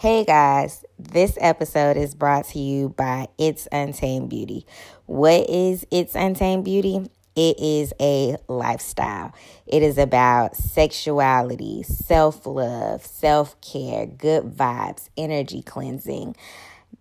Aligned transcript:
Hey 0.00 0.24
guys, 0.24 0.84
this 0.96 1.36
episode 1.40 1.96
is 1.96 2.14
brought 2.14 2.44
to 2.50 2.60
you 2.60 2.90
by 2.90 3.26
It's 3.36 3.66
Untamed 3.72 4.30
Beauty. 4.30 4.64
What 5.06 5.50
is 5.50 5.84
It's 5.90 6.14
Untamed 6.14 6.64
Beauty? 6.64 7.10
It 7.34 7.58
is 7.58 7.92
a 8.00 8.36
lifestyle. 8.46 9.34
It 9.66 9.82
is 9.82 9.98
about 9.98 10.54
sexuality, 10.54 11.82
self 11.82 12.46
love, 12.46 13.04
self 13.04 13.60
care, 13.60 14.06
good 14.06 14.44
vibes, 14.44 15.08
energy 15.16 15.62
cleansing. 15.62 16.36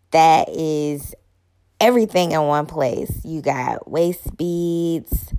That 0.10 0.50
is 0.50 1.14
everything 1.80 2.32
in 2.32 2.42
one 2.48 2.66
place. 2.66 3.24
You 3.24 3.44
got 3.44 3.92
waist 3.92 4.36
beads, 4.38 5.36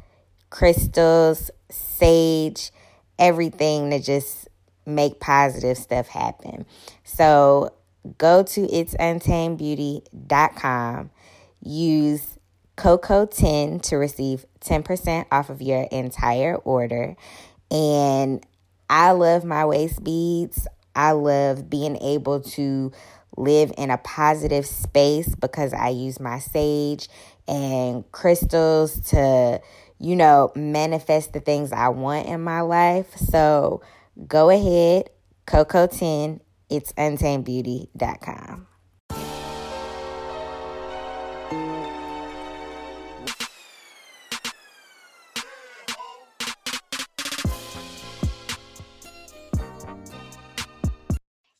crystals, 0.49 1.51
sage, 1.71 2.71
everything 3.19 3.91
to 3.91 4.01
just 4.01 4.48
make 4.89 5.21
positive 5.21 5.77
stuff 5.77 6.09
happen. 6.09 6.65
So 7.05 7.75
go 8.17 8.43
to 8.43 8.67
itsuntamedbeauty.com, 8.67 11.11
use 11.63 12.39
Coco10 12.77 13.83
to 13.83 13.97
receive 13.97 14.47
10% 14.61 15.27
off 15.31 15.51
of 15.51 15.61
your 15.61 15.83
entire 15.91 16.57
order. 16.57 17.17
And 17.71 18.45
I 18.89 19.11
love 19.11 19.45
my 19.45 19.67
waist 19.67 20.03
beads. 20.03 20.67
I 20.95 21.13
love 21.13 21.69
being 21.69 21.97
able 21.97 22.41
to 22.41 22.93
live 23.37 23.73
in 23.77 23.91
a 23.91 23.99
positive 23.99 24.67
space 24.67 25.35
because 25.35 25.73
I 25.73 25.91
use 25.91 26.19
my 26.19 26.39
sage 26.39 27.09
and 27.47 28.11
crystals 28.11 29.01
to, 29.11 29.61
you 29.99 30.17
know, 30.17 30.51
manifest 30.55 31.33
the 31.33 31.41
things 31.41 31.73
I 31.73 31.89
want 31.89 32.27
in 32.27 32.43
my 32.43 32.63
life. 32.63 33.17
So 33.17 33.83
go 34.27 34.51
ahead, 34.51 35.11
Coco10, 35.47 36.41
it's 36.69 36.93
untamedbeauty.com. 36.93 38.67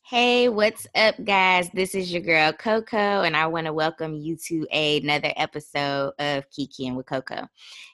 Hey, 0.03 0.49
what's 0.49 0.87
up, 0.95 1.23
guys? 1.23 1.69
This 1.71 1.93
is 1.93 2.11
your 2.11 2.23
girl 2.23 2.51
Coco, 2.51 2.97
and 2.97 3.37
I 3.37 3.45
want 3.45 3.67
to 3.67 3.73
welcome 3.73 4.15
you 4.15 4.35
to 4.47 4.67
another 4.75 5.31
episode 5.35 6.13
of 6.17 6.49
Kiki 6.49 6.87
and 6.87 6.97
with 6.97 7.05
Coco. 7.05 7.47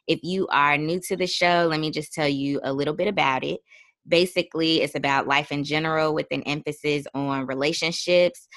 If 0.08 0.24
you 0.24 0.48
are 0.48 0.78
new 0.78 1.02
to 1.02 1.18
the 1.18 1.28
show, 1.28 1.68
let 1.70 1.82
me 1.82 1.92
just 1.92 2.14
tell 2.14 2.28
you 2.28 2.62
a 2.64 2.72
little 2.72 2.94
bit 2.94 3.10
about 3.10 3.44
it 3.44 3.60
basically 4.08 4.82
it's 4.82 4.96
about 4.96 5.28
life 5.28 5.52
in 5.52 5.64
general 5.64 6.14
with 6.14 6.28
an 6.32 6.44
emphasis 6.44 7.06
on 7.14 7.46
relationships 7.46 8.48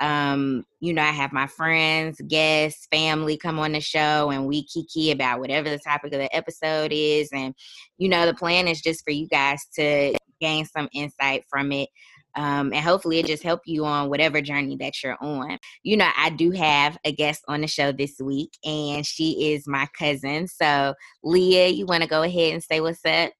um, 0.00 0.64
you 0.80 0.92
know, 0.92 1.02
I 1.02 1.10
have 1.10 1.32
my 1.32 1.46
friends, 1.46 2.20
guests, 2.28 2.86
family 2.90 3.36
come 3.36 3.58
on 3.58 3.72
the 3.72 3.80
show 3.80 4.30
and 4.30 4.46
we 4.46 4.64
kiki 4.64 5.10
about 5.10 5.40
whatever 5.40 5.68
the 5.68 5.78
topic 5.78 6.12
of 6.12 6.20
the 6.20 6.34
episode 6.34 6.92
is. 6.92 7.30
And, 7.32 7.54
you 7.96 8.08
know, 8.08 8.26
the 8.26 8.34
plan 8.34 8.68
is 8.68 8.80
just 8.80 9.04
for 9.04 9.10
you 9.10 9.26
guys 9.26 9.66
to 9.74 10.14
gain 10.40 10.66
some 10.66 10.88
insight 10.92 11.44
from 11.50 11.72
it. 11.72 11.88
Um, 12.36 12.72
and 12.72 12.84
hopefully 12.84 13.18
it 13.18 13.26
just 13.26 13.42
help 13.42 13.62
you 13.66 13.84
on 13.84 14.08
whatever 14.08 14.40
journey 14.40 14.76
that 14.76 15.02
you're 15.02 15.16
on. 15.20 15.58
You 15.82 15.96
know, 15.96 16.10
I 16.16 16.30
do 16.30 16.52
have 16.52 16.96
a 17.04 17.10
guest 17.10 17.42
on 17.48 17.62
the 17.62 17.66
show 17.66 17.90
this 17.90 18.20
week 18.20 18.56
and 18.64 19.04
she 19.04 19.52
is 19.52 19.66
my 19.66 19.88
cousin. 19.98 20.46
So 20.46 20.94
Leah, 21.24 21.68
you 21.68 21.86
want 21.86 22.04
to 22.04 22.08
go 22.08 22.22
ahead 22.22 22.52
and 22.52 22.62
say 22.62 22.80
what's 22.80 23.04
up? 23.04 23.32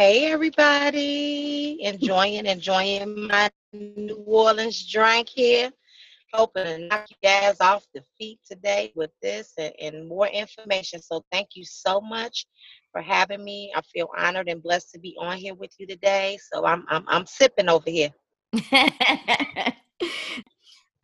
Hey 0.00 0.30
everybody, 0.30 1.82
enjoying 1.82 2.46
enjoying 2.46 3.26
my 3.26 3.50
New 3.72 4.22
Orleans 4.28 4.86
drink 4.88 5.28
here. 5.28 5.72
Hoping 6.32 6.66
to 6.66 6.78
knock 6.86 7.06
you 7.10 7.16
guys 7.20 7.56
off 7.60 7.84
the 7.92 8.04
feet 8.16 8.38
today 8.48 8.92
with 8.94 9.10
this 9.22 9.54
and, 9.58 9.72
and 9.80 10.08
more 10.08 10.28
information. 10.28 11.02
So 11.02 11.24
thank 11.32 11.56
you 11.56 11.64
so 11.64 12.00
much 12.00 12.46
for 12.92 13.00
having 13.02 13.42
me. 13.42 13.72
I 13.74 13.80
feel 13.92 14.08
honored 14.16 14.48
and 14.48 14.62
blessed 14.62 14.92
to 14.92 15.00
be 15.00 15.16
on 15.18 15.36
here 15.36 15.54
with 15.54 15.72
you 15.78 15.86
today. 15.88 16.38
So 16.52 16.64
I'm 16.64 16.84
I'm 16.88 17.04
I'm 17.08 17.26
sipping 17.26 17.68
over 17.68 17.90
here. 17.90 18.10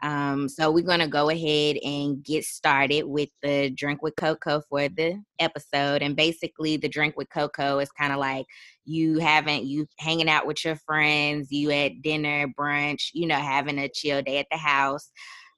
Um, 0.05 0.51
so 0.51 0.71
we're 0.71 0.85
gonna 0.85 1.09
go 1.09 1.31
ahead 1.31 1.79
and 1.83 2.23
get 2.23 2.45
started 2.45 3.05
with 3.05 3.31
the 3.43 3.71
drink 3.71 4.03
with 4.03 4.15
cocoa 4.17 4.61
for 4.69 4.87
the 4.87 5.19
episode. 5.39 6.03
And 6.03 6.15
basically, 6.15 6.77
the 6.77 6.91
drink 6.91 7.17
with 7.17 7.31
cocoa 7.31 7.79
is 7.79 7.91
kind 7.93 8.13
of 8.13 8.19
like 8.19 8.45
you 8.85 9.19
haven't 9.19 9.65
you 9.65 9.87
hanging 9.99 10.29
out 10.29 10.47
with 10.47 10.63
your 10.63 10.77
friends, 10.77 11.51
you 11.51 11.71
at 11.71 12.03
dinner, 12.03 12.47
brunch, 12.49 13.09
you 13.15 13.27
know, 13.27 13.37
having 13.37 13.79
a 13.79 13.89
chill 13.89 14.21
day 14.21 14.37
at 14.37 14.47
the 14.51 14.59
house, 14.59 15.11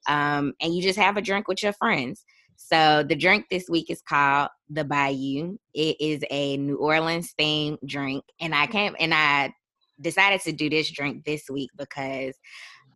um, 0.09 0.53
and 0.61 0.73
you 0.73 0.81
just 0.81 0.99
have 0.99 1.17
a 1.17 1.23
drink 1.23 1.49
with 1.49 1.65
your 1.65 1.73
friends. 1.73 2.25
So 2.55 3.03
the 3.03 3.17
drink 3.17 3.47
this 3.51 3.69
week 3.69 3.91
is 3.91 4.01
called 4.01 4.51
the 4.71 4.85
Bayou. 4.85 5.59
It 5.75 5.97
is 5.99 6.23
a 6.31 6.57
New 6.57 6.77
Orleans 6.77 7.35
themed 7.37 7.79
drink, 7.85 8.25
and 8.41 8.55
I 8.55 8.69
came 8.69 8.95
and 9.01 9.13
I 9.13 9.53
decided 10.01 10.41
to 10.43 10.53
do 10.53 10.71
this 10.71 10.89
drink 10.91 11.25
this 11.25 11.51
week 11.51 11.71
because 11.77 12.37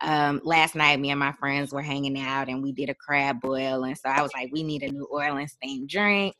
um, 0.03 0.41
last 0.45 0.75
night 0.75 1.01
me 1.01 1.11
and 1.11 1.21
my 1.21 1.33
friends 1.33 1.73
were 1.73 1.83
hanging 1.83 2.19
out 2.19 2.49
and 2.49 2.63
we 2.63 2.73
did 2.73 2.89
a 2.89 2.95
crab 2.95 3.41
boil 3.41 3.85
and 3.85 3.97
so 3.97 4.09
i 4.09 4.23
was 4.23 4.33
like 4.35 4.51
we 4.53 4.63
need 4.63 4.83
a 4.83 4.91
new 4.91 5.05
orleans 5.11 5.57
themed 5.63 5.89
drink. 5.89 6.35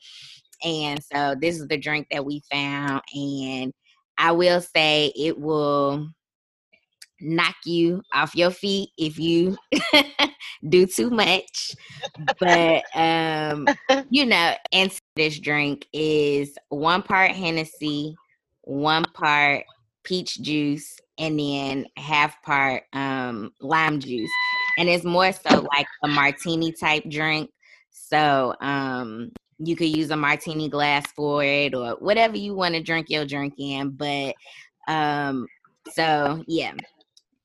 And 0.63 1.03
so 1.03 1.35
this 1.41 1.59
is 1.59 1.69
the 1.69 1.79
drink 1.79 2.09
that 2.11 2.25
we 2.25 2.43
found 2.51 3.03
and 3.15 3.73
i 4.19 4.33
will 4.33 4.61
say 4.61 5.13
it 5.17 5.39
will 5.39 6.11
knock 7.21 7.57
you 7.65 8.03
off 8.13 8.35
your 8.35 8.51
feet 8.51 8.91
if 8.97 9.19
you 9.19 9.57
do 10.69 10.87
too 10.87 11.11
much. 11.11 11.75
But 12.39 12.85
um 12.95 13.67
you 14.11 14.27
know 14.27 14.55
and 14.73 14.93
this 15.17 15.39
drink 15.39 15.87
is 15.93 16.57
one 16.69 17.03
part 17.03 17.33
hennessy 17.33 18.17
one 18.63 19.05
part 19.15 19.65
peach 20.05 20.41
juice 20.41 20.99
and 21.21 21.39
then 21.39 21.87
half 21.97 22.43
part 22.43 22.85
um, 22.95 23.53
lime 23.61 24.01
juice. 24.01 24.31
And 24.79 24.89
it's 24.89 25.05
more 25.05 25.31
so 25.33 25.67
like 25.77 25.87
a 26.03 26.09
martini 26.09 26.73
type 26.73 27.05
drink. 27.09 27.51
So 27.91 28.55
um, 28.61 29.31
you 29.59 29.77
could 29.77 29.95
use 29.95 30.11
a 30.11 30.17
martini 30.17 30.71
glass 30.71 31.07
for 31.13 31.45
it 31.45 31.75
or 31.75 31.97
whatever 32.01 32.37
you 32.37 32.55
want 32.55 32.75
to 32.75 32.83
drink 32.83 33.11
your 33.11 33.27
drink 33.27 33.55
in. 33.59 33.91
But 33.91 34.35
um, 34.89 35.47
so 35.93 36.43
yeah. 36.49 36.73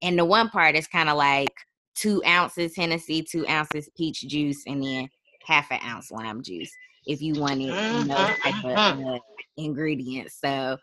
And 0.01 0.17
the 0.17 0.25
one 0.25 0.49
part 0.49 0.75
is 0.75 0.87
kind 0.87 1.09
of 1.09 1.17
like 1.17 1.53
two 1.95 2.23
ounces 2.25 2.75
Hennessy, 2.75 3.23
two 3.29 3.45
ounces 3.47 3.89
peach 3.97 4.21
juice, 4.21 4.63
and 4.65 4.81
then 4.81 5.09
half 5.45 5.69
an 5.71 5.79
ounce 5.83 6.11
lime 6.11 6.41
juice 6.41 6.71
if 7.05 7.21
you 7.21 7.39
wanted, 7.39 7.65
you 7.65 8.05
know, 8.05 8.15
type 8.15 8.63
of 8.63 8.71
mm-hmm. 8.71 9.07
uh, 9.07 9.17
ingredients. 9.57 10.39
So 10.41 10.77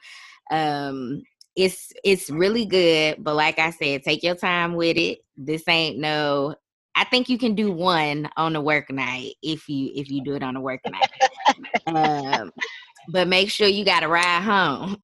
um 0.50 1.22
it's 1.56 1.92
it's 2.02 2.30
really 2.30 2.64
good 2.64 3.16
but 3.22 3.34
like 3.34 3.58
i 3.58 3.70
said 3.70 4.02
take 4.02 4.22
your 4.22 4.34
time 4.34 4.74
with 4.74 4.96
it. 4.96 5.18
This 5.36 5.66
ain't 5.68 5.98
no 5.98 6.54
i 6.94 7.04
think 7.04 7.28
you 7.28 7.38
can 7.38 7.54
do 7.54 7.70
one 7.70 8.28
on 8.36 8.56
a 8.56 8.60
work 8.60 8.90
night 8.90 9.34
if 9.42 9.68
you 9.68 9.90
if 9.94 10.10
you 10.10 10.22
do 10.24 10.34
it 10.34 10.42
on 10.42 10.56
a 10.56 10.60
work 10.60 10.80
night. 10.86 11.10
Um, 11.86 12.52
but 13.08 13.28
make 13.28 13.50
sure 13.50 13.66
you 13.66 13.84
got 13.84 14.00
to 14.00 14.08
ride 14.08 14.42
home. 14.42 14.96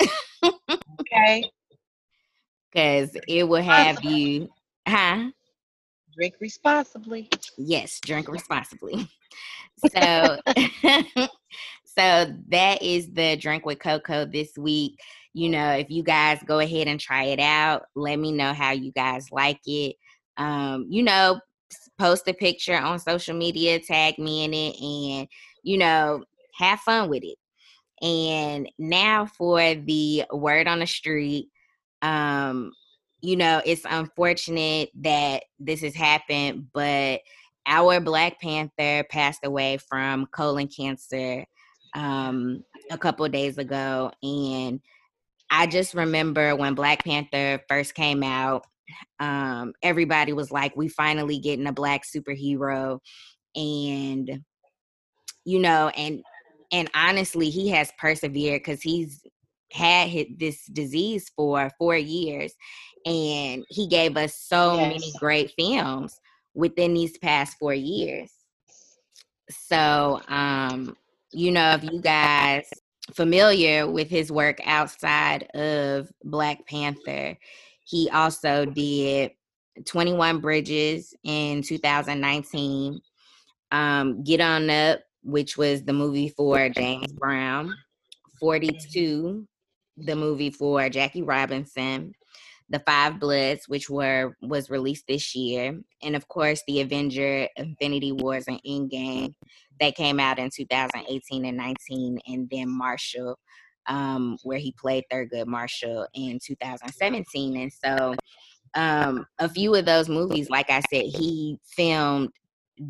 Okay. 1.00 1.50
Because 2.70 3.16
it 3.26 3.48
will 3.48 3.62
have 3.62 4.04
you 4.04 4.50
huh? 4.86 5.30
Drink 6.14 6.34
responsibly. 6.38 7.30
Yes 7.56 7.98
drink 8.00 8.28
responsibly. 8.28 9.08
So 9.78 10.38
so 11.86 12.36
that 12.48 12.82
is 12.82 13.10
the 13.10 13.36
drink 13.36 13.64
with 13.64 13.78
cocoa 13.78 14.26
this 14.26 14.50
week 14.58 15.00
you 15.34 15.48
know, 15.48 15.72
if 15.72 15.90
you 15.90 16.02
guys 16.02 16.38
go 16.46 16.58
ahead 16.58 16.88
and 16.88 16.98
try 16.98 17.24
it 17.24 17.40
out, 17.40 17.84
let 17.94 18.18
me 18.18 18.32
know 18.32 18.52
how 18.52 18.72
you 18.72 18.92
guys 18.92 19.30
like 19.30 19.60
it. 19.66 19.96
Um, 20.36 20.86
you 20.88 21.02
know, 21.02 21.40
post 21.98 22.28
a 22.28 22.34
picture 22.34 22.76
on 22.76 22.98
social 22.98 23.36
media, 23.36 23.80
tag 23.80 24.18
me 24.18 24.44
in 24.44 24.54
it, 24.54 24.80
and, 24.80 25.28
you 25.62 25.78
know, 25.78 26.24
have 26.56 26.80
fun 26.80 27.08
with 27.08 27.22
it. 27.24 27.36
And 28.04 28.70
now 28.78 29.26
for 29.26 29.74
the 29.74 30.24
word 30.32 30.68
on 30.68 30.78
the 30.78 30.86
street. 30.86 31.48
Um, 32.02 32.72
you 33.20 33.36
know, 33.36 33.60
it's 33.64 33.82
unfortunate 33.84 34.90
that 35.00 35.42
this 35.58 35.80
has 35.82 35.94
happened, 35.94 36.68
but 36.72 37.20
our 37.66 38.00
Black 38.00 38.40
Panther 38.40 39.04
passed 39.10 39.44
away 39.44 39.78
from 39.78 40.26
colon 40.26 40.68
cancer 40.68 41.44
um, 41.94 42.62
a 42.90 42.96
couple 42.98 43.28
days 43.28 43.58
ago. 43.58 44.12
And 44.22 44.80
I 45.50 45.66
just 45.66 45.94
remember 45.94 46.54
when 46.56 46.74
Black 46.74 47.04
Panther 47.04 47.62
first 47.68 47.94
came 47.94 48.22
out, 48.22 48.66
um, 49.20 49.72
everybody 49.82 50.32
was 50.32 50.50
like, 50.50 50.76
we 50.76 50.88
finally 50.88 51.38
getting 51.38 51.66
a 51.66 51.72
black 51.72 52.02
superhero. 52.04 52.98
And, 53.54 54.44
you 55.44 55.58
know, 55.58 55.88
and 55.88 56.22
and 56.70 56.90
honestly, 56.94 57.48
he 57.48 57.68
has 57.70 57.90
persevered 57.98 58.60
because 58.60 58.82
he's 58.82 59.22
had 59.72 60.26
this 60.38 60.66
disease 60.66 61.30
for 61.34 61.70
four 61.78 61.96
years. 61.96 62.52
and 63.06 63.64
he 63.70 63.86
gave 63.86 64.16
us 64.16 64.34
so 64.34 64.76
yes. 64.76 64.92
many 64.92 65.12
great 65.18 65.52
films 65.58 66.18
within 66.54 66.94
these 66.94 67.16
past 67.18 67.56
four 67.58 67.74
years. 67.74 68.30
So, 69.50 70.20
um, 70.28 70.96
you 71.32 71.52
know, 71.52 71.72
if 71.72 71.84
you 71.84 72.00
guys 72.00 72.68
familiar 73.14 73.86
with 73.90 74.08
his 74.08 74.30
work 74.30 74.58
outside 74.64 75.44
of 75.54 76.10
Black 76.24 76.66
Panther, 76.66 77.36
he 77.84 78.10
also 78.10 78.64
did 78.64 79.32
21 79.86 80.40
Bridges 80.40 81.14
in 81.24 81.62
2019, 81.62 83.00
um, 83.70 84.22
Get 84.24 84.40
On 84.40 84.68
Up, 84.68 85.00
which 85.22 85.56
was 85.56 85.82
the 85.84 85.92
movie 85.92 86.28
for 86.28 86.68
James 86.68 87.12
Brown, 87.12 87.74
42, 88.40 89.46
the 89.96 90.16
movie 90.16 90.50
for 90.50 90.88
Jackie 90.88 91.22
Robinson, 91.22 92.12
The 92.68 92.80
Five 92.80 93.18
Bloods, 93.18 93.68
which 93.68 93.88
were 93.88 94.36
was 94.42 94.70
released 94.70 95.06
this 95.08 95.34
year, 95.34 95.80
and 96.02 96.16
of 96.16 96.28
course 96.28 96.62
the 96.66 96.80
Avenger 96.80 97.48
Infinity 97.56 98.12
Wars 98.12 98.44
and 98.48 98.60
Endgame 98.66 99.34
that 99.80 99.96
came 99.96 100.20
out 100.20 100.38
in 100.38 100.50
2018 100.54 101.44
and 101.44 101.56
19, 101.56 102.18
and 102.26 102.48
then 102.50 102.68
Marshall, 102.68 103.38
um, 103.86 104.36
where 104.42 104.58
he 104.58 104.74
played 104.78 105.04
Thurgood 105.10 105.46
Marshall 105.46 106.06
in 106.14 106.38
2017. 106.44 107.56
And 107.56 107.72
so 107.72 108.14
um, 108.74 109.26
a 109.38 109.48
few 109.48 109.74
of 109.74 109.86
those 109.86 110.08
movies, 110.08 110.50
like 110.50 110.70
I 110.70 110.80
said, 110.92 111.04
he 111.04 111.58
filmed 111.64 112.30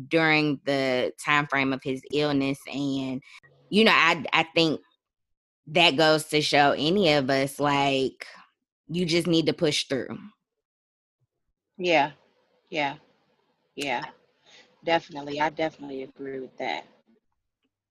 during 0.07 0.59
the 0.65 1.11
time 1.23 1.47
frame 1.47 1.73
of 1.73 1.81
his 1.83 2.01
illness. 2.13 2.59
And, 2.71 3.21
you 3.69 3.83
know, 3.83 3.93
I 3.93 4.23
I 4.33 4.45
think 4.55 4.81
that 5.67 5.97
goes 5.97 6.25
to 6.25 6.41
show 6.41 6.71
any 6.71 7.13
of 7.13 7.29
us 7.29 7.59
like 7.59 8.25
you 8.87 9.05
just 9.05 9.27
need 9.27 9.45
to 9.45 9.53
push 9.53 9.85
through. 9.85 10.17
Yeah. 11.77 12.11
Yeah. 12.69 12.95
Yeah. 13.75 14.03
Definitely. 14.89 15.39
I 15.39 15.49
definitely 15.51 16.01
agree 16.01 16.39
with 16.39 16.57
that. 16.57 16.83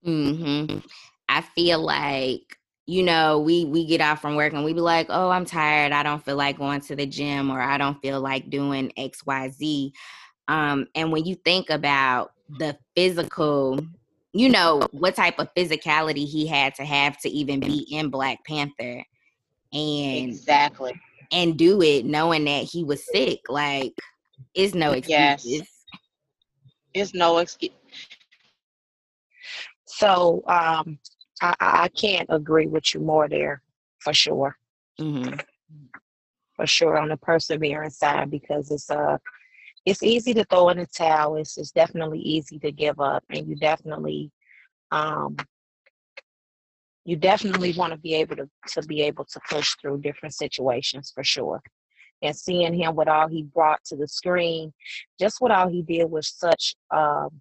Mhm. 0.04 0.84
I 1.28 1.40
feel 1.42 1.78
like 1.80 2.58
you 2.86 3.02
know, 3.04 3.38
we 3.38 3.66
we 3.66 3.84
get 3.86 4.00
off 4.00 4.20
from 4.20 4.34
work 4.34 4.52
and 4.52 4.64
we 4.64 4.72
be 4.72 4.80
like, 4.80 5.06
"Oh, 5.10 5.30
I'm 5.30 5.44
tired. 5.44 5.92
I 5.92 6.02
don't 6.02 6.24
feel 6.24 6.34
like 6.36 6.58
going 6.58 6.80
to 6.80 6.96
the 6.96 7.06
gym 7.06 7.50
or 7.52 7.60
I 7.60 7.78
don't 7.78 8.00
feel 8.02 8.20
like 8.20 8.50
doing 8.50 8.90
XYZ." 8.98 9.92
Um 10.48 10.88
and 10.96 11.12
when 11.12 11.24
you 11.24 11.36
think 11.36 11.70
about 11.70 12.32
the 12.58 12.76
physical, 12.96 13.78
you 14.32 14.48
know, 14.48 14.80
what 14.90 15.14
type 15.14 15.38
of 15.38 15.54
physicality 15.54 16.26
he 16.26 16.48
had 16.48 16.74
to 16.76 16.84
have 16.84 17.16
to 17.20 17.28
even 17.28 17.60
be 17.60 17.86
in 17.92 18.10
Black 18.10 18.38
Panther 18.44 19.04
and 19.72 20.30
Exactly. 20.30 20.94
and 21.30 21.56
do 21.56 21.80
it 21.80 22.06
knowing 22.06 22.44
that 22.46 22.64
he 22.64 22.82
was 22.82 23.06
sick, 23.06 23.40
like 23.48 23.92
it's 24.54 24.74
no 24.74 24.92
excuses. 24.92 25.44
Yes. 25.44 25.77
It's 26.94 27.14
no 27.14 27.38
excuse. 27.38 27.73
So 29.87 30.43
um 30.46 30.99
I, 31.40 31.55
I 31.61 31.88
can't 31.88 32.29
agree 32.31 32.67
with 32.67 32.94
you 32.94 33.00
more 33.00 33.29
there 33.29 33.62
for 34.00 34.12
sure. 34.12 34.56
Mm-hmm. 35.00 35.35
For 36.56 36.67
sure 36.67 36.99
on 36.99 37.08
the 37.08 37.17
perseverance 37.17 37.99
side 37.99 38.31
because 38.31 38.70
it's 38.70 38.90
uh 38.90 39.19
it's 39.87 40.02
easy 40.02 40.35
to 40.35 40.44
throw 40.44 40.69
in 40.69 40.79
the 40.79 40.87
towel. 40.87 41.37
It's 41.37 41.56
it's 41.56 41.70
definitely 41.70 42.19
easy 42.19 42.58
to 42.58 42.73
give 42.73 43.00
up, 43.00 43.25
and 43.31 43.49
you 43.49 43.56
definitely 43.56 44.31
um 44.90 45.37
you 47.05 47.17
definitely 47.17 47.73
want 47.73 47.93
to 47.93 47.99
be 47.99 48.14
able 48.14 48.37
to 48.37 48.49
to 48.69 48.82
be 48.82 49.02
able 49.02 49.25
to 49.25 49.40
push 49.49 49.75
through 49.81 50.00
different 50.00 50.35
situations 50.35 51.11
for 51.14 51.25
sure. 51.25 51.62
And 52.22 52.34
seeing 52.34 52.74
him 52.74 52.96
with 52.96 53.08
all 53.08 53.28
he 53.28 53.44
brought 53.44 53.84
to 53.86 53.96
the 53.96 54.08
screen, 54.08 54.72
just 55.20 55.40
what 55.40 55.52
all 55.52 55.68
he 55.68 55.82
did 55.82 56.10
was 56.10 56.28
such 56.28 56.74
um 56.90 57.40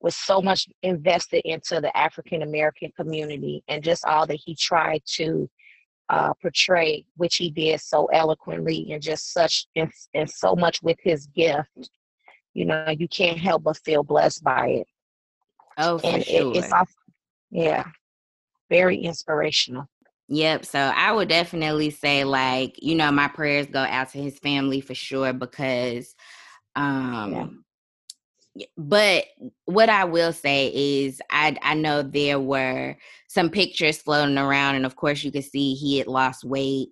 was 0.00 0.16
so 0.16 0.42
much 0.42 0.68
invested 0.82 1.42
into 1.44 1.80
the 1.80 1.96
African 1.96 2.42
American 2.42 2.92
community 2.96 3.62
and 3.68 3.84
just 3.84 4.04
all 4.04 4.26
that 4.26 4.40
he 4.44 4.54
tried 4.56 5.02
to 5.14 5.48
uh, 6.08 6.34
portray, 6.42 7.04
which 7.16 7.36
he 7.36 7.50
did 7.50 7.80
so 7.80 8.06
eloquently 8.06 8.88
and 8.92 9.00
just 9.00 9.32
such 9.32 9.66
and, 9.76 9.90
and 10.14 10.28
so 10.28 10.54
much 10.54 10.82
with 10.82 10.98
his 11.02 11.26
gift. 11.28 11.90
You 12.52 12.66
know, 12.66 12.90
you 12.90 13.08
can't 13.08 13.38
help 13.38 13.62
but 13.62 13.78
feel 13.78 14.02
blessed 14.02 14.44
by 14.44 14.68
it. 14.68 14.86
Oh, 15.78 15.98
and 16.04 16.24
sure. 16.24 16.52
It, 16.52 16.56
it's 16.58 16.72
also, 16.72 16.92
yeah, 17.50 17.84
very 18.68 18.98
inspirational. 18.98 19.86
Yep. 20.28 20.64
So 20.64 20.78
I 20.78 21.12
would 21.12 21.28
definitely 21.28 21.90
say, 21.90 22.24
like, 22.24 22.76
you 22.80 22.94
know, 22.94 23.10
my 23.12 23.28
prayers 23.28 23.66
go 23.66 23.80
out 23.80 24.10
to 24.10 24.18
his 24.18 24.38
family 24.38 24.80
for 24.80 24.94
sure 24.94 25.32
because 25.32 26.14
um 26.74 27.32
yeah 27.32 27.46
but 28.76 29.24
what 29.64 29.88
I 29.88 30.04
will 30.04 30.32
say 30.32 30.68
is 30.74 31.20
I 31.30 31.56
I 31.62 31.74
know 31.74 32.02
there 32.02 32.38
were 32.38 32.96
some 33.28 33.50
pictures 33.50 33.98
floating 33.98 34.38
around 34.38 34.74
and 34.74 34.84
of 34.84 34.96
course 34.96 35.24
you 35.24 35.32
could 35.32 35.44
see 35.44 35.74
he 35.74 35.98
had 35.98 36.06
lost 36.06 36.44
weight 36.44 36.88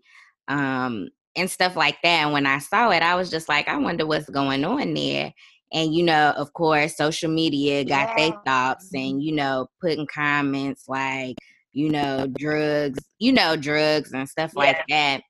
um 0.48 1.08
and 1.36 1.50
stuff 1.50 1.76
like 1.76 1.98
that 2.02 2.24
and 2.24 2.32
when 2.32 2.46
I 2.46 2.58
saw 2.58 2.90
it 2.90 3.02
I 3.02 3.14
was 3.14 3.30
just 3.30 3.48
like 3.48 3.68
I 3.68 3.76
wonder 3.76 4.06
what's 4.06 4.30
going 4.30 4.64
on 4.64 4.94
there 4.94 5.32
and 5.72 5.94
you 5.94 6.02
know 6.02 6.32
of 6.36 6.52
course 6.54 6.96
social 6.96 7.30
media 7.30 7.84
got 7.84 8.08
yeah. 8.10 8.30
their 8.30 8.40
thoughts 8.44 8.90
and 8.94 9.02
mm-hmm. 9.02 9.20
you 9.20 9.34
know 9.34 9.66
putting 9.80 10.06
comments 10.06 10.84
like 10.88 11.36
you 11.72 11.90
know 11.90 12.26
drugs 12.38 12.98
you 13.18 13.32
know 13.32 13.56
drugs 13.56 14.12
and 14.12 14.28
stuff 14.28 14.52
yeah. 14.54 14.62
like 14.62 14.84
that 14.88 15.22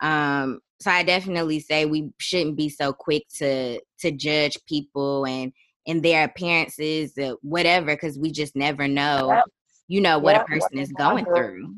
um 0.00 0.60
so 0.80 0.90
I 0.90 1.02
definitely 1.02 1.60
say 1.60 1.86
we 1.86 2.10
shouldn't 2.18 2.56
be 2.56 2.68
so 2.68 2.92
quick 2.92 3.24
to 3.38 3.80
to 4.00 4.10
judge 4.10 4.58
people 4.66 5.26
and 5.26 5.52
and 5.86 6.02
their 6.02 6.24
appearances, 6.24 7.16
uh, 7.18 7.34
whatever, 7.42 7.94
because 7.94 8.18
we 8.18 8.30
just 8.30 8.56
never 8.56 8.88
know, 8.88 9.30
yep. 9.30 9.44
you 9.86 10.00
know, 10.00 10.18
what 10.18 10.34
yep. 10.34 10.42
a 10.42 10.46
person 10.46 10.78
is 10.78 10.92
going 10.92 11.24
through. 11.24 11.74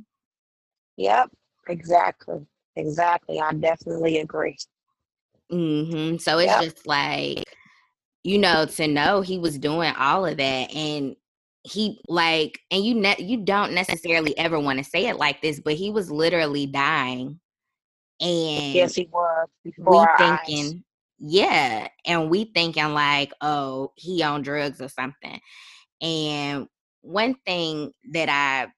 Yep, 0.97 1.31
exactly. 1.69 2.47
Exactly. 2.77 3.41
I 3.41 3.53
definitely 3.53 4.19
agree. 4.19 4.57
Mm-hmm. 5.53 6.19
So 6.19 6.39
it's 6.39 6.53
yep. 6.53 6.63
just 6.63 6.87
like, 6.87 7.45
you 8.23 8.39
know, 8.39 8.67
to 8.67 8.87
know 8.87 9.23
he 9.23 9.39
was 9.39 9.59
doing 9.59 9.93
all 9.99 10.27
of 10.27 10.37
that 10.37 10.75
and 10.75 11.17
he 11.67 12.01
like 12.09 12.61
and 12.71 12.85
you 12.85 12.95
ne- 12.95 13.17
you 13.19 13.39
don't 13.39 13.73
necessarily 13.73 14.37
ever 14.39 14.59
want 14.59 14.79
to 14.79 14.85
say 14.85 15.07
it 15.07 15.17
like 15.17 15.43
this 15.43 15.61
but 15.61 15.75
he 15.75 15.91
was 15.91 16.11
literally 16.11 16.67
dying 16.67 17.41
and 18.21 18.75
yes 18.75 18.95
he 18.95 19.09
was 19.11 19.49
we 19.65 19.73
thinking 20.17 20.67
eyes. 20.67 20.75
yeah 21.19 21.89
and 22.05 22.31
we 22.31 22.45
thinking 22.55 22.95
like 22.95 23.33
oh 23.41 23.93
he 23.97 24.23
on 24.23 24.43
drugs 24.43 24.81
or 24.81 24.89
something. 24.89 25.41
And 26.01 26.69
one 27.03 27.35
thing 27.47 27.93
that 28.13 28.29
i 28.29 28.71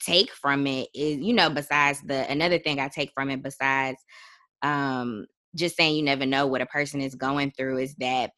take 0.00 0.30
from 0.32 0.66
it 0.66 0.88
is 0.94 1.18
you 1.18 1.32
know 1.32 1.48
besides 1.48 2.02
the 2.02 2.28
another 2.30 2.58
thing 2.58 2.80
i 2.80 2.88
take 2.88 3.12
from 3.14 3.30
it 3.30 3.42
besides 3.42 3.98
um 4.62 5.24
just 5.54 5.76
saying 5.76 5.94
you 5.94 6.02
never 6.02 6.26
know 6.26 6.46
what 6.46 6.60
a 6.60 6.66
person 6.66 7.00
is 7.00 7.14
going 7.14 7.52
through 7.52 7.78
is 7.78 7.94
that 7.96 8.32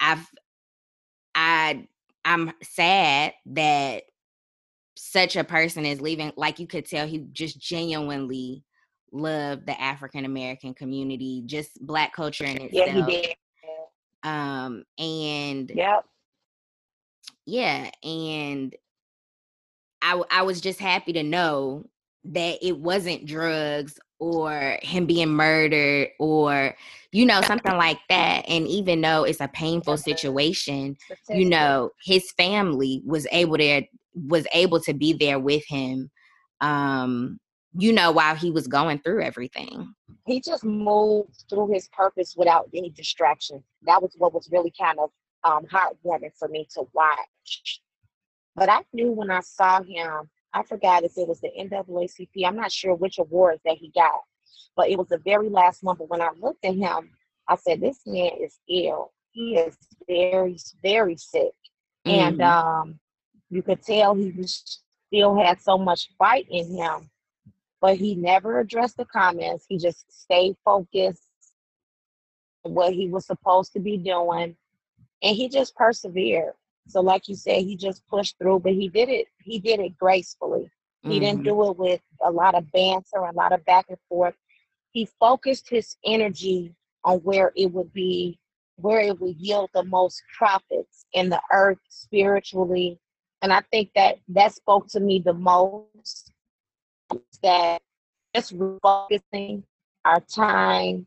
i've 0.00 0.26
i 1.34 1.86
i'm 2.24 2.52
sad 2.62 3.32
that 3.46 4.02
such 4.96 5.36
a 5.36 5.44
person 5.44 5.86
is 5.86 6.00
leaving 6.00 6.32
like 6.36 6.58
you 6.58 6.66
could 6.66 6.84
tell 6.84 7.06
he 7.06 7.26
just 7.32 7.60
genuinely 7.60 8.64
loved 9.12 9.66
the 9.66 9.80
African 9.80 10.24
American 10.24 10.74
community, 10.74 11.42
just 11.46 11.84
black 11.86 12.12
culture 12.12 12.44
in 12.44 12.60
itself. 12.60 12.72
Yeah, 12.72 13.06
he 13.06 13.20
did. 13.22 13.34
Um, 14.24 14.84
and 14.98 15.70
yep. 15.74 16.04
yeah, 17.46 17.90
and 18.02 18.74
I 20.02 20.22
I 20.30 20.42
was 20.42 20.60
just 20.60 20.80
happy 20.80 21.12
to 21.14 21.22
know 21.22 21.88
that 22.24 22.58
it 22.66 22.76
wasn't 22.76 23.26
drugs 23.26 23.98
or 24.18 24.78
him 24.82 25.06
being 25.06 25.28
murdered 25.28 26.08
or 26.18 26.74
you 27.12 27.24
know 27.24 27.40
something 27.42 27.76
like 27.76 28.00
that 28.08 28.44
and 28.48 28.66
even 28.66 29.00
though 29.00 29.22
it's 29.24 29.40
a 29.40 29.48
painful 29.48 29.96
situation 29.96 30.96
you 31.30 31.48
know 31.48 31.90
his 32.04 32.32
family 32.32 33.00
was 33.04 33.26
able 33.30 33.56
to 33.56 33.82
was 34.14 34.46
able 34.52 34.80
to 34.80 34.92
be 34.92 35.12
there 35.12 35.38
with 35.38 35.64
him 35.66 36.10
um 36.60 37.38
you 37.76 37.92
know, 37.92 38.10
while 38.10 38.34
he 38.34 38.50
was 38.50 38.66
going 38.66 38.98
through 38.98 39.22
everything. 39.22 39.94
He 40.26 40.40
just 40.40 40.64
moved 40.64 41.44
through 41.48 41.72
his 41.72 41.88
purpose 41.88 42.34
without 42.36 42.68
any 42.74 42.90
distraction. 42.90 43.62
That 43.82 44.02
was 44.02 44.14
what 44.18 44.34
was 44.34 44.48
really 44.50 44.72
kind 44.78 44.98
of 44.98 45.10
um, 45.44 45.64
heartwarming 45.66 46.32
for 46.36 46.48
me 46.48 46.66
to 46.74 46.84
watch. 46.92 47.80
But 48.56 48.68
I 48.68 48.80
knew 48.92 49.12
when 49.12 49.30
I 49.30 49.40
saw 49.40 49.82
him, 49.82 50.28
I 50.52 50.62
forgot 50.62 51.04
if 51.04 51.16
it 51.16 51.28
was 51.28 51.40
the 51.40 51.50
NAACP. 51.58 52.44
I'm 52.46 52.56
not 52.56 52.72
sure 52.72 52.94
which 52.94 53.18
awards 53.18 53.60
that 53.64 53.76
he 53.76 53.90
got, 53.94 54.20
but 54.76 54.88
it 54.88 54.98
was 54.98 55.08
the 55.08 55.18
very 55.18 55.48
last 55.48 55.82
one. 55.82 55.96
But 55.96 56.08
when 56.08 56.22
I 56.22 56.30
looked 56.40 56.64
at 56.64 56.74
him, 56.74 57.10
I 57.46 57.56
said, 57.56 57.80
"This 57.80 58.00
man 58.06 58.30
is 58.40 58.58
ill. 58.68 59.12
He 59.32 59.56
is 59.56 59.76
very, 60.06 60.56
very 60.82 61.16
sick." 61.16 61.52
Mm-hmm. 62.06 62.10
And 62.10 62.42
um, 62.42 62.98
you 63.50 63.62
could 63.62 63.82
tell 63.82 64.14
he 64.14 64.30
was, 64.30 64.80
still 65.08 65.38
had 65.38 65.60
so 65.60 65.78
much 65.78 66.10
fight 66.18 66.46
in 66.50 66.74
him 66.76 67.10
but 67.80 67.96
he 67.96 68.14
never 68.14 68.60
addressed 68.60 68.96
the 68.96 69.04
comments. 69.04 69.64
He 69.68 69.78
just 69.78 70.10
stayed 70.10 70.56
focused 70.64 71.22
on 72.64 72.74
what 72.74 72.92
he 72.92 73.08
was 73.08 73.26
supposed 73.26 73.72
to 73.74 73.80
be 73.80 73.96
doing, 73.96 74.56
and 75.22 75.36
he 75.36 75.48
just 75.48 75.76
persevered. 75.76 76.54
So, 76.88 77.00
like 77.00 77.28
you 77.28 77.34
said, 77.34 77.62
he 77.62 77.76
just 77.76 78.06
pushed 78.08 78.38
through, 78.38 78.60
but 78.60 78.72
he 78.72 78.88
did 78.88 79.08
it. 79.08 79.26
He 79.42 79.58
did 79.58 79.78
it 79.80 79.96
gracefully. 79.98 80.70
He 81.02 81.08
mm-hmm. 81.08 81.20
didn't 81.20 81.42
do 81.44 81.70
it 81.70 81.76
with 81.76 82.00
a 82.24 82.30
lot 82.30 82.54
of 82.54 82.70
banter, 82.72 83.18
a 83.18 83.32
lot 83.32 83.52
of 83.52 83.64
back 83.64 83.86
and 83.88 83.98
forth. 84.08 84.34
He 84.92 85.08
focused 85.20 85.68
his 85.68 85.96
energy 86.04 86.74
on 87.04 87.18
where 87.18 87.52
it 87.56 87.72
would 87.72 87.92
be, 87.92 88.38
where 88.76 89.00
it 89.00 89.20
would 89.20 89.36
yield 89.36 89.70
the 89.74 89.84
most 89.84 90.22
profits 90.36 91.06
in 91.12 91.28
the 91.28 91.40
earth 91.52 91.78
spiritually. 91.88 92.98
And 93.42 93.52
I 93.52 93.60
think 93.70 93.90
that 93.94 94.16
that 94.28 94.54
spoke 94.54 94.88
to 94.88 95.00
me 95.00 95.22
the 95.24 95.34
most 95.34 96.32
that 97.42 97.80
just 98.34 98.56
refocusing 98.56 99.62
our 100.04 100.20
time, 100.20 101.06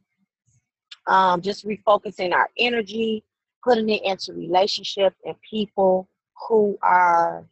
um, 1.08 1.42
just 1.42 1.66
refocusing 1.66 2.34
our 2.34 2.50
energy, 2.58 3.24
putting 3.64 3.90
it 3.90 4.04
into 4.04 4.34
relationships 4.34 5.16
and 5.26 5.36
people 5.48 6.08
who 6.48 6.78
are 6.82 7.46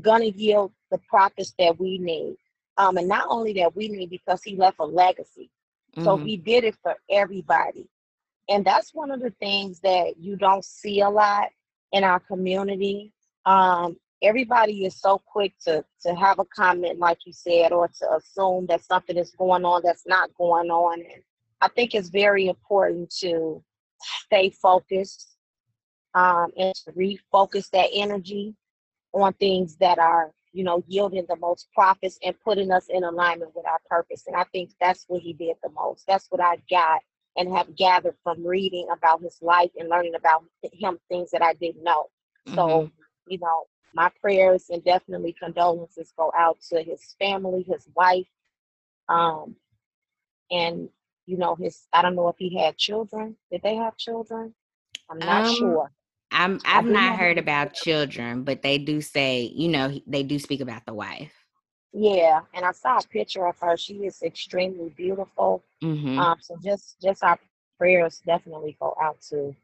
going 0.00 0.20
to 0.20 0.38
yield 0.38 0.72
the 0.90 0.98
profits 1.08 1.54
that 1.58 1.78
we 1.78 1.98
need. 1.98 2.36
Um, 2.76 2.96
and 2.96 3.08
not 3.08 3.26
only 3.28 3.52
that 3.54 3.74
we 3.74 3.88
need 3.88 4.10
because 4.10 4.42
he 4.42 4.56
left 4.56 4.76
a 4.78 4.84
legacy. 4.84 5.50
Mm-hmm. 5.96 6.04
So 6.04 6.16
he 6.16 6.36
did 6.36 6.64
it 6.64 6.76
for 6.82 6.94
everybody. 7.10 7.88
And 8.48 8.64
that's 8.64 8.94
one 8.94 9.10
of 9.10 9.20
the 9.20 9.32
things 9.40 9.80
that 9.80 10.14
you 10.18 10.36
don't 10.36 10.64
see 10.64 11.00
a 11.00 11.10
lot 11.10 11.48
in 11.92 12.04
our 12.04 12.20
community. 12.20 13.12
Um, 13.44 13.96
everybody 14.22 14.84
is 14.84 15.00
so 15.00 15.20
quick 15.26 15.54
to 15.64 15.84
to 16.02 16.14
have 16.14 16.38
a 16.38 16.44
comment 16.46 16.98
like 16.98 17.18
you 17.24 17.32
said 17.32 17.72
or 17.72 17.88
to 17.88 18.12
assume 18.14 18.66
that 18.66 18.82
something 18.82 19.16
is 19.16 19.30
going 19.38 19.64
on 19.64 19.80
that's 19.84 20.06
not 20.06 20.32
going 20.34 20.70
on 20.70 20.94
and 20.94 21.22
i 21.60 21.68
think 21.68 21.94
it's 21.94 22.08
very 22.08 22.48
important 22.48 23.08
to 23.10 23.62
stay 24.24 24.50
focused 24.50 25.36
um, 26.14 26.50
and 26.56 26.74
to 26.74 26.92
refocus 26.92 27.70
that 27.70 27.88
energy 27.92 28.54
on 29.12 29.32
things 29.34 29.76
that 29.76 29.98
are 29.98 30.32
you 30.52 30.64
know 30.64 30.82
yielding 30.86 31.26
the 31.28 31.36
most 31.36 31.68
profits 31.72 32.18
and 32.24 32.34
putting 32.40 32.70
us 32.70 32.86
in 32.88 33.04
alignment 33.04 33.54
with 33.54 33.66
our 33.66 33.80
purpose 33.88 34.24
and 34.26 34.36
i 34.36 34.44
think 34.44 34.70
that's 34.80 35.04
what 35.08 35.20
he 35.20 35.32
did 35.32 35.56
the 35.62 35.70
most 35.70 36.06
that's 36.06 36.26
what 36.30 36.40
i 36.40 36.56
got 36.70 37.00
and 37.36 37.54
have 37.54 37.74
gathered 37.76 38.16
from 38.22 38.44
reading 38.44 38.86
about 38.92 39.22
his 39.22 39.38
life 39.42 39.70
and 39.78 39.88
learning 39.88 40.14
about 40.14 40.42
him 40.72 40.98
things 41.08 41.30
that 41.30 41.42
i 41.42 41.52
didn't 41.54 41.84
know 41.84 42.06
so 42.46 42.54
mm-hmm. 42.54 42.86
you 43.26 43.38
know 43.38 43.64
my 43.94 44.10
prayers 44.20 44.66
and 44.70 44.84
definitely 44.84 45.34
condolences 45.38 46.12
go 46.16 46.32
out 46.36 46.60
to 46.70 46.82
his 46.82 47.16
family, 47.18 47.62
his 47.62 47.88
wife, 47.94 48.26
um, 49.08 49.56
and 50.50 50.88
you 51.26 51.36
know 51.36 51.54
his. 51.54 51.86
I 51.92 52.02
don't 52.02 52.14
know 52.14 52.28
if 52.28 52.36
he 52.38 52.56
had 52.56 52.76
children. 52.76 53.36
Did 53.50 53.62
they 53.62 53.76
have 53.76 53.96
children? 53.96 54.54
I'm 55.10 55.18
not 55.18 55.46
um, 55.46 55.54
sure. 55.54 55.90
I'm 56.30 56.60
I've 56.64 56.84
not 56.84 57.18
heard 57.18 57.38
about 57.38 57.74
children, 57.74 58.44
but 58.44 58.62
they 58.62 58.78
do 58.78 59.00
say 59.00 59.52
you 59.54 59.68
know 59.68 59.98
they 60.06 60.22
do 60.22 60.38
speak 60.38 60.60
about 60.60 60.84
the 60.86 60.94
wife. 60.94 61.32
Yeah, 61.92 62.40
and 62.52 62.64
I 62.64 62.72
saw 62.72 62.98
a 62.98 63.02
picture 63.02 63.46
of 63.46 63.58
her. 63.60 63.76
She 63.76 63.94
is 64.04 64.22
extremely 64.22 64.90
beautiful. 64.90 65.64
Mm-hmm. 65.82 66.18
Um, 66.18 66.38
so 66.40 66.56
just 66.62 67.00
just 67.00 67.24
our 67.24 67.38
prayers 67.78 68.20
definitely 68.26 68.76
go 68.78 68.94
out 69.00 69.20
to 69.30 69.54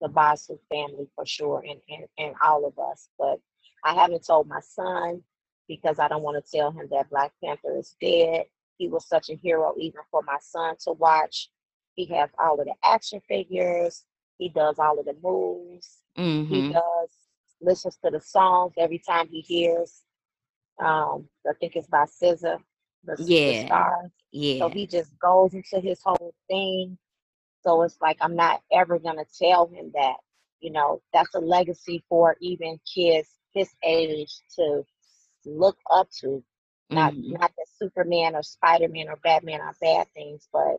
the 0.00 0.08
Basu 0.08 0.58
family 0.68 1.08
for 1.14 1.24
sure, 1.24 1.62
and, 1.68 1.80
and 1.88 2.06
and 2.18 2.34
all 2.42 2.66
of 2.66 2.78
us. 2.78 3.08
But 3.18 3.38
I 3.84 3.94
haven't 3.94 4.26
told 4.26 4.48
my 4.48 4.60
son 4.60 5.22
because 5.68 5.98
I 5.98 6.08
don't 6.08 6.22
want 6.22 6.44
to 6.44 6.50
tell 6.50 6.72
him 6.72 6.88
that 6.90 7.10
Black 7.10 7.32
Panther 7.42 7.76
is 7.76 7.94
dead. 8.00 8.46
He 8.78 8.88
was 8.88 9.06
such 9.06 9.30
a 9.30 9.36
hero 9.36 9.74
even 9.78 10.00
for 10.10 10.22
my 10.22 10.38
son 10.40 10.76
to 10.84 10.92
watch. 10.92 11.50
He 11.94 12.06
has 12.06 12.30
all 12.38 12.58
of 12.58 12.66
the 12.66 12.74
action 12.84 13.20
figures. 13.28 14.04
He 14.38 14.48
does 14.48 14.78
all 14.78 14.98
of 14.98 15.04
the 15.04 15.16
moves. 15.22 15.98
Mm-hmm. 16.16 16.54
He 16.54 16.72
does 16.72 17.10
listens 17.60 17.96
to 18.04 18.10
the 18.10 18.20
songs 18.20 18.74
every 18.78 19.00
time 19.00 19.28
he 19.28 19.40
hears. 19.40 20.02
Um, 20.78 21.28
I 21.48 21.52
think 21.58 21.74
it's 21.74 21.88
by 21.88 22.04
SZA, 22.04 22.58
the, 23.04 23.16
yeah. 23.24 23.88
Yeah. 24.30 24.58
So 24.58 24.68
he 24.68 24.86
just 24.86 25.10
goes 25.18 25.54
into 25.54 25.80
his 25.80 26.00
whole 26.04 26.34
thing. 26.48 26.98
So 27.62 27.82
it's 27.82 27.96
like 28.00 28.18
I'm 28.20 28.36
not 28.36 28.60
ever 28.72 28.98
gonna 28.98 29.24
tell 29.40 29.66
him 29.66 29.90
that. 29.94 30.16
You 30.60 30.72
know, 30.72 31.00
that's 31.12 31.34
a 31.34 31.40
legacy 31.40 32.02
for 32.08 32.36
even 32.40 32.80
kids 32.92 33.28
his 33.54 33.70
age 33.84 34.32
to 34.56 34.84
look 35.44 35.78
up 35.90 36.08
to. 36.20 36.42
Not 36.90 37.12
mm-hmm. 37.12 37.32
not 37.32 37.52
that 37.56 37.66
Superman 37.78 38.34
or 38.34 38.42
Spider 38.42 38.88
Man 38.88 39.08
or 39.08 39.16
Batman 39.22 39.60
are 39.60 39.74
bad 39.80 40.06
things, 40.14 40.48
but 40.52 40.76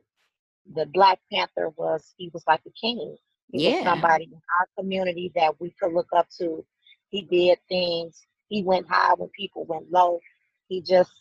the 0.73 0.85
Black 0.87 1.19
Panther 1.31 1.69
was 1.77 2.13
he 2.17 2.29
was 2.33 2.43
like 2.47 2.61
a 2.65 2.71
king. 2.71 3.15
Yeah. 3.51 3.83
somebody 3.83 4.25
in 4.25 4.41
our 4.59 4.67
community 4.77 5.31
that 5.35 5.59
we 5.59 5.73
could 5.81 5.93
look 5.93 6.09
up 6.15 6.27
to. 6.39 6.63
He 7.09 7.23
did 7.23 7.57
things. 7.67 8.21
He 8.47 8.63
went 8.63 8.87
high 8.87 9.13
when 9.15 9.29
people 9.29 9.65
went 9.65 9.91
low. 9.91 10.19
He 10.67 10.81
just 10.81 11.11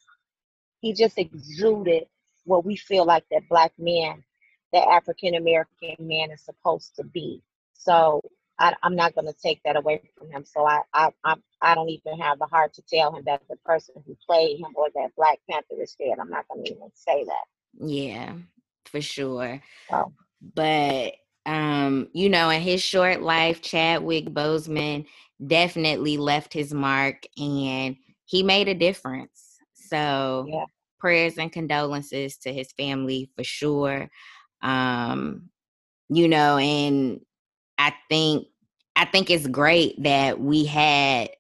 he 0.81 0.93
just 0.93 1.19
exuded 1.19 2.05
what 2.45 2.65
we 2.65 2.77
feel 2.77 3.05
like 3.05 3.25
that 3.31 3.49
black 3.49 3.73
man, 3.79 4.23
that 4.73 4.87
African 4.89 5.35
American 5.35 5.97
man 5.99 6.31
is 6.31 6.45
supposed 6.45 6.95
to 6.97 7.05
be. 7.05 7.43
So 7.75 8.21
I, 8.59 8.75
am 8.83 8.97
not 8.97 9.15
going 9.15 9.27
to 9.27 9.35
take 9.41 9.63
that 9.65 9.77
away 9.77 10.03
from 10.17 10.31
him. 10.31 10.45
So 10.45 10.67
I, 10.67 10.81
I, 10.93 11.11
I, 11.25 11.35
I 11.63 11.75
don't 11.75 11.89
even 11.89 12.19
have 12.19 12.39
the 12.39 12.47
heart 12.47 12.75
to 12.75 12.83
tell 12.83 13.15
him 13.15 13.23
that 13.27 13.43
the 13.49 13.57
person 13.65 13.95
who 14.07 14.17
played 14.27 14.59
him 14.59 14.73
or 14.75 14.89
that 14.95 15.15
Black 15.17 15.39
Panther 15.49 15.81
is 15.81 15.95
dead. 15.95 16.19
I'm 16.21 16.31
not 16.31 16.49
going 16.49 16.65
to 16.65 16.71
even 16.73 16.91
say 16.95 17.25
that. 17.25 17.87
Yeah, 17.87 18.35
for 18.87 19.01
sure. 19.01 19.63
Oh. 19.91 20.13
But 20.55 21.15
um, 21.49 22.09
you 22.13 22.29
know, 22.29 22.51
in 22.51 22.61
his 22.61 22.83
short 22.83 23.23
life, 23.23 23.63
Chadwick 23.63 24.27
Boseman 24.27 25.07
definitely 25.45 26.19
left 26.19 26.53
his 26.53 26.75
mark 26.75 27.25
and 27.39 27.97
he 28.27 28.43
made 28.43 28.69
a 28.69 28.75
difference. 28.75 29.57
So 29.73 30.45
yeah. 30.47 30.67
prayers 30.99 31.39
and 31.39 31.51
condolences 31.51 32.37
to 32.39 32.53
his 32.53 32.71
family 32.73 33.31
for 33.35 33.45
sure. 33.45 34.11
Um, 34.61 35.49
you 36.11 36.29
know, 36.29 36.59
and 36.59 37.21
I 37.79 37.95
think 38.11 38.49
I 38.95 39.07
think 39.07 39.31
it's 39.31 39.47
great 39.47 40.03
that 40.03 40.39
we 40.39 40.67
had 40.67 41.31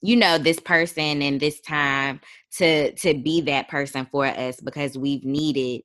you 0.00 0.16
know 0.16 0.38
this 0.38 0.58
person 0.58 1.22
and 1.22 1.38
this 1.38 1.60
time 1.60 2.20
to 2.56 2.92
to 2.94 3.14
be 3.14 3.42
that 3.42 3.68
person 3.68 4.08
for 4.10 4.26
us 4.26 4.58
because 4.60 4.96
we've 4.96 5.24
needed 5.24 5.82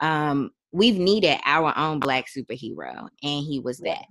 um 0.00 0.50
we've 0.74 0.98
needed 0.98 1.38
our 1.44 1.72
own 1.78 2.00
black 2.00 2.26
superhero 2.26 3.08
and 3.22 3.44
he 3.44 3.60
was 3.62 3.78
that. 3.78 4.06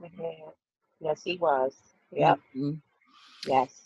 yes 1.02 1.22
he 1.24 1.36
was. 1.38 1.76
Yep. 2.12 2.40
Mm-hmm. 2.56 2.72
yes. 3.46 3.82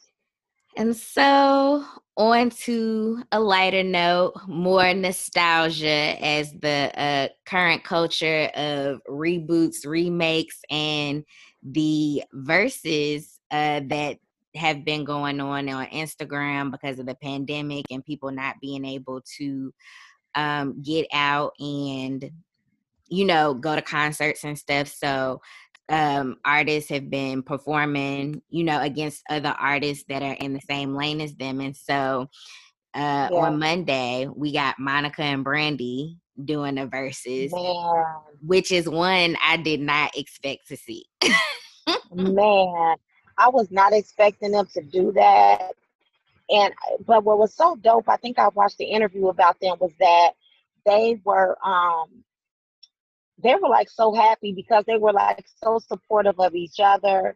And 0.78 0.96
so 0.96 1.84
on 2.18 2.52
to 2.52 3.24
a 3.32 3.40
lighter 3.40 3.82
note, 3.82 4.34
more 4.48 4.94
nostalgia 4.94 6.24
as 6.24 6.54
the 6.54 6.92
uh, 6.96 7.28
current 7.48 7.84
culture 7.84 8.52
of 8.54 9.02
reboots, 9.10 9.88
remakes, 9.88 10.60
and 10.70 11.24
the 11.64 12.24
verses 12.32 13.40
uh, 13.50 13.82
that 13.88 14.20
have 14.56 14.86
been 14.86 15.04
going 15.04 15.40
on 15.40 15.68
on 15.68 15.88
Instagram 15.88 16.72
because 16.72 17.00
of 17.00 17.08
the 17.08 17.16
pandemic 17.16 17.86
and 17.90 18.06
people 18.06 18.30
not 18.30 18.56
being 18.62 18.86
able 18.86 19.22
to 19.38 19.74
um, 20.36 20.80
get 20.84 21.08
out 21.12 21.54
and 21.60 22.30
you 23.10 23.26
know 23.26 23.54
go 23.54 23.76
to 23.76 23.82
concerts 23.82 24.44
and 24.44 24.58
stuff. 24.58 24.88
So 24.88 25.42
um, 25.90 26.38
artists 26.44 26.90
have 26.90 27.10
been 27.10 27.44
performing, 27.44 28.42
you 28.50 28.64
know, 28.64 28.82
against 28.82 29.24
other 29.30 29.56
artists 29.58 30.04
that 30.10 30.22
are 30.22 30.34
in 30.34 30.54
the 30.54 30.62
same 30.62 30.96
lane 30.96 31.22
as 31.22 31.36
them, 31.36 31.62
and 31.62 31.76
so. 31.76 32.30
Uh, 32.94 33.30
yeah. 33.32 33.38
On 33.38 33.60
Monday, 33.60 34.28
we 34.34 34.52
got 34.52 34.80
Monica 34.80 35.22
and 35.22 35.44
Brandy 35.44 36.18
doing 36.46 36.76
the 36.76 36.88
verses, 36.88 37.54
Man. 37.54 38.06
which 38.42 38.72
is 38.72 38.88
one 38.90 39.38
I 39.44 39.58
did 39.58 39.82
not 39.82 40.18
expect 40.18 40.68
to 40.70 40.78
see. 40.78 41.06
Man, 42.14 42.96
I 43.38 43.50
was 43.50 43.70
not 43.72 43.94
expecting 43.94 44.52
them 44.52 44.68
to 44.74 44.82
do 44.82 45.12
that. 45.14 45.74
And 46.50 46.74
but 47.06 47.24
what 47.24 47.40
was 47.40 47.54
so 47.54 47.76
dope, 47.76 48.08
I 48.08 48.18
think 48.18 48.40
I 48.40 48.48
watched 48.50 48.78
the 48.78 48.86
interview 48.86 49.28
about 49.28 49.60
them 49.60 49.78
was 49.80 49.92
that 50.00 50.32
they 50.86 51.20
were 51.26 51.58
um 51.66 52.24
they 53.44 53.56
were 53.56 53.70
like 53.70 53.90
so 53.90 54.14
happy 54.14 54.54
because 54.54 54.84
they 54.88 54.98
were 54.98 55.14
like 55.14 55.46
so 55.64 55.80
supportive 55.80 56.40
of 56.40 56.56
each 56.56 56.80
other. 56.80 57.36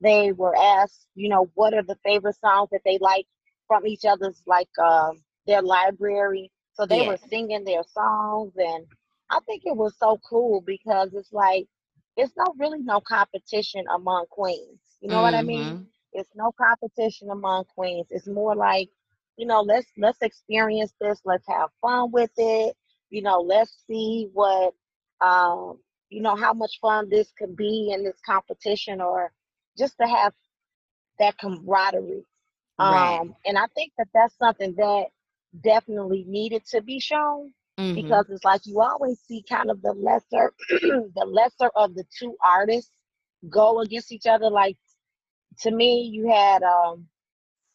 They 0.00 0.32
were 0.32 0.56
asked, 0.56 1.06
you 1.14 1.28
know, 1.28 1.50
what 1.54 1.74
are 1.74 1.82
the 1.82 1.98
favorite 2.04 2.36
songs 2.40 2.68
that 2.72 2.82
they 2.84 2.98
like 3.00 3.26
from 3.66 3.86
each 3.86 4.04
other's 4.04 4.42
like 4.46 4.68
um 4.82 5.22
their 5.46 5.62
library. 5.62 6.50
So 6.74 6.86
they 6.86 7.02
yeah. 7.02 7.08
were 7.08 7.18
singing 7.28 7.64
their 7.64 7.82
songs 7.92 8.52
and 8.56 8.86
I 9.30 9.38
think 9.46 9.62
it 9.64 9.76
was 9.76 9.94
so 9.98 10.18
cool 10.28 10.62
because 10.66 11.14
it's 11.14 11.32
like 11.32 11.66
it's 12.16 12.32
no 12.36 12.54
really 12.58 12.80
no 12.80 13.00
competition 13.00 13.84
among 13.94 14.26
queens. 14.30 14.80
You 15.00 15.08
know 15.08 15.16
mm-hmm. 15.16 15.22
what 15.22 15.34
I 15.34 15.42
mean? 15.42 15.64
Mm-hmm. 15.64 15.82
It's 16.12 16.30
no 16.34 16.52
competition 16.52 17.30
among 17.30 17.64
queens. 17.74 18.06
It's 18.10 18.26
more 18.28 18.54
like 18.54 18.88
you 19.36 19.46
know, 19.46 19.62
let's 19.62 19.86
let's 19.96 20.20
experience 20.22 20.92
this. 21.00 21.20
Let's 21.24 21.46
have 21.48 21.70
fun 21.80 22.10
with 22.12 22.30
it. 22.36 22.76
You 23.08 23.22
know, 23.22 23.40
let's 23.40 23.84
see 23.86 24.28
what 24.32 24.74
um, 25.20 25.78
you 26.08 26.22
know, 26.22 26.36
how 26.36 26.52
much 26.52 26.78
fun 26.80 27.08
this 27.08 27.32
could 27.38 27.56
be 27.56 27.92
in 27.94 28.04
this 28.04 28.18
competition 28.26 29.00
or 29.00 29.32
just 29.78 29.94
to 30.00 30.06
have 30.06 30.32
that 31.18 31.38
camaraderie. 31.38 32.24
Right. 32.78 33.18
Um, 33.20 33.34
and 33.44 33.58
I 33.58 33.66
think 33.74 33.92
that 33.98 34.08
that's 34.12 34.36
something 34.38 34.74
that 34.76 35.06
definitely 35.62 36.24
needed 36.26 36.64
to 36.70 36.82
be 36.82 36.98
shown 36.98 37.52
mm-hmm. 37.78 37.94
because 37.94 38.26
it's 38.30 38.44
like 38.44 38.62
you 38.64 38.80
always 38.80 39.20
see 39.20 39.44
kind 39.48 39.70
of 39.70 39.82
the 39.82 39.92
lesser, 39.92 40.52
the 40.70 41.26
lesser 41.26 41.70
of 41.76 41.94
the 41.94 42.04
two 42.18 42.36
artists 42.44 42.90
go 43.48 43.80
against 43.80 44.12
each 44.12 44.26
other. 44.26 44.50
Like 44.50 44.76
to 45.60 45.70
me, 45.70 46.02
you 46.12 46.28
had 46.28 46.62
um, 46.62 47.06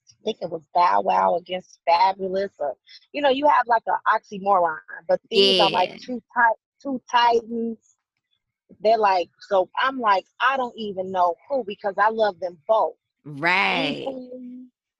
I 0.10 0.24
think 0.24 0.38
it 0.42 0.50
was 0.50 0.62
Bow 0.74 1.02
Wow 1.02 1.36
against 1.38 1.80
Fabolous, 1.88 2.52
or 2.60 2.75
you 3.12 3.22
know, 3.22 3.30
you 3.30 3.48
have 3.48 3.68
like 3.68 3.84
an 3.86 3.98
oxymoron, 4.08 4.78
but 5.08 5.20
these 5.30 5.58
yeah. 5.58 5.66
are 5.66 5.70
like 5.70 6.00
two 6.02 6.22
type 6.34 6.58
two 6.86 7.01
titans. 7.12 7.77
They're 8.82 8.98
like 8.98 9.30
so. 9.48 9.70
I'm 9.82 10.00
like 10.00 10.25
I 10.48 10.58
don't 10.58 10.77
even 10.77 11.12
know 11.12 11.36
who 11.50 11.63
because 11.65 11.96
I 11.98 12.10
love 12.10 12.39
them 12.39 12.58
both. 12.68 12.96
Right. 13.24 14.06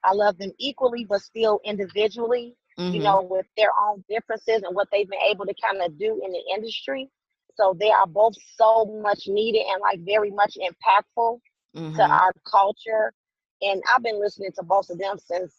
I 0.04 0.14
love 0.14 0.38
them 0.38 0.52
equally, 0.60 1.06
but 1.06 1.22
still 1.22 1.60
individually. 1.64 2.56
Mm-hmm. 2.78 2.94
You 2.94 3.04
know, 3.04 3.22
with 3.22 3.46
their 3.56 3.70
own 3.82 4.04
differences 4.10 4.64
and 4.64 4.76
what 4.76 4.90
they've 4.92 5.10
been 5.10 5.20
able 5.32 5.46
to 5.46 5.54
kind 5.64 5.82
of 5.82 5.98
do 5.98 6.22
in 6.26 6.32
the 6.32 6.42
industry. 6.54 7.10
So 7.56 7.76
they 7.80 7.90
are 7.90 8.06
both 8.06 8.34
so 8.58 9.00
much 9.02 9.24
needed 9.28 9.64
and 9.72 9.82
like 9.82 10.02
very 10.02 10.30
much 10.30 10.58
impactful 10.58 11.40
mm-hmm. 11.76 11.96
to 11.96 12.04
our 12.04 12.34
culture. 12.50 13.14
And 13.62 13.82
I've 13.94 14.04
been 14.04 14.20
listening 14.20 14.52
to 14.58 14.64
both 14.64 14.90
of 14.90 14.98
them 14.98 15.18
since 15.18 15.54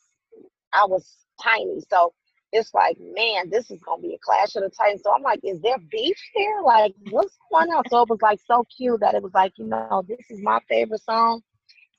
I 0.75 0.85
was 0.85 1.11
tiny. 1.43 1.81
So 1.91 2.13
it's 2.53 2.73
like, 2.75 2.97
man, 3.01 3.51
this 3.51 3.71
is 3.71 3.81
gonna 3.81 4.03
be 4.03 4.15
a 4.15 4.19
clash 4.19 4.57
of 4.57 4.63
the 4.63 4.71
titans. 4.71 5.03
So 5.03 5.13
I'm 5.13 5.23
like, 5.23 5.41
is 5.43 5.61
there 5.61 5.79
beef 5.91 6.17
here? 6.35 6.61
Like, 6.65 6.95
what's 7.11 7.37
going 7.51 7.71
on? 7.71 7.85
So 7.89 8.03
it 8.03 8.09
was 8.09 8.23
like 8.23 8.41
so 8.47 8.65
cute 8.77 9.01
that 9.01 9.15
it 9.15 9.23
was 9.23 9.35
like, 9.35 9.53
you 9.57 9.67
know, 9.67 10.05
this 10.07 10.19
is 10.31 10.41
my 10.43 10.61
favorite 10.69 11.03
song. 11.03 11.43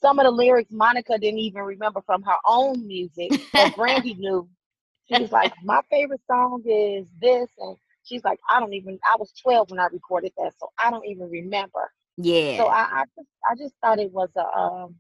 Some 0.02 0.20
of 0.20 0.26
the 0.26 0.32
lyrics 0.32 0.72
Monica 0.72 1.18
didn't 1.18 1.40
even 1.40 1.64
remember 1.64 2.02
from 2.06 2.22
her 2.24 2.36
own 2.46 2.86
music, 2.88 3.32
but 3.52 3.76
Brandy 3.76 4.14
knew. 4.20 4.48
She 5.12 5.22
was 5.22 5.32
like, 5.32 5.54
my 5.64 5.82
favorite 5.90 6.22
song 6.28 6.64
is 6.66 7.08
this, 7.22 7.48
and 7.60 7.78
she's 8.04 8.24
like, 8.24 8.40
I 8.50 8.60
don't 8.60 8.74
even. 8.74 9.00
I 9.06 9.16
was 9.18 9.32
12 9.42 9.72
when 9.72 9.80
I 9.80 9.88
recorded 9.88 10.34
that, 10.38 10.54
so 10.60 10.70
I 10.84 10.92
don't 10.92 11.06
even 11.06 11.30
remember. 11.30 11.92
Yeah. 12.18 12.58
So 12.58 12.68
I, 12.68 12.82
I 12.82 13.04
just, 13.16 13.30
I 13.50 13.56
just 13.56 13.74
thought 13.82 14.00
it 14.00 14.12
was 14.12 14.30
a. 14.36 14.46
Um, 14.58 14.96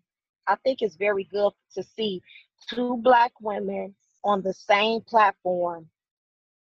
I 0.47 0.55
think 0.63 0.81
it's 0.81 0.95
very 0.95 1.25
good 1.25 1.51
to 1.73 1.83
see 1.83 2.21
two 2.69 2.97
black 3.03 3.33
women 3.41 3.93
on 4.23 4.41
the 4.41 4.53
same 4.53 5.01
platform, 5.01 5.87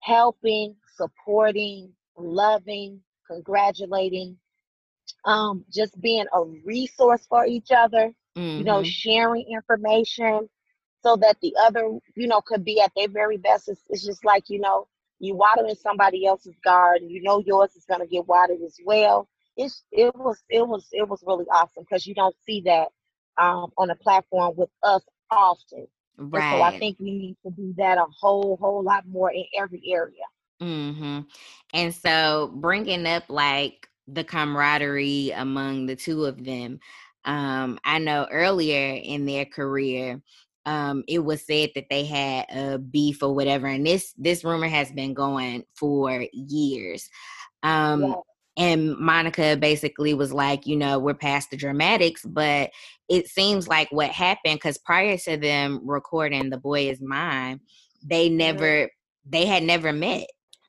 helping, 0.00 0.76
supporting, 0.96 1.92
loving, 2.16 3.00
congratulating, 3.26 4.36
um, 5.24 5.64
just 5.72 5.98
being 6.00 6.26
a 6.32 6.42
resource 6.64 7.26
for 7.28 7.46
each 7.46 7.70
other, 7.70 8.12
mm-hmm. 8.36 8.58
you 8.58 8.64
know, 8.64 8.80
mm-hmm. 8.80 8.88
sharing 8.88 9.46
information 9.50 10.48
so 11.02 11.16
that 11.16 11.36
the 11.42 11.54
other, 11.60 11.98
you 12.16 12.26
know, 12.26 12.40
could 12.40 12.64
be 12.64 12.80
at 12.80 12.92
their 12.96 13.08
very 13.08 13.36
best. 13.36 13.68
It's, 13.68 13.82
it's 13.88 14.04
just 14.04 14.24
like, 14.24 14.48
you 14.48 14.58
know, 14.58 14.88
you 15.20 15.34
water 15.34 15.66
in 15.66 15.76
somebody 15.76 16.26
else's 16.26 16.56
garden, 16.64 17.08
you 17.08 17.22
know 17.22 17.42
yours 17.44 17.74
is 17.76 17.84
gonna 17.86 18.06
get 18.06 18.26
watered 18.26 18.60
as 18.64 18.76
well. 18.84 19.28
It's 19.56 19.84
it 19.92 20.14
was 20.14 20.42
it 20.48 20.66
was 20.66 20.86
it 20.92 21.08
was 21.08 21.22
really 21.26 21.46
awesome 21.46 21.84
because 21.88 22.06
you 22.06 22.14
don't 22.14 22.34
see 22.44 22.62
that 22.62 22.88
um, 23.38 23.70
on 23.78 23.90
a 23.90 23.96
platform 23.96 24.54
with 24.56 24.70
us 24.82 25.02
often. 25.30 25.86
Right. 26.16 26.42
And 26.42 26.58
so 26.58 26.62
I 26.62 26.78
think 26.78 26.96
we 27.00 27.10
need 27.10 27.36
to 27.44 27.50
do 27.50 27.74
that 27.76 27.98
a 27.98 28.06
whole 28.20 28.56
whole 28.60 28.82
lot 28.82 29.06
more 29.06 29.32
in 29.32 29.44
every 29.58 29.82
area. 29.88 30.12
Mm-hmm. 30.62 31.20
And 31.72 31.94
so 31.94 32.52
bringing 32.54 33.06
up 33.06 33.24
like 33.28 33.88
the 34.06 34.24
camaraderie 34.24 35.30
among 35.30 35.86
the 35.86 35.96
two 35.96 36.24
of 36.24 36.44
them. 36.44 36.78
Um, 37.24 37.78
I 37.84 37.98
know 37.98 38.26
earlier 38.30 39.00
in 39.02 39.24
their 39.24 39.46
career, 39.46 40.22
um, 40.66 41.04
it 41.08 41.20
was 41.20 41.46
said 41.46 41.70
that 41.74 41.86
they 41.90 42.04
had 42.04 42.46
a 42.50 42.78
beef 42.78 43.22
or 43.22 43.34
whatever, 43.34 43.66
and 43.66 43.86
this 43.86 44.14
this 44.16 44.44
rumor 44.44 44.68
has 44.68 44.90
been 44.92 45.14
going 45.14 45.64
for 45.74 46.26
years. 46.32 47.08
Um, 47.62 48.02
yeah. 48.02 48.14
And 48.56 48.96
Monica 48.98 49.56
basically 49.56 50.14
was 50.14 50.32
like, 50.32 50.66
you 50.66 50.76
know, 50.76 50.98
we're 50.98 51.14
past 51.14 51.50
the 51.50 51.56
dramatics, 51.56 52.22
but 52.24 52.70
it 53.08 53.28
seems 53.28 53.66
like 53.66 53.88
what 53.90 54.10
happened 54.10 54.54
because 54.54 54.78
prior 54.78 55.16
to 55.18 55.36
them 55.36 55.80
recording 55.84 56.50
"The 56.50 56.58
Boy 56.58 56.88
Is 56.88 57.00
Mine," 57.00 57.60
they 58.02 58.28
mm-hmm. 58.28 58.36
never, 58.36 58.90
they 59.28 59.46
had 59.46 59.64
never 59.64 59.92
met, 59.92 60.26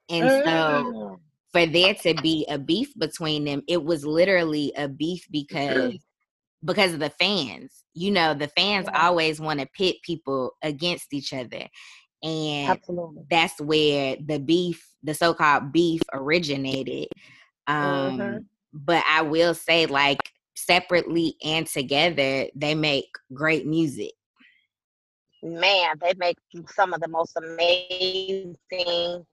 and 0.10 0.28
so 0.28 0.52
mm 0.52 1.20
for 1.56 1.66
there 1.66 1.94
to 1.94 2.14
be 2.16 2.46
a 2.50 2.60
beef 2.60 2.92
between 2.98 3.46
them, 3.46 3.64
it 3.66 3.82
was 3.82 4.06
literally 4.06 4.74
a 4.76 4.90
beef 4.90 5.26
because 5.32 5.94
because 6.66 6.92
of 6.92 7.00
the 7.00 7.12
fans. 7.12 7.86
You 7.94 8.12
know, 8.12 8.34
the 8.34 8.50
fans 8.50 8.90
yeah. 8.92 9.08
always 9.08 9.40
want 9.40 9.62
to 9.62 9.68
pit 9.68 9.96
people 10.04 10.52
against 10.62 11.14
each 11.14 11.32
other. 11.32 11.66
And 12.22 12.72
Absolutely. 12.72 13.24
that's 13.30 13.62
where 13.62 14.18
the 14.26 14.40
beef, 14.40 14.86
the 15.02 15.14
so-called 15.14 15.72
beef 15.72 16.02
originated. 16.12 17.08
Um, 17.68 18.18
mm-hmm. 18.18 18.38
but 18.74 19.04
I 19.10 19.22
will 19.22 19.54
say 19.54 19.86
like 19.86 20.32
separately 20.56 21.36
and 21.44 21.68
together, 21.68 22.48
they 22.56 22.76
make 22.76 23.10
great 23.34 23.66
music. 23.66 24.14
Man, 25.44 25.96
they 26.02 26.14
make 26.18 26.38
some 26.68 26.94
of 26.94 27.02
the 27.02 27.08
most 27.08 27.38
amazing 27.38 29.26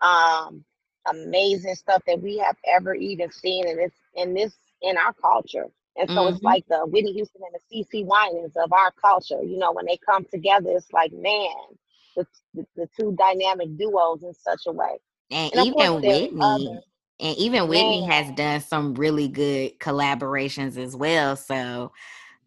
um 0.00 0.64
amazing 1.10 1.74
stuff 1.74 2.02
that 2.06 2.20
we 2.20 2.38
have 2.38 2.56
ever 2.66 2.94
even 2.94 3.30
seen 3.30 3.68
in 3.68 3.76
this 3.76 3.92
in 4.14 4.34
this 4.34 4.54
in 4.82 4.96
our 4.96 5.12
culture. 5.14 5.66
And 5.96 6.08
so 6.08 6.16
mm-hmm. 6.16 6.34
it's 6.34 6.42
like 6.42 6.64
the 6.68 6.86
Whitney 6.86 7.12
Houston 7.12 7.42
and 7.44 7.54
the 7.54 7.84
CeCe 7.84 8.06
Winans 8.06 8.56
of 8.56 8.72
our 8.72 8.92
culture. 8.92 9.42
You 9.42 9.58
know, 9.58 9.72
when 9.72 9.84
they 9.86 9.98
come 9.98 10.24
together, 10.30 10.70
it's 10.70 10.90
like, 10.92 11.12
man, 11.12 11.50
the, 12.16 12.26
the, 12.54 12.66
the 12.76 12.88
two 12.98 13.14
dynamic 13.18 13.76
duos 13.76 14.22
in 14.22 14.32
such 14.32 14.62
a 14.66 14.72
way. 14.72 14.98
And, 15.30 15.52
and 15.54 15.66
even 15.66 15.94
Whitney, 16.00 16.80
and 17.20 17.36
even 17.36 17.68
Whitney 17.68 18.00
man. 18.00 18.10
has 18.10 18.34
done 18.34 18.60
some 18.60 18.94
really 18.94 19.28
good 19.28 19.78
collaborations 19.78 20.76
as 20.76 20.96
well. 20.96 21.36
So, 21.36 21.92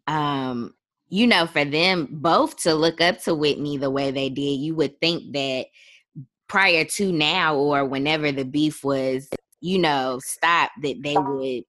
um, 0.06 0.74
you 1.08 1.26
know, 1.26 1.46
for 1.46 1.64
them 1.64 2.08
both 2.10 2.56
to 2.62 2.74
look 2.74 3.00
up 3.00 3.22
to 3.22 3.34
Whitney 3.34 3.78
the 3.78 3.90
way 3.90 4.10
they 4.10 4.28
did, 4.28 4.60
you 4.60 4.74
would 4.74 5.00
think 5.00 5.32
that 5.32 5.66
prior 6.48 6.84
to 6.84 7.12
now 7.12 7.56
or 7.56 7.84
whenever 7.84 8.32
the 8.32 8.44
beef 8.44 8.84
was, 8.84 9.28
you 9.60 9.78
know, 9.78 10.18
stopped, 10.22 10.72
that 10.82 11.02
they 11.02 11.16
would. 11.16 11.64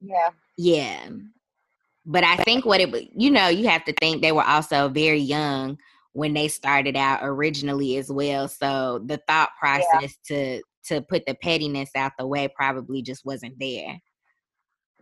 Yeah. 0.00 0.30
Yeah. 0.56 1.08
But 2.06 2.24
I 2.24 2.36
think 2.38 2.64
what 2.64 2.80
it 2.80 2.90
was, 2.90 3.02
you 3.14 3.30
know, 3.30 3.48
you 3.48 3.68
have 3.68 3.84
to 3.84 3.92
think 4.00 4.22
they 4.22 4.32
were 4.32 4.44
also 4.44 4.88
very 4.88 5.18
young 5.20 5.78
when 6.12 6.34
they 6.34 6.48
started 6.48 6.96
out 6.96 7.20
originally 7.22 7.96
as 7.96 8.10
well. 8.10 8.48
So 8.48 9.00
the 9.04 9.18
thought 9.28 9.50
process 9.60 10.16
yeah. 10.28 10.56
to 10.56 10.62
to 10.86 11.02
put 11.02 11.24
the 11.26 11.34
pettiness 11.34 11.90
out 11.94 12.12
the 12.18 12.26
way 12.26 12.48
probably 12.48 13.02
just 13.02 13.24
wasn't 13.24 13.58
there. 13.58 14.00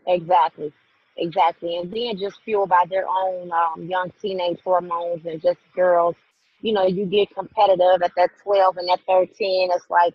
Exactly. 0.06 0.72
Exactly. 1.16 1.76
And 1.76 1.92
then 1.92 2.16
just 2.16 2.40
fueled 2.44 2.68
by 2.68 2.84
their 2.88 3.06
own 3.08 3.50
um, 3.50 3.88
young 3.88 4.12
teenage 4.22 4.58
hormones 4.64 5.26
and 5.26 5.42
just 5.42 5.58
girls 5.74 6.14
you 6.60 6.72
know, 6.72 6.86
you 6.86 7.06
get 7.06 7.34
competitive 7.34 8.02
at 8.02 8.12
that 8.16 8.30
12 8.42 8.76
and 8.78 8.88
that 8.88 9.00
13. 9.06 9.70
It's 9.72 9.84
like, 9.90 10.14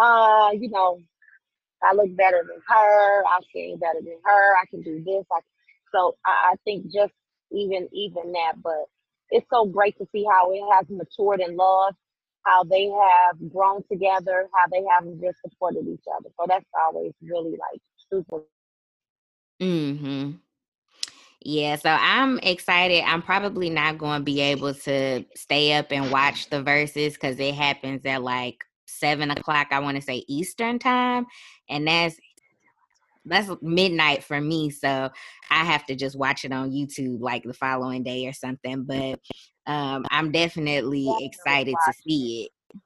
uh, 0.00 0.50
you 0.52 0.68
know, 0.70 1.00
I 1.82 1.94
look 1.94 2.14
better 2.16 2.44
than 2.48 2.60
her. 2.66 3.24
I 3.24 3.38
sing 3.52 3.78
better 3.80 4.00
than 4.00 4.18
her. 4.24 4.56
I 4.56 4.64
can 4.70 4.82
do 4.82 5.02
this. 5.04 5.24
I, 5.32 5.40
so 5.94 6.16
I, 6.24 6.52
I 6.52 6.54
think 6.64 6.86
just 6.92 7.12
even 7.52 7.88
even 7.92 8.32
that, 8.32 8.54
but 8.62 8.86
it's 9.30 9.46
so 9.52 9.66
great 9.66 9.96
to 9.98 10.06
see 10.10 10.24
how 10.28 10.50
it 10.52 10.62
has 10.74 10.86
matured 10.88 11.40
in 11.40 11.56
love, 11.56 11.94
how 12.46 12.62
they 12.64 12.86
have 12.86 13.50
grown 13.50 13.82
together, 13.90 14.48
how 14.52 14.70
they 14.70 14.84
have 14.88 15.04
just 15.20 15.38
supported 15.42 15.86
each 15.88 16.04
other. 16.16 16.30
So 16.38 16.46
that's 16.48 16.64
always 16.80 17.12
really 17.20 17.50
like 17.50 17.82
super. 18.10 18.42
Mm-hmm. 19.60 20.32
Yeah, 21.42 21.76
so 21.76 21.90
I'm 21.90 22.38
excited. 22.40 23.02
I'm 23.04 23.22
probably 23.22 23.70
not 23.70 23.98
going 23.98 24.20
to 24.20 24.24
be 24.24 24.40
able 24.40 24.74
to 24.74 25.24
stay 25.34 25.74
up 25.74 25.92
and 25.92 26.10
watch 26.10 26.50
the 26.50 26.62
verses 26.62 27.14
because 27.14 27.38
it 27.38 27.54
happens 27.54 28.02
at 28.04 28.22
like 28.22 28.64
seven 28.86 29.30
o'clock. 29.30 29.68
I 29.70 29.80
want 29.80 29.96
to 29.96 30.02
say 30.02 30.24
Eastern 30.28 30.78
time, 30.78 31.26
and 31.68 31.86
that's 31.86 32.16
that's 33.24 33.50
midnight 33.60 34.24
for 34.24 34.40
me. 34.40 34.70
So 34.70 35.10
I 35.50 35.64
have 35.64 35.84
to 35.86 35.96
just 35.96 36.18
watch 36.18 36.44
it 36.44 36.52
on 36.52 36.70
YouTube 36.70 37.20
like 37.20 37.42
the 37.42 37.54
following 37.54 38.02
day 38.02 38.26
or 38.26 38.32
something. 38.32 38.84
But 38.84 39.20
um, 39.66 40.06
I'm 40.10 40.30
definitely, 40.30 41.08
excited 41.20 41.74
to 41.86 41.92
see 41.92 42.44
it. 42.44 42.80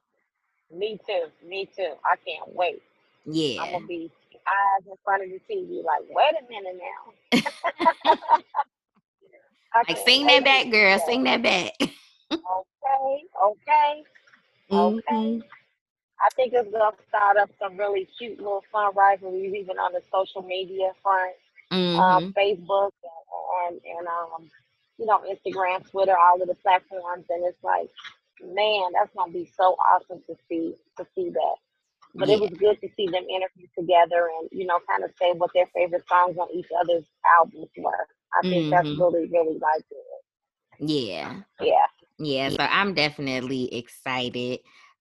Me 0.75 0.99
too. 1.05 1.25
Me 1.47 1.67
too. 1.75 1.93
I 2.05 2.15
can't 2.25 2.55
wait. 2.55 2.81
Yeah. 3.25 3.61
I'm 3.61 3.71
gonna 3.73 3.87
be 3.87 4.11
eyes 4.47 4.85
in 4.87 4.95
front 5.03 5.23
of 5.23 5.29
the 5.29 5.39
TV, 5.49 5.83
like, 5.83 6.01
wait 6.09 6.33
a 6.39 6.43
minute 6.49 6.79
now. 6.81 8.23
like, 9.87 9.97
sing 10.05 10.25
that 10.27 10.43
back, 10.43 10.69
girl. 10.71 10.99
Sing 11.05 11.23
that 11.23 11.41
back. 11.41 11.73
okay, 11.81 13.23
okay, 13.43 14.03
okay. 14.71 15.03
Mm-hmm. 15.11 15.39
I 16.23 16.29
think 16.35 16.53
it's 16.53 16.71
gonna 16.71 16.95
start 17.09 17.37
up 17.37 17.49
some 17.59 17.77
really 17.77 18.07
cute 18.17 18.37
little 18.37 18.63
fun 18.71 18.91
rivalries, 18.95 19.53
even 19.55 19.77
on 19.77 19.93
the 19.93 20.01
social 20.11 20.41
media 20.43 20.91
front, 21.01 21.35
um, 21.71 21.79
mm-hmm. 21.79 21.99
um, 21.99 22.33
Facebook 22.33 22.91
and, 23.65 23.73
and, 23.73 23.97
and 23.97 24.07
um, 24.07 24.49
you 25.01 25.07
know, 25.07 25.19
Instagram, 25.27 25.89
Twitter, 25.89 26.15
all 26.15 26.39
of 26.39 26.47
the 26.47 26.55
platforms, 26.55 27.25
and 27.29 27.43
it's 27.43 27.61
like, 27.63 27.89
man, 28.41 28.91
that's 28.93 29.13
gonna 29.17 29.31
be 29.31 29.51
so 29.57 29.75
awesome 29.89 30.21
to 30.27 30.35
see 30.47 30.75
to 30.97 31.05
see 31.15 31.31
that. 31.31 31.55
But 32.13 32.27
yeah. 32.27 32.35
it 32.35 32.41
was 32.41 32.49
good 32.51 32.79
to 32.81 32.89
see 32.95 33.07
them 33.07 33.23
interview 33.23 33.67
together 33.77 34.29
and 34.39 34.47
you 34.51 34.67
know, 34.67 34.79
kind 34.87 35.03
of 35.03 35.09
say 35.19 35.31
what 35.33 35.49
their 35.55 35.67
favorite 35.73 36.07
songs 36.07 36.37
on 36.37 36.47
each 36.53 36.67
other's 36.79 37.05
albums 37.37 37.69
were. 37.77 38.07
I 38.37 38.41
think 38.41 38.53
mm-hmm. 38.53 38.69
that's 38.69 38.87
really, 38.99 39.27
really 39.27 39.57
like 39.59 39.83
it. 39.89 40.79
Yeah. 40.79 41.41
Yeah. 41.59 41.73
Yeah. 42.19 42.49
So 42.49 42.59
I'm 42.59 42.93
definitely 42.93 43.73
excited 43.75 44.59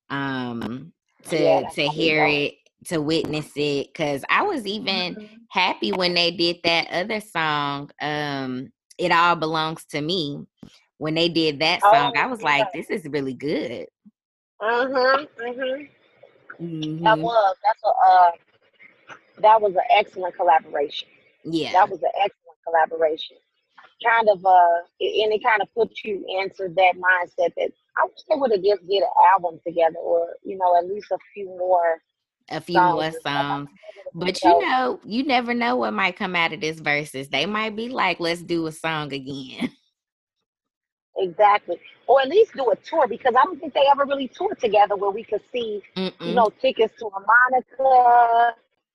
um 0.09 0.93
to 1.29 1.41
yeah, 1.41 1.69
to 1.69 1.83
hear 1.89 2.27
it 2.27 2.55
to 2.87 3.01
witness 3.01 3.51
it 3.57 3.89
because 3.89 4.25
I 4.31 4.43
was 4.43 4.67
even 4.67 5.15
mm-hmm. 5.15 5.35
happy 5.51 5.93
when 5.93 6.15
they 6.15 6.31
did 6.31 6.57
that 6.65 6.89
other 6.91 7.21
song, 7.21 7.91
um, 8.01 8.73
It 9.01 9.13
All 9.13 9.37
Belongs 9.37 9.85
to 9.87 10.01
Me. 10.01 10.47
When 10.99 11.15
they 11.15 11.31
did 11.31 11.61
that 11.61 11.81
song, 11.81 12.13
oh, 12.15 12.21
I 12.21 12.27
was 12.27 12.43
like, 12.43 12.73
this 12.73 12.91
is 12.91 13.07
really 13.07 13.33
good. 13.33 13.87
Mm-hmm. 14.61 15.43
Mm-hmm. 15.43 16.65
mm-hmm. 16.65 17.05
That 17.05 17.19
was 17.19 17.57
that's 17.65 17.83
a 17.83 17.89
uh, 17.89 18.31
that 19.41 19.61
was 19.63 19.75
an 19.75 19.83
excellent 19.97 20.37
collaboration. 20.37 21.09
Yeah. 21.45 21.73
That 21.73 21.89
was 21.89 22.03
an 22.03 22.11
excellent 22.17 22.59
collaboration. 22.67 23.37
Kind 24.05 24.29
of 24.29 24.45
uh 24.45 24.79
and 25.01 25.33
it 25.33 25.43
kind 25.43 25.63
of 25.63 25.73
puts 25.75 26.05
you 26.05 26.25
into 26.29 26.73
that 26.75 26.95
mindset 26.97 27.53
that 27.57 27.71
I 27.97 28.05
wish 28.05 28.23
they 28.29 28.37
would 28.37 28.53
have 28.53 28.63
just 28.63 28.87
get 28.89 29.03
an 29.03 29.09
album 29.33 29.61
together, 29.67 29.99
or 29.99 30.37
you 30.43 30.59
know, 30.59 30.77
at 30.77 30.87
least 30.87 31.11
a 31.11 31.19
few 31.35 31.47
more. 31.47 32.03
A 32.51 32.61
few 32.61 32.75
songs 32.75 33.13
more 33.13 33.21
songs. 33.23 33.69
But 34.13 34.43
you 34.43 34.61
know, 34.61 35.01
you 35.05 35.23
never 35.25 35.55
know 35.55 35.77
what 35.77 35.93
might 35.93 36.17
come 36.17 36.35
out 36.35 36.53
of 36.53 36.61
this 36.61 36.81
verses. 36.81 37.29
They 37.29 37.47
might 37.47 37.77
be 37.77 37.89
like, 37.89 38.19
let's 38.19 38.43
do 38.43 38.67
a 38.67 38.73
song 38.73 39.13
again. 39.13 39.71
Exactly. 41.17 41.79
Or 42.07 42.23
at 42.23 42.29
least 42.29 42.55
do 42.55 42.71
a 42.71 42.77
tour 42.77 43.07
because 43.07 43.35
I 43.39 43.45
don't 43.45 43.61
think 43.61 43.75
they 43.75 43.85
ever 43.91 44.07
really 44.07 44.29
toured 44.29 44.59
together 44.59 44.97
where 44.97 45.11
we 45.11 45.23
could 45.23 45.43
see, 45.53 45.83
Mm-mm. 45.95 46.13
you 46.21 46.35
know, 46.35 46.51
tickets 46.63 46.95
to 46.99 47.07
a 47.09 47.21
Monica. 47.21 48.55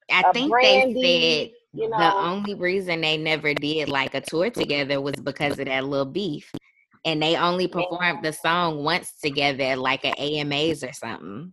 I 0.10 0.32
think 0.32 0.50
Brandy, 0.50 1.02
they 1.02 1.54
said 1.74 1.82
you 1.84 1.90
know, 1.90 1.98
the 1.98 2.16
only 2.16 2.56
reason 2.56 3.02
they 3.02 3.18
never 3.18 3.54
did 3.54 3.90
like 3.90 4.16
a 4.16 4.22
tour 4.22 4.50
together 4.50 5.02
was 5.02 5.16
because 5.18 5.60
of 5.60 5.66
that 5.66 5.86
little 5.86 6.06
beef 6.06 6.52
and 7.06 7.22
they 7.22 7.36
only 7.36 7.68
performed 7.68 8.24
the 8.24 8.34
song 8.34 8.84
once 8.84 9.14
together, 9.22 9.76
like 9.76 10.04
at 10.04 10.18
AMAs 10.20 10.84
or 10.84 10.92
something. 10.94 11.52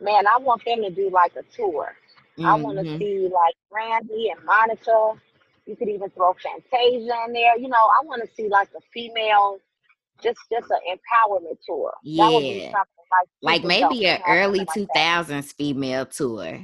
Man, 0.00 0.26
I 0.26 0.38
want 0.38 0.64
them 0.64 0.82
to 0.82 0.90
do 0.90 1.10
like 1.10 1.32
a 1.36 1.42
tour. 1.54 1.94
Mm-hmm. 2.38 2.46
I 2.46 2.54
want 2.54 2.78
to 2.78 2.98
see 2.98 3.28
like 3.32 3.54
Brandy 3.70 4.30
and 4.34 4.44
Monica. 4.44 5.20
You 5.66 5.76
could 5.76 5.88
even 5.88 6.08
throw 6.10 6.34
Fantasia 6.34 7.14
in 7.26 7.32
there. 7.32 7.58
You 7.58 7.68
know, 7.68 7.76
I 7.76 8.04
want 8.04 8.22
to 8.22 8.34
see 8.34 8.48
like 8.48 8.68
a 8.76 8.80
female, 8.92 9.58
just 10.22 10.38
just 10.50 10.70
an 10.70 10.78
empowerment 10.88 11.58
tour. 11.66 11.92
Yeah, 12.02 12.26
like, 13.42 13.62
like 13.62 13.64
maybe 13.64 14.06
an 14.06 14.20
early 14.26 14.66
two 14.72 14.86
thousands 14.94 15.46
like 15.46 15.56
female 15.56 16.06
tour. 16.06 16.60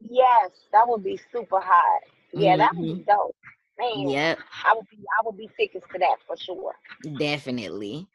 Yes, 0.00 0.50
that 0.72 0.88
would 0.88 1.02
be 1.02 1.18
super 1.32 1.60
hot. 1.60 2.02
Yeah, 2.32 2.52
mm-hmm. 2.52 2.58
that 2.58 2.76
would 2.76 2.82
be 2.82 2.92
mm-hmm. 2.92 3.10
dope. 3.10 3.36
Man, 3.78 4.08
yep. 4.08 4.38
I 4.64 4.74
would 4.74 4.88
be 4.90 4.98
I 4.98 5.26
would 5.26 5.36
be 5.36 5.50
tickets 5.58 5.86
to 5.92 5.98
that 5.98 6.16
for 6.26 6.36
sure. 6.36 6.74
Definitely. 7.18 8.08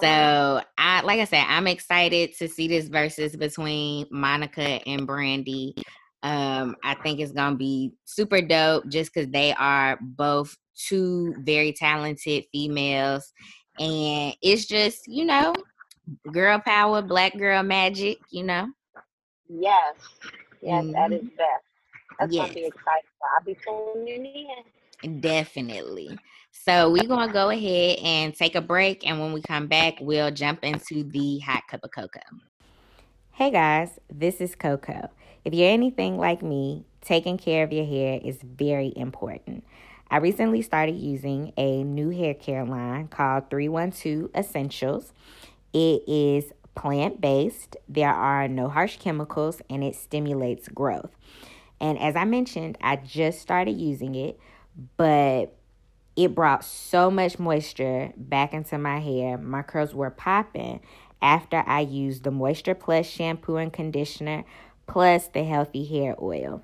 So. 0.00 0.60
I 0.96 1.02
like 1.02 1.20
I 1.20 1.24
said, 1.24 1.44
I'm 1.46 1.66
excited 1.66 2.34
to 2.38 2.48
see 2.48 2.68
this 2.68 2.88
versus 2.88 3.36
between 3.36 4.06
Monica 4.10 4.80
and 4.86 5.06
Brandy. 5.06 5.74
Um, 6.22 6.76
I 6.82 6.94
think 6.94 7.20
it's 7.20 7.32
gonna 7.32 7.56
be 7.56 7.92
super 8.04 8.40
dope 8.40 8.88
just 8.88 9.12
because 9.12 9.30
they 9.30 9.52
are 9.54 9.98
both 10.00 10.56
two 10.74 11.34
very 11.40 11.72
talented 11.72 12.44
females, 12.52 13.32
and 13.78 14.34
it's 14.42 14.66
just 14.66 15.06
you 15.06 15.24
know, 15.24 15.54
girl 16.32 16.58
power, 16.60 17.02
black 17.02 17.36
girl 17.36 17.62
magic. 17.62 18.18
You 18.30 18.44
know. 18.44 18.68
Yes, 19.48 19.94
yes, 20.62 20.84
mm-hmm. 20.84 20.92
that 20.92 21.12
is 21.12 21.20
mm-hmm. 21.20 21.36
best. 21.36 21.64
That's 22.18 22.32
yes. 22.32 22.42
gonna 22.46 22.54
be 22.54 22.64
exciting. 22.64 23.10
I'll 23.36 23.44
be 23.44 23.56
tuning 23.66 24.24
in. 24.24 24.64
Definitely. 25.20 26.18
So 26.50 26.90
we're 26.90 27.06
going 27.06 27.28
to 27.28 27.32
go 27.32 27.50
ahead 27.50 27.98
and 28.02 28.34
take 28.34 28.54
a 28.54 28.60
break. 28.60 29.06
And 29.06 29.20
when 29.20 29.32
we 29.32 29.42
come 29.42 29.66
back, 29.66 29.98
we'll 30.00 30.30
jump 30.30 30.64
into 30.64 31.04
the 31.04 31.38
hot 31.40 31.62
cup 31.68 31.80
of 31.84 31.90
cocoa. 31.90 32.20
Hey 33.32 33.50
guys, 33.50 34.00
this 34.10 34.40
is 34.40 34.54
Coco. 34.54 35.10
If 35.44 35.52
you're 35.52 35.70
anything 35.70 36.16
like 36.16 36.42
me, 36.42 36.86
taking 37.02 37.36
care 37.36 37.62
of 37.62 37.72
your 37.72 37.84
hair 37.84 38.18
is 38.24 38.38
very 38.42 38.94
important. 38.96 39.62
I 40.10 40.16
recently 40.16 40.62
started 40.62 40.96
using 40.96 41.52
a 41.58 41.84
new 41.84 42.08
hair 42.08 42.32
care 42.32 42.64
line 42.64 43.08
called 43.08 43.50
312 43.50 44.30
Essentials. 44.34 45.12
It 45.74 46.02
is 46.08 46.52
plant 46.74 47.20
based, 47.20 47.76
there 47.88 48.12
are 48.12 48.48
no 48.48 48.68
harsh 48.68 48.96
chemicals, 48.98 49.60
and 49.68 49.84
it 49.84 49.96
stimulates 49.96 50.68
growth. 50.68 51.10
And 51.80 51.98
as 51.98 52.16
I 52.16 52.24
mentioned, 52.24 52.78
I 52.80 52.96
just 52.96 53.40
started 53.40 53.78
using 53.78 54.14
it 54.14 54.38
but 54.96 55.56
it 56.16 56.34
brought 56.34 56.64
so 56.64 57.10
much 57.10 57.38
moisture 57.38 58.12
back 58.16 58.54
into 58.54 58.78
my 58.78 58.98
hair. 58.98 59.38
My 59.38 59.62
curls 59.62 59.94
were 59.94 60.10
popping 60.10 60.80
after 61.20 61.62
I 61.66 61.80
used 61.80 62.24
the 62.24 62.30
Moisture 62.30 62.74
Plus 62.74 63.06
shampoo 63.06 63.56
and 63.56 63.70
conditioner 63.72 64.44
plus 64.86 65.28
the 65.28 65.44
healthy 65.44 65.84
hair 65.84 66.16
oil. 66.20 66.62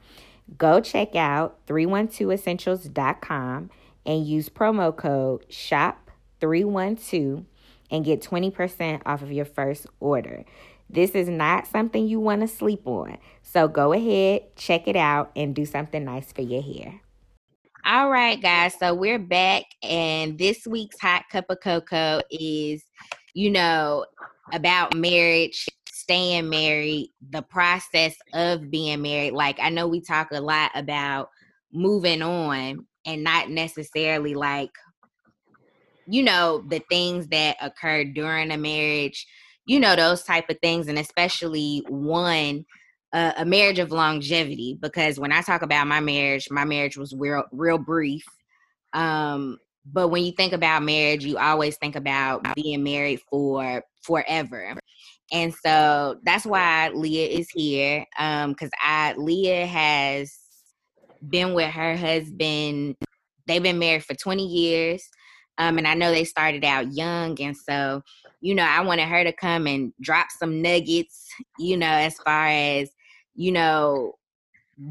Go 0.57 0.81
check 0.81 1.15
out 1.15 1.65
312essentials.com 1.67 3.71
and 4.05 4.27
use 4.27 4.49
promo 4.49 4.97
code 4.97 5.47
SHOP312 5.49 7.45
and 7.91 8.05
get 8.05 8.23
20% 8.23 9.03
off 9.05 9.23
of 9.23 9.33
your 9.33 9.45
first 9.45 9.87
order. 10.01 10.45
This 10.89 11.11
is 11.13 11.29
not 11.29 11.67
something 11.67 12.07
you 12.07 12.21
want 12.21 12.43
to 12.43 12.49
sleep 12.49 12.87
on. 12.87 13.19
So 13.43 13.69
go 13.69 13.93
ahead, 13.93 14.57
check 14.57 14.89
it 14.89 14.97
out, 14.97 15.31
and 15.37 15.55
do 15.55 15.65
something 15.65 16.05
nice 16.05 16.33
for 16.33 16.43
your 16.43 16.63
hair. 16.63 17.01
All 17.85 18.11
right, 18.11 18.41
guys. 18.41 18.77
So 18.79 18.95
we're 18.95 19.19
back, 19.19 19.65
and 19.83 20.39
this 20.39 20.69
week's 20.69 21.01
hot 21.01 21.25
cup 21.33 21.47
of 21.49 21.59
cocoa 21.59 22.21
is, 22.31 22.85
you 23.35 23.51
know, 23.51 24.07
about 24.53 24.97
marriage, 24.97 25.67
staying 25.89 26.49
married, 26.49 27.11
the 27.31 27.43
process 27.43 28.15
of 28.35 28.71
being 28.71 29.03
married. 29.03 29.33
Like, 29.33 29.59
I 29.59 29.71
know 29.71 29.89
we 29.89 30.01
talk 30.01 30.29
a 30.31 30.41
lot 30.41 30.71
about 30.77 31.31
moving 31.73 32.23
on 32.23 32.87
and 33.05 33.25
not 33.25 33.51
necessarily 33.51 34.35
like, 34.35 34.71
you 36.07 36.23
know, 36.23 36.63
the 36.69 36.85
things 36.89 37.27
that 37.29 37.57
occur 37.61 38.05
during 38.05 38.53
a 38.53 38.59
marriage, 38.59 39.27
you 39.67 39.81
know, 39.81 39.97
those 39.97 40.23
type 40.23 40.49
of 40.51 40.59
things, 40.63 40.87
and 40.87 41.01
especially 41.01 41.83
one 41.89 42.65
a, 43.13 43.35
a 43.39 43.45
marriage 43.45 43.79
of 43.79 43.91
longevity 43.91 44.79
because 44.81 45.19
when 45.19 45.33
I 45.33 45.43
talk 45.43 45.63
about 45.63 45.87
my 45.87 46.01
marriage, 46.01 46.49
my 46.51 46.65
marriage 46.65 46.97
was 46.97 47.15
real 47.15 47.45
real 47.53 47.79
brief. 47.79 48.25
Um, 48.93 49.59
but 49.85 50.09
when 50.09 50.25
you 50.25 50.33
think 50.33 50.53
about 50.53 50.83
marriage, 50.83 51.25
you 51.25 51.39
always 51.39 51.77
think 51.77 51.97
about 51.97 52.55
being 52.55 52.85
married 52.85 53.21
for 53.29 53.83
forever. 54.03 54.77
And 55.33 55.55
so 55.55 56.19
that's 56.25 56.47
why 56.47 56.91
Leah 56.91 57.29
is 57.29 57.49
here. 57.51 58.05
Um, 58.19 58.53
because 58.53 58.71
I 58.81 59.15
Leah 59.17 59.67
has 59.67 60.39
been 61.29 61.55
with 61.55 61.71
her 61.71 61.97
husband, 61.97 62.97
they've 63.47 63.63
been 63.63 63.79
married 63.79 64.05
for 64.05 64.15
20 64.15 64.47
years. 64.47 65.09
Um, 65.59 65.79
and 65.79 65.87
I 65.87 65.95
know 65.95 66.11
they 66.11 66.25
started 66.25 66.65
out 66.65 66.95
young, 66.95 67.39
and 67.41 67.55
so 67.55 68.03
you 68.43 68.57
know, 68.57 68.65
I 68.65 68.81
wanted 68.81 69.09
her 69.09 69.23
to 69.23 69.33
come 69.33 69.67
and 69.67 69.93
drop 70.01 70.27
some 70.31 70.61
nuggets, 70.61 71.29
you 71.59 71.77
know, 71.77 71.87
as 71.87 72.17
far 72.19 72.49
as 72.49 72.91
you 73.35 73.53
know, 73.53 74.15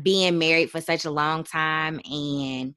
being 0.04 0.38
married 0.38 0.70
for 0.70 0.82
such 0.82 1.06
a 1.06 1.12
long 1.12 1.44
time 1.44 2.00
and 2.10 2.76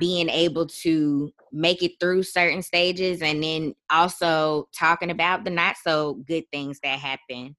being 0.00 0.28
able 0.28 0.66
to 0.66 1.30
make 1.52 1.82
it 1.82 1.92
through 2.00 2.22
certain 2.22 2.62
stages 2.62 3.22
and 3.22 3.42
then 3.42 3.74
also 3.90 4.68
talking 4.76 5.10
about 5.10 5.44
the 5.44 5.50
not 5.50 5.76
so 5.76 6.14
good 6.26 6.44
things 6.52 6.80
that 6.82 6.98
happen 6.98 7.54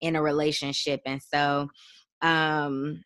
in 0.00 0.14
a 0.14 0.22
relationship. 0.22 1.00
And 1.06 1.20
so 1.22 1.68
um 2.22 3.02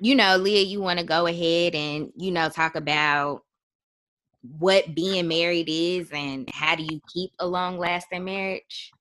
you 0.00 0.14
know 0.14 0.36
leah 0.36 0.62
you 0.62 0.80
want 0.80 0.98
to 0.98 1.04
go 1.04 1.26
ahead 1.26 1.74
and 1.74 2.10
you 2.16 2.30
know 2.30 2.48
talk 2.48 2.76
about 2.76 3.40
what 4.58 4.94
being 4.94 5.26
married 5.26 5.68
is 5.68 6.10
and 6.12 6.48
how 6.52 6.74
do 6.74 6.82
you 6.82 7.00
keep 7.12 7.30
a 7.38 7.46
long 7.46 7.78
lasting 7.78 8.24
marriage 8.24 8.92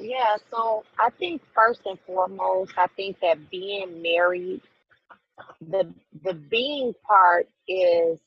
yeah, 0.00 0.36
so 0.50 0.84
I 0.98 1.10
think 1.10 1.42
first 1.54 1.82
and 1.86 1.98
foremost, 2.06 2.72
I 2.78 2.88
think 2.96 3.18
that 3.22 3.50
being 3.50 4.02
married, 4.02 4.62
the 5.60 5.92
the 6.24 6.34
being 6.34 6.94
part 7.06 7.48
is 7.68 8.20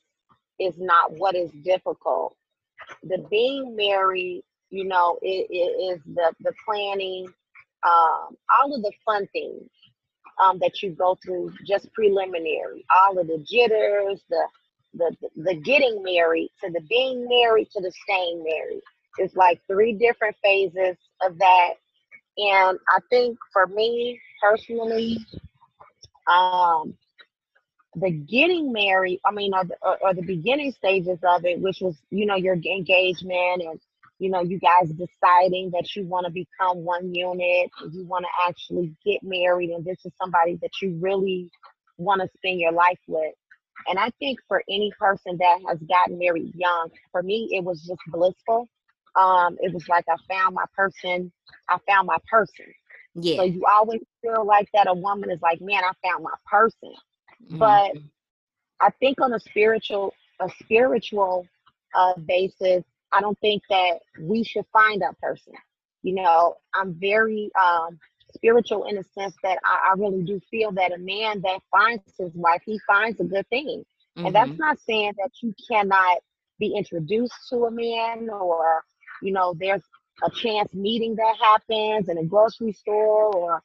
is 0.59 0.75
not 0.77 1.13
what 1.13 1.35
is 1.35 1.51
difficult. 1.63 2.35
The 3.03 3.19
being 3.29 3.75
married 3.75 4.43
You 4.71 4.85
know, 4.85 5.19
it, 5.23 5.47
it 5.49 5.95
is 5.95 6.01
the 6.05 6.33
the 6.41 6.53
planning, 6.67 7.27
um, 7.83 8.37
all 8.59 8.75
of 8.75 8.83
the 8.83 8.93
fun 9.05 9.27
things 9.33 9.69
um, 10.43 10.59
that 10.59 10.83
you 10.83 10.91
go 10.91 11.17
through 11.23 11.53
just 11.67 11.93
preliminary, 11.93 12.85
all 12.95 13.19
of 13.19 13.27
the 13.27 13.39
jitters, 13.49 14.21
the 14.29 14.43
the 14.95 15.15
the 15.37 15.55
getting 15.55 16.03
married 16.03 16.51
to 16.63 16.71
the 16.71 16.81
being 16.89 17.27
married 17.29 17.69
to 17.71 17.81
the 17.81 17.93
staying 18.03 18.43
married. 18.43 18.83
It's 19.17 19.35
like 19.35 19.61
three 19.67 19.93
different 19.93 20.35
phases 20.43 20.97
of 21.21 21.37
that. 21.37 21.73
And 22.37 22.77
I 22.89 22.99
think 23.09 23.37
for 23.53 23.67
me 23.67 24.19
personally, 24.41 25.25
um, 26.27 26.95
the 27.95 28.11
getting 28.11 28.73
married, 28.73 29.21
I 29.25 29.31
mean, 29.31 29.53
or 29.53 29.63
the, 29.63 29.75
or, 29.81 29.97
or 30.01 30.13
the 30.13 30.21
beginning 30.21 30.73
stages 30.73 31.19
of 31.23 31.45
it, 31.45 31.61
which 31.61 31.79
was, 31.81 31.95
you 32.09 32.25
know, 32.25 32.35
your 32.35 32.55
engagement 32.55 33.61
and, 33.61 33.79
you 34.19 34.29
know, 34.29 34.41
you 34.41 34.59
guys 34.59 34.89
deciding 34.89 35.71
that 35.71 35.95
you 35.95 36.05
want 36.05 36.25
to 36.25 36.31
become 36.31 36.79
one 36.83 37.13
unit, 37.13 37.69
you 37.91 38.05
want 38.05 38.25
to 38.25 38.47
actually 38.49 38.93
get 39.05 39.23
married, 39.23 39.69
and 39.69 39.85
this 39.85 39.97
is 40.05 40.11
somebody 40.21 40.57
that 40.61 40.71
you 40.81 40.97
really 40.99 41.49
want 41.97 42.21
to 42.21 42.29
spend 42.37 42.59
your 42.59 42.71
life 42.73 42.99
with. 43.07 43.33
And 43.87 43.99
I 43.99 44.09
think 44.19 44.39
for 44.47 44.63
any 44.69 44.91
person 44.99 45.37
that 45.37 45.59
has 45.67 45.79
gotten 45.79 46.17
married 46.17 46.53
young, 46.55 46.89
for 47.11 47.23
me, 47.23 47.49
it 47.51 47.63
was 47.63 47.81
just 47.81 47.99
blissful. 48.07 48.67
Um, 49.15 49.57
it 49.61 49.73
was 49.73 49.87
like 49.87 50.05
I 50.09 50.15
found 50.27 50.55
my 50.55 50.65
person. 50.75 51.31
I 51.69 51.77
found 51.87 52.07
my 52.07 52.17
person. 52.29 52.65
Yeah. 53.15 53.37
So 53.37 53.43
you 53.43 53.65
always 53.65 54.01
feel 54.21 54.45
like 54.45 54.67
that 54.73 54.87
a 54.87 54.93
woman 54.93 55.31
is 55.31 55.41
like, 55.41 55.61
man, 55.61 55.83
I 55.83 56.07
found 56.07 56.23
my 56.23 56.35
person. 56.45 56.93
Mm-hmm. 57.43 57.57
But 57.57 57.91
I 58.79 58.89
think 58.99 59.21
on 59.21 59.33
a 59.33 59.39
spiritual, 59.39 60.13
a 60.39 60.49
spiritual 60.61 61.47
uh, 61.95 62.13
basis, 62.25 62.83
I 63.13 63.21
don't 63.21 63.39
think 63.39 63.63
that 63.69 63.99
we 64.19 64.43
should 64.43 64.65
find 64.73 65.01
that 65.01 65.19
person. 65.21 65.53
You 66.03 66.15
know, 66.15 66.55
I'm 66.73 66.93
very 66.93 67.49
um, 67.59 67.99
spiritual 68.33 68.85
in 68.85 68.95
the 68.95 69.05
sense 69.17 69.33
that 69.43 69.57
I, 69.63 69.91
I, 69.91 69.93
really 69.97 70.23
do 70.23 70.39
feel 70.51 70.71
that 70.73 70.93
a 70.93 70.97
man 70.97 71.41
that 71.41 71.59
finds 71.71 72.03
his 72.19 72.31
wife, 72.35 72.61
he 72.65 72.79
finds 72.85 73.19
a 73.19 73.23
good 73.23 73.47
thing. 73.47 73.83
Mm-hmm. 74.17 74.25
And 74.27 74.35
that's 74.35 74.49
mm-hmm. 74.51 74.59
not 74.59 74.77
saying 74.85 75.13
that 75.17 75.31
you 75.41 75.53
cannot 75.69 76.17
be 76.59 76.75
introduced 76.75 77.33
to 77.49 77.65
a 77.65 77.71
man 77.71 78.29
or, 78.29 78.83
you 79.21 79.31
know, 79.33 79.55
there's 79.59 79.83
a 80.23 80.29
chance 80.31 80.73
meeting 80.73 81.15
that 81.15 81.35
happens 81.41 82.09
in 82.09 82.17
a 82.17 82.23
grocery 82.25 82.73
store 82.73 83.35
or 83.35 83.63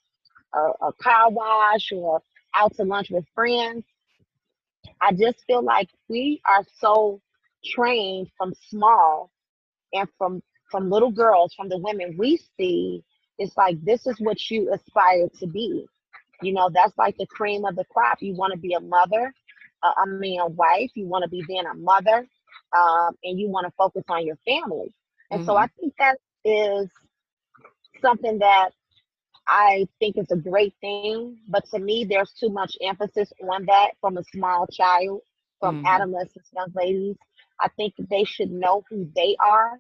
a, 0.55 0.87
a 0.89 0.93
car 1.03 1.31
wash 1.31 1.93
or 1.93 2.21
out 2.55 2.75
to 2.77 2.85
lunch 2.85 3.11
with 3.11 3.25
friends. 3.35 3.85
I 5.01 5.13
just 5.13 5.45
feel 5.47 5.63
like 5.63 5.89
we 6.09 6.41
are 6.47 6.65
so 6.79 7.21
trained 7.65 8.29
from 8.37 8.55
small 8.69 9.31
and 9.93 10.09
from 10.19 10.43
from 10.71 10.91
little 10.91 11.11
girls, 11.13 11.53
from 11.55 11.69
the 11.69 11.79
women 11.79 12.17
we 12.19 12.39
see 12.57 13.05
it's 13.39 13.57
like 13.57 13.83
this 13.85 14.07
is 14.07 14.17
what 14.21 14.39
you 14.51 14.73
aspire 14.73 15.29
to 15.41 15.47
be. 15.47 15.87
You 16.43 16.53
know, 16.53 16.71
that's 16.73 16.97
like 16.99 17.17
the 17.17 17.27
cream 17.27 17.65
of 17.65 17.75
the 17.77 17.85
crop. 17.87 18.19
You 18.21 18.35
want 18.35 18.53
to 18.53 18.59
be 18.59 18.75
a 18.75 18.81
mother, 18.81 19.33
uh, 19.83 19.93
I 19.97 20.07
mean, 20.07 20.41
a 20.41 20.47
wife. 20.47 20.91
You 20.95 21.07
want 21.07 21.25
to 21.25 21.31
be 21.31 21.43
then 21.49 21.67
a 21.67 21.75
mother, 21.75 22.27
um, 22.77 23.17
and 23.25 23.39
you 23.39 23.49
want 23.49 23.67
to 23.67 23.73
focus 23.79 24.05
on 24.09 24.27
your 24.27 24.37
family. 24.47 24.93
And 25.31 25.41
mm-hmm. 25.41 25.49
so 25.49 25.57
I 25.57 25.67
think 25.79 25.95
that 25.99 26.19
is 26.45 26.89
something 28.03 28.39
that 28.39 28.71
I 29.47 29.87
think 29.99 30.17
is 30.17 30.31
a 30.31 30.37
great 30.37 30.75
thing. 30.81 31.39
But 31.49 31.65
to 31.73 31.79
me, 31.79 32.05
there's 32.09 32.33
too 32.33 32.51
much 32.51 32.77
emphasis 32.83 33.33
on 33.51 33.67
that 33.67 33.93
from 34.01 34.17
a 34.17 34.25
small 34.33 34.67
child, 34.67 35.23
from 35.59 35.79
mm-hmm. 35.79 35.87
adolescents, 35.87 36.51
young 36.55 36.73
ladies. 36.75 37.17
I 37.61 37.69
think 37.77 37.95
they 37.99 38.25
should 38.25 38.51
know 38.51 38.83
who 38.89 39.09
they 39.15 39.37
are. 39.41 39.79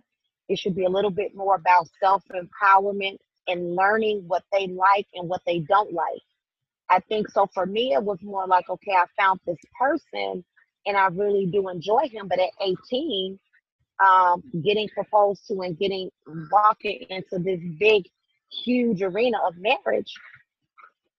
It 0.49 0.59
should 0.59 0.75
be 0.75 0.85
a 0.85 0.91
little 0.91 1.11
bit 1.11 1.35
more 1.35 1.55
about 1.55 1.89
self 2.01 2.23
empowerment 2.35 3.19
and 3.47 3.75
learning 3.75 4.25
what 4.27 4.45
they 4.53 4.67
like 4.67 5.07
and 5.15 5.29
what 5.29 5.43
they 5.47 5.61
don't 5.61 5.93
like. 5.93 6.23
I 6.89 7.01
think 7.09 7.29
so 7.31 7.47
for 7.55 7.67
me, 7.67 7.95
it 7.95 8.03
was 8.03 8.19
more 8.23 8.47
like, 8.47 8.69
okay, 8.69 8.93
I 8.93 9.05
found 9.17 9.41
this 9.47 9.57
person 9.79 10.45
and 10.87 10.97
I 10.97 11.07
really 11.07 11.47
do 11.47 11.69
enjoy 11.69 12.09
him. 12.11 12.27
But 12.29 12.41
at 12.41 12.51
18, 12.61 13.39
um, 14.05 14.43
getting 14.65 14.89
proposed 14.89 15.47
to 15.49 15.61
and 15.61 15.79
getting 15.79 16.11
walking 16.51 17.05
into 17.11 17.39
this 17.39 17.61
big, 17.79 18.05
huge 18.65 19.03
arena 19.03 19.39
of 19.47 19.55
marriage, 19.57 20.13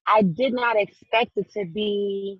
I 0.07 0.23
did 0.23 0.53
not 0.53 0.75
expect 0.77 1.31
it 1.35 1.51
to 1.53 1.65
be. 1.65 2.39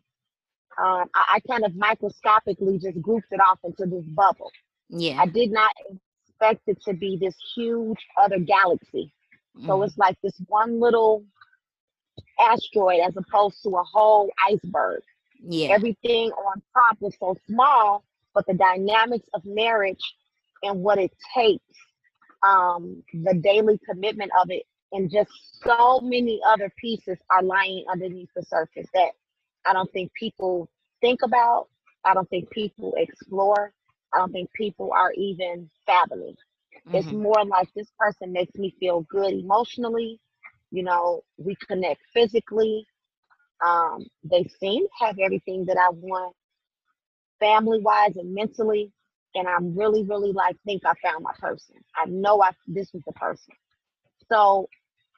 Um, 0.82 1.10
I, 1.14 1.36
I 1.36 1.40
kind 1.48 1.66
of 1.66 1.76
microscopically 1.76 2.80
just 2.80 3.02
grouped 3.02 3.28
it 3.32 3.40
off 3.42 3.60
into 3.64 3.86
this 3.86 4.06
bubble. 4.16 4.52
Yeah. 4.90 5.20
I 5.22 5.26
did 5.26 5.52
not 5.52 5.72
expect 5.90 6.62
it 6.68 6.82
to 6.84 6.94
be 6.94 7.18
this 7.18 7.36
huge 7.56 8.00
other 8.22 8.40
galaxy. 8.40 9.14
So 9.66 9.80
mm. 9.80 9.86
it's 9.86 9.98
like 9.98 10.18
this 10.24 10.34
one 10.48 10.80
little 10.80 11.26
asteroid 12.40 13.02
as 13.06 13.16
opposed 13.18 13.62
to 13.64 13.70
a 13.76 13.84
whole 13.84 14.32
iceberg. 14.48 15.02
Yeah. 15.44 15.70
Everything 15.70 16.32
on 16.32 16.62
top 16.74 16.98
was 17.00 17.16
so 17.20 17.36
small, 17.48 18.04
but 18.34 18.46
the 18.48 18.54
dynamics 18.54 19.28
of 19.34 19.44
marriage 19.46 20.02
and 20.64 20.80
what 20.80 20.98
it 21.00 21.12
takes, 21.36 21.64
um, 22.44 23.04
the 23.14 23.36
daily 23.36 23.80
commitment 23.90 24.32
of 24.42 24.50
it, 24.50 24.64
and 24.92 25.10
just 25.12 25.32
so 25.64 26.00
many 26.02 26.40
other 26.48 26.72
pieces 26.78 27.18
are 27.30 27.44
lying 27.44 27.86
underneath 27.92 28.30
the 28.36 28.44
surface 28.44 28.88
that 28.94 29.12
I 29.66 29.74
don't 29.74 29.92
think 29.92 30.12
people 30.14 30.70
think 31.02 31.20
about. 31.24 31.68
I 32.04 32.14
don't 32.14 32.30
think 32.30 32.50
people 32.50 32.94
explore. 32.98 33.74
I 34.14 34.18
don't 34.18 34.32
think 34.32 34.52
people 34.54 34.92
are 34.94 35.14
even 35.14 35.70
fathoming. 35.86 36.36
Mm-hmm. 36.88 36.96
It's 36.96 37.12
more 37.12 37.46
like 37.46 37.70
this 37.76 37.92
person 37.98 38.34
makes 38.34 38.54
me 38.56 38.76
feel 38.80 39.02
good 39.10 39.34
emotionally. 39.34 40.20
You 40.72 40.84
know, 40.84 41.22
we 41.38 41.56
connect 41.68 42.02
physically. 42.14 42.86
Um, 43.64 44.06
they 44.24 44.46
seem 44.60 44.84
to 44.84 45.06
have 45.06 45.18
everything 45.20 45.66
that 45.66 45.78
I 45.78 45.90
want 45.92 46.36
family 47.40 47.80
wise 47.82 48.16
and 48.16 48.34
mentally. 48.34 48.92
And 49.36 49.48
I'm 49.48 49.78
really, 49.78 50.04
really 50.04 50.32
like 50.32 50.58
think 50.66 50.84
I 50.86 50.94
found 51.04 51.24
my 51.24 51.34
person. 51.40 51.76
I 51.96 52.06
know 52.06 52.42
I 52.42 52.52
this 52.68 52.92
was 52.94 53.04
the 53.06 53.14
person. 53.14 53.54
So 54.30 54.68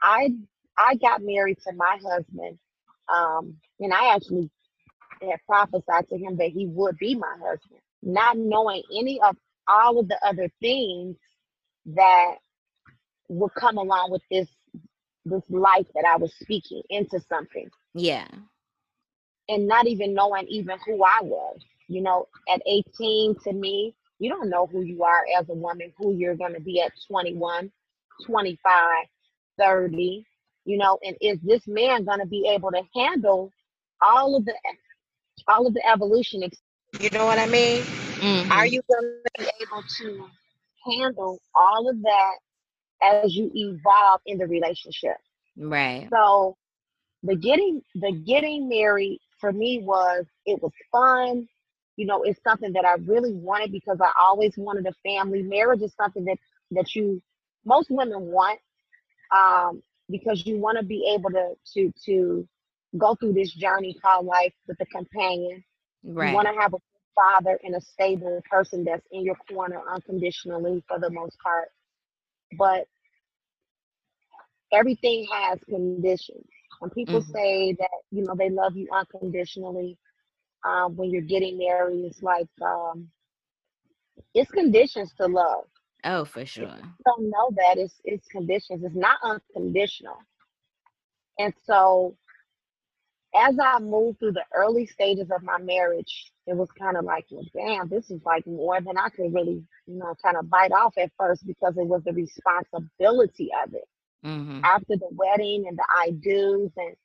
I 0.02 0.30
I 0.78 0.95
got 0.95 1.21
married 1.21 1.58
to 1.67 1.73
my 1.73 1.97
husband. 2.04 2.60
Um, 3.13 3.58
and 3.80 3.93
I 3.93 4.15
actually 4.15 4.49
had 5.21 5.39
prophesied 5.47 6.08
to 6.10 6.17
him 6.17 6.38
that 6.38 6.49
he 6.49 6.67
would 6.67 6.97
be 6.97 7.15
my 7.15 7.34
husband, 7.34 7.82
not 8.02 8.38
knowing 8.38 8.84
any 8.95 9.19
of 9.21 9.36
all 9.67 9.99
of 9.99 10.08
the 10.08 10.19
other 10.26 10.49
things 10.62 11.17
that 11.86 12.36
would 13.30 13.54
come 13.56 13.78
along 13.78 14.12
with 14.12 14.21
this 14.30 14.47
this 15.26 15.43
life 15.49 15.88
that 15.95 16.06
I 16.06 16.17
was 16.17 16.34
speaking 16.41 16.82
into 16.89 17.19
something. 17.30 17.69
Yeah. 17.93 18.28
And 19.47 19.67
not 19.67 19.88
even 19.88 20.13
knowing 20.13 20.47
even 20.49 20.78
who 20.86 21.04
I 21.04 21.19
was. 21.21 21.60
You 21.88 22.02
know, 22.02 22.28
at 22.49 22.62
18 22.65 23.36
to 23.43 23.54
me, 23.54 23.93
you 24.24 24.30
don't 24.30 24.50
know 24.50 24.68
who 24.68 24.82
you 24.84 25.04
are 25.04 25.26
as 25.40 25.50
a 25.50 25.54
woman, 25.54 25.92
who 25.98 26.16
you're 26.16 26.36
going 26.36 26.54
to 26.54 26.62
be 26.62 26.82
at 26.82 26.92
21, 27.08 27.72
25, 28.26 29.06
30, 29.60 30.26
you 30.66 30.78
know, 30.78 30.98
and 31.04 31.16
is 31.22 31.38
this 31.44 31.68
man 31.68 32.06
going 32.06 32.20
to 32.20 32.26
be 32.26 32.48
able 32.48 32.72
to 32.72 32.82
handle 32.96 33.52
all 34.02 34.36
of 34.36 34.46
the 34.46 34.54
all 35.48 35.68
of 35.68 35.74
the 35.74 35.86
evolution 35.88 36.44
you 37.00 37.10
know 37.10 37.26
what 37.26 37.40
I 37.40 37.48
mean? 37.48 37.82
Mm-hmm. 37.82 38.52
Are 38.52 38.68
you 38.68 38.82
going 38.88 39.18
to 39.36 39.44
be 39.44 39.50
able 39.62 39.84
to 39.98 40.30
handle 40.86 41.40
all 41.56 41.90
of 41.90 42.02
that 42.02 42.36
as 43.02 43.36
you 43.36 43.52
evolve 43.54 44.22
in 44.26 44.38
the 44.38 44.48
relationship. 44.48 45.18
Right. 45.58 46.08
So 46.12 46.56
the 47.24 47.36
getting 47.36 47.82
the 47.96 48.12
getting 48.26 48.70
married 48.70 49.20
for 49.40 49.52
me 49.52 49.82
was 49.84 50.26
it 50.46 50.62
was 50.62 50.72
fun. 50.92 51.48
You 51.95 52.06
know, 52.08 52.23
it's 52.23 52.41
something 52.43 52.73
that 52.73 52.86
I 52.86 52.95
really 53.06 53.34
wanted 53.34 53.71
because 53.71 53.99
I 54.01 54.12
always 54.19 54.53
wanted 54.58 54.86
a 54.88 54.93
family. 55.03 55.43
Marriage 55.43 55.82
is 55.82 55.93
something 55.95 56.25
that 56.25 56.38
that 56.71 56.95
you 56.95 57.21
most 57.65 57.89
women 57.89 58.21
want 58.21 58.60
um, 59.36 59.82
because 60.10 60.45
you 60.45 60.60
want 60.60 60.77
to 60.79 60.86
be 60.86 61.13
able 61.13 61.29
to 61.32 61.53
to 61.73 61.93
to 62.06 62.47
go 62.97 63.15
through 63.15 63.34
this 63.34 63.51
journey 63.51 63.95
called 64.01 64.25
life 64.25 64.53
with 64.67 64.77
a 64.82 64.86
companion. 64.86 65.63
Right. 66.03 66.29
You 66.29 66.36
want 66.36 66.47
to 66.47 66.60
have 66.60 66.73
a 66.73 66.77
father 67.15 67.60
and 67.63 67.75
a 67.75 67.82
stable 67.82 68.41
person 68.49 68.84
that's 68.84 69.06
in 69.12 69.23
your 69.23 69.36
corner 69.49 69.82
unconditionally 69.91 70.84
for 70.88 70.99
the 70.99 71.10
most 71.10 71.38
part. 71.43 71.69
But 72.58 72.88
everything 74.71 75.25
has 75.32 75.60
conditions. 75.69 76.45
When 76.79 76.89
people 76.91 77.21
mm-hmm. 77.21 77.32
say 77.32 77.75
that, 77.79 77.89
you 78.12 78.23
know, 78.23 78.36
they 78.38 78.49
love 78.49 78.75
you 78.75 78.88
unconditionally, 78.91 79.97
um, 80.63 80.95
when 80.95 81.10
you're 81.10 81.21
getting 81.21 81.58
married, 81.58 82.06
it's 82.06 82.23
like 82.23 82.47
um, 82.62 83.10
it's 84.34 84.52
conditions 84.52 85.13
to 85.19 85.28
love. 85.28 85.65
Oh, 86.06 86.26
for 86.26 86.45
sure. 86.45 86.67
don't 87.06 87.30
know 87.30 87.52
that 87.56 87.78
it's 87.78 87.95
it's 88.04 88.28
conditions. 88.28 88.84
It's 88.84 88.95
not 88.95 89.17
unconditional. 89.23 90.17
And 91.39 91.54
so 91.65 92.15
as 93.36 93.56
I 93.60 93.80
moved 93.80 94.19
through 94.19 94.34
the 94.34 94.45
early 94.54 94.86
stages 94.86 95.32
of 95.32 95.43
my 95.43 95.58
marriage, 95.58 96.32
it 96.45 96.56
was 96.56 96.69
kind 96.78 96.97
of 96.97 97.06
like, 97.06 97.26
well, 97.32 97.45
damn, 97.54 97.89
this 97.89 98.12
is 98.12 98.21
like 98.26 98.45
more 98.45 98.80
than 98.80 98.97
I 98.97 99.10
could 99.10 99.34
really, 99.34 99.63
you 99.88 99.97
know, 99.97 100.13
kind 100.21 100.38
of 100.38 100.49
bite 100.49 100.71
off 100.71 100.97
at 100.97 101.12
first 101.17 101.45
because 101.47 101.76
it 101.78 101.88
was 101.88 102.04
the 102.04 102.13
responsibility 102.13 103.49
of 103.65 103.73
it. 103.73 103.88
Mm-hmm. 104.26 104.62
After 104.63 104.95
the 104.95 105.10
wedding 105.12 105.65
and 105.67 105.78
the 105.78 105.86
I 105.89 106.12
do's, 106.12 106.71
and 106.78 106.95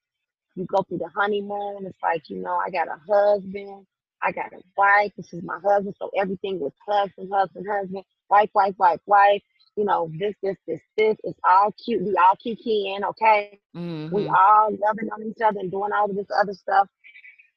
you 0.58 0.66
go 0.66 0.82
through 0.82 0.98
the 0.98 1.08
honeymoon, 1.08 1.86
it's 1.86 1.98
like, 2.02 2.28
you 2.28 2.38
know, 2.38 2.56
I 2.56 2.70
got 2.70 2.88
a 2.88 2.98
husband, 3.10 3.86
I 4.22 4.32
got 4.32 4.52
a 4.52 4.60
wife, 4.76 5.12
this 5.16 5.32
is 5.32 5.42
my 5.42 5.58
husband. 5.64 5.94
So 5.98 6.10
everything 6.18 6.58
was 6.60 6.72
husband, 6.86 7.30
husband, 7.32 7.66
husband, 7.70 8.04
wife, 8.28 8.50
wife, 8.54 8.74
wife, 8.78 9.00
wife 9.06 9.42
you 9.78 9.84
know, 9.84 10.10
this, 10.18 10.34
this, 10.42 10.56
this, 10.66 10.80
this. 10.96 11.16
It's 11.22 11.38
all 11.48 11.72
cute. 11.84 12.02
We 12.02 12.16
all 12.16 12.36
in, 12.44 13.04
okay? 13.04 13.60
Mm-hmm. 13.76 14.12
We 14.12 14.26
all 14.26 14.70
loving 14.72 15.08
on 15.10 15.22
each 15.22 15.40
other 15.40 15.60
and 15.60 15.70
doing 15.70 15.92
all 15.92 16.10
of 16.10 16.16
this 16.16 16.26
other 16.36 16.52
stuff. 16.52 16.88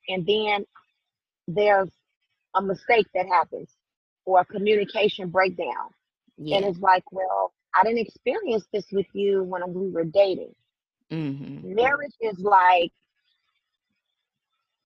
And 0.07 0.23
then 0.27 0.65
there's 1.47 1.89
a 2.53 2.61
mistake 2.61 3.07
that 3.15 3.25
happens 3.25 3.71
or 4.25 4.41
a 4.41 4.45
communication 4.45 5.29
breakdown. 5.29 5.89
Yeah. 6.37 6.57
And 6.57 6.65
it's 6.65 6.79
like, 6.79 7.03
well, 7.11 7.53
I 7.73 7.83
didn't 7.83 8.05
experience 8.05 8.65
this 8.71 8.85
with 8.91 9.07
you 9.13 9.43
when 9.43 9.61
we 9.73 9.89
were 9.89 10.05
dating. 10.05 10.53
Mm-hmm. 11.12 11.76
Marriage 11.76 12.15
is 12.21 12.39
like 12.39 12.91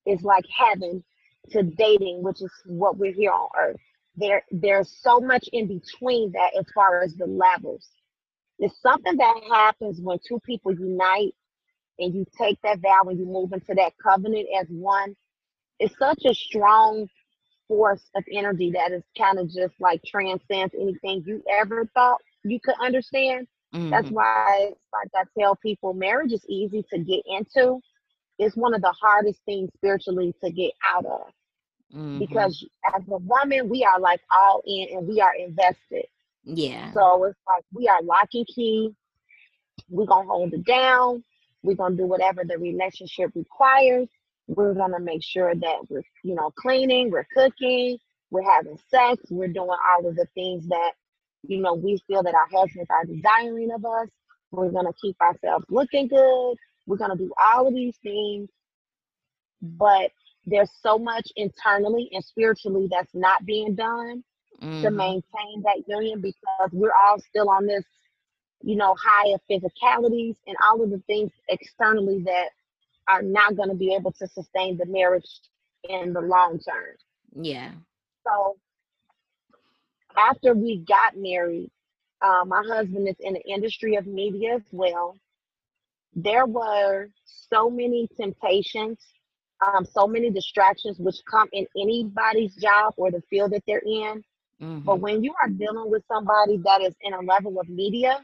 is 0.05 0.21
like 0.23 0.45
heaven 0.55 1.03
to 1.51 1.63
dating, 1.63 2.23
which 2.23 2.41
is 2.41 2.51
what 2.65 2.97
we're 2.97 3.13
here 3.13 3.31
on 3.31 3.49
earth 3.59 3.79
there 4.17 4.43
there's 4.51 4.91
so 5.01 5.19
much 5.19 5.47
in 5.51 5.67
between 5.67 6.31
that 6.31 6.51
as 6.57 6.65
far 6.73 7.03
as 7.03 7.13
the 7.15 7.25
levels. 7.25 7.87
It's 8.59 8.81
something 8.81 9.17
that 9.17 9.41
happens 9.51 9.99
when 10.01 10.19
two 10.25 10.39
people 10.45 10.73
unite 10.73 11.35
and 11.99 12.13
you 12.13 12.25
take 12.37 12.61
that 12.61 12.79
vow 12.79 13.03
and 13.09 13.19
you 13.19 13.25
move 13.25 13.51
into 13.51 13.73
that 13.75 13.93
covenant 14.01 14.47
as 14.59 14.67
one. 14.69 15.15
It's 15.79 15.97
such 15.97 16.23
a 16.25 16.33
strong 16.33 17.07
force 17.67 18.03
of 18.15 18.23
energy 18.31 18.71
that 18.71 18.91
is 18.91 19.03
kind 19.17 19.39
of 19.39 19.47
just 19.47 19.73
like 19.79 20.01
transcends 20.05 20.73
anything 20.79 21.23
you 21.25 21.43
ever 21.49 21.89
thought 21.93 22.19
you 22.43 22.59
could 22.63 22.75
understand. 22.79 23.47
Mm-hmm. 23.75 23.89
That's 23.89 24.09
why 24.09 24.71
like 24.93 25.09
I 25.15 25.23
tell 25.39 25.55
people 25.55 25.93
marriage 25.93 26.31
is 26.31 26.45
easy 26.47 26.83
to 26.91 26.99
get 26.99 27.21
into. 27.25 27.79
It's 28.39 28.55
one 28.55 28.73
of 28.73 28.81
the 28.81 28.93
hardest 28.99 29.39
things 29.45 29.69
spiritually 29.75 30.33
to 30.43 30.51
get 30.51 30.71
out 30.85 31.05
of. 31.05 31.27
Mm-hmm. 31.93 32.19
Because 32.19 32.65
as 32.95 33.01
a 33.09 33.17
woman, 33.17 33.69
we 33.69 33.83
are 33.83 33.99
like 33.99 34.21
all 34.31 34.61
in 34.65 34.87
and 34.91 35.07
we 35.07 35.21
are 35.21 35.35
invested. 35.35 36.05
Yeah. 36.43 36.91
So 36.93 37.23
it's 37.25 37.39
like 37.47 37.63
we 37.73 37.87
are 37.87 38.01
lock 38.01 38.29
and 38.33 38.47
key. 38.47 38.91
We're 39.89 40.05
gonna 40.05 40.27
hold 40.27 40.53
it 40.53 40.65
down. 40.65 41.23
We're 41.63 41.75
gonna 41.75 41.95
do 41.95 42.05
whatever 42.05 42.43
the 42.47 42.57
relationship 42.57 43.31
requires. 43.35 44.07
We're 44.47 44.73
gonna 44.73 44.99
make 44.99 45.23
sure 45.23 45.53
that 45.53 45.77
we're, 45.89 46.03
you 46.23 46.35
know, 46.35 46.51
cleaning, 46.57 47.11
we're 47.11 47.27
cooking, 47.33 47.97
we're 48.31 48.49
having 48.49 48.77
sex, 48.89 49.21
we're 49.29 49.47
doing 49.47 49.69
all 49.69 50.07
of 50.07 50.15
the 50.15 50.27
things 50.35 50.67
that, 50.67 50.91
you 51.47 51.61
know, 51.61 51.73
we 51.73 51.99
feel 52.07 52.23
that 52.23 52.35
our 52.35 52.47
husbands 52.51 52.89
are 52.89 53.05
desiring 53.05 53.71
of 53.71 53.85
us. 53.85 54.09
We're 54.51 54.71
gonna 54.71 54.93
keep 55.01 55.19
ourselves 55.21 55.65
looking 55.69 56.07
good. 56.07 56.55
We're 56.85 56.97
gonna 56.97 57.17
do 57.17 57.31
all 57.39 57.67
of 57.67 57.73
these 57.73 57.97
things. 58.03 58.49
But 59.61 60.11
there's 60.45 60.71
so 60.81 60.97
much 60.97 61.27
internally 61.35 62.09
and 62.11 62.23
spiritually 62.23 62.87
that's 62.89 63.13
not 63.13 63.45
being 63.45 63.75
done 63.75 64.23
mm-hmm. 64.61 64.81
to 64.83 64.91
maintain 64.91 65.63
that 65.63 65.83
union 65.87 66.21
because 66.21 66.69
we're 66.71 66.93
all 67.07 67.19
still 67.19 67.49
on 67.49 67.65
this, 67.65 67.83
you 68.61 68.75
know, 68.75 68.95
high 69.01 69.33
of 69.33 69.41
physicalities 69.49 70.35
and 70.47 70.55
all 70.63 70.83
of 70.83 70.91
the 70.91 71.01
things 71.07 71.31
externally 71.49 72.21
that 72.23 72.49
are 73.07 73.21
not 73.21 73.55
going 73.55 73.69
to 73.69 73.75
be 73.75 73.93
able 73.93 74.11
to 74.11 74.27
sustain 74.27 74.77
the 74.77 74.85
marriage 74.85 75.29
in 75.89 76.13
the 76.13 76.21
long 76.21 76.59
term. 76.59 76.95
Yeah. 77.35 77.71
So 78.25 78.57
after 80.17 80.53
we 80.53 80.77
got 80.87 81.15
married, 81.15 81.69
uh, 82.21 82.43
my 82.45 82.63
husband 82.67 83.07
is 83.07 83.15
in 83.19 83.33
the 83.33 83.41
industry 83.47 83.95
of 83.95 84.07
media 84.07 84.55
as 84.55 84.63
well. 84.71 85.17
There 86.15 86.45
were 86.45 87.09
so 87.25 87.69
many 87.69 88.07
temptations 88.17 88.97
um, 89.65 89.85
so 89.85 90.07
many 90.07 90.29
distractions 90.29 90.99
which 90.99 91.15
come 91.29 91.47
in 91.53 91.65
anybody's 91.77 92.55
job 92.55 92.93
or 92.97 93.11
the 93.11 93.21
field 93.29 93.51
that 93.51 93.63
they're 93.67 93.81
in. 93.85 94.23
Mm-hmm. 94.61 94.79
But 94.79 94.99
when 94.99 95.23
you 95.23 95.33
are 95.41 95.49
dealing 95.49 95.89
with 95.89 96.03
somebody 96.07 96.57
that 96.63 96.81
is 96.81 96.93
in 97.01 97.13
a 97.13 97.21
level 97.21 97.59
of 97.59 97.67
media, 97.69 98.23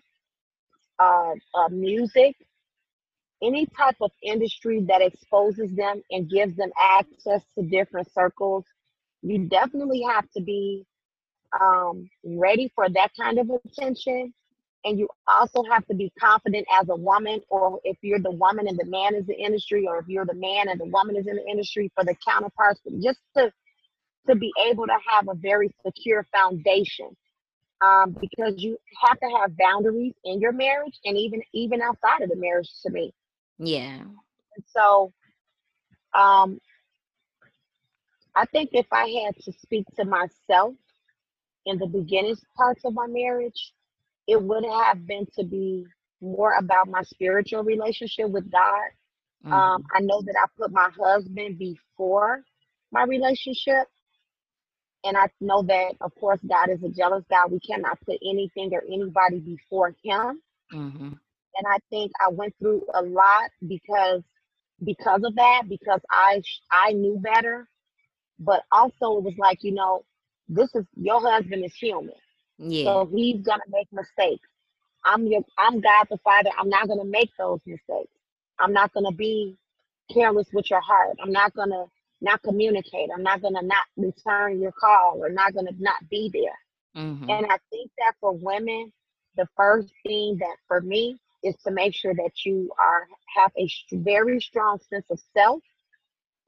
uh, 0.99 1.33
uh, 1.55 1.69
music, 1.69 2.35
any 3.43 3.65
type 3.65 3.95
of 4.01 4.11
industry 4.21 4.85
that 4.87 5.01
exposes 5.01 5.75
them 5.75 6.01
and 6.11 6.29
gives 6.29 6.55
them 6.55 6.69
access 6.79 7.41
to 7.57 7.63
different 7.65 8.11
circles, 8.13 8.65
you 9.21 9.47
definitely 9.47 10.01
have 10.01 10.29
to 10.31 10.41
be 10.41 10.85
um, 11.59 12.09
ready 12.23 12.71
for 12.75 12.89
that 12.89 13.09
kind 13.19 13.39
of 13.39 13.49
attention. 13.65 14.33
And 14.83 14.97
you 14.97 15.07
also 15.27 15.63
have 15.69 15.85
to 15.87 15.93
be 15.93 16.11
confident 16.19 16.65
as 16.79 16.89
a 16.89 16.95
woman 16.95 17.39
or 17.49 17.79
if 17.83 17.97
you're 18.01 18.19
the 18.19 18.31
woman 18.31 18.67
and 18.67 18.77
the 18.79 18.85
man 18.85 19.13
is 19.13 19.27
the 19.27 19.37
industry 19.37 19.85
or 19.87 19.99
if 19.99 20.07
you're 20.07 20.25
the 20.25 20.33
man 20.33 20.69
and 20.69 20.79
the 20.79 20.85
woman 20.85 21.15
is 21.15 21.27
in 21.27 21.35
the 21.35 21.47
industry 21.47 21.91
for 21.93 22.03
the 22.03 22.15
counterparts 22.27 22.81
just 23.03 23.19
to 23.37 23.51
to 24.27 24.35
be 24.35 24.51
able 24.69 24.85
to 24.85 24.97
have 25.07 25.27
a 25.27 25.35
very 25.35 25.73
secure 25.85 26.25
foundation. 26.31 27.15
Um, 27.81 28.15
because 28.21 28.53
you 28.57 28.77
have 29.01 29.19
to 29.19 29.25
have 29.39 29.57
boundaries 29.57 30.13
in 30.23 30.39
your 30.39 30.51
marriage 30.51 30.99
and 31.05 31.17
even 31.17 31.41
even 31.53 31.81
outside 31.81 32.21
of 32.21 32.29
the 32.29 32.35
marriage 32.35 32.69
to 32.83 32.91
me. 32.91 33.13
Yeah. 33.57 34.01
And 34.01 34.65
so 34.67 35.11
um 36.13 36.59
i 38.35 38.45
think 38.45 38.69
if 38.73 38.85
i 38.91 39.07
had 39.25 39.35
to 39.43 39.51
speak 39.51 39.85
to 39.95 40.05
myself 40.05 40.73
in 41.65 41.77
the 41.77 41.87
beginning 41.87 42.35
parts 42.57 42.81
of 42.85 42.93
my 42.93 43.07
marriage 43.07 43.73
it 44.27 44.41
would 44.41 44.63
have 44.65 45.05
been 45.05 45.25
to 45.37 45.43
be 45.43 45.85
more 46.21 46.53
about 46.53 46.87
my 46.87 47.01
spiritual 47.03 47.63
relationship 47.63 48.29
with 48.29 48.51
God. 48.51 48.89
Um, 49.43 49.51
mm-hmm. 49.51 49.53
Um, 49.53 49.83
I 49.93 49.99
know 50.01 50.21
that 50.21 50.35
I 50.41 50.45
put 50.57 50.71
my 50.71 50.89
husband 50.97 51.57
before 51.57 52.43
my 52.91 53.03
relationship. 53.03 53.87
And 55.03 55.17
I 55.17 55.27
know 55.39 55.63
that, 55.63 55.95
of 55.99 56.13
course, 56.15 56.39
God 56.47 56.69
is 56.69 56.83
a 56.83 56.89
jealous 56.89 57.23
God. 57.29 57.51
We 57.51 57.59
cannot 57.59 57.99
put 58.05 58.19
anything 58.23 58.69
or 58.71 58.83
anybody 58.87 59.39
before 59.39 59.95
Him. 60.03 60.41
Mm-hmm. 60.71 61.07
And 61.07 61.67
I 61.67 61.77
think 61.89 62.11
I 62.23 62.29
went 62.31 62.53
through 62.59 62.83
a 62.93 63.01
lot 63.01 63.49
because 63.67 64.21
because 64.83 65.23
of 65.23 65.35
that, 65.35 65.63
because 65.67 66.01
I 66.11 66.41
I 66.71 66.93
knew 66.93 67.19
better. 67.19 67.67
But 68.39 68.61
also, 68.71 69.17
it 69.17 69.23
was 69.23 69.35
like, 69.37 69.59
you 69.61 69.73
know, 69.73 70.05
this 70.51 70.69
is 70.75 70.85
your 70.95 71.21
husband 71.21 71.65
is 71.65 71.73
human. 71.73 72.13
Yeah. 72.57 72.85
So 72.85 73.09
he's 73.13 73.41
gonna 73.41 73.63
make 73.69 73.87
mistakes. 73.91 74.47
I'm 75.05 75.25
your 75.25 75.43
I'm 75.57 75.79
God 75.79 76.07
the 76.09 76.17
Father. 76.17 76.49
I'm 76.59 76.69
not 76.69 76.87
gonna 76.87 77.05
make 77.05 77.31
those 77.37 77.59
mistakes. 77.65 78.11
I'm 78.59 78.73
not 78.73 78.93
gonna 78.93 79.11
be 79.13 79.57
careless 80.13 80.47
with 80.53 80.69
your 80.69 80.81
heart. 80.81 81.17
I'm 81.23 81.31
not 81.31 81.53
gonna 81.55 81.85
not 82.19 82.41
communicate. 82.43 83.09
I'm 83.15 83.23
not 83.23 83.41
gonna 83.41 83.63
not 83.63 83.85
return 83.97 84.61
your 84.61 84.73
call 84.73 85.17
or 85.23 85.29
not 85.29 85.53
gonna 85.53 85.71
not 85.79 86.07
be 86.09 86.29
there. 86.33 87.03
Mm-hmm. 87.03 87.29
And 87.29 87.45
I 87.45 87.57
think 87.71 87.89
that 87.97 88.13
for 88.19 88.33
women, 88.33 88.91
the 89.37 89.47
first 89.55 89.91
thing 90.05 90.37
that 90.39 90.57
for 90.67 90.81
me 90.81 91.17
is 91.43 91.55
to 91.65 91.71
make 91.71 91.95
sure 91.95 92.13
that 92.13 92.45
you 92.45 92.69
are 92.77 93.07
have 93.35 93.51
a 93.57 93.67
very 93.93 94.39
strong 94.39 94.79
sense 94.89 95.05
of 95.09 95.19
self. 95.35 95.61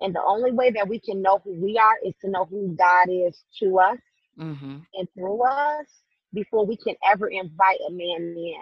And 0.02 0.14
the 0.14 0.24
only 0.26 0.52
way 0.52 0.72
that 0.72 0.88
we 0.88 1.00
can 1.00 1.22
know 1.22 1.42
who 1.44 1.54
we 1.54 1.78
are 1.78 1.98
is 2.06 2.14
to 2.22 2.30
know 2.30 2.46
who 2.46 2.76
God 2.78 3.08
is 3.10 3.44
to 3.60 3.80
us 3.80 3.98
mm-hmm. 4.38 4.80
and 4.94 5.08
through 5.14 5.44
us 5.44 5.88
before 6.34 6.66
we 6.66 6.76
can 6.76 6.96
ever 7.10 7.28
invite 7.28 7.80
a 7.88 7.92
man 7.92 8.36
in. 8.38 8.56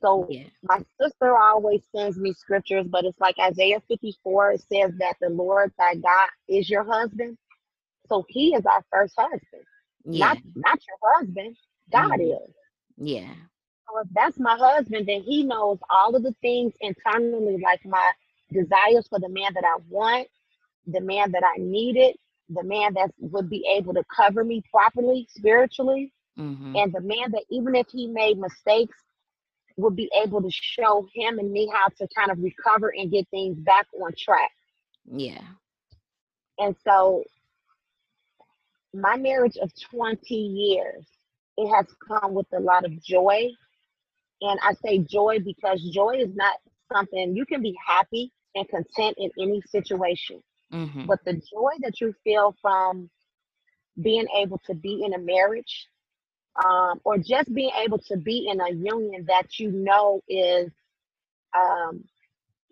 So 0.00 0.26
yeah. 0.30 0.44
my 0.62 0.82
sister 1.00 1.36
always 1.36 1.82
sends 1.94 2.16
me 2.16 2.32
scriptures, 2.32 2.86
but 2.88 3.04
it's 3.04 3.20
like 3.20 3.38
Isaiah 3.38 3.82
54, 3.86 4.52
it 4.52 4.64
says 4.72 4.92
that 4.98 5.14
the 5.20 5.28
Lord 5.28 5.72
thy 5.78 5.94
God 5.94 6.28
is 6.48 6.70
your 6.70 6.84
husband. 6.84 7.36
So 8.08 8.24
he 8.28 8.54
is 8.54 8.64
our 8.64 8.82
first 8.90 9.14
husband. 9.16 9.64
Yeah. 10.04 10.26
Not 10.26 10.38
not 10.56 10.78
your 10.86 11.12
husband. 11.14 11.56
God 11.92 12.18
mm-hmm. 12.18 12.44
is. 12.44 12.54
Yeah. 12.96 13.34
So 13.86 14.00
if 14.00 14.08
that's 14.12 14.38
my 14.38 14.56
husband, 14.56 15.06
then 15.06 15.22
he 15.22 15.44
knows 15.44 15.78
all 15.90 16.14
of 16.16 16.22
the 16.22 16.34
things 16.40 16.72
internally, 16.80 17.58
like 17.62 17.84
my 17.84 18.12
desires 18.52 19.06
for 19.08 19.18
the 19.18 19.28
man 19.28 19.52
that 19.54 19.64
I 19.64 19.76
want, 19.88 20.28
the 20.86 21.00
man 21.00 21.32
that 21.32 21.42
I 21.44 21.58
needed, 21.58 22.16
the 22.48 22.64
man 22.64 22.94
that 22.94 23.10
would 23.18 23.48
be 23.48 23.64
able 23.76 23.94
to 23.94 24.02
cover 24.14 24.44
me 24.44 24.62
properly 24.72 25.26
spiritually, 25.30 26.12
Mm-hmm. 26.40 26.76
And 26.76 26.92
the 26.92 27.00
man 27.00 27.32
that 27.32 27.44
even 27.50 27.74
if 27.74 27.86
he 27.90 28.06
made 28.06 28.38
mistakes, 28.38 28.96
would 29.76 29.96
be 29.96 30.10
able 30.22 30.42
to 30.42 30.50
show 30.50 31.06
him 31.14 31.38
and 31.38 31.50
me 31.50 31.70
how 31.72 31.88
to 31.88 32.06
kind 32.14 32.30
of 32.30 32.38
recover 32.42 32.92
and 32.94 33.10
get 33.10 33.26
things 33.30 33.58
back 33.60 33.86
on 34.02 34.12
track. 34.18 34.50
Yeah. 35.06 35.40
And 36.58 36.76
so 36.84 37.24
my 38.92 39.16
marriage 39.16 39.56
of 39.62 39.70
20 39.90 40.34
years, 40.34 41.06
it 41.56 41.68
has 41.74 41.86
come 42.06 42.34
with 42.34 42.46
a 42.52 42.60
lot 42.60 42.84
of 42.84 43.02
joy. 43.02 43.48
And 44.42 44.58
I 44.62 44.74
say 44.84 44.98
joy 44.98 45.38
because 45.42 45.82
joy 45.94 46.16
is 46.18 46.34
not 46.34 46.56
something 46.92 47.34
you 47.34 47.46
can 47.46 47.62
be 47.62 47.74
happy 47.86 48.32
and 48.54 48.68
content 48.68 49.16
in 49.18 49.30
any 49.38 49.62
situation. 49.70 50.42
Mm-hmm. 50.72 51.06
But 51.06 51.24
the 51.24 51.34
joy 51.34 51.72
that 51.80 52.00
you 52.00 52.14
feel 52.24 52.54
from 52.62 53.10
being 54.00 54.26
able 54.36 54.58
to 54.66 54.74
be 54.74 55.02
in 55.04 55.14
a 55.14 55.18
marriage 55.18 55.88
um, 56.64 57.00
or 57.04 57.18
just 57.18 57.52
being 57.52 57.70
able 57.84 57.98
to 57.98 58.16
be 58.16 58.48
in 58.50 58.60
a 58.60 58.70
union 58.70 59.24
that 59.28 59.58
you 59.58 59.70
know 59.70 60.20
is 60.28 60.70
um, 61.56 62.04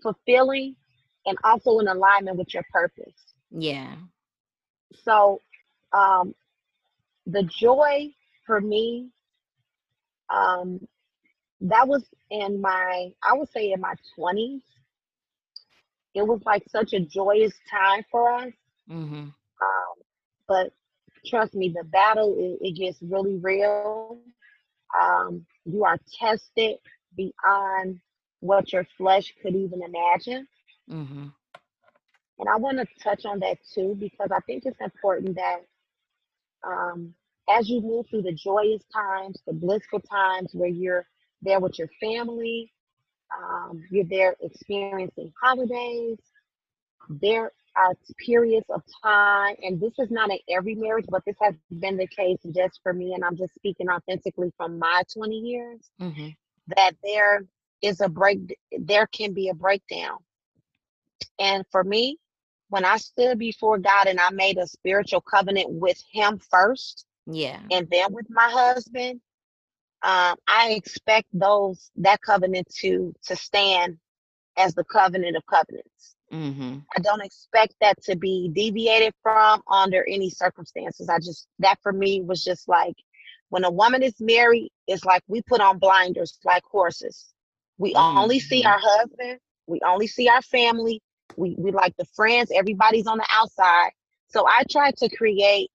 fulfilling 0.03 0.77
and 1.27 1.37
also 1.45 1.79
in 1.79 1.89
alignment 1.89 2.37
with 2.37 2.53
your 2.55 2.65
purpose. 2.73 3.15
Yeah. 3.51 3.95
So 5.05 5.41
um, 5.93 6.35
the 7.27 7.43
joy 7.43 8.11
for 8.47 8.61
me, 8.61 9.09
um, 10.31 10.87
that 11.61 11.89
was 11.89 12.05
in 12.31 12.61
my, 12.61 13.13
I 13.23 13.35
would 13.35 13.51
say 13.51 13.73
in 13.73 13.81
my 13.81 13.95
20s. 14.19 14.63
It 16.15 16.27
was 16.27 16.41
like 16.45 16.65
such 16.69 16.93
a 16.93 17.01
joyous 17.01 17.53
time 17.71 18.05
for 18.11 18.33
us. 18.33 18.53
Mm-hmm. 18.91 19.15
Um, 19.15 19.95
but 20.47 20.73
trust 21.27 21.55
me, 21.55 21.75
the 21.75 21.85
battle 21.85 22.35
it, 22.39 22.67
it 22.67 22.77
gets 22.77 22.99
really 23.03 23.37
real. 23.37 24.19
Um, 24.99 25.45
you 25.65 25.85
are 25.85 25.99
tested 26.19 26.77
beyond 27.17 28.01
what 28.41 28.73
your 28.73 28.87
flesh 28.97 29.35
could 29.43 29.55
even 29.55 29.83
imagine. 29.83 30.47
Mm-hmm. 30.91 31.27
And 32.41 32.49
I 32.49 32.57
want 32.57 32.79
to 32.79 32.87
touch 33.03 33.25
on 33.27 33.41
that 33.41 33.59
too 33.75 33.97
because 33.99 34.31
I 34.33 34.41
think 34.41 34.65
it's 34.65 34.81
important 34.81 35.37
that 35.37 35.65
um, 36.67 37.15
as 37.51 37.69
you 37.69 37.81
move 37.81 38.07
through 38.09 38.23
the 38.23 38.33
joyous 38.33 38.83
times, 38.93 39.41
the 39.47 39.53
blissful 39.53 40.01
times 40.01 40.51
where 40.53 40.69
you're 40.69 41.07
there 41.43 41.61
with 41.61 41.79
your 41.79 41.89
family, 42.01 42.73
um, 43.37 43.83
you're 43.91 44.05
there 44.05 44.37
experiencing 44.41 45.33
holidays, 45.43 46.19
there 47.09 47.53
are 47.77 47.95
periods 48.25 48.67
of 48.71 48.83
time, 49.03 49.55
and 49.63 49.81
this 49.81 49.93
is 49.99 50.11
not 50.11 50.31
in 50.31 50.39
every 50.51 50.75
marriage, 50.75 51.07
but 51.09 51.23
this 51.27 51.37
has 51.41 51.55
been 51.79 51.97
the 51.97 52.07
case 52.07 52.39
just 52.55 52.81
for 52.83 52.93
me, 52.93 53.15
and 53.15 53.25
I'm 53.25 53.37
just 53.37 53.55
speaking 53.55 53.89
authentically 53.89 54.53
from 54.57 54.79
my 54.79 55.03
20 55.13 55.35
years, 55.35 55.81
mm-hmm. 56.01 56.29
that 56.77 56.93
there 57.05 57.45
is 57.83 58.01
a 58.01 58.09
break, 58.09 58.59
there 58.79 59.07
can 59.07 59.33
be 59.33 59.49
a 59.49 59.55
breakdown. 59.55 60.19
And 61.39 61.65
for 61.71 61.85
me, 61.85 62.19
when 62.69 62.85
I 62.85 62.97
stood 62.97 63.39
before 63.39 63.79
God 63.79 64.07
and 64.07 64.21
I 64.21 64.31
made 64.31 64.59
a 64.59 64.67
spiritual 64.67 65.21
covenant 65.21 65.69
with 65.71 66.03
Him 66.13 66.39
first, 66.51 67.07
yeah, 67.27 67.61
and 67.71 67.89
then 67.91 68.13
with 68.13 68.27
my 68.29 68.49
husband, 68.51 69.21
um, 70.03 70.37
I 70.47 70.75
expect 70.77 71.27
those 71.33 71.91
that 71.97 72.21
covenant 72.21 72.69
to 72.81 73.15
to 73.27 73.37
stand 73.37 73.99
as 74.57 74.75
the 74.75 74.85
covenant 74.85 75.37
of 75.37 75.45
covenants. 75.47 76.15
Mm-hmm. 76.33 76.79
I 76.97 77.01
don't 77.01 77.23
expect 77.23 77.75
that 77.81 78.03
to 78.05 78.17
be 78.17 78.51
deviated 78.55 79.15
from 79.23 79.63
under 79.71 80.07
any 80.07 80.31
circumstances. 80.31 81.09
I 81.09 81.19
just 81.19 81.49
that 81.59 81.79
for 81.83 81.93
me 81.93 82.21
was 82.21 82.45
just 82.45 82.69
like 82.69 82.95
when 83.49 83.65
a 83.65 83.71
woman 83.71 84.03
is 84.03 84.21
married, 84.21 84.71
it's 84.87 85.05
like 85.05 85.23
we 85.27 85.43
put 85.43 85.61
on 85.61 85.79
blinders 85.79 86.39
like 86.45 86.63
horses. 86.65 87.33
We 87.79 87.95
mm-hmm. 87.95 88.19
only 88.19 88.41
see 88.41 88.63
mm-hmm. 88.63 88.69
our 88.69 88.79
husband, 88.81 89.39
we 89.67 89.81
only 89.85 90.07
see 90.07 90.29
our 90.29 90.43
family, 90.43 91.01
we 91.37 91.55
we 91.59 91.73
like 91.73 91.97
the 91.97 92.07
friends, 92.15 92.53
everybody's 92.55 93.07
on 93.07 93.19
the 93.19 93.27
outside. 93.33 93.91
So 94.29 94.47
I 94.47 94.63
tried 94.71 94.97
to 94.99 95.09
create 95.09 95.71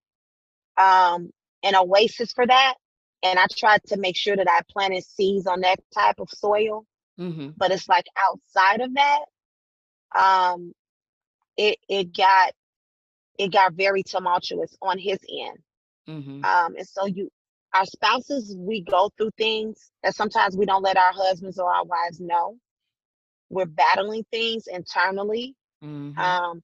um 0.77 1.31
an 1.63 1.75
oasis 1.75 2.31
for 2.31 2.45
that. 2.45 2.75
And 3.23 3.39
I 3.39 3.45
tried 3.55 3.81
to 3.87 3.97
make 3.97 4.17
sure 4.17 4.35
that 4.35 4.49
I 4.49 4.61
planted 4.69 5.03
seeds 5.05 5.47
on 5.47 5.61
that 5.61 5.79
type 5.93 6.19
of 6.19 6.29
soil. 6.29 6.85
Mm-hmm. 7.19 7.49
But 7.55 7.71
it's 7.71 7.87
like 7.87 8.05
outside 8.17 8.81
of 8.81 8.93
that, 8.95 9.25
um, 10.15 10.73
it 11.57 11.77
it 11.87 12.15
got 12.15 12.53
it 13.37 13.51
got 13.51 13.73
very 13.73 14.03
tumultuous 14.03 14.75
on 14.81 14.97
his 14.97 15.19
end. 15.29 15.57
Mm-hmm. 16.07 16.43
Um, 16.43 16.75
and 16.75 16.87
so 16.87 17.05
you 17.05 17.29
our 17.73 17.85
spouses, 17.85 18.55
we 18.57 18.81
go 18.81 19.09
through 19.17 19.31
things 19.37 19.91
that 20.03 20.15
sometimes 20.15 20.55
we 20.55 20.65
don't 20.65 20.83
let 20.83 20.97
our 20.97 21.11
husbands 21.11 21.57
or 21.57 21.71
our 21.71 21.83
wives 21.85 22.19
know. 22.19 22.57
We're 23.49 23.65
battling 23.65 24.25
things 24.31 24.67
internally. 24.67 25.55
Mm-hmm. 25.83 26.19
Um, 26.19 26.61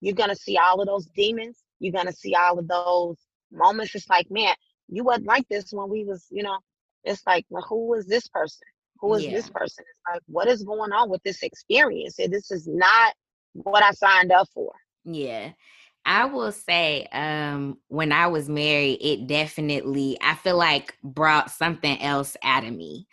you're 0.00 0.14
gonna 0.14 0.36
see 0.36 0.56
all 0.58 0.80
of 0.80 0.86
those 0.86 1.06
demons. 1.06 1.58
You're 1.80 1.92
gonna 1.92 2.12
see 2.12 2.34
all 2.34 2.58
of 2.58 2.68
those 2.68 3.16
moments. 3.50 3.94
It's 3.94 4.08
like, 4.08 4.30
man, 4.30 4.54
you 4.88 5.04
wasn't 5.04 5.26
like 5.26 5.46
this 5.48 5.72
when 5.72 5.88
we 5.88 6.04
was, 6.04 6.26
you 6.30 6.42
know. 6.42 6.58
It's 7.04 7.22
like, 7.26 7.46
well, 7.48 7.64
who 7.68 7.94
is 7.94 8.06
this 8.06 8.26
person? 8.28 8.66
Who 9.00 9.14
is 9.14 9.24
yeah. 9.24 9.30
this 9.30 9.48
person? 9.48 9.84
It's 9.88 10.00
like, 10.12 10.22
what 10.26 10.48
is 10.48 10.64
going 10.64 10.92
on 10.92 11.08
with 11.08 11.22
this 11.22 11.42
experience? 11.42 12.16
This 12.16 12.50
is 12.50 12.66
not 12.66 13.14
what 13.52 13.82
I 13.82 13.92
signed 13.92 14.32
up 14.32 14.48
for. 14.52 14.72
Yeah. 15.04 15.52
I 16.04 16.24
will 16.24 16.52
say, 16.52 17.06
um, 17.12 17.78
when 17.88 18.12
I 18.12 18.26
was 18.26 18.48
married, 18.48 18.98
it 19.00 19.26
definitely, 19.26 20.16
I 20.20 20.34
feel 20.34 20.56
like 20.56 20.96
brought 21.02 21.50
something 21.50 22.00
else 22.00 22.36
out 22.42 22.64
of 22.64 22.74
me. 22.74 23.06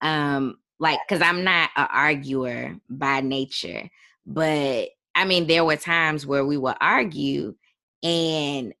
Um, 0.00 0.58
like, 0.80 0.98
cause 1.08 1.20
I'm 1.20 1.44
not 1.44 1.70
an 1.76 1.88
arguer 1.92 2.76
by 2.88 3.20
nature, 3.20 3.90
but 4.26 4.88
I 5.14 5.24
mean, 5.24 5.46
there 5.46 5.64
were 5.64 5.76
times 5.76 6.26
where 6.26 6.46
we 6.46 6.56
would 6.56 6.76
argue 6.80 7.54
and 8.02 8.72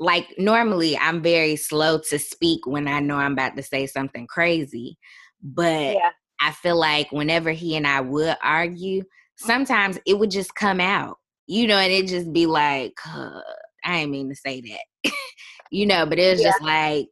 like 0.00 0.34
normally 0.38 0.96
I'm 0.96 1.22
very 1.22 1.56
slow 1.56 1.98
to 2.08 2.18
speak 2.18 2.66
when 2.66 2.88
I 2.88 3.00
know 3.00 3.16
I'm 3.16 3.34
about 3.34 3.54
to 3.56 3.62
say 3.62 3.86
something 3.86 4.26
crazy. 4.26 4.96
But 5.42 5.94
yeah. 5.94 6.10
I 6.40 6.52
feel 6.52 6.78
like 6.78 7.12
whenever 7.12 7.50
he 7.50 7.76
and 7.76 7.86
I 7.86 8.00
would 8.00 8.36
argue, 8.42 9.02
mm-hmm. 9.02 9.46
sometimes 9.46 9.98
it 10.06 10.18
would 10.18 10.30
just 10.30 10.54
come 10.54 10.80
out, 10.80 11.18
you 11.46 11.66
know, 11.66 11.76
and 11.76 11.92
it 11.92 12.06
just 12.06 12.32
be 12.32 12.46
like, 12.46 12.94
I 13.04 13.98
ain't 13.98 14.10
mean 14.10 14.30
to 14.30 14.34
say 14.34 14.62
that, 14.62 15.12
you 15.70 15.84
know, 15.84 16.06
but 16.06 16.18
it 16.18 16.32
was 16.32 16.40
yeah. 16.40 16.48
just 16.48 16.62
like, 16.62 17.06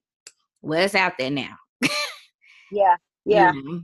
well, 0.63 0.83
it's 0.83 0.95
out 0.95 1.13
there 1.19 1.31
now. 1.31 1.57
yeah, 2.73 2.97
yeah. 3.27 3.53
You 3.53 3.63
know? 3.63 3.81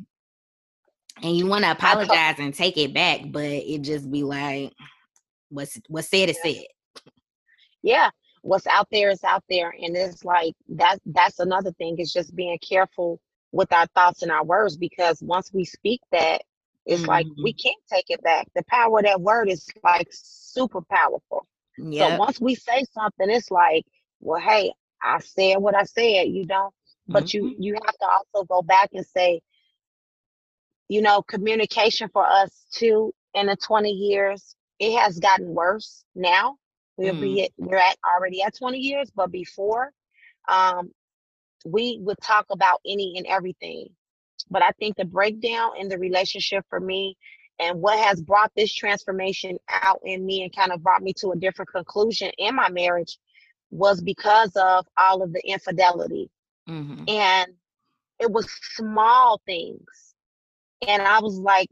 And 1.22 1.36
you 1.36 1.46
want 1.46 1.64
to 1.64 1.70
apologize 1.70 2.36
and 2.38 2.52
take 2.52 2.76
it 2.76 2.92
back, 2.92 3.20
but 3.26 3.44
it 3.44 3.82
just 3.82 4.10
be 4.10 4.24
like, 4.24 4.72
what's 5.50 5.78
what's 5.88 6.08
said 6.08 6.28
is 6.28 6.38
said. 6.42 6.64
Yeah, 7.82 8.10
what's 8.44 8.66
out 8.66 8.88
there 8.92 9.10
is 9.10 9.24
out 9.24 9.42
there, 9.48 9.70
and 9.70 9.96
it's 9.96 10.24
like 10.24 10.54
that. 10.68 10.98
That's 11.06 11.38
another 11.38 11.72
thing. 11.72 11.98
Is 11.98 12.12
just 12.12 12.36
being 12.36 12.58
careful 12.58 13.20
with 13.52 13.72
our 13.72 13.86
thoughts 13.94 14.22
and 14.22 14.30
our 14.30 14.44
words 14.44 14.76
because 14.76 15.22
once 15.22 15.52
we 15.52 15.64
speak 15.64 16.00
that, 16.12 16.42
it's 16.86 17.02
mm-hmm. 17.02 17.10
like 17.10 17.26
we 17.42 17.52
mm-hmm. 17.52 17.68
can't 17.68 17.82
take 17.90 18.06
it 18.08 18.22
back. 18.22 18.46
The 18.54 18.62
power 18.64 18.98
of 18.98 19.04
that 19.04 19.20
word 19.20 19.48
is 19.48 19.66
like 19.82 20.08
super 20.10 20.82
powerful. 20.82 21.46
Yep. 21.78 22.10
So 22.10 22.16
once 22.18 22.40
we 22.40 22.54
say 22.54 22.84
something, 22.92 23.30
it's 23.30 23.50
like, 23.50 23.84
well, 24.20 24.40
hey, 24.40 24.72
I 25.02 25.18
said 25.20 25.56
what 25.56 25.74
I 25.74 25.84
said, 25.84 26.28
you 26.28 26.46
know. 26.46 26.70
But 27.08 27.24
mm-hmm. 27.24 27.46
you 27.46 27.56
you 27.58 27.74
have 27.74 27.98
to 27.98 28.06
also 28.06 28.46
go 28.46 28.62
back 28.62 28.90
and 28.92 29.06
say, 29.06 29.40
you 30.88 31.00
know, 31.00 31.22
communication 31.22 32.10
for 32.12 32.26
us 32.26 32.50
too 32.72 33.12
in 33.34 33.46
the 33.46 33.56
20 33.56 33.90
years, 33.90 34.54
it 34.78 34.96
has 34.98 35.18
gotten 35.18 35.48
worse 35.48 36.04
now. 36.14 36.56
We'll 36.96 37.14
mm. 37.14 37.20
be 37.20 37.44
at, 37.44 37.50
we're 37.56 37.76
at 37.76 37.96
already 38.04 38.42
at 38.42 38.56
20 38.56 38.78
years, 38.78 39.10
but 39.14 39.30
before, 39.30 39.90
um, 40.48 40.90
we 41.64 41.98
would 42.00 42.18
talk 42.22 42.46
about 42.50 42.80
any 42.86 43.14
and 43.16 43.26
everything. 43.26 43.88
But 44.50 44.62
I 44.62 44.70
think 44.78 44.96
the 44.96 45.04
breakdown 45.04 45.72
in 45.78 45.88
the 45.88 45.98
relationship 45.98 46.64
for 46.68 46.78
me 46.78 47.16
and 47.58 47.80
what 47.80 47.98
has 47.98 48.20
brought 48.20 48.52
this 48.56 48.72
transformation 48.72 49.58
out 49.68 50.00
in 50.04 50.24
me 50.24 50.42
and 50.42 50.54
kind 50.54 50.72
of 50.72 50.82
brought 50.82 51.02
me 51.02 51.12
to 51.14 51.30
a 51.30 51.36
different 51.36 51.70
conclusion 51.70 52.30
in 52.38 52.54
my 52.54 52.68
marriage 52.68 53.18
was 53.70 54.00
because 54.00 54.52
of 54.56 54.86
all 54.98 55.22
of 55.22 55.32
the 55.32 55.42
infidelity. 55.46 56.30
Mm-hmm. 56.68 57.04
And 57.08 57.52
it 58.20 58.30
was 58.30 58.50
small 58.74 59.40
things. 59.46 60.14
And 60.86 61.02
I 61.02 61.20
was 61.20 61.38
like, 61.38 61.68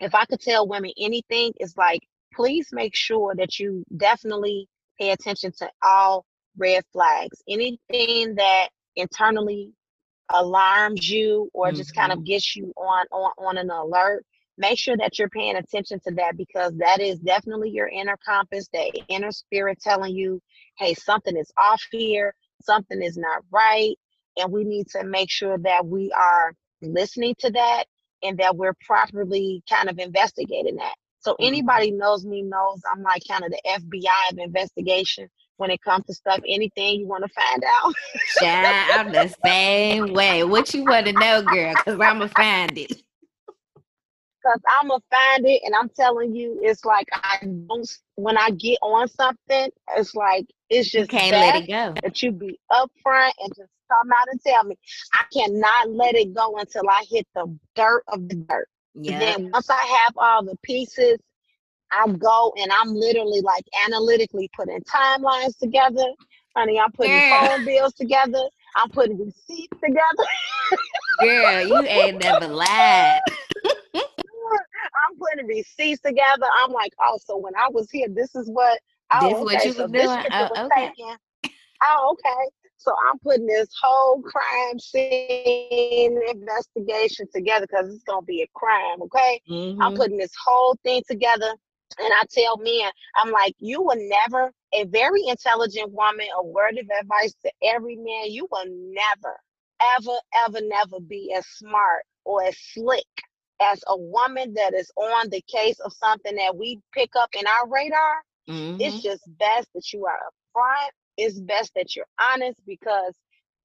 if 0.00 0.14
I 0.14 0.24
could 0.26 0.40
tell 0.40 0.68
women 0.68 0.92
anything, 0.98 1.52
it's 1.56 1.76
like, 1.76 2.00
please 2.36 2.68
make 2.72 2.94
sure 2.94 3.34
that 3.34 3.58
you 3.58 3.84
definitely 3.96 4.68
pay 5.00 5.10
attention 5.10 5.52
to 5.58 5.68
all 5.82 6.24
red 6.56 6.84
flags. 6.92 7.42
Anything 7.48 8.34
that 8.36 8.68
internally 8.94 9.72
alarms 10.32 11.08
you 11.08 11.48
or 11.54 11.68
mm-hmm. 11.68 11.76
just 11.76 11.94
kind 11.94 12.12
of 12.12 12.18
mm-hmm. 12.18 12.26
gets 12.26 12.54
you 12.54 12.72
on, 12.76 13.06
on 13.10 13.30
on 13.38 13.58
an 13.58 13.70
alert, 13.70 14.24
make 14.58 14.78
sure 14.78 14.96
that 14.96 15.18
you're 15.18 15.28
paying 15.28 15.56
attention 15.56 16.00
to 16.06 16.14
that 16.14 16.36
because 16.36 16.72
that 16.78 17.00
is 17.00 17.18
definitely 17.20 17.70
your 17.70 17.88
inner 17.88 18.16
compass, 18.24 18.68
that 18.72 18.90
inner 19.08 19.32
spirit 19.32 19.78
telling 19.80 20.14
you, 20.14 20.40
hey, 20.78 20.94
something 20.94 21.36
is 21.36 21.50
off 21.58 21.82
here, 21.90 22.34
something 22.62 23.02
is 23.02 23.16
not 23.16 23.42
right. 23.50 23.96
And 24.38 24.52
we 24.52 24.64
need 24.64 24.88
to 24.88 25.04
make 25.04 25.30
sure 25.30 25.56
that 25.58 25.86
we 25.86 26.12
are 26.12 26.52
listening 26.82 27.34
to 27.38 27.50
that 27.52 27.84
and 28.22 28.38
that 28.38 28.56
we're 28.56 28.74
properly 28.86 29.62
kind 29.68 29.88
of 29.88 29.98
investigating 29.98 30.76
that. 30.76 30.94
So 31.26 31.32
mm-hmm. 31.32 31.44
anybody 31.44 31.90
knows 31.90 32.24
me 32.24 32.42
knows 32.42 32.80
I'm 32.90 33.02
like 33.02 33.22
kind 33.26 33.42
of 33.42 33.50
the 33.50 33.60
FBI 33.66 34.32
of 34.32 34.38
investigation 34.38 35.28
when 35.56 35.72
it 35.72 35.82
comes 35.82 36.06
to 36.06 36.14
stuff. 36.14 36.38
Anything 36.46 37.00
you 37.00 37.08
want 37.08 37.24
to 37.24 37.30
find 37.34 37.64
out? 37.64 37.92
yeah, 38.40 38.86
I'm 38.92 39.10
the 39.10 39.34
same 39.44 40.12
way. 40.12 40.44
What 40.44 40.72
you 40.72 40.84
want 40.84 41.06
to 41.06 41.12
know, 41.12 41.42
girl? 41.42 41.74
Because 41.74 41.94
I'm 41.94 42.20
gonna 42.20 42.28
find 42.28 42.78
it. 42.78 43.02
Cause 44.46 44.60
I'm 44.80 44.86
gonna 44.86 45.02
find 45.10 45.46
it, 45.46 45.62
and 45.64 45.74
I'm 45.74 45.88
telling 45.88 46.32
you, 46.32 46.60
it's 46.62 46.84
like 46.84 47.08
I 47.12 47.38
don't. 47.42 47.90
When 48.14 48.38
I 48.38 48.50
get 48.50 48.78
on 48.80 49.08
something, 49.08 49.70
it's 49.96 50.14
like 50.14 50.46
it's 50.70 50.88
just 50.88 51.12
you 51.12 51.18
can't 51.18 51.32
let 51.32 51.56
it 51.56 51.66
go. 51.66 51.94
That 52.04 52.22
you 52.22 52.30
be 52.30 52.56
upfront 52.70 53.32
and 53.40 53.52
just 53.56 53.70
come 53.90 54.12
out 54.16 54.28
and 54.30 54.40
tell 54.46 54.62
me. 54.62 54.78
I 55.12 55.24
cannot 55.36 55.90
let 55.90 56.14
it 56.14 56.32
go 56.32 56.56
until 56.58 56.88
I 56.88 57.04
hit 57.10 57.26
the 57.34 57.52
dirt 57.74 58.04
of 58.06 58.28
the 58.28 58.36
dirt. 58.36 58.68
Yeah. 58.96 59.18
Then 59.18 59.50
once 59.52 59.68
I 59.70 60.00
have 60.04 60.14
all 60.16 60.44
the 60.44 60.56
pieces, 60.62 61.18
I 61.92 62.06
go 62.12 62.52
and 62.56 62.70
I'm 62.72 62.94
literally 62.94 63.40
like 63.42 63.64
analytically 63.86 64.50
putting 64.56 64.80
timelines 64.80 65.56
together. 65.58 66.06
Honey, 66.56 66.80
I'm 66.80 66.90
putting 66.92 67.20
phone 67.30 67.64
bills 67.64 67.92
together. 67.94 68.42
I'm 68.76 68.90
putting 68.90 69.18
receipts 69.18 69.78
together. 69.82 70.28
Girl, 71.20 71.62
you 71.66 71.82
ain't 71.86 72.18
never 72.18 72.48
lied. 72.48 73.20
I'm 73.94 75.18
putting 75.18 75.46
receipts 75.46 76.00
together. 76.00 76.46
I'm 76.62 76.72
like, 76.72 76.92
oh, 77.02 77.18
so 77.24 77.36
when 77.36 77.54
I 77.56 77.68
was 77.70 77.90
here, 77.90 78.08
this 78.08 78.34
is 78.34 78.48
what. 78.48 78.80
Oh, 79.12 79.28
this 79.28 79.34
okay, 79.34 79.42
what 79.44 79.64
you 79.64 79.72
so 79.72 79.82
was 79.82 79.92
doing. 79.92 80.26
Oh, 80.32 80.48
oh, 80.56 80.66
okay. 80.66 80.88
Taken. 80.88 81.16
Oh, 81.84 82.14
okay. 82.14 82.50
So 82.78 82.92
I'm 83.08 83.18
putting 83.18 83.46
this 83.46 83.68
whole 83.82 84.22
crime 84.22 84.78
scene 84.78 86.20
investigation 86.28 87.26
together 87.34 87.66
because 87.68 87.92
it's 87.92 88.04
gonna 88.04 88.22
be 88.22 88.42
a 88.42 88.48
crime. 88.54 89.02
Okay. 89.02 89.40
Mm-hmm. 89.50 89.82
I'm 89.82 89.94
putting 89.94 90.18
this 90.18 90.34
whole 90.44 90.76
thing 90.82 91.02
together. 91.08 91.54
And 91.98 92.12
I 92.12 92.24
tell 92.30 92.58
men, 92.58 92.90
I'm 93.16 93.30
like, 93.30 93.54
you 93.58 93.80
will 93.80 93.96
never, 93.96 94.52
a 94.74 94.84
very 94.84 95.22
intelligent 95.28 95.92
woman, 95.92 96.26
a 96.36 96.44
word 96.44 96.76
of 96.78 96.86
advice 97.00 97.32
to 97.44 97.52
every 97.62 97.96
man, 97.96 98.30
you 98.30 98.48
will 98.50 98.66
never, 98.66 99.36
ever, 99.96 100.18
ever, 100.46 100.58
never 100.62 101.00
be 101.00 101.32
as 101.36 101.46
smart 101.46 102.02
or 102.24 102.42
as 102.42 102.56
slick 102.58 103.06
as 103.60 103.82
a 103.88 103.96
woman 103.96 104.54
that 104.54 104.74
is 104.74 104.90
on 104.96 105.28
the 105.30 105.42
case 105.42 105.78
of 105.80 105.92
something 105.92 106.36
that 106.36 106.56
we 106.56 106.80
pick 106.92 107.10
up 107.18 107.30
in 107.38 107.46
our 107.46 107.68
radar, 107.68 108.22
mm-hmm. 108.48 108.80
it's 108.80 109.02
just 109.02 109.22
best 109.38 109.68
that 109.74 109.92
you 109.92 110.04
are 110.06 110.18
upfront. 110.18 110.90
It's 111.16 111.38
best 111.40 111.72
that 111.74 111.96
you're 111.96 112.06
honest 112.20 112.60
because 112.66 113.14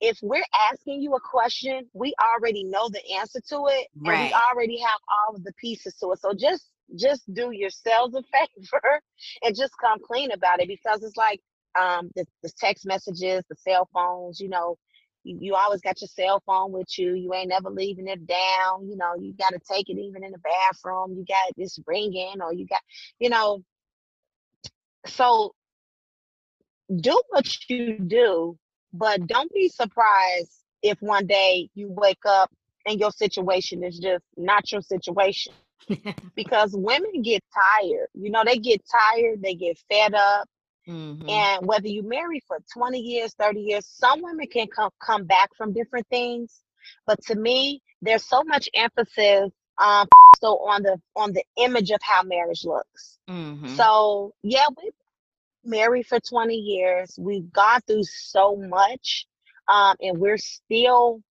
if 0.02 0.18
we're 0.24 0.43
asking 0.72 1.02
you 1.02 1.14
a 1.14 1.20
question, 1.22 1.88
we 1.93 2.14
already 2.36 2.64
know 2.64 2.89
the 2.89 3.02
answer 3.20 3.39
to 3.49 3.68
it, 3.68 3.88
right. 3.97 4.14
and 4.14 4.20
we 4.20 4.34
already 4.52 4.80
have 4.80 4.99
all 5.28 5.36
of 5.36 5.43
the 5.43 5.54
pieces 5.60 5.95
to 5.95 6.12
it. 6.12 6.20
So 6.20 6.34
just 6.34 6.66
just 6.95 7.22
do 7.34 7.52
yourselves 7.52 8.16
a 8.18 8.24
favor 8.24 9.02
and 9.43 9.56
just 9.56 9.74
come 9.80 9.99
clean 10.06 10.32
about 10.32 10.60
it 10.60 10.68
because 10.68 11.04
it's 11.04 11.18
like 11.18 11.39
um 11.80 12.10
the, 12.16 12.26
the 12.43 12.52
text 12.60 12.86
messages, 12.86 13.43
the 13.49 13.56
cell 13.56 13.88
phones, 13.93 14.39
you 14.39 14.49
know, 14.49 14.78
you, 15.24 15.38
you 15.39 15.56
always 15.56 15.82
got 15.82 16.02
your 16.02 16.08
cell 16.08 16.41
phone 16.45 16.72
with 16.72 16.97
you. 16.97 17.14
You 17.14 17.34
ain't 17.34 17.49
never 17.49 17.70
leaving 17.70 18.08
it 18.08 18.26
down. 18.26 18.89
You 18.89 18.97
know, 18.97 19.16
you 19.20 19.34
got 19.34 19.49
to 19.52 19.60
take 19.72 19.89
it 19.89 19.97
even 19.99 20.24
in 20.24 20.32
the 20.32 20.39
bathroom. 20.39 21.14
You 21.16 21.26
got 21.26 21.56
this 21.58 21.80
ringing, 21.86 22.41
or 22.41 22.54
you 22.54 22.66
got, 22.66 22.82
you 23.20 23.30
know. 23.30 23.64
So 25.06 25.54
do 26.96 27.22
what 27.30 27.70
you 27.70 28.00
do, 28.00 28.58
but 28.94 29.26
don't 29.28 29.52
be 29.52 29.70
surprised 29.70 30.52
if 30.82 30.98
one 31.02 31.28
day 31.28 31.70
you 31.74 31.89
wake 31.89 32.26
up 32.28 32.52
and 32.86 33.00
your 33.00 33.12
situation 33.12 33.84
is 33.84 34.00
just 34.00 34.24
not 34.38 34.72
your 34.72 34.82
situation. 34.82 35.54
because 36.36 36.72
women 36.76 37.24
get 37.24 37.44
tired. 37.54 38.08
You 38.14 38.30
know, 38.30 38.44
they 38.46 38.58
get 38.58 38.82
tired, 38.89 39.42
they 39.42 39.56
get 39.56 39.80
fed 39.89 40.14
up, 40.14 40.48
Mm-hmm. 40.88 41.30
And 41.30 41.68
whether 41.68 41.88
you 41.88 42.04
marry 42.04 42.42
for 42.48 42.58
20 42.74 43.00
years, 43.00 43.34
30 43.39 43.62
years, 43.62 43.86
some 43.88 44.22
women 44.22 44.48
can 44.48 44.68
come 44.68 44.92
come 45.00 45.26
back 45.26 45.50
from 45.56 45.74
different 45.74 46.08
things. 46.08 46.62
But 47.06 47.22
to 47.26 47.36
me, 47.36 47.82
there's 48.02 48.26
so 48.26 48.44
much 48.44 48.70
emphasis 48.74 49.52
um 49.78 50.08
so 50.42 50.58
on 50.68 50.84
the 50.84 51.00
on 51.16 51.32
the 51.34 51.44
image 51.58 51.92
of 51.92 52.00
how 52.02 52.24
marriage 52.24 52.66
looks. 52.66 53.20
Mm-hmm. 53.30 53.76
So 53.76 54.34
yeah, 54.44 54.66
we 54.78 54.92
married 55.64 56.07
for 56.07 56.20
20 56.20 56.55
years. 56.55 57.16
We've 57.18 57.51
gone 57.51 57.82
through 57.88 58.03
so 58.03 58.55
much. 58.55 59.26
Um, 59.68 59.95
and 60.01 60.18
we're 60.18 60.38
still 60.38 61.22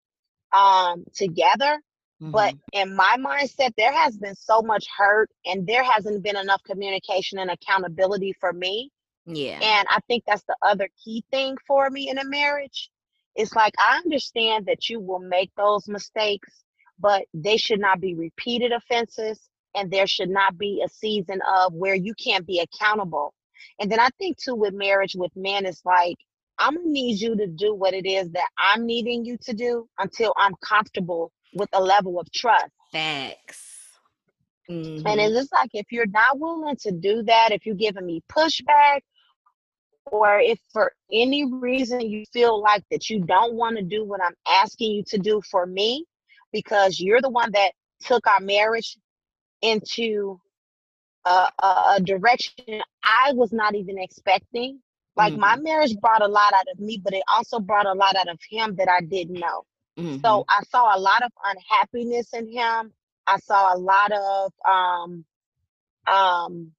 um 0.52 1.04
together. 1.14 1.80
Mm-hmm. 2.22 2.32
But 2.32 2.54
in 2.72 2.94
my 2.94 3.16
mindset, 3.18 3.72
there 3.76 3.92
has 3.92 4.16
been 4.16 4.34
so 4.34 4.62
much 4.62 4.86
hurt 4.96 5.30
and 5.46 5.66
there 5.66 5.82
hasn't 5.82 6.22
been 6.22 6.36
enough 6.36 6.62
communication 6.64 7.38
and 7.38 7.50
accountability 7.50 8.34
for 8.40 8.52
me 8.52 8.90
yeah. 9.26 9.58
And 9.62 9.86
I 9.90 9.98
think 10.08 10.24
that's 10.26 10.44
the 10.44 10.56
other 10.62 10.88
key 11.02 11.24
thing 11.30 11.56
for 11.66 11.88
me 11.90 12.08
in 12.08 12.18
a 12.18 12.24
marriage. 12.24 12.90
It's 13.34 13.54
like 13.54 13.74
I 13.78 13.98
understand 13.98 14.66
that 14.66 14.88
you 14.88 15.00
will 15.00 15.20
make 15.20 15.50
those 15.56 15.88
mistakes, 15.88 16.64
but 16.98 17.24
they 17.32 17.56
should 17.56 17.80
not 17.80 18.00
be 18.00 18.14
repeated 18.14 18.72
offenses 18.72 19.40
and 19.74 19.90
there 19.90 20.06
should 20.06 20.30
not 20.30 20.58
be 20.58 20.82
a 20.84 20.88
season 20.88 21.40
of 21.48 21.72
where 21.72 21.94
you 21.94 22.14
can't 22.14 22.46
be 22.46 22.60
accountable. 22.60 23.32
And 23.78 23.90
then 23.90 24.00
I 24.00 24.08
think 24.18 24.38
too 24.38 24.54
with 24.54 24.74
marriage 24.74 25.14
with 25.16 25.32
men 25.36 25.66
it's 25.66 25.84
like 25.84 26.16
I'm 26.58 26.74
gonna 26.76 26.88
need 26.88 27.20
you 27.20 27.36
to 27.36 27.46
do 27.46 27.74
what 27.74 27.94
it 27.94 28.06
is 28.06 28.30
that 28.32 28.48
I'm 28.58 28.86
needing 28.86 29.24
you 29.24 29.38
to 29.42 29.54
do 29.54 29.88
until 29.98 30.34
I'm 30.36 30.54
comfortable 30.62 31.32
with 31.54 31.70
a 31.72 31.82
level 31.82 32.20
of 32.20 32.30
trust. 32.32 32.70
Facts. 32.92 33.66
Mm-hmm. 34.70 35.06
And 35.06 35.20
it's 35.20 35.34
just 35.34 35.52
like 35.52 35.70
if 35.72 35.86
you're 35.90 36.06
not 36.06 36.38
willing 36.38 36.76
to 36.82 36.92
do 36.92 37.22
that, 37.24 37.50
if 37.50 37.66
you're 37.66 37.74
giving 37.74 38.06
me 38.06 38.22
pushback, 38.30 39.00
or 40.06 40.38
if 40.38 40.58
for 40.72 40.92
any 41.12 41.50
reason 41.50 42.00
you 42.00 42.24
feel 42.32 42.60
like 42.60 42.84
that 42.90 43.08
you 43.10 43.20
don't 43.20 43.54
want 43.54 43.76
to 43.76 43.82
do 43.82 44.04
what 44.04 44.20
I'm 44.22 44.34
asking 44.46 44.92
you 44.92 45.02
to 45.08 45.18
do 45.18 45.40
for 45.50 45.66
me, 45.66 46.04
because 46.52 47.00
you're 47.00 47.20
the 47.20 47.30
one 47.30 47.50
that 47.52 47.72
took 48.02 48.26
our 48.26 48.40
marriage 48.40 48.96
into 49.62 50.40
a, 51.24 51.48
a, 51.62 51.94
a 51.96 52.00
direction 52.00 52.80
I 53.02 53.32
was 53.32 53.52
not 53.52 53.74
even 53.74 53.98
expecting. 53.98 54.80
Like 55.16 55.32
mm-hmm. 55.32 55.40
my 55.40 55.56
marriage 55.56 55.96
brought 56.00 56.22
a 56.22 56.28
lot 56.28 56.52
out 56.54 56.66
of 56.72 56.80
me, 56.80 57.00
but 57.02 57.12
it 57.12 57.22
also 57.32 57.58
brought 57.58 57.86
a 57.86 57.92
lot 57.92 58.16
out 58.16 58.28
of 58.28 58.38
him 58.48 58.76
that 58.76 58.88
I 58.88 59.00
didn't 59.00 59.38
know. 59.40 59.64
Mm-hmm. 59.98 60.20
So 60.24 60.44
I 60.48 60.62
saw 60.70 60.96
a 60.96 60.98
lot 60.98 61.22
of 61.22 61.32
unhappiness 61.44 62.32
in 62.32 62.50
him. 62.50 62.92
I 63.26 63.38
saw 63.38 63.74
a 63.74 63.78
lot 63.78 64.12
of 64.12 64.52
um 64.68 65.24
um 66.06 66.72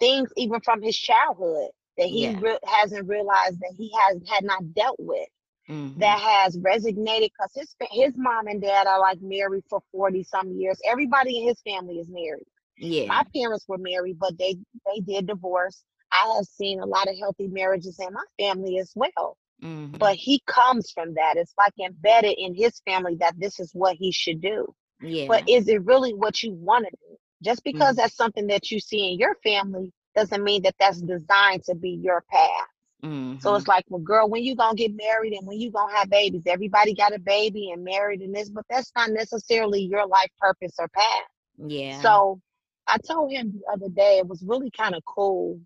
things 0.00 0.30
even 0.36 0.60
from 0.60 0.82
his 0.82 0.96
childhood 0.96 1.70
that 1.98 2.06
he 2.08 2.24
yeah. 2.24 2.38
re- 2.40 2.58
hasn't 2.64 3.08
realized 3.08 3.60
that 3.60 3.74
he 3.76 3.90
has 3.98 4.20
had 4.28 4.44
not 4.44 4.74
dealt 4.74 4.96
with 4.98 5.28
mm-hmm. 5.68 5.98
that 5.98 6.18
has 6.18 6.56
resonated 6.58 7.30
because 7.30 7.50
his 7.54 7.74
his 7.90 8.12
mom 8.16 8.46
and 8.46 8.62
dad 8.62 8.86
are 8.86 9.00
like 9.00 9.20
married 9.20 9.64
for 9.68 9.82
40 9.92 10.22
some 10.24 10.52
years 10.52 10.78
everybody 10.84 11.38
in 11.38 11.48
his 11.48 11.60
family 11.62 11.98
is 11.98 12.08
married 12.08 12.46
yeah 12.76 13.06
my 13.06 13.22
parents 13.34 13.64
were 13.68 13.78
married 13.78 14.18
but 14.18 14.36
they 14.38 14.56
they 14.86 15.00
did 15.00 15.26
divorce 15.26 15.82
i 16.12 16.34
have 16.36 16.46
seen 16.46 16.80
a 16.80 16.86
lot 16.86 17.08
of 17.08 17.18
healthy 17.18 17.48
marriages 17.48 17.98
in 17.98 18.12
my 18.12 18.24
family 18.38 18.78
as 18.78 18.92
well 18.94 19.36
mm-hmm. 19.62 19.96
but 19.96 20.14
he 20.14 20.42
comes 20.46 20.90
from 20.90 21.14
that 21.14 21.36
it's 21.36 21.54
like 21.58 21.72
embedded 21.84 22.34
in 22.38 22.54
his 22.54 22.80
family 22.86 23.16
that 23.18 23.34
this 23.38 23.60
is 23.60 23.70
what 23.72 23.96
he 23.96 24.12
should 24.12 24.40
do 24.40 24.66
yeah 25.00 25.26
but 25.26 25.48
is 25.48 25.68
it 25.68 25.84
really 25.84 26.12
what 26.12 26.42
you 26.42 26.52
want 26.52 26.84
to 26.84 26.90
do 26.90 27.16
just 27.42 27.62
because 27.64 27.90
mm-hmm. 27.90 28.02
that's 28.02 28.16
something 28.16 28.46
that 28.46 28.70
you 28.70 28.80
see 28.80 29.12
in 29.12 29.18
your 29.18 29.34
family 29.42 29.92
doesn't 30.16 30.42
mean 30.42 30.62
that 30.62 30.74
that's 30.80 31.00
designed 31.00 31.62
to 31.64 31.74
be 31.74 31.90
your 31.90 32.24
path. 32.30 32.68
Mm-hmm. 33.04 33.38
So 33.40 33.54
it's 33.54 33.68
like, 33.68 33.84
well, 33.88 34.00
girl, 34.00 34.28
when 34.28 34.42
you 34.42 34.56
gonna 34.56 34.74
get 34.74 34.96
married 34.96 35.34
and 35.34 35.46
when 35.46 35.60
you 35.60 35.70
gonna 35.70 35.94
have 35.94 36.08
babies? 36.08 36.42
Everybody 36.46 36.94
got 36.94 37.14
a 37.14 37.18
baby 37.18 37.70
and 37.70 37.84
married 37.84 38.22
and 38.22 38.34
this, 38.34 38.48
but 38.48 38.64
that's 38.70 38.90
not 38.96 39.10
necessarily 39.10 39.82
your 39.82 40.06
life 40.06 40.30
purpose 40.40 40.74
or 40.78 40.88
path. 40.88 41.28
Yeah. 41.58 42.00
So 42.00 42.40
I 42.88 42.98
told 42.98 43.32
him 43.32 43.52
the 43.52 43.72
other 43.72 43.88
day, 43.88 44.18
it 44.18 44.26
was 44.26 44.42
really 44.42 44.70
kind 44.70 44.94
of 44.94 45.04
cool. 45.04 45.60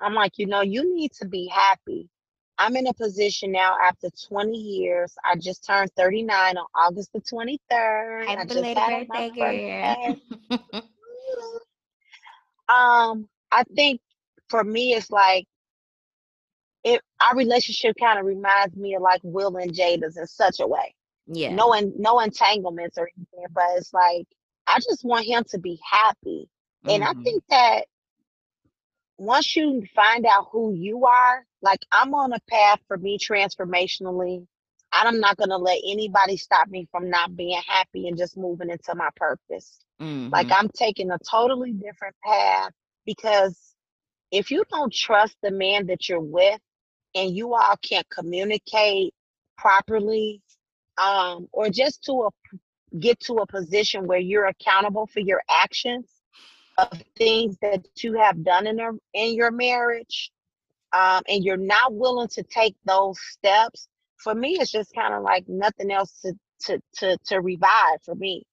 I'm 0.00 0.14
like, 0.14 0.38
you 0.38 0.46
know, 0.46 0.60
you 0.60 0.94
need 0.94 1.12
to 1.20 1.26
be 1.26 1.46
happy. 1.48 2.08
I'm 2.58 2.76
in 2.76 2.86
a 2.88 2.94
position 2.94 3.52
now 3.52 3.76
after 3.82 4.08
20 4.28 4.56
years. 4.56 5.14
I 5.24 5.36
just 5.36 5.64
turned 5.64 5.90
39 5.96 6.56
on 6.56 6.66
August 6.74 7.12
the 7.12 7.20
23rd. 7.20 8.26
Happy 8.26 8.40
I 8.40 8.44
just 8.44 8.64
had 8.64 9.08
birthday, 9.08 10.16
girl. 10.50 10.82
Um, 12.68 13.28
I 13.50 13.64
think 13.74 14.00
for 14.48 14.62
me, 14.62 14.92
it's 14.92 15.10
like 15.10 15.46
it. 16.84 17.00
Our 17.20 17.36
relationship 17.36 17.96
kind 17.98 18.18
of 18.18 18.26
reminds 18.26 18.76
me 18.76 18.94
of 18.94 19.02
like 19.02 19.20
Will 19.24 19.56
and 19.56 19.72
Jada's 19.72 20.16
in 20.16 20.26
such 20.26 20.60
a 20.60 20.66
way. 20.66 20.94
Yeah. 21.26 21.54
No, 21.54 21.74
no 21.96 22.20
entanglements 22.20 22.98
or 22.98 23.08
anything, 23.16 23.46
but 23.52 23.64
it's 23.76 23.92
like 23.92 24.26
I 24.68 24.78
just 24.80 25.04
want 25.04 25.26
him 25.26 25.44
to 25.50 25.58
be 25.58 25.80
happy, 25.90 26.48
and 26.84 27.02
mm-hmm. 27.02 27.20
I 27.20 27.22
think 27.22 27.42
that 27.48 27.84
once 29.16 29.56
you 29.56 29.84
find 29.94 30.24
out 30.26 30.48
who 30.52 30.72
you 30.74 31.06
are, 31.06 31.44
like 31.60 31.80
I'm 31.90 32.14
on 32.14 32.32
a 32.32 32.40
path 32.48 32.80
for 32.86 32.96
me 32.96 33.18
transformationally. 33.18 34.46
I'm 34.90 35.20
not 35.20 35.36
gonna 35.36 35.58
let 35.58 35.80
anybody 35.86 36.38
stop 36.38 36.68
me 36.68 36.88
from 36.90 37.10
not 37.10 37.36
being 37.36 37.60
happy 37.66 38.08
and 38.08 38.16
just 38.16 38.38
moving 38.38 38.70
into 38.70 38.94
my 38.94 39.10
purpose. 39.16 39.80
Mm-hmm. 40.00 40.30
Like 40.30 40.48
I'm 40.50 40.68
taking 40.70 41.10
a 41.10 41.18
totally 41.18 41.72
different 41.72 42.14
path 42.24 42.72
because 43.04 43.74
if 44.30 44.50
you 44.50 44.64
don't 44.70 44.92
trust 44.92 45.36
the 45.42 45.50
man 45.50 45.86
that 45.86 46.08
you're 46.08 46.20
with 46.20 46.60
and 47.14 47.34
you 47.34 47.54
all 47.54 47.76
can't 47.82 48.08
communicate 48.08 49.12
properly, 49.56 50.40
um, 51.02 51.48
or 51.52 51.68
just 51.68 52.04
to 52.04 52.12
a 52.12 52.30
get 52.98 53.20
to 53.20 53.34
a 53.34 53.46
position 53.46 54.06
where 54.06 54.18
you're 54.18 54.46
accountable 54.46 55.06
for 55.06 55.20
your 55.20 55.42
actions 55.62 56.06
of 56.78 57.02
things 57.16 57.56
that 57.60 57.84
you 58.02 58.14
have 58.14 58.44
done 58.44 58.66
in, 58.66 58.78
a, 58.78 58.90
in 59.14 59.34
your 59.34 59.50
marriage 59.50 60.30
um, 60.92 61.22
and 61.28 61.44
you're 61.44 61.56
not 61.56 61.92
willing 61.92 62.28
to 62.28 62.42
take 62.42 62.76
those 62.84 63.18
steps 63.32 63.88
for 64.18 64.34
me 64.34 64.58
it's 64.60 64.70
just 64.70 64.94
kind 64.94 65.14
of 65.14 65.22
like 65.22 65.44
nothing 65.48 65.90
else 65.90 66.12
to, 66.22 66.32
to 66.60 66.80
to 66.94 67.16
to 67.26 67.40
revive 67.40 68.02
for 68.04 68.14
me. 68.14 68.44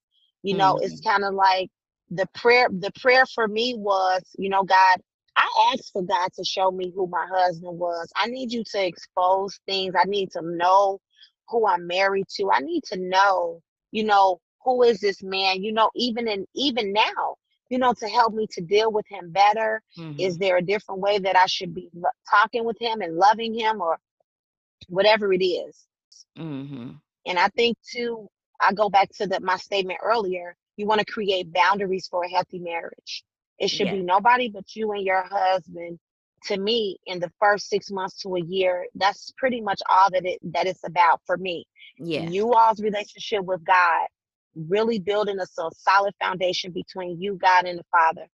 You 0.44 0.56
know 0.58 0.76
mm-hmm. 0.76 0.86
it's 0.86 1.02
kind 1.02 1.24
of 1.24 1.34
like 1.34 1.70
the 2.12 2.28
prayer 2.34 2.68
the 2.70 2.92
prayer 3.00 3.26
for 3.26 3.48
me 3.48 3.76
was 3.76 4.22
you 4.38 4.50
know 4.50 4.64
god 4.64 5.00
i 5.36 5.72
asked 5.74 5.92
for 5.92 6.04
god 6.04 6.30
to 6.34 6.44
show 6.44 6.72
me 6.72 6.92
who 6.96 7.08
my 7.08 7.26
husband 7.30 7.78
was. 7.78 8.12
I 8.16 8.28
need 8.28 8.52
you 8.52 8.64
to 8.72 8.86
expose 8.86 9.60
things. 9.66 9.96
I 9.98 10.06
need 10.06 10.32
to 10.32 10.42
know 10.44 11.00
who 11.50 11.68
i'm 11.68 11.88
married 11.88 12.28
to. 12.36 12.52
I 12.52 12.60
need 12.60 12.84
to 12.86 12.98
know 12.98 13.62
you 13.96 14.04
know 14.04 14.40
who 14.64 14.84
is 14.84 15.00
this 15.00 15.24
man 15.24 15.64
you 15.64 15.72
know 15.72 15.90
even 15.96 16.28
in 16.28 16.46
even 16.54 16.92
now 16.92 17.36
you 17.70 17.78
know 17.78 17.94
to 17.94 18.08
help 18.08 18.34
me 18.34 18.46
to 18.52 18.62
deal 18.62 18.92
with 18.92 19.06
him 19.08 19.32
better 19.32 19.82
mm-hmm. 19.98 20.20
is 20.20 20.38
there 20.38 20.58
a 20.58 20.62
different 20.62 21.00
way 21.00 21.18
that 21.18 21.38
i 21.38 21.46
should 21.46 21.74
be 21.74 21.90
talking 22.30 22.66
with 22.66 22.78
him 22.80 23.02
and 23.02 23.16
loving 23.16 23.54
him 23.54 23.82
or 23.82 23.98
whatever 24.90 25.32
it 25.32 25.44
is. 25.44 25.88
Mm-hmm. 26.38 26.92
and 27.26 27.40
i 27.40 27.48
think 27.56 27.78
too 27.90 28.28
i 28.60 28.74
go 28.74 28.90
back 28.90 29.10
to 29.16 29.28
the 29.28 29.40
my 29.40 29.56
statement 29.56 30.00
earlier 30.04 30.56
you 30.76 30.86
want 30.86 31.00
to 31.00 31.06
create 31.06 31.54
boundaries 31.54 32.08
for 32.08 32.24
a 32.26 32.30
healthy 32.30 32.60
marriage 32.60 33.24
it 33.60 33.70
should 33.70 33.88
yeah. 33.88 33.94
be 33.94 34.04
nobody 34.04 34.50
but 34.50 34.76
you 34.76 34.92
and 34.92 35.06
your 35.06 35.24
husband 35.24 35.98
to 36.46 36.58
me 36.58 36.98
in 37.06 37.20
the 37.20 37.32
first 37.40 37.70
six 37.70 37.92
months 37.92 38.22
to 38.22 38.36
a 38.36 38.42
year 38.42 38.86
that's 38.96 39.32
pretty 39.38 39.62
much 39.62 39.82
all 39.90 40.10
that 40.12 40.26
it 40.26 40.40
that 40.54 40.68
it's 40.68 40.84
about 40.86 41.22
for 41.26 41.38
me. 41.38 41.66
Yeah 41.98 42.30
you 42.30 42.54
all's 42.54 42.82
relationship 42.82 43.44
with 43.44 43.64
god 43.66 44.08
really 44.56 45.00
building 45.00 45.38
a, 45.40 45.46
solid 45.74 46.14
foundation 46.22 46.72
between 46.72 47.20
you 47.22 47.36
god 47.36 47.66
and 47.66 47.80
the 47.80 47.84
father. 47.92 48.28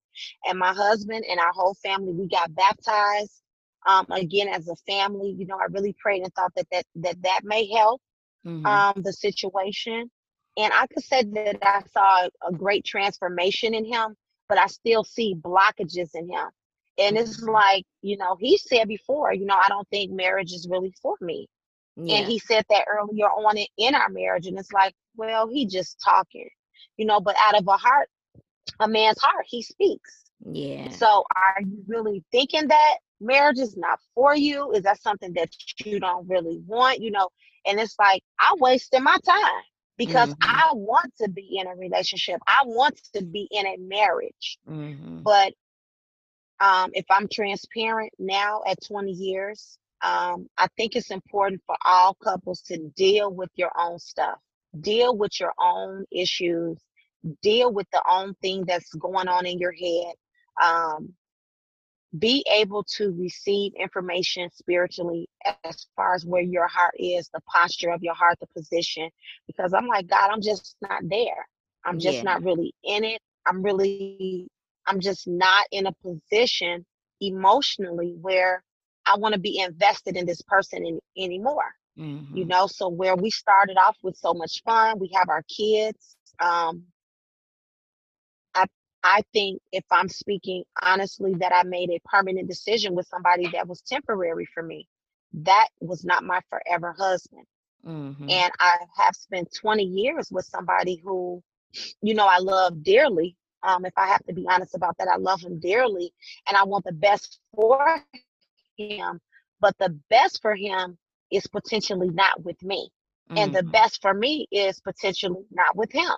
And 0.46 0.60
my 0.60 0.74
husband 0.74 1.26
and 1.30 1.40
our 1.40 1.52
whole 1.54 1.76
family 1.84 2.14
we 2.14 2.28
got 2.28 2.54
baptized 2.54 3.42
um 3.88 4.06
again 4.12 4.48
as 4.48 4.68
a 4.68 4.76
family. 4.88 5.36
You 5.38 5.48
know 5.48 5.58
i 5.58 5.66
really 5.70 5.96
prayed 6.00 6.24
and 6.24 6.34
thought 6.34 6.54
that 6.56 6.68
that 6.72 6.86
that, 6.96 7.22
that 7.24 7.42
may 7.44 7.68
help 7.70 8.02
mm-hmm. 8.46 8.66
um 8.66 9.02
the 9.02 9.14
situation. 9.14 10.10
And 10.58 10.74
i 10.74 10.86
could 10.88 11.04
say 11.04 11.24
that 11.24 11.58
i 11.64 11.82
saw 11.94 12.28
a 12.48 12.52
great 12.52 12.84
transformation 12.86 13.74
in 13.74 13.86
him 13.86 14.16
but 14.50 14.58
i 14.58 14.68
still 14.68 15.06
see 15.06 15.34
blockages 15.34 16.10
in 16.14 16.30
him 16.30 16.50
and 17.02 17.18
it's 17.18 17.42
like, 17.42 17.84
you 18.02 18.18
know, 18.18 18.36
he 18.40 18.58
said 18.58 18.88
before, 18.88 19.34
you 19.34 19.46
know, 19.46 19.56
I 19.56 19.68
don't 19.70 19.88
think 19.90 20.12
marriage 20.12 20.52
is 20.52 20.68
really 20.70 20.94
for 21.02 21.16
me. 21.22 21.48
Yeah. 21.98 22.18
And 22.18 22.28
he 22.28 22.40
said 22.40 22.66
that 22.70 22.86
earlier 22.90 23.26
on 23.26 23.58
in, 23.58 23.66
in 23.78 23.96
our 23.96 24.10
marriage. 24.10 24.48
And 24.48 24.58
it's 24.58 24.72
like, 24.72 24.94
well, 25.16 25.48
he 25.48 25.66
just 25.66 25.98
talking, 26.04 26.50
you 26.98 27.06
know, 27.06 27.20
but 27.20 27.36
out 27.42 27.60
of 27.60 27.68
a 27.68 27.78
heart, 27.78 28.10
a 28.80 28.88
man's 28.88 29.20
heart, 29.20 29.46
he 29.48 29.62
speaks. 29.62 30.22
Yeah. 30.46 30.90
So 30.90 31.26
are 31.36 31.62
you 31.62 31.84
really 31.88 32.24
thinking 32.32 32.68
that 32.68 32.98
marriage 33.20 33.60
is 33.60 33.76
not 33.76 34.00
for 34.16 34.36
you? 34.36 34.72
Is 34.72 34.84
that 34.84 35.02
something 35.02 35.34
that 35.34 35.50
you 35.84 36.00
don't 36.00 36.28
really 36.28 36.62
want? 36.66 37.00
You 37.00 37.12
know, 37.12 37.30
and 37.66 37.80
it's 37.80 37.96
like 38.00 38.24
I 38.40 38.56
wasted 38.60 39.02
my 39.02 39.18
time 39.26 39.64
because 39.98 40.30
mm-hmm. 40.30 40.50
I 40.50 40.70
want 40.74 41.14
to 41.22 41.30
be 41.30 41.60
in 41.60 41.68
a 41.68 41.76
relationship. 41.76 42.40
I 42.48 42.62
want 42.66 43.00
to 43.14 43.24
be 43.24 43.48
in 43.52 43.68
a 43.68 43.78
marriage. 43.78 44.58
Mm-hmm. 44.68 45.22
But 45.22 45.54
um, 46.62 46.92
if 46.94 47.06
I'm 47.10 47.28
transparent 47.28 48.14
now 48.20 48.62
at 48.68 48.78
20 48.88 49.12
years, 49.12 49.80
um, 50.04 50.48
I 50.58 50.68
think 50.78 50.96
it's 50.96 51.12
important 51.12 51.62
for 51.66 51.76
all 51.84 52.14
couples 52.14 52.62
to 52.68 52.78
deal 52.96 53.34
with 53.34 53.50
your 53.56 53.72
own 53.78 53.98
stuff, 54.00 54.38
deal 54.80 55.18
with 55.18 55.40
your 55.40 55.54
own 55.60 56.06
issues, 56.12 56.78
deal 57.42 57.74
with 57.74 57.88
the 57.92 58.04
own 58.10 58.36
thing 58.42 58.64
that's 58.66 58.94
going 58.94 59.28
on 59.28 59.46
in 59.46 59.58
your 59.58 59.74
head. 59.74 60.14
Um, 60.62 61.14
be 62.20 62.46
able 62.52 62.84
to 62.98 63.12
receive 63.18 63.72
information 63.80 64.50
spiritually 64.52 65.30
as 65.64 65.88
far 65.96 66.14
as 66.14 66.26
where 66.26 66.42
your 66.42 66.68
heart 66.68 66.94
is, 67.00 67.30
the 67.34 67.40
posture 67.42 67.90
of 67.90 68.04
your 68.04 68.14
heart, 68.14 68.38
the 68.40 68.48
position. 68.48 69.10
Because 69.48 69.74
I'm 69.74 69.88
like, 69.88 70.08
God, 70.08 70.30
I'm 70.30 70.42
just 70.42 70.76
not 70.82 71.02
there. 71.04 71.48
I'm 71.86 72.00
just 72.00 72.18
yeah. 72.18 72.24
not 72.24 72.44
really 72.44 72.76
in 72.84 73.04
it. 73.06 73.22
I'm 73.48 73.64
really 73.64 74.50
I'm 74.88 75.00
just 75.00 75.28
not 75.28 75.66
in 75.72 75.88
a 75.88 75.94
position 76.04 76.86
emotionally 77.20 78.16
where 78.20 78.64
I 79.06 79.18
want 79.18 79.34
to 79.34 79.40
be 79.40 79.60
invested 79.60 80.16
in 80.16 80.26
this 80.26 80.42
person 80.42 80.86
in, 80.86 81.00
anymore. 81.18 81.74
Mm-hmm. 81.98 82.36
You 82.38 82.46
know, 82.46 82.68
so 82.68 82.88
where 82.88 83.16
we 83.16 83.30
started 83.30 83.78
off 83.78 83.98
with 84.02 84.16
so 84.16 84.34
much 84.34 84.62
fun, 84.64 85.00
we 85.00 85.12
have 85.16 85.30
our 85.30 85.44
kids. 85.44 86.16
Um, 86.40 86.84
I 88.56 88.66
I 89.04 89.22
think 89.34 89.62
if 89.72 89.84
I'm 89.92 90.08
speaking 90.08 90.64
honestly, 90.82 91.34
that 91.40 91.54
I 91.54 91.64
made 91.64 91.90
a 91.90 92.00
permanent 92.06 92.48
decision 92.48 92.96
with 92.96 93.08
somebody 93.08 93.50
that 93.54 93.68
was 93.68 93.82
temporary 93.82 94.48
for 94.54 94.64
me. 94.64 94.88
That 95.34 95.68
was 95.80 96.04
not 96.04 96.24
my 96.24 96.40
forever 96.50 96.96
husband. 96.98 97.46
Mm-hmm. 97.86 98.30
And 98.30 98.52
I 98.60 98.78
have 98.98 99.16
spent 99.16 99.50
20 99.60 99.84
years 99.84 100.30
with 100.32 100.46
somebody 100.46 101.02
who, 101.04 101.42
you 102.02 102.14
know, 102.14 102.28
I 102.28 102.38
love 102.40 102.84
dearly, 102.84 103.36
um, 103.64 103.86
if 103.86 103.94
I 103.98 104.08
have 104.08 104.24
to 104.26 104.34
be 104.34 104.46
honest 104.50 104.76
about 104.76 104.98
that, 104.98 105.08
I 105.08 105.18
love 105.18 105.42
him 105.42 105.60
dearly 105.60 106.14
and 106.48 106.58
I 106.58 106.64
want 106.64 106.86
the 106.86 106.92
best 106.92 107.40
for 107.56 108.04
him. 108.78 109.20
But 109.60 109.78
the 109.78 109.98
best 110.10 110.42
for 110.42 110.56
him 110.56 110.98
is 111.32 111.48
potentially 111.48 112.10
not 112.10 112.44
with 112.44 112.62
me. 112.64 112.90
Mm-hmm. 113.30 113.38
And 113.38 113.56
the 113.56 113.60
mm-hmm. 113.60 113.72
best 113.72 114.02
for 114.02 114.14
me 114.14 114.48
is 114.52 114.80
potentially 114.80 115.46
not 115.52 115.76
with 115.76 115.92
him. 115.92 116.12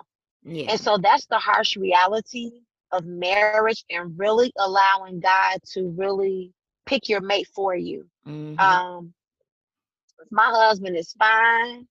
Yeah. 0.43 0.71
And 0.71 0.79
so 0.79 0.97
that's 0.97 1.25
the 1.25 1.39
harsh 1.39 1.77
reality 1.77 2.51
of 2.91 3.05
marriage 3.05 3.83
and 3.89 4.17
really 4.17 4.51
allowing 4.57 5.19
God 5.19 5.59
to 5.73 5.93
really 5.97 6.53
pick 6.85 7.09
your 7.09 7.21
mate 7.21 7.47
for 7.53 7.75
you. 7.75 8.05
Mm-hmm. 8.27 8.59
Um, 8.59 9.13
my 10.31 10.45
husband 10.45 10.95
is 10.95 11.13
fine, 11.13 11.87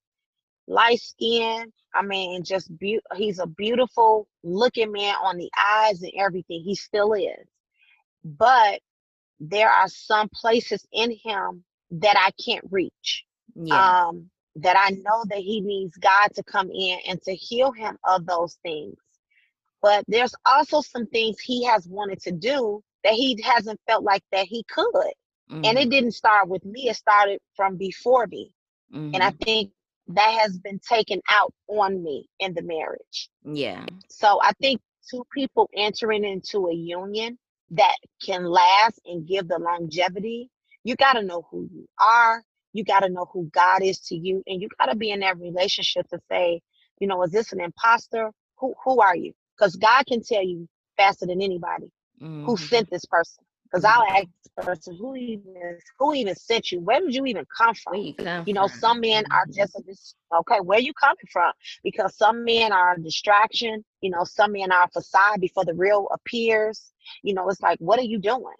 light 0.66 1.00
skin, 1.00 1.72
I 1.94 2.02
mean, 2.02 2.42
just 2.44 2.76
be- 2.78 3.00
he's 3.16 3.38
a 3.38 3.46
beautiful 3.46 4.26
looking 4.42 4.92
man 4.92 5.14
on 5.22 5.36
the 5.36 5.50
eyes 5.58 6.02
and 6.02 6.12
everything. 6.18 6.62
He 6.62 6.74
still 6.74 7.12
is. 7.12 7.46
But 8.24 8.80
there 9.40 9.70
are 9.70 9.88
some 9.88 10.28
places 10.32 10.86
in 10.92 11.10
him 11.22 11.64
that 11.90 12.16
I 12.16 12.30
can't 12.42 12.64
reach. 12.70 13.24
Yeah. 13.54 14.06
Um, 14.06 14.30
that 14.56 14.76
I 14.78 14.90
know 14.90 15.24
that 15.28 15.38
he 15.38 15.60
needs 15.60 15.96
God 15.96 16.28
to 16.34 16.42
come 16.42 16.70
in 16.70 16.98
and 17.08 17.20
to 17.22 17.34
heal 17.34 17.72
him 17.72 17.96
of 18.06 18.26
those 18.26 18.58
things. 18.62 18.96
But 19.80 20.04
there's 20.06 20.34
also 20.46 20.80
some 20.80 21.06
things 21.06 21.40
he 21.40 21.64
has 21.64 21.88
wanted 21.88 22.20
to 22.22 22.32
do 22.32 22.82
that 23.02 23.14
he 23.14 23.40
hasn't 23.42 23.80
felt 23.86 24.04
like 24.04 24.22
that 24.30 24.46
he 24.46 24.64
could. 24.64 24.84
Mm-hmm. 25.50 25.64
And 25.64 25.66
it 25.66 25.82
mm-hmm. 25.82 25.90
didn't 25.90 26.12
start 26.12 26.48
with 26.48 26.64
me, 26.64 26.88
it 26.88 26.96
started 26.96 27.40
from 27.56 27.76
before 27.76 28.26
me. 28.26 28.52
Mm-hmm. 28.94 29.14
And 29.14 29.22
I 29.22 29.30
mm-hmm. 29.30 29.44
think 29.44 29.70
that 30.09 30.38
has 30.40 30.59
been 30.59 30.80
taken 30.80 31.20
out 31.30 31.53
on 31.68 32.03
me 32.03 32.28
in 32.40 32.55
the 32.55 32.62
marriage. 32.62 33.30
Yeah. 33.44 33.86
So 34.09 34.40
I 34.42 34.53
think 34.61 34.80
two 35.09 35.24
people 35.32 35.68
entering 35.74 36.24
into 36.24 36.68
a 36.68 36.74
union 36.74 37.38
that 37.70 37.96
can 38.24 38.44
last 38.44 39.00
and 39.07 39.26
give 39.26 39.48
the 39.48 39.59
longevity, 39.59 40.50
you 40.84 40.96
got 40.96 41.14
to 41.14 41.22
know 41.22 41.46
who 41.50 41.68
you 41.72 41.86
are. 42.00 42.42
You 42.72 42.84
got 42.84 43.00
to 43.00 43.09
know 43.09 43.26
who 43.32 43.50
God 43.53 43.82
is 43.82 43.98
to 44.00 44.16
you. 44.16 44.42
And 44.46 44.61
you 44.61 44.68
got 44.78 44.86
to 44.86 44.96
be 44.96 45.11
in 45.11 45.20
that 45.20 45.38
relationship 45.38 46.09
to 46.09 46.18
say, 46.30 46.61
you 47.00 47.07
know, 47.07 47.22
is 47.22 47.30
this 47.30 47.53
an 47.53 47.61
imposter? 47.61 48.30
Who, 48.59 48.74
who 48.84 49.00
are 49.00 49.16
you? 49.16 49.32
Because 49.57 49.76
God 49.76 50.07
can 50.07 50.22
tell 50.22 50.42
you 50.42 50.68
faster 50.96 51.26
than 51.26 51.42
anybody 51.42 51.90
mm-hmm. 52.20 52.44
who 52.44 52.57
sent 52.57 52.90
this 52.90 53.05
person. 53.05 53.44
Because 53.73 53.85
I'll 53.85 54.05
ask 54.05 54.27
the 54.57 54.62
person 54.62 54.97
who 54.97 55.16
even 55.16 55.79
who 55.99 56.14
even 56.14 56.35
sent 56.35 56.73
you. 56.73 56.81
Where 56.81 57.01
did 57.01 57.14
you 57.14 57.25
even 57.25 57.47
come 57.57 57.75
from? 57.75 57.95
You, 57.95 58.14
come 58.14 58.45
you, 58.47 58.53
know, 58.53 58.68
from? 58.68 58.79
some 58.79 59.01
men 59.01 59.25
are 59.31 59.47
mm-hmm. 59.47 59.53
just 59.55 59.75
a, 59.77 60.37
okay. 60.39 60.61
Where 60.61 60.79
you 60.79 60.93
coming 60.93 61.16
from? 61.33 61.53
Because 61.83 62.16
some 62.16 62.45
men 62.45 62.73
are 62.73 62.95
a 62.95 63.01
distraction. 63.01 63.85
You 64.03 64.11
know, 64.11 64.25
some 64.25 64.53
men 64.53 64.70
are 64.70 64.85
a 64.85 64.89
facade 64.89 65.41
before 65.41 65.64
the 65.64 65.75
real 65.75 66.09
appears. 66.12 66.93
You 67.23 67.35
know, 67.35 67.49
it's 67.49 67.62
like, 67.62 67.79
what 67.79 67.99
are 67.99 68.05
you 68.05 68.18
doing? 68.18 68.57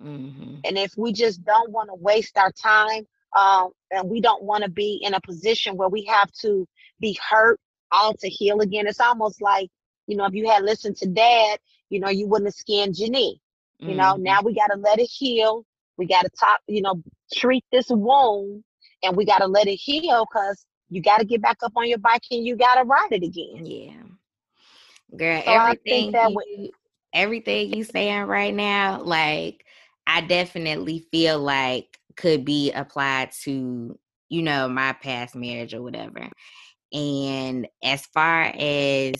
Mm-hmm. 0.00 0.54
And 0.64 0.78
if 0.78 0.92
we 0.96 1.12
just 1.12 1.44
don't 1.44 1.70
want 1.70 1.88
to 1.88 1.94
waste 1.94 2.38
our 2.38 2.52
time, 2.52 3.06
um, 3.36 3.70
and 3.90 4.08
we 4.08 4.20
don't 4.20 4.42
want 4.42 4.64
to 4.64 4.70
be 4.70 5.00
in 5.02 5.14
a 5.14 5.20
position 5.20 5.76
where 5.76 5.88
we 5.88 6.04
have 6.04 6.30
to 6.42 6.66
be 7.00 7.18
hurt 7.28 7.58
all 7.90 8.14
to 8.14 8.28
heal 8.28 8.60
again, 8.60 8.86
it's 8.86 9.00
almost 9.00 9.40
like, 9.40 9.70
you 10.06 10.16
know, 10.16 10.26
if 10.26 10.34
you 10.34 10.48
had 10.48 10.62
listened 10.62 10.96
to 10.98 11.06
dad, 11.06 11.58
you 11.88 12.00
know, 12.00 12.08
you 12.08 12.26
wouldn't 12.26 12.48
have 12.48 12.54
skinned 12.54 12.94
Janine. 12.94 13.38
You 13.82 13.96
know, 13.96 14.14
mm-hmm. 14.14 14.22
now 14.22 14.40
we 14.42 14.54
got 14.54 14.68
to 14.68 14.78
let 14.78 14.98
it 14.98 15.10
heal. 15.10 15.64
We 15.98 16.06
got 16.06 16.22
to 16.22 16.30
talk, 16.38 16.60
you 16.68 16.82
know, 16.82 17.02
treat 17.34 17.64
this 17.72 17.86
wound 17.88 18.62
and 19.02 19.16
we 19.16 19.24
got 19.24 19.38
to 19.38 19.46
let 19.46 19.66
it 19.66 19.76
heal 19.76 20.24
because 20.30 20.64
you 20.88 21.02
got 21.02 21.18
to 21.18 21.24
get 21.24 21.42
back 21.42 21.58
up 21.62 21.72
on 21.76 21.88
your 21.88 21.98
bike 21.98 22.22
and 22.30 22.46
you 22.46 22.56
got 22.56 22.76
to 22.76 22.84
ride 22.84 23.08
it 23.10 23.22
again. 23.22 23.66
Yeah. 23.66 25.16
Girl, 25.16 25.42
so 25.44 25.50
everything 25.50 26.12
you, 26.12 26.70
everything 27.12 27.74
you 27.74 27.84
saying 27.84 28.22
right 28.22 28.54
now, 28.54 29.02
like 29.02 29.66
I 30.06 30.22
definitely 30.22 31.06
feel 31.10 31.38
like 31.38 31.98
could 32.16 32.44
be 32.44 32.72
applied 32.72 33.32
to, 33.42 33.98
you 34.28 34.42
know, 34.42 34.68
my 34.68 34.92
past 34.92 35.34
marriage 35.34 35.74
or 35.74 35.82
whatever. 35.82 36.28
And 36.92 37.68
as 37.82 38.06
far 38.06 38.44
as 38.44 39.12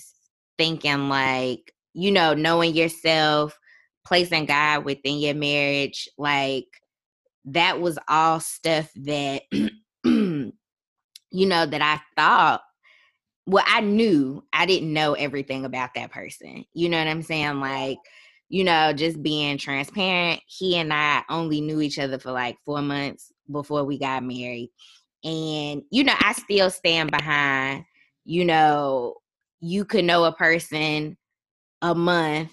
thinking 0.57 1.09
like, 1.09 1.75
you 1.95 2.11
know, 2.11 2.35
knowing 2.35 2.75
yourself, 2.75 3.59
placing 4.05 4.47
God 4.47 4.85
within 4.85 5.19
your 5.19 5.35
marriage, 5.35 6.09
like 6.19 6.67
that 7.47 7.81
was 7.81 7.99
all 8.09 8.41
stuff 8.41 8.91
that 8.97 9.43
you 10.05 10.53
know 11.33 11.67
that 11.67 11.83
I 11.83 12.01
thought 12.17 12.63
well 13.47 13.65
I 13.67 13.81
knew 13.81 14.45
I 14.53 14.67
didn't 14.67 14.93
know 14.93 15.15
everything 15.15 15.65
about 15.65 15.91
that 15.95 16.11
person. 16.13 16.65
You 16.73 16.89
know 16.89 16.99
what 16.99 17.09
I'm 17.09 17.23
saying? 17.23 17.61
Like 17.61 17.99
you 18.49 18.65
know, 18.65 18.93
just 18.93 19.23
being 19.23 19.57
transparent, 19.57 20.43
he 20.47 20.77
and 20.77 20.93
I 20.93 21.23
only 21.31 21.63
knew 21.63 21.81
each 21.81 21.99
other 21.99 22.19
for 22.19 22.33
like 22.33 22.59
4 22.67 22.83
months 22.83 23.33
before 23.51 23.85
we 23.85 23.99
got 23.99 24.23
married. 24.23 24.71
And 25.25 25.83
you 25.91 26.05
know, 26.05 26.15
I 26.21 26.33
still 26.33 26.71
stand 26.71 27.11
behind, 27.11 27.85
you 28.25 28.45
know, 28.45 29.15
you 29.61 29.85
could 29.85 30.05
know 30.05 30.25
a 30.25 30.33
person 30.33 31.17
a 31.81 31.95
month 31.95 32.53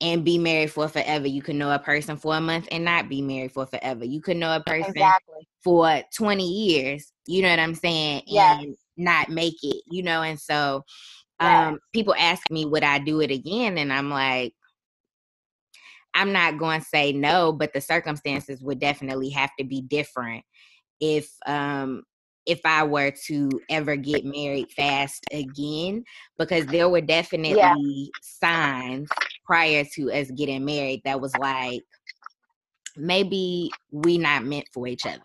and 0.00 0.24
be 0.24 0.38
married 0.38 0.72
for 0.72 0.88
forever. 0.88 1.26
You 1.26 1.42
can 1.42 1.58
know 1.58 1.70
a 1.70 1.78
person 1.78 2.16
for 2.16 2.36
a 2.36 2.40
month 2.40 2.68
and 2.70 2.84
not 2.84 3.08
be 3.08 3.20
married 3.20 3.52
for 3.52 3.66
forever. 3.66 4.04
You 4.04 4.20
could 4.20 4.36
know 4.36 4.56
a 4.56 4.62
person 4.62 4.90
exactly. 4.90 5.46
for 5.62 6.02
20 6.16 6.42
years, 6.42 7.12
you 7.26 7.42
know 7.42 7.50
what 7.50 7.58
I'm 7.58 7.74
saying? 7.74 8.22
Yes. 8.26 8.62
And 8.62 8.76
not 8.96 9.28
make 9.28 9.62
it, 9.62 9.82
you 9.90 10.02
know? 10.02 10.22
And 10.22 10.40
so 10.40 10.84
um, 11.38 11.72
yes. 11.72 11.78
people 11.92 12.14
ask 12.18 12.50
me, 12.50 12.64
would 12.64 12.84
I 12.84 12.98
do 12.98 13.20
it 13.20 13.30
again? 13.30 13.78
And 13.78 13.92
I'm 13.92 14.10
like, 14.10 14.54
I'm 16.14 16.32
not 16.32 16.58
going 16.58 16.80
to 16.80 16.86
say 16.86 17.12
no, 17.12 17.52
but 17.52 17.72
the 17.72 17.80
circumstances 17.80 18.62
would 18.62 18.80
definitely 18.80 19.30
have 19.30 19.50
to 19.58 19.64
be 19.64 19.80
different 19.80 20.44
if 21.00 21.30
um 21.46 22.02
if 22.46 22.60
I 22.64 22.82
were 22.82 23.12
to 23.26 23.48
ever 23.68 23.96
get 23.96 24.24
married 24.24 24.72
fast 24.72 25.24
again, 25.30 26.04
because 26.38 26.66
there 26.66 26.88
were 26.88 27.00
definitely 27.00 27.56
yeah. 27.56 27.74
signs 28.22 29.08
prior 29.50 29.84
to 29.84 30.12
us 30.12 30.30
getting 30.30 30.64
married 30.64 31.02
that 31.04 31.20
was 31.20 31.36
like, 31.36 31.82
maybe 32.96 33.68
we 33.90 34.16
not 34.16 34.44
meant 34.44 34.66
for 34.72 34.86
each 34.86 35.04
other, 35.04 35.18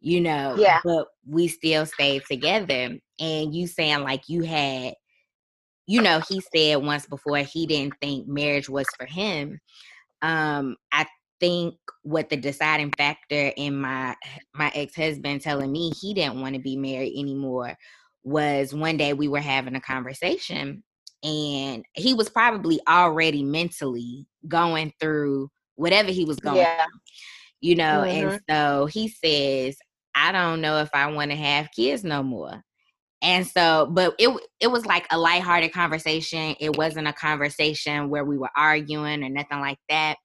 you 0.00 0.20
know, 0.20 0.54
yeah. 0.56 0.78
but 0.84 1.08
we 1.26 1.48
still 1.48 1.84
stayed 1.84 2.22
together. 2.30 2.96
And 3.18 3.54
you 3.54 3.66
saying 3.66 4.02
like 4.02 4.28
you 4.28 4.42
had, 4.42 4.94
you 5.86 6.00
know, 6.00 6.20
he 6.28 6.40
said 6.54 6.76
once 6.76 7.06
before 7.06 7.38
he 7.38 7.66
didn't 7.66 7.94
think 8.00 8.28
marriage 8.28 8.68
was 8.68 8.86
for 8.96 9.06
him. 9.06 9.58
Um, 10.22 10.76
I 10.92 11.06
think 11.40 11.74
what 12.02 12.28
the 12.28 12.36
deciding 12.36 12.92
factor 12.96 13.52
in 13.56 13.80
my 13.80 14.14
my 14.54 14.70
ex-husband 14.76 15.40
telling 15.40 15.72
me 15.72 15.90
he 16.00 16.14
didn't 16.14 16.40
want 16.40 16.54
to 16.54 16.60
be 16.60 16.76
married 16.76 17.18
anymore 17.18 17.76
was 18.22 18.72
one 18.72 18.96
day 18.96 19.12
we 19.12 19.26
were 19.26 19.40
having 19.40 19.74
a 19.74 19.80
conversation 19.80 20.84
and 21.22 21.84
he 21.94 22.14
was 22.14 22.28
probably 22.28 22.80
already 22.88 23.42
mentally 23.42 24.26
going 24.48 24.92
through 25.00 25.48
whatever 25.76 26.10
he 26.10 26.24
was 26.24 26.38
going 26.38 26.56
yeah. 26.56 26.76
through 26.84 27.00
you 27.60 27.74
know 27.74 28.04
mm-hmm. 28.06 28.28
and 28.28 28.40
so 28.48 28.86
he 28.86 29.08
says 29.08 29.76
i 30.14 30.32
don't 30.32 30.60
know 30.60 30.78
if 30.78 30.88
i 30.94 31.10
want 31.10 31.30
to 31.30 31.36
have 31.36 31.68
kids 31.76 32.04
no 32.04 32.22
more 32.22 32.62
and 33.22 33.46
so 33.46 33.86
but 33.92 34.14
it 34.18 34.30
it 34.60 34.68
was 34.68 34.86
like 34.86 35.06
a 35.10 35.18
lighthearted 35.18 35.72
conversation 35.72 36.54
it 36.58 36.76
wasn't 36.76 37.06
a 37.06 37.12
conversation 37.12 38.08
where 38.08 38.24
we 38.24 38.38
were 38.38 38.50
arguing 38.56 39.22
or 39.22 39.28
nothing 39.28 39.60
like 39.60 39.78
that 39.88 40.16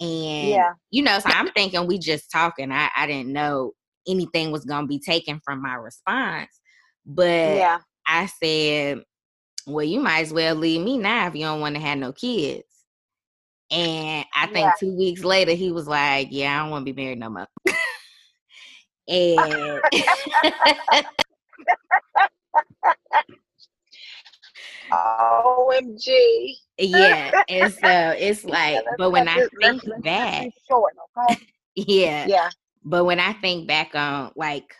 and 0.00 0.48
yeah. 0.48 0.72
you 0.90 1.02
know, 1.02 1.18
so 1.18 1.30
I'm 1.30 1.48
thinking 1.52 1.86
we 1.86 1.98
just 1.98 2.30
talking. 2.30 2.70
I, 2.70 2.90
I 2.96 3.06
didn't 3.06 3.32
know 3.32 3.72
anything 4.06 4.52
was 4.52 4.64
gonna 4.64 4.86
be 4.86 5.00
taken 5.00 5.40
from 5.44 5.62
my 5.62 5.74
response. 5.74 6.50
But 7.04 7.56
yeah. 7.56 7.78
I 8.06 8.26
said, 8.26 9.02
Well, 9.66 9.84
you 9.84 10.00
might 10.00 10.20
as 10.20 10.32
well 10.32 10.54
leave 10.54 10.80
me 10.80 10.96
now 10.96 11.26
if 11.26 11.34
you 11.34 11.42
don't 11.42 11.60
want 11.60 11.74
to 11.74 11.80
have 11.80 11.98
no 11.98 12.12
kids. 12.12 12.62
And 13.70 14.24
I 14.34 14.46
think 14.46 14.58
yeah. 14.66 14.72
two 14.78 14.96
weeks 14.96 15.24
later 15.24 15.52
he 15.52 15.72
was 15.72 15.88
like, 15.88 16.28
Yeah, 16.30 16.56
I 16.56 16.62
don't 16.62 16.70
want 16.70 16.86
to 16.86 16.92
be 16.92 17.02
married 17.02 17.18
no 17.18 17.30
more. 17.30 17.48
and 19.08 19.82
OMG. 24.92 26.52
Yeah. 26.78 27.30
And 27.48 27.72
so 27.72 28.14
it's 28.18 28.44
like, 28.44 28.84
but 28.98 29.10
when 29.10 29.28
I 29.28 29.48
think 29.62 29.82
back, 30.02 30.50
short, 30.68 30.92
okay? 31.16 31.40
yeah. 31.74 32.26
Yeah. 32.26 32.50
But 32.84 33.06
when 33.06 33.18
I 33.18 33.32
think 33.32 33.66
back 33.66 33.94
on 33.94 34.30
like 34.36 34.74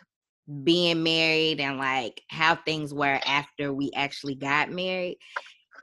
being 0.63 1.03
married 1.03 1.59
and 1.59 1.77
like 1.77 2.21
how 2.29 2.55
things 2.55 2.93
were 2.93 3.19
after 3.25 3.73
we 3.73 3.91
actually 3.95 4.35
got 4.35 4.71
married, 4.71 5.17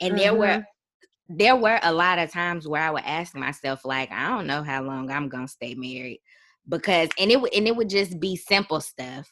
and 0.00 0.14
mm-hmm. 0.14 0.18
there 0.18 0.34
were 0.34 0.46
mm-hmm. 0.46 1.36
there 1.36 1.56
were 1.56 1.78
a 1.82 1.92
lot 1.92 2.18
of 2.18 2.32
times 2.32 2.66
where 2.66 2.82
I 2.82 2.90
would 2.90 3.04
ask 3.04 3.34
myself, 3.36 3.84
like, 3.84 4.10
I 4.10 4.28
don't 4.28 4.46
know 4.46 4.62
how 4.62 4.82
long 4.82 5.10
I'm 5.10 5.28
gonna 5.28 5.48
stay 5.48 5.74
married. 5.74 6.20
Because 6.66 7.10
and 7.18 7.30
it 7.30 7.38
would 7.38 7.52
and 7.52 7.68
it 7.68 7.76
would 7.76 7.90
just 7.90 8.18
be 8.18 8.36
simple 8.36 8.80
stuff, 8.80 9.30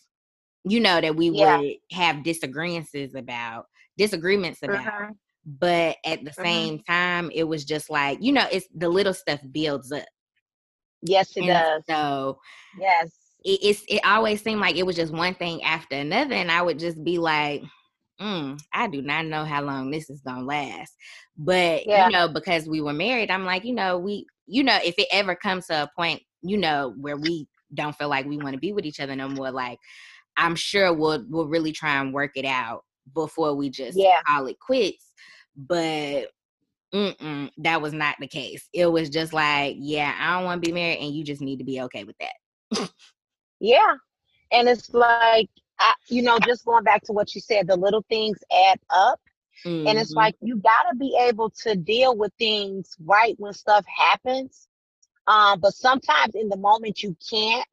you 0.65 0.81
know, 0.81 1.01
that 1.01 1.17
we 1.17 1.31
yeah. 1.31 1.57
would 1.57 1.77
have 1.91 2.23
disagreements 2.25 2.95
about 3.15 3.69
disagreements 3.97 4.63
about. 4.63 4.87
Uh-huh. 4.87 5.11
But 5.47 5.97
at 6.05 6.23
the 6.25 6.31
uh-huh. 6.31 6.43
same 6.43 6.79
time, 6.81 7.31
it 7.35 7.45
was 7.45 7.65
just 7.65 7.89
like, 7.89 8.19
you 8.21 8.33
know, 8.33 8.47
it's 8.53 8.69
the 8.75 8.89
little 8.89 9.15
stuff 9.15 9.41
builds 9.51 9.91
up. 9.93 10.05
Yes, 11.01 11.35
it 11.35 11.45
and 11.45 11.49
does. 11.49 11.83
So 11.89 12.39
yes. 12.79 13.11
It, 13.45 13.59
it's 13.63 13.85
it 13.89 14.01
always 14.05 14.43
seemed 14.43 14.61
like 14.61 14.77
it 14.77 14.87
was 14.87 14.97
just 14.97 15.13
one 15.13 15.35
thing 15.35 15.63
after 15.63 15.97
another, 15.97 16.35
and 16.35 16.51
I 16.51 16.63
would 16.63 16.79
just 16.79 17.03
be 17.03 17.19
like, 17.19 17.63
mm, 18.21 18.61
I 18.73 18.89
do 18.89 19.03
not 19.03 19.27
know 19.27 19.45
how 19.45 19.63
long 19.63 19.91
this 19.91 20.11
is 20.11 20.21
gonna 20.21 20.45
last. 20.45 20.95
But 21.37 21.87
yeah. 21.87 22.07
you 22.07 22.13
know, 22.13 22.29
because 22.29 22.67
we 22.67 22.81
were 22.81 22.93
married, 22.93 23.31
I'm 23.31 23.45
like, 23.45 23.65
you 23.65 23.75
know, 23.75 23.99
we 23.99 24.27
you 24.47 24.63
know, 24.63 24.79
if 24.85 24.95
it 24.99 25.09
ever 25.13 25.35
comes 25.35 25.67
to 25.67 25.85
a 25.85 25.91
point, 25.97 26.23
you 26.43 26.57
know, 26.57 26.95
where 26.99 27.17
we 27.17 27.47
don't 27.75 27.97
feel 27.97 28.09
like 28.09 28.27
we 28.27 28.37
want 28.37 28.55
to 28.55 28.61
be 28.61 28.73
with 28.73 28.85
each 28.85 29.01
other 29.01 29.17
no 29.17 29.29
more, 29.29 29.51
like 29.51 29.79
I'm 30.37 30.57
sure 30.57 30.93
we'll 30.93 31.25
we'll 31.29 31.49
really 31.49 31.73
try 31.73 32.01
and 32.01 32.13
work 32.13 32.33
it 32.37 32.45
out 32.45 32.85
before 33.15 33.55
we 33.55 33.71
just 33.71 33.99
yeah. 33.99 34.21
call 34.27 34.47
it 34.47 34.59
quits. 34.61 35.13
But 35.57 36.29
that 36.93 37.81
was 37.81 37.93
not 37.93 38.17
the 38.21 38.29
case. 38.29 38.69
It 38.73 38.87
was 38.87 39.09
just 39.09 39.33
like, 39.33 39.77
yeah, 39.79 40.15
I 40.19 40.37
don't 40.37 40.45
want 40.45 40.63
to 40.63 40.69
be 40.69 40.75
married, 40.75 40.99
and 40.99 41.15
you 41.15 41.25
just 41.25 41.41
need 41.41 41.59
to 41.59 41.65
be 41.65 41.81
okay 41.83 42.05
with 42.05 42.17
that. 42.21 42.91
yeah, 43.63 43.95
and 44.51 44.69
it's 44.69 44.93
like, 44.93 45.49
I, 45.79 45.95
you 46.09 46.23
know, 46.23 46.39
just 46.41 46.65
going 46.65 46.83
back 46.83 47.03
to 47.05 47.13
what 47.13 47.35
you 47.35 47.41
said, 47.41 47.69
the 47.69 47.77
little 47.77 48.05
things 48.09 48.39
add 48.53 48.81
up. 48.91 49.21
Mm-hmm. 49.65 49.87
And 49.87 49.99
it's 49.99 50.11
mm-hmm. 50.11 50.19
like 50.19 50.37
you 50.41 50.57
got 50.57 50.91
to 50.91 50.97
be 50.97 51.17
able 51.29 51.51
to 51.63 51.77
deal 51.77 52.17
with 52.17 52.33
things 52.39 52.97
right 53.05 53.37
when 53.39 53.53
stuff 53.53 53.85
happens. 53.87 54.67
Um, 55.29 55.61
but 55.61 55.75
sometimes 55.75 56.35
in 56.35 56.49
the 56.49 56.57
moment 56.57 57.05
you 57.05 57.17
can't 57.31 57.65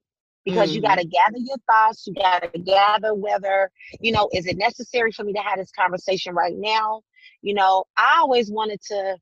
because 0.45 0.69
mm-hmm. 0.69 0.75
you 0.75 0.81
got 0.81 0.99
to 0.99 1.05
gather 1.05 1.37
your 1.37 1.57
thoughts 1.67 2.05
you 2.05 2.13
got 2.13 2.53
to 2.53 2.59
gather 2.59 3.13
whether 3.13 3.69
you 3.99 4.11
know 4.11 4.29
is 4.31 4.45
it 4.45 4.57
necessary 4.57 5.11
for 5.11 5.23
me 5.23 5.33
to 5.33 5.39
have 5.39 5.57
this 5.57 5.71
conversation 5.71 6.33
right 6.33 6.55
now 6.55 7.01
you 7.41 7.53
know 7.53 7.83
i 7.97 8.17
always 8.19 8.49
wanted 8.49 8.79
to 8.81 9.17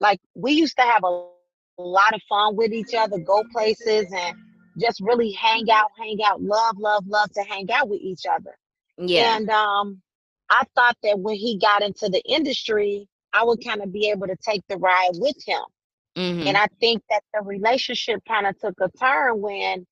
like 0.00 0.18
we 0.34 0.52
used 0.52 0.76
to 0.76 0.82
have 0.82 1.04
a, 1.04 1.06
a 1.78 1.82
lot 1.82 2.12
of 2.12 2.20
fun 2.28 2.56
with 2.56 2.72
each 2.72 2.92
other 2.92 3.18
go 3.18 3.44
places 3.52 4.12
and 4.12 4.36
just 4.78 5.00
really 5.00 5.32
hang 5.32 5.70
out 5.70 5.90
hang 5.98 6.18
out 6.24 6.42
love 6.42 6.76
love 6.78 7.04
love 7.06 7.30
to 7.32 7.42
hang 7.42 7.70
out 7.72 7.88
with 7.88 8.00
each 8.00 8.24
other 8.30 8.56
yeah 8.98 9.36
and 9.36 9.48
um 9.50 10.00
i 10.50 10.62
thought 10.74 10.96
that 11.02 11.18
when 11.18 11.36
he 11.36 11.58
got 11.58 11.82
into 11.82 12.08
the 12.08 12.22
industry 12.28 13.08
i 13.32 13.44
would 13.44 13.62
kind 13.64 13.82
of 13.82 13.92
be 13.92 14.10
able 14.10 14.26
to 14.26 14.36
take 14.44 14.62
the 14.68 14.76
ride 14.76 15.12
with 15.14 15.36
him 15.46 15.62
mm-hmm. 16.16 16.46
and 16.46 16.56
i 16.56 16.66
think 16.80 17.02
that 17.10 17.22
the 17.34 17.42
relationship 17.42 18.20
kind 18.26 18.46
of 18.46 18.58
took 18.58 18.74
a 18.80 18.90
turn 18.98 19.40
when 19.40 19.86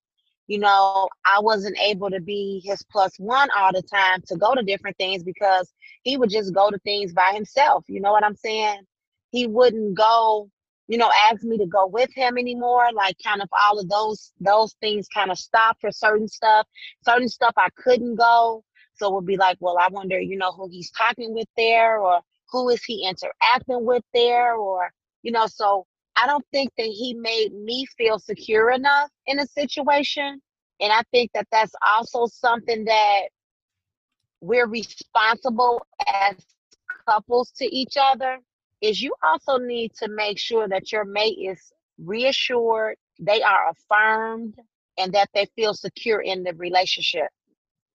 you 0.48 0.58
know, 0.58 1.08
I 1.26 1.40
wasn't 1.40 1.78
able 1.78 2.10
to 2.10 2.20
be 2.20 2.62
his 2.64 2.82
plus 2.90 3.12
one 3.18 3.48
all 3.56 3.70
the 3.70 3.82
time 3.82 4.22
to 4.26 4.36
go 4.36 4.54
to 4.54 4.62
different 4.62 4.96
things 4.96 5.22
because 5.22 5.70
he 6.02 6.16
would 6.16 6.30
just 6.30 6.54
go 6.54 6.70
to 6.70 6.78
things 6.78 7.12
by 7.12 7.32
himself. 7.34 7.84
You 7.86 8.00
know 8.00 8.12
what 8.12 8.24
I'm 8.24 8.34
saying? 8.34 8.80
He 9.30 9.46
wouldn't 9.46 9.94
go, 9.94 10.50
you 10.88 10.96
know, 10.96 11.10
ask 11.30 11.44
me 11.44 11.58
to 11.58 11.66
go 11.66 11.86
with 11.86 12.10
him 12.14 12.38
anymore. 12.38 12.88
Like 12.94 13.16
kind 13.22 13.42
of 13.42 13.48
all 13.66 13.78
of 13.78 13.88
those 13.88 14.32
those 14.40 14.74
things 14.80 15.06
kind 15.08 15.30
of 15.30 15.38
stopped 15.38 15.82
for 15.82 15.92
certain 15.92 16.28
stuff. 16.28 16.66
Certain 17.04 17.28
stuff 17.28 17.52
I 17.56 17.68
couldn't 17.76 18.16
go. 18.16 18.64
So 18.94 19.10
would 19.14 19.26
be 19.26 19.36
like, 19.36 19.58
well, 19.60 19.78
I 19.78 19.88
wonder, 19.88 20.18
you 20.18 20.36
know, 20.36 20.50
who 20.50 20.68
he's 20.68 20.90
talking 20.90 21.32
with 21.34 21.46
there 21.56 22.00
or 22.00 22.20
who 22.50 22.68
is 22.70 22.82
he 22.82 23.06
interacting 23.06 23.84
with 23.84 24.02
there 24.12 24.54
or, 24.56 24.90
you 25.22 25.30
know, 25.30 25.46
so 25.46 25.86
I 26.16 26.26
don't 26.26 26.44
think 26.52 26.72
that 26.78 26.86
he 26.86 27.14
made 27.14 27.52
me 27.52 27.86
feel 27.96 28.18
secure 28.18 28.72
enough 28.72 29.10
in 29.26 29.38
a 29.38 29.46
situation. 29.46 30.40
And 30.80 30.92
I 30.92 31.02
think 31.12 31.30
that 31.34 31.46
that's 31.52 31.74
also 31.96 32.26
something 32.26 32.84
that 32.86 33.28
we're 34.40 34.66
responsible 34.66 35.86
as 36.06 36.34
couples 37.06 37.52
to 37.58 37.64
each 37.66 37.96
other 38.00 38.40
is 38.80 39.02
you 39.02 39.14
also 39.22 39.58
need 39.58 39.92
to 39.94 40.08
make 40.08 40.38
sure 40.38 40.68
that 40.68 40.92
your 40.92 41.04
mate 41.04 41.38
is 41.38 41.72
reassured, 41.98 42.96
they 43.18 43.42
are 43.42 43.70
affirmed, 43.70 44.54
and 44.98 45.12
that 45.12 45.28
they 45.34 45.46
feel 45.56 45.74
secure 45.74 46.20
in 46.20 46.42
the 46.42 46.54
relationship. 46.54 47.28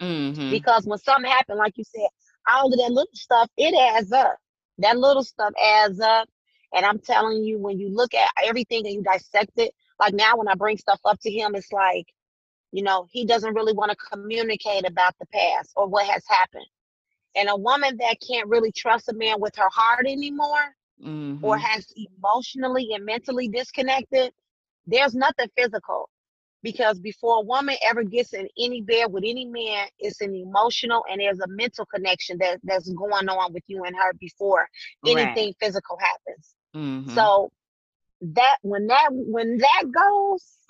Mm-hmm. 0.02 0.52
Because 0.52 0.86
when 0.86 1.00
something 1.00 1.32
happened, 1.32 1.60
like 1.60 1.78
you 1.78 1.84
said, 1.84 2.08
all 2.50 2.72
of 2.72 2.78
that 2.78 2.92
little 2.92 3.14
stuff, 3.14 3.50
it 3.58 3.74
adds 3.74 4.12
up. 4.12 4.36
That 4.80 4.98
little 4.98 5.24
stuff 5.24 5.54
adds 5.62 6.00
up. 6.00 6.28
And 6.76 6.86
I'm 6.86 7.00
telling 7.00 7.44
you, 7.44 7.60
when 7.60 7.80
you 7.80 7.90
look 7.90 8.14
at 8.14 8.30
everything 8.44 8.86
and 8.86 8.96
you 8.96 9.04
dissect 9.04 9.52
it, 9.58 9.74
like 10.00 10.14
now 10.14 10.36
when 10.36 10.48
I 10.48 10.56
bring 10.56 10.78
stuff 10.78 11.00
up 11.06 11.20
to 11.22 11.32
him, 11.32 11.56
it's 11.56 11.72
like, 11.72 12.08
you 12.72 12.82
know, 12.82 13.08
he 13.12 13.26
doesn't 13.26 13.54
really 13.54 13.74
want 13.74 13.92
to 13.92 13.98
communicate 14.12 14.86
about 14.88 15.14
the 15.20 15.28
past 15.28 15.72
or 15.76 15.88
what 15.88 16.08
has 16.08 16.24
happened. 16.28 16.66
And 17.36 17.50
a 17.50 17.56
woman 17.56 17.98
that 17.98 18.18
can't 18.26 18.48
really 18.48 18.72
trust 18.72 19.10
a 19.10 19.14
man 19.14 19.40
with 19.40 19.56
her 19.56 19.70
heart 19.72 20.06
anymore 20.06 20.76
mm-hmm. 21.04 21.44
or 21.44 21.58
has 21.58 21.86
emotionally 21.96 22.90
and 22.94 23.06
mentally 23.06 23.48
disconnected, 23.48 24.32
there's 24.86 25.16
nothing 25.16 25.48
physical. 25.58 26.10
Because 26.62 26.98
before 26.98 27.40
a 27.40 27.46
woman 27.46 27.76
ever 27.86 28.04
gets 28.04 28.32
in 28.32 28.48
any 28.58 28.82
bed 28.82 29.12
with 29.12 29.26
any 29.26 29.44
man, 29.44 29.88
it's 30.00 30.22
an 30.22 30.34
emotional 30.34 31.04
and 31.12 31.20
there's 31.20 31.42
a 31.42 31.48
mental 31.50 31.86
connection 31.86 32.38
that, 32.38 32.62
that's 32.64 32.90
going 32.94 33.28
on 33.28 33.54
with 33.54 33.64
you 33.68 33.84
and 33.84 33.94
her 33.98 34.14
before 34.14 34.66
anything 35.06 35.48
right. 35.48 35.56
physical 35.60 35.98
happens. 36.00 36.56
Mm-hmm. 36.74 37.14
So 37.16 37.52
that 38.22 38.58
when 38.62 38.88
that 38.88 39.10
when 39.12 39.58
that 39.58 39.84
goes, 39.92 40.44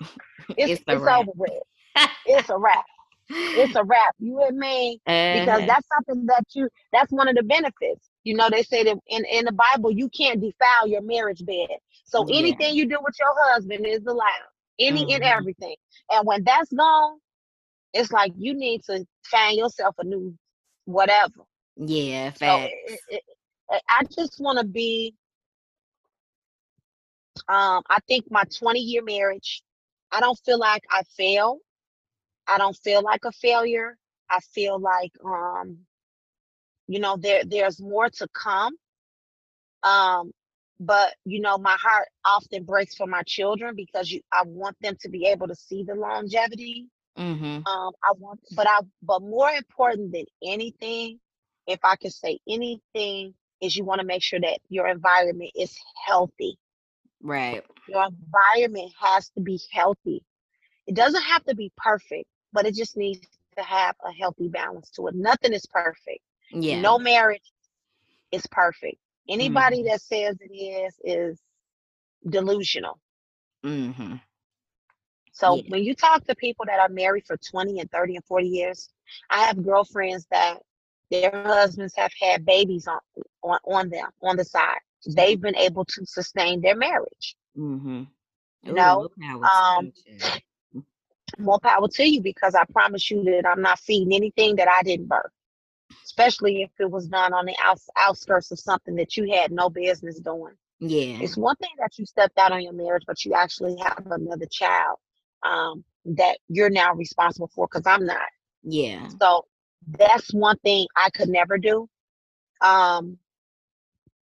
it's, 0.58 0.72
it's, 0.72 0.82
it's 0.88 1.06
over 1.06 1.30
with. 1.36 1.52
it's 2.26 2.50
a 2.50 2.58
wrap. 2.58 2.84
It's 3.28 3.74
a 3.74 3.84
wrap. 3.84 4.14
You 4.18 4.36
with 4.36 4.54
me? 4.54 5.00
Uh-huh. 5.06 5.40
Because 5.40 5.66
that's 5.66 5.86
something 5.94 6.26
that 6.26 6.44
you 6.54 6.68
that's 6.92 7.12
one 7.12 7.28
of 7.28 7.36
the 7.36 7.42
benefits. 7.42 8.10
You 8.24 8.36
know, 8.36 8.48
they 8.50 8.62
say 8.62 8.84
that 8.84 8.96
in, 9.08 9.24
in 9.24 9.44
the 9.44 9.52
Bible 9.52 9.90
you 9.90 10.08
can't 10.08 10.40
defile 10.40 10.86
your 10.86 11.02
marriage 11.02 11.44
bed. 11.44 11.68
So 12.04 12.26
yeah. 12.28 12.38
anything 12.38 12.74
you 12.74 12.86
do 12.86 12.98
with 13.02 13.14
your 13.18 13.34
husband 13.52 13.86
is 13.86 14.04
allowed. 14.06 14.28
Any 14.78 15.04
mm-hmm. 15.04 15.14
and 15.14 15.24
everything. 15.24 15.76
And 16.10 16.26
when 16.26 16.42
that's 16.44 16.72
gone, 16.72 17.18
it's 17.92 18.10
like 18.10 18.32
you 18.36 18.54
need 18.54 18.82
to 18.84 19.06
find 19.24 19.56
yourself 19.56 19.94
a 19.98 20.04
new 20.04 20.34
whatever. 20.84 21.44
Yeah, 21.76 22.30
facts. 22.30 22.72
So 22.88 22.92
it, 22.92 23.00
it, 23.70 23.82
I 23.88 24.02
just 24.16 24.40
want 24.40 24.58
to 24.58 24.64
be 24.64 25.14
um, 27.48 27.82
I 27.90 27.98
think 28.06 28.30
my 28.30 28.44
20 28.44 28.80
year 28.80 29.02
marriage, 29.02 29.62
I 30.12 30.20
don't 30.20 30.38
feel 30.44 30.58
like 30.58 30.82
I 30.90 31.02
failed. 31.16 31.58
I 32.48 32.58
don't 32.58 32.76
feel 32.76 33.02
like 33.02 33.24
a 33.24 33.32
failure. 33.32 33.96
I 34.30 34.40
feel 34.40 34.78
like 34.78 35.12
um, 35.24 35.78
you 36.86 37.00
know, 37.00 37.16
there 37.16 37.44
there's 37.44 37.80
more 37.80 38.10
to 38.10 38.28
come. 38.34 38.74
Um, 39.82 40.32
but 40.80 41.14
you 41.24 41.40
know, 41.40 41.58
my 41.58 41.76
heart 41.80 42.08
often 42.24 42.64
breaks 42.64 42.94
for 42.94 43.06
my 43.06 43.22
children 43.26 43.74
because 43.76 44.10
you 44.10 44.20
I 44.32 44.42
want 44.44 44.76
them 44.80 44.96
to 45.00 45.08
be 45.08 45.26
able 45.26 45.48
to 45.48 45.54
see 45.54 45.84
the 45.84 45.94
longevity. 45.94 46.86
Mm-hmm. 47.18 47.66
Um, 47.66 47.92
I 48.02 48.12
want, 48.18 48.40
but 48.56 48.66
I, 48.68 48.80
but 49.02 49.22
more 49.22 49.50
important 49.50 50.12
than 50.12 50.24
anything, 50.42 51.20
if 51.66 51.78
I 51.84 51.94
could 51.96 52.12
say 52.12 52.40
anything, 52.48 53.34
is 53.60 53.76
you 53.76 53.84
want 53.84 54.00
to 54.00 54.06
make 54.06 54.22
sure 54.22 54.40
that 54.40 54.58
your 54.68 54.88
environment 54.88 55.52
is 55.54 55.76
healthy. 56.06 56.58
Right. 57.22 57.62
Your 57.88 58.06
environment 58.06 58.92
has 59.00 59.30
to 59.30 59.40
be 59.40 59.60
healthy. 59.72 60.24
It 60.86 60.94
doesn't 60.96 61.22
have 61.22 61.44
to 61.44 61.54
be 61.54 61.72
perfect, 61.76 62.28
but 62.54 62.66
it 62.66 62.74
just 62.74 62.96
needs 62.96 63.20
to 63.58 63.62
have 63.62 63.94
a 64.04 64.12
healthy 64.12 64.48
balance 64.48 64.88
to 64.90 65.08
it. 65.08 65.14
Nothing 65.14 65.52
is 65.52 65.66
perfect. 65.66 66.20
Yeah. 66.50 66.80
No 66.80 66.98
marriage 66.98 67.52
is 68.32 68.46
perfect. 68.46 68.96
Anybody 69.28 69.78
mm-hmm. 69.78 69.88
that 69.88 70.00
says 70.00 70.36
it 70.40 70.54
is 70.54 70.94
is 71.04 71.40
delusional. 72.28 72.98
Mm-hmm. 73.64 74.14
So 75.32 75.56
yeah. 75.56 75.62
when 75.68 75.84
you 75.84 75.94
talk 75.94 76.24
to 76.24 76.34
people 76.34 76.64
that 76.66 76.80
are 76.80 76.88
married 76.88 77.26
for 77.26 77.36
20 77.36 77.80
and 77.80 77.90
30 77.90 78.16
and 78.16 78.24
40 78.24 78.46
years, 78.46 78.88
I 79.28 79.44
have 79.44 79.62
girlfriends 79.62 80.26
that 80.30 80.60
their 81.10 81.30
husbands 81.44 81.94
have 81.96 82.12
had 82.18 82.46
babies 82.46 82.86
on 82.86 83.00
on, 83.42 83.58
on 83.66 83.90
them 83.90 84.08
on 84.22 84.36
the 84.36 84.44
side 84.44 84.78
they've 85.06 85.40
been 85.40 85.56
able 85.56 85.84
to 85.84 86.06
sustain 86.06 86.60
their 86.60 86.76
marriage. 86.76 87.36
Mm-hmm. 87.56 88.04
You 88.62 88.72
know, 88.72 89.08
um, 89.22 89.92
more 91.38 91.58
power 91.60 91.88
to 91.88 92.04
you 92.04 92.20
because 92.20 92.54
I 92.54 92.64
promise 92.72 93.10
you 93.10 93.22
that 93.24 93.46
I'm 93.46 93.62
not 93.62 93.78
feeding 93.80 94.14
anything 94.14 94.56
that 94.56 94.68
I 94.68 94.82
didn't 94.82 95.08
birth, 95.08 95.32
especially 96.04 96.62
if 96.62 96.70
it 96.78 96.90
was 96.90 97.08
done 97.08 97.32
on 97.32 97.46
the 97.46 97.56
outs- 97.62 97.88
outskirts 97.96 98.50
of 98.50 98.60
something 98.60 98.94
that 98.96 99.16
you 99.16 99.32
had 99.32 99.52
no 99.52 99.68
business 99.70 100.20
doing. 100.20 100.54
Yeah, 100.80 101.18
it's 101.20 101.36
one 101.36 101.56
thing 101.56 101.70
that 101.78 101.98
you 101.98 102.04
stepped 102.04 102.38
out 102.38 102.52
on 102.52 102.62
your 102.62 102.72
marriage, 102.72 103.04
but 103.06 103.24
you 103.24 103.34
actually 103.34 103.76
have 103.82 104.06
another 104.10 104.46
child 104.50 104.98
um, 105.42 105.84
that 106.04 106.38
you're 106.48 106.70
now 106.70 106.94
responsible 106.94 107.50
for. 107.54 107.66
Because 107.66 107.86
I'm 107.86 108.04
not. 108.04 108.28
Yeah. 108.62 109.08
So 109.20 109.46
that's 109.86 110.32
one 110.34 110.58
thing 110.58 110.86
I 110.96 111.10
could 111.10 111.28
never 111.28 111.58
do. 111.58 111.88
Um, 112.60 113.18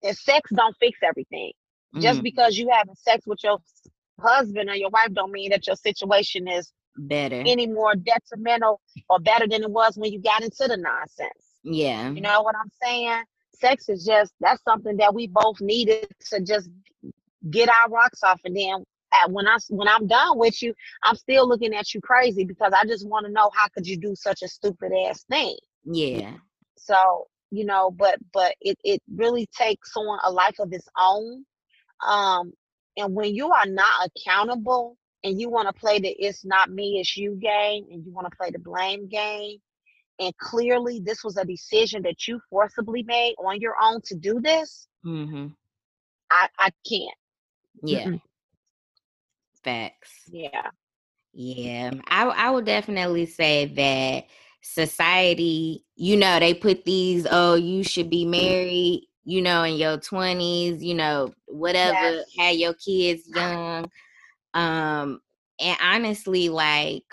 and 0.04 0.18
sex 0.18 0.50
don't 0.54 0.76
fix 0.78 1.00
everything. 1.04 1.52
Mm. 1.96 2.02
Just 2.02 2.22
because 2.22 2.58
you 2.58 2.70
having 2.72 2.96
sex 2.96 3.26
with 3.26 3.40
your 3.44 3.60
husband 4.20 4.70
or 4.70 4.76
your 4.76 4.90
wife 4.90 5.14
don't 5.14 5.32
mean 5.32 5.52
that 5.52 5.68
your 5.68 5.76
situation 5.76 6.48
is 6.48 6.72
better 6.98 7.44
any 7.46 7.68
more 7.68 7.94
detrimental 7.96 8.80
or 9.10 9.20
better 9.20 9.48
than 9.48 9.64
it 9.64 9.70
was 9.70 9.98
when 9.98 10.14
you 10.14 10.22
got 10.22 10.42
into 10.42 10.68
the 10.68 10.78
nonsense. 10.78 11.32
Yeah. 11.64 12.10
You 12.12 12.22
know 12.22 12.42
what 12.42 12.56
I'm 12.56 12.72
saying? 12.82 13.24
Sex 13.60 13.90
is 13.90 14.06
just 14.06 14.34
that's 14.40 14.64
something 14.64 14.98
that 14.98 15.14
we 15.14 15.28
both 15.28 15.60
needed 15.62 16.08
to 16.32 16.42
just 16.42 16.70
get 17.50 17.70
our 17.70 17.90
rocks 17.90 18.24
off 18.24 18.40
and 18.46 18.56
then 18.56 18.84
when 19.30 19.48
I 19.48 19.58
when 19.70 19.88
I'm 19.88 20.08
done 20.08 20.38
with 20.38 20.62
you, 20.62 20.74
I'm 21.04 21.16
still 21.16 21.48
looking 21.48 21.74
at 21.74 21.94
you 21.94 22.02
crazy 22.02 22.44
because 22.44 22.74
I 22.76 22.86
just 22.86 23.08
want 23.08 23.26
to 23.26 23.32
know 23.32 23.50
how 23.54 23.68
could 23.70 23.88
you 23.88 23.98
do 23.98 24.14
such 24.16 24.42
a 24.42 24.48
stupid 24.48 24.92
ass 25.08 25.24
thing. 25.30 25.56
Yeah. 25.86 26.34
So 26.78 27.28
you 27.52 27.66
know, 27.66 27.92
but 27.92 28.20
but 28.34 28.56
it, 28.62 28.78
it 28.84 29.02
really 29.14 29.48
takes 29.58 29.96
on 29.96 30.20
a 30.24 30.32
life 30.32 30.56
of 30.60 30.74
its 30.74 30.88
own. 31.00 31.46
Um, 32.06 32.52
and 32.98 33.14
when 33.14 33.34
you 33.34 33.52
are 33.52 33.66
not 33.66 34.08
accountable 34.08 34.98
and 35.24 35.40
you 35.40 35.50
want 35.50 35.68
to 35.68 35.74
play 35.74 36.00
the 36.00 36.10
it's 36.10 36.46
not 36.46 36.70
me, 36.70 37.00
it's 37.00 37.18
you 37.18 37.36
game, 37.42 37.86
and 37.92 38.06
you 38.06 38.12
want 38.12 38.30
to 38.30 38.38
play 38.38 38.52
the 38.52 38.60
blame 38.60 39.08
game, 39.08 39.58
and 40.20 40.36
clearly 40.38 41.00
this 41.00 41.24
was 41.24 41.38
a 41.38 41.46
decision 41.46 42.04
that 42.04 42.28
you 42.28 42.40
forcibly 42.50 43.04
made 43.04 43.36
on 43.44 43.60
your 43.60 43.76
own 43.82 44.02
to 44.06 44.16
do 44.16 44.40
this, 44.40 44.88
mm-hmm. 45.06 45.48
I, 46.32 46.48
I 46.60 46.70
can't. 46.88 47.18
Yeah. 47.84 48.06
mm 48.06 48.22
Facts. 49.64 50.12
Yeah. 50.32 50.70
Yeah. 51.34 51.92
I 52.08 52.26
I 52.26 52.50
would 52.52 52.66
definitely 52.66 53.26
say 53.26 53.66
that 53.66 54.26
society, 54.62 55.84
you 55.96 56.18
know, 56.18 56.40
they 56.40 56.54
put 56.54 56.86
these, 56.86 57.26
oh, 57.30 57.56
you 57.56 57.84
should 57.84 58.10
be 58.10 58.26
married, 58.26 59.08
you 59.26 59.42
know, 59.42 59.64
in 59.64 59.76
your 59.76 59.98
20s, 59.98 60.82
you 60.82 60.94
know, 60.94 61.34
whatever, 61.48 61.94
yes. 61.94 62.26
had 62.38 62.56
your 62.58 62.76
kids 62.76 63.24
young. 63.28 63.90
Um, 64.54 65.20
and 65.60 65.78
honestly, 65.82 66.50
like, 66.50 67.04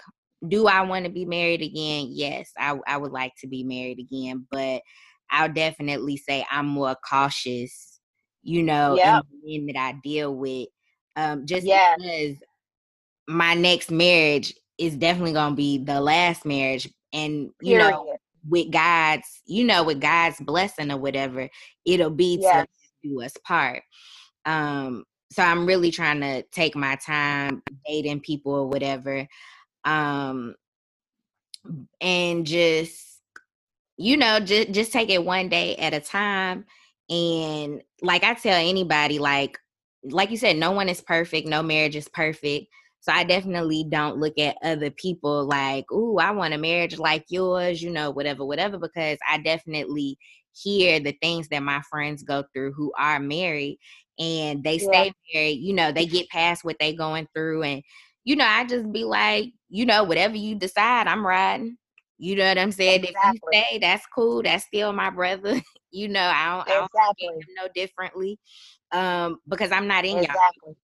do 0.46 0.66
I 0.66 0.82
want 0.82 1.06
to 1.06 1.10
be 1.10 1.24
married 1.24 1.62
again? 1.62 2.08
Yes, 2.10 2.50
I, 2.58 2.78
I 2.86 2.98
would 2.98 3.12
like 3.12 3.32
to 3.40 3.46
be 3.46 3.64
married 3.64 3.98
again, 3.98 4.46
but 4.50 4.82
I'll 5.30 5.52
definitely 5.52 6.18
say 6.18 6.44
I'm 6.50 6.66
more 6.66 6.96
cautious, 7.08 8.00
you 8.42 8.62
know, 8.62 8.96
yep. 8.96 9.24
in 9.32 9.40
the 9.40 9.58
men 9.58 9.74
that 9.74 9.80
I 9.80 9.98
deal 10.02 10.36
with. 10.36 10.68
Um, 11.16 11.46
just 11.46 11.66
yes. 11.66 11.96
because 11.98 12.36
my 13.26 13.54
next 13.54 13.90
marriage 13.90 14.54
is 14.76 14.96
definitely 14.96 15.32
gonna 15.32 15.54
be 15.54 15.78
the 15.78 16.00
last 16.00 16.44
marriage 16.44 16.88
and 17.12 17.50
you 17.60 17.78
Period. 17.78 17.90
know 17.90 18.16
with 18.49 18.70
god's 18.70 19.43
you 19.47 19.64
know 19.64 19.82
with 19.82 20.01
god's 20.01 20.40
blessing 20.40 20.90
or 20.90 20.99
whatever 20.99 21.49
it'll 21.84 22.11
be 22.11 22.38
yes. 22.40 22.66
to 23.03 23.09
do 23.09 23.22
us 23.22 23.34
part 23.45 23.82
um 24.47 25.05
so 25.30 25.43
i'm 25.43 25.66
really 25.66 25.90
trying 25.90 26.20
to 26.20 26.43
take 26.53 26.74
my 26.74 26.97
time 26.97 27.62
dating 27.86 28.20
people 28.20 28.53
or 28.53 28.66
whatever 28.66 29.26
um 29.84 30.55
and 32.01 32.47
just 32.47 33.20
you 33.97 34.16
know 34.16 34.40
just 34.40 34.72
just 34.72 34.93
take 34.93 35.11
it 35.11 35.24
one 35.24 35.49
day 35.49 35.76
at 35.76 35.95
a 35.95 36.01
time 36.01 36.64
and 37.09 37.82
like 38.01 38.24
i 38.24 38.34
tell 38.34 38.59
anybody 38.59 39.18
like 39.18 39.59
like 40.05 40.30
you 40.30 40.36
said 40.36 40.57
no 40.57 40.72
one 40.72 40.88
is 40.88 41.01
perfect 41.01 41.47
no 41.47 41.62
marriage 41.62 41.95
is 41.95 42.09
perfect 42.09 42.66
so 43.03 43.11
I 43.11 43.24
definitely 43.24 43.84
don't 43.88 44.18
look 44.18 44.38
at 44.38 44.57
other 44.62 44.88
people 44.90 45.44
like, 45.44 45.90
ooh, 45.90 46.18
I 46.18 46.30
want 46.30 46.55
a 46.55 46.59
marriage 46.59 46.98
like 46.98 47.24
yours, 47.28 47.82
you 47.82 47.90
know, 47.90 48.12
whatever, 48.12 48.44
whatever, 48.44 48.78
because 48.78 49.18
I 49.28 49.38
definitely 49.38 50.16
hear 50.53 51.00
the 51.00 51.16
things 51.20 51.48
that 51.48 51.64
my 51.64 51.82
friends 51.90 52.22
go 52.22 52.44
through 52.55 52.74
who 52.74 52.92
are 52.96 53.18
married 53.18 53.80
and 54.20 54.62
they 54.62 54.78
stay 54.78 55.07
yeah. 55.07 55.12
married, 55.34 55.59
you 55.59 55.74
know, 55.74 55.90
they 55.90 56.07
get 56.07 56.28
past 56.28 56.62
what 56.62 56.76
they 56.78 56.94
going 56.94 57.26
through. 57.34 57.64
And, 57.64 57.82
you 58.22 58.36
know, 58.36 58.46
I 58.46 58.64
just 58.66 58.92
be 58.92 59.03
like, 59.03 59.53
you 59.68 59.84
know, 59.84 60.05
whatever 60.05 60.36
you 60.36 60.55
decide, 60.55 61.09
I'm 61.09 61.26
riding. 61.26 61.76
You 62.18 62.36
know 62.36 62.46
what 62.46 62.59
I'm 62.59 62.70
saying? 62.70 63.03
Exactly. 63.03 63.20
If 63.32 63.34
you 63.34 63.61
say 63.72 63.78
that's 63.78 64.07
cool, 64.14 64.44
that's 64.44 64.64
still 64.64 64.92
my 64.92 65.11
brother. 65.11 65.61
you 65.90 66.07
know, 66.07 66.30
I 66.32 66.62
don't, 66.68 66.84
exactly. 66.84 67.00
I 67.00 67.32
don't 67.32 67.44
no 67.57 67.68
differently. 67.74 68.38
Um, 68.92 69.38
because 69.48 69.72
I'm 69.72 69.88
not 69.88 70.05
in 70.05 70.18
exactly. 70.18 70.36
y'all. 70.66 70.76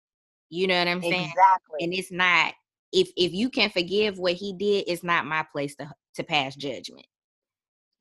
You 0.50 0.66
know 0.66 0.78
what 0.78 0.88
I'm 0.88 1.02
saying? 1.02 1.30
Exactly. 1.30 1.84
And 1.84 1.94
it's 1.94 2.12
not 2.12 2.54
if 2.92 3.10
if 3.16 3.32
you 3.32 3.50
can 3.50 3.70
forgive 3.70 4.18
what 4.18 4.34
he 4.34 4.52
did, 4.52 4.84
it's 4.86 5.04
not 5.04 5.26
my 5.26 5.44
place 5.52 5.74
to 5.76 5.90
to 6.14 6.24
pass 6.24 6.56
judgment. 6.56 7.06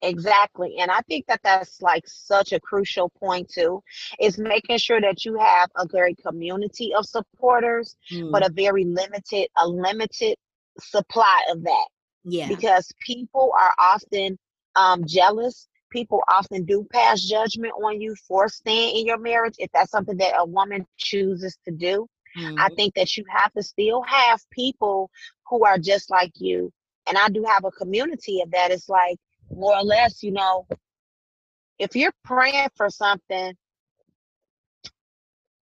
Exactly. 0.03 0.75
And 0.79 0.91
I 0.91 0.99
think 1.07 1.25
that 1.27 1.41
that's 1.43 1.81
like 1.81 2.03
such 2.05 2.53
a 2.53 2.59
crucial 2.59 3.09
point 3.19 3.49
too, 3.49 3.81
is 4.19 4.37
making 4.37 4.77
sure 4.77 5.01
that 5.01 5.25
you 5.25 5.37
have 5.39 5.71
a 5.75 5.87
great 5.87 6.19
community 6.23 6.93
of 6.93 7.05
supporters, 7.05 7.95
mm. 8.11 8.31
but 8.31 8.45
a 8.45 8.51
very 8.51 8.85
limited, 8.85 9.47
a 9.57 9.67
limited 9.67 10.35
supply 10.79 11.41
of 11.51 11.63
that. 11.63 11.87
Yeah. 12.23 12.47
Because 12.47 12.91
people 13.03 13.51
are 13.57 13.73
often 13.79 14.37
um, 14.75 15.03
jealous. 15.05 15.67
People 15.89 16.21
often 16.27 16.65
do 16.65 16.85
pass 16.91 17.21
judgment 17.21 17.73
on 17.83 17.99
you 17.99 18.15
for 18.27 18.49
staying 18.49 18.97
in 18.97 19.05
your 19.05 19.17
marriage 19.17 19.55
if 19.57 19.71
that's 19.73 19.89
something 19.89 20.17
that 20.17 20.33
a 20.37 20.45
woman 20.45 20.85
chooses 20.97 21.57
to 21.65 21.71
do. 21.71 22.07
Mm-hmm. 22.37 22.59
I 22.59 22.69
think 22.75 22.93
that 22.95 23.17
you 23.17 23.25
have 23.29 23.51
to 23.53 23.63
still 23.63 24.03
have 24.03 24.41
people 24.51 25.09
who 25.49 25.65
are 25.65 25.77
just 25.77 26.09
like 26.09 26.33
you. 26.35 26.71
And 27.07 27.17
I 27.17 27.29
do 27.29 27.43
have 27.47 27.63
a 27.63 27.71
community 27.71 28.41
of 28.41 28.51
that. 28.51 28.71
It's 28.71 28.89
like, 28.89 29.17
more 29.51 29.75
or 29.75 29.83
less, 29.83 30.23
you 30.23 30.31
know, 30.31 30.67
if 31.79 31.95
you're 31.95 32.13
praying 32.23 32.69
for 32.75 32.89
something, 32.89 33.53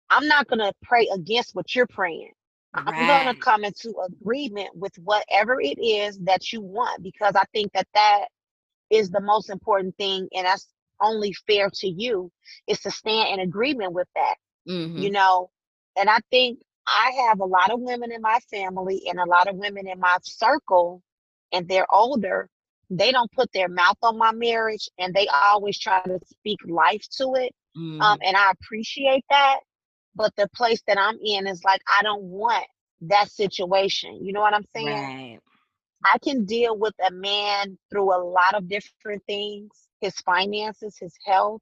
I'm 0.09 0.27
not 0.27 0.47
going 0.47 0.59
to 0.59 0.73
pray 0.83 1.07
against 1.13 1.55
what 1.55 1.75
you're 1.75 1.87
praying. 1.87 2.31
Right. 2.75 2.87
I'm 2.87 3.07
going 3.23 3.35
to 3.35 3.41
come 3.41 3.63
into 3.63 3.93
agreement 4.21 4.69
with 4.75 4.95
whatever 4.97 5.59
it 5.61 5.79
is 5.79 6.17
that 6.19 6.51
you 6.51 6.61
want 6.61 7.03
because 7.03 7.35
I 7.35 7.43
think 7.53 7.71
that 7.73 7.87
that 7.93 8.25
is 8.89 9.09
the 9.09 9.21
most 9.21 9.49
important 9.49 9.95
thing. 9.97 10.27
And 10.33 10.45
that's 10.45 10.67
only 11.01 11.33
fair 11.45 11.69
to 11.69 11.87
you 11.87 12.31
is 12.67 12.79
to 12.81 12.91
stand 12.91 13.33
in 13.33 13.47
agreement 13.47 13.93
with 13.93 14.07
that, 14.15 14.35
mm-hmm. 14.67 14.97
you 14.97 15.11
know. 15.11 15.49
And 15.97 16.09
I 16.09 16.19
think 16.31 16.59
I 16.87 17.11
have 17.27 17.39
a 17.39 17.45
lot 17.45 17.71
of 17.71 17.79
women 17.79 18.11
in 18.11 18.21
my 18.21 18.39
family 18.51 19.03
and 19.07 19.19
a 19.19 19.25
lot 19.25 19.47
of 19.47 19.55
women 19.55 19.87
in 19.87 19.99
my 19.99 20.17
circle, 20.23 21.01
and 21.51 21.67
they're 21.67 21.87
older 21.93 22.49
they 22.97 23.11
don't 23.11 23.31
put 23.31 23.51
their 23.53 23.69
mouth 23.69 23.97
on 24.01 24.17
my 24.17 24.31
marriage 24.31 24.89
and 24.97 25.13
they 25.13 25.27
always 25.27 25.79
try 25.79 26.01
to 26.03 26.19
speak 26.25 26.59
life 26.67 27.03
to 27.17 27.33
it. 27.35 27.53
Mm. 27.77 28.01
Um, 28.01 28.17
and 28.23 28.37
I 28.37 28.51
appreciate 28.51 29.25
that. 29.29 29.59
But 30.15 30.35
the 30.35 30.47
place 30.55 30.81
that 30.87 30.97
I'm 30.97 31.17
in 31.23 31.47
is 31.47 31.63
like, 31.63 31.81
I 31.99 32.03
don't 32.03 32.23
want 32.23 32.65
that 33.01 33.31
situation. 33.31 34.23
You 34.23 34.33
know 34.33 34.41
what 34.41 34.53
I'm 34.53 34.65
saying? 34.75 34.87
Right. 34.87 35.39
I 36.05 36.17
can 36.19 36.45
deal 36.45 36.77
with 36.77 36.93
a 37.07 37.11
man 37.11 37.77
through 37.89 38.13
a 38.13 38.21
lot 38.21 38.53
of 38.53 38.67
different 38.67 39.23
things 39.25 39.69
his 40.01 40.15
finances, 40.17 40.97
his 40.99 41.13
health. 41.25 41.61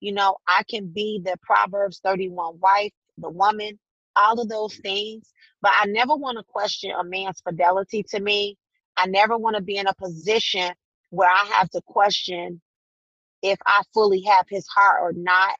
You 0.00 0.12
know, 0.12 0.36
I 0.46 0.62
can 0.68 0.88
be 0.88 1.22
the 1.24 1.36
Proverbs 1.42 2.00
31 2.04 2.60
wife, 2.60 2.92
the 3.22 3.30
woman, 3.30 3.78
all 4.16 4.40
of 4.40 4.48
those 4.48 4.76
things. 4.76 5.32
But 5.62 5.72
I 5.74 5.86
never 5.86 6.14
want 6.16 6.38
to 6.38 6.44
question 6.44 6.90
a 6.90 7.04
man's 7.04 7.40
fidelity 7.40 8.04
to 8.10 8.20
me 8.20 8.58
I 8.96 9.06
never 9.06 9.36
want 9.36 9.56
to 9.56 9.62
be 9.62 9.76
in 9.76 9.86
a 9.86 9.94
position 9.94 10.72
where 11.10 11.28
I 11.28 11.44
have 11.56 11.70
to 11.70 11.80
question 11.86 12.60
if 13.42 13.58
I 13.66 13.82
fully 13.92 14.22
have 14.22 14.46
his 14.48 14.66
heart 14.68 14.98
or 15.02 15.12
not. 15.12 15.56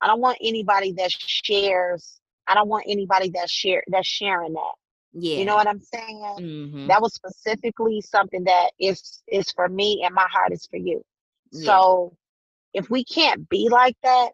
I 0.00 0.06
don't 0.06 0.20
want 0.20 0.38
anybody 0.42 0.92
that 0.92 1.10
shares. 1.10 2.20
I 2.46 2.54
don't 2.54 2.68
want 2.68 2.84
anybody 2.88 3.30
that 3.30 3.50
share 3.50 3.82
that's 3.88 4.06
sharing 4.06 4.52
that. 4.52 4.74
Yeah. 5.12 5.38
You 5.38 5.44
know 5.44 5.54
what 5.54 5.68
I'm 5.68 5.80
saying? 5.80 6.22
Mm-hmm. 6.38 6.86
That 6.88 7.00
was 7.00 7.14
specifically 7.14 8.00
something 8.00 8.44
that 8.44 8.70
is 8.78 9.22
is 9.28 9.50
for 9.52 9.68
me 9.68 10.02
and 10.04 10.14
my 10.14 10.26
heart 10.30 10.52
is 10.52 10.66
for 10.66 10.76
you. 10.76 11.02
Yeah. 11.52 11.64
So 11.64 12.16
if 12.74 12.90
we 12.90 13.04
can't 13.04 13.48
be 13.48 13.68
like 13.70 13.96
that, 14.02 14.30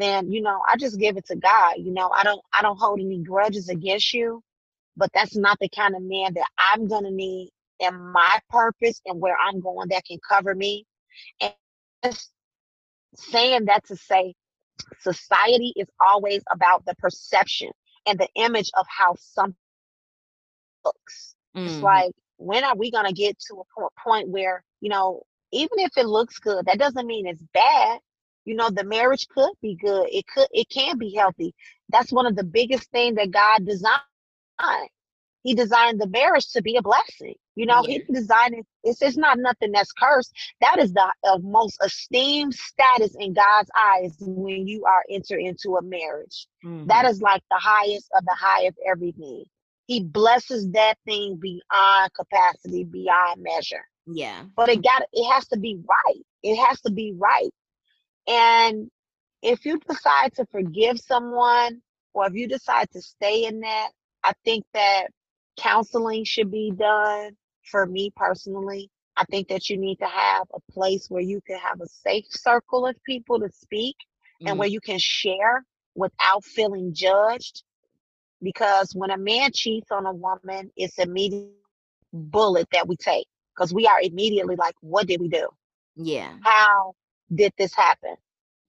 then 0.00 0.30
you 0.30 0.42
know, 0.42 0.60
I 0.66 0.76
just 0.76 0.98
give 0.98 1.16
it 1.16 1.26
to 1.26 1.36
God. 1.36 1.74
You 1.78 1.92
know, 1.92 2.10
I 2.10 2.24
don't 2.24 2.42
I 2.52 2.62
don't 2.62 2.78
hold 2.78 3.00
any 3.00 3.18
grudges 3.18 3.68
against 3.68 4.12
you, 4.14 4.42
but 4.96 5.10
that's 5.14 5.36
not 5.36 5.58
the 5.60 5.68
kind 5.68 5.94
of 5.94 6.02
man 6.02 6.34
that 6.34 6.46
I'm 6.58 6.88
gonna 6.88 7.10
need 7.10 7.50
and 7.80 8.12
my 8.12 8.38
purpose 8.50 9.00
and 9.06 9.20
where 9.20 9.36
I'm 9.36 9.60
going 9.60 9.88
that 9.90 10.04
can 10.06 10.18
cover 10.28 10.54
me. 10.54 10.86
And 11.40 12.18
saying 13.14 13.66
that 13.66 13.84
to 13.86 13.96
say 13.96 14.34
society 15.00 15.72
is 15.76 15.88
always 16.00 16.42
about 16.52 16.84
the 16.84 16.94
perception 16.96 17.70
and 18.06 18.18
the 18.18 18.28
image 18.36 18.70
of 18.78 18.86
how 18.88 19.14
something 19.18 19.56
looks. 20.84 21.34
Mm. 21.56 21.64
It's 21.64 21.74
mm-hmm. 21.74 21.84
like, 21.84 22.12
when 22.38 22.64
are 22.64 22.76
we 22.76 22.90
to 22.90 23.12
get 23.12 23.38
to 23.48 23.62
a 23.78 24.00
point 24.02 24.28
where, 24.28 24.62
you 24.80 24.90
know, 24.90 25.22
even 25.52 25.78
if 25.78 25.92
it 25.96 26.06
looks 26.06 26.38
good, 26.38 26.66
that 26.66 26.78
doesn't 26.78 27.06
mean 27.06 27.26
it's 27.26 27.42
bad. 27.54 28.00
You 28.46 28.54
know, 28.54 28.70
the 28.70 28.84
marriage 28.84 29.28
could 29.28 29.52
be 29.60 29.76
good. 29.76 30.08
It 30.10 30.24
could, 30.32 30.48
it 30.52 30.70
can 30.70 30.96
be 30.96 31.14
healthy. 31.14 31.54
That's 31.90 32.12
one 32.12 32.24
of 32.26 32.36
the 32.36 32.44
biggest 32.44 32.90
things 32.90 33.16
that 33.16 33.30
God 33.30 33.66
designed 33.66 34.00
he 35.46 35.54
designed 35.54 36.00
the 36.00 36.08
marriage 36.08 36.50
to 36.54 36.62
be 36.62 36.74
a 36.74 36.82
blessing. 36.82 37.36
You 37.54 37.66
know, 37.66 37.86
yeah. 37.86 37.98
he 38.04 38.12
designed 38.12 38.54
it. 38.54 38.66
It's, 38.82 39.00
it's 39.00 39.16
not 39.16 39.38
nothing 39.38 39.70
that's 39.70 39.92
cursed. 39.92 40.32
That 40.60 40.80
is 40.80 40.92
the 40.92 41.06
uh, 41.22 41.38
most 41.40 41.78
esteemed 41.84 42.52
status 42.52 43.14
in 43.16 43.32
God's 43.32 43.70
eyes 43.78 44.16
when 44.18 44.66
you 44.66 44.84
are 44.86 45.04
enter 45.08 45.38
into 45.38 45.76
a 45.76 45.82
marriage. 45.82 46.48
Mm-hmm. 46.64 46.88
That 46.88 47.04
is 47.04 47.22
like 47.22 47.42
the 47.48 47.60
highest 47.60 48.10
of 48.18 48.24
the 48.24 48.34
high 48.36 48.64
of 48.64 48.74
everything. 48.90 49.44
He 49.86 50.02
blesses 50.02 50.68
that 50.72 50.94
thing 51.04 51.38
beyond 51.40 52.10
capacity, 52.12 52.82
beyond 52.82 53.40
measure. 53.40 53.84
Yeah. 54.08 54.42
But 54.56 54.68
it 54.68 54.82
got 54.82 55.04
it 55.12 55.32
has 55.32 55.46
to 55.48 55.58
be 55.60 55.78
right. 55.88 56.22
It 56.42 56.56
has 56.56 56.80
to 56.80 56.90
be 56.90 57.14
right. 57.16 57.52
And 58.26 58.90
if 59.42 59.64
you 59.64 59.78
decide 59.78 60.34
to 60.34 60.46
forgive 60.46 60.98
someone 60.98 61.82
or 62.14 62.26
if 62.26 62.34
you 62.34 62.48
decide 62.48 62.90
to 62.92 63.00
stay 63.00 63.44
in 63.44 63.60
that, 63.60 63.90
I 64.24 64.32
think 64.44 64.64
that 64.74 65.06
counseling 65.56 66.24
should 66.24 66.50
be 66.50 66.72
done 66.72 67.36
for 67.70 67.86
me 67.86 68.10
personally. 68.16 68.90
I 69.16 69.24
think 69.24 69.48
that 69.48 69.70
you 69.70 69.78
need 69.78 69.96
to 69.96 70.06
have 70.06 70.46
a 70.54 70.72
place 70.72 71.06
where 71.08 71.22
you 71.22 71.40
can 71.46 71.58
have 71.58 71.80
a 71.80 71.86
safe 71.86 72.26
circle 72.28 72.86
of 72.86 72.96
people 73.04 73.40
to 73.40 73.48
speak 73.50 73.96
mm-hmm. 73.98 74.48
and 74.48 74.58
where 74.58 74.68
you 74.68 74.80
can 74.80 74.98
share 74.98 75.64
without 75.94 76.44
feeling 76.44 76.92
judged. 76.94 77.62
Because 78.42 78.92
when 78.94 79.10
a 79.10 79.16
man 79.16 79.50
cheats 79.54 79.90
on 79.90 80.04
a 80.04 80.12
woman, 80.12 80.70
it's 80.76 80.98
immediate 80.98 81.52
bullet 82.12 82.68
that 82.72 82.86
we 82.86 82.96
take 82.96 83.26
because 83.54 83.72
we 83.72 83.86
are 83.86 84.00
immediately 84.00 84.56
like, 84.56 84.74
what 84.80 85.06
did 85.06 85.20
we 85.20 85.28
do? 85.28 85.48
Yeah. 85.96 86.32
How 86.42 86.94
did 87.34 87.52
this 87.58 87.74
happen? 87.74 88.16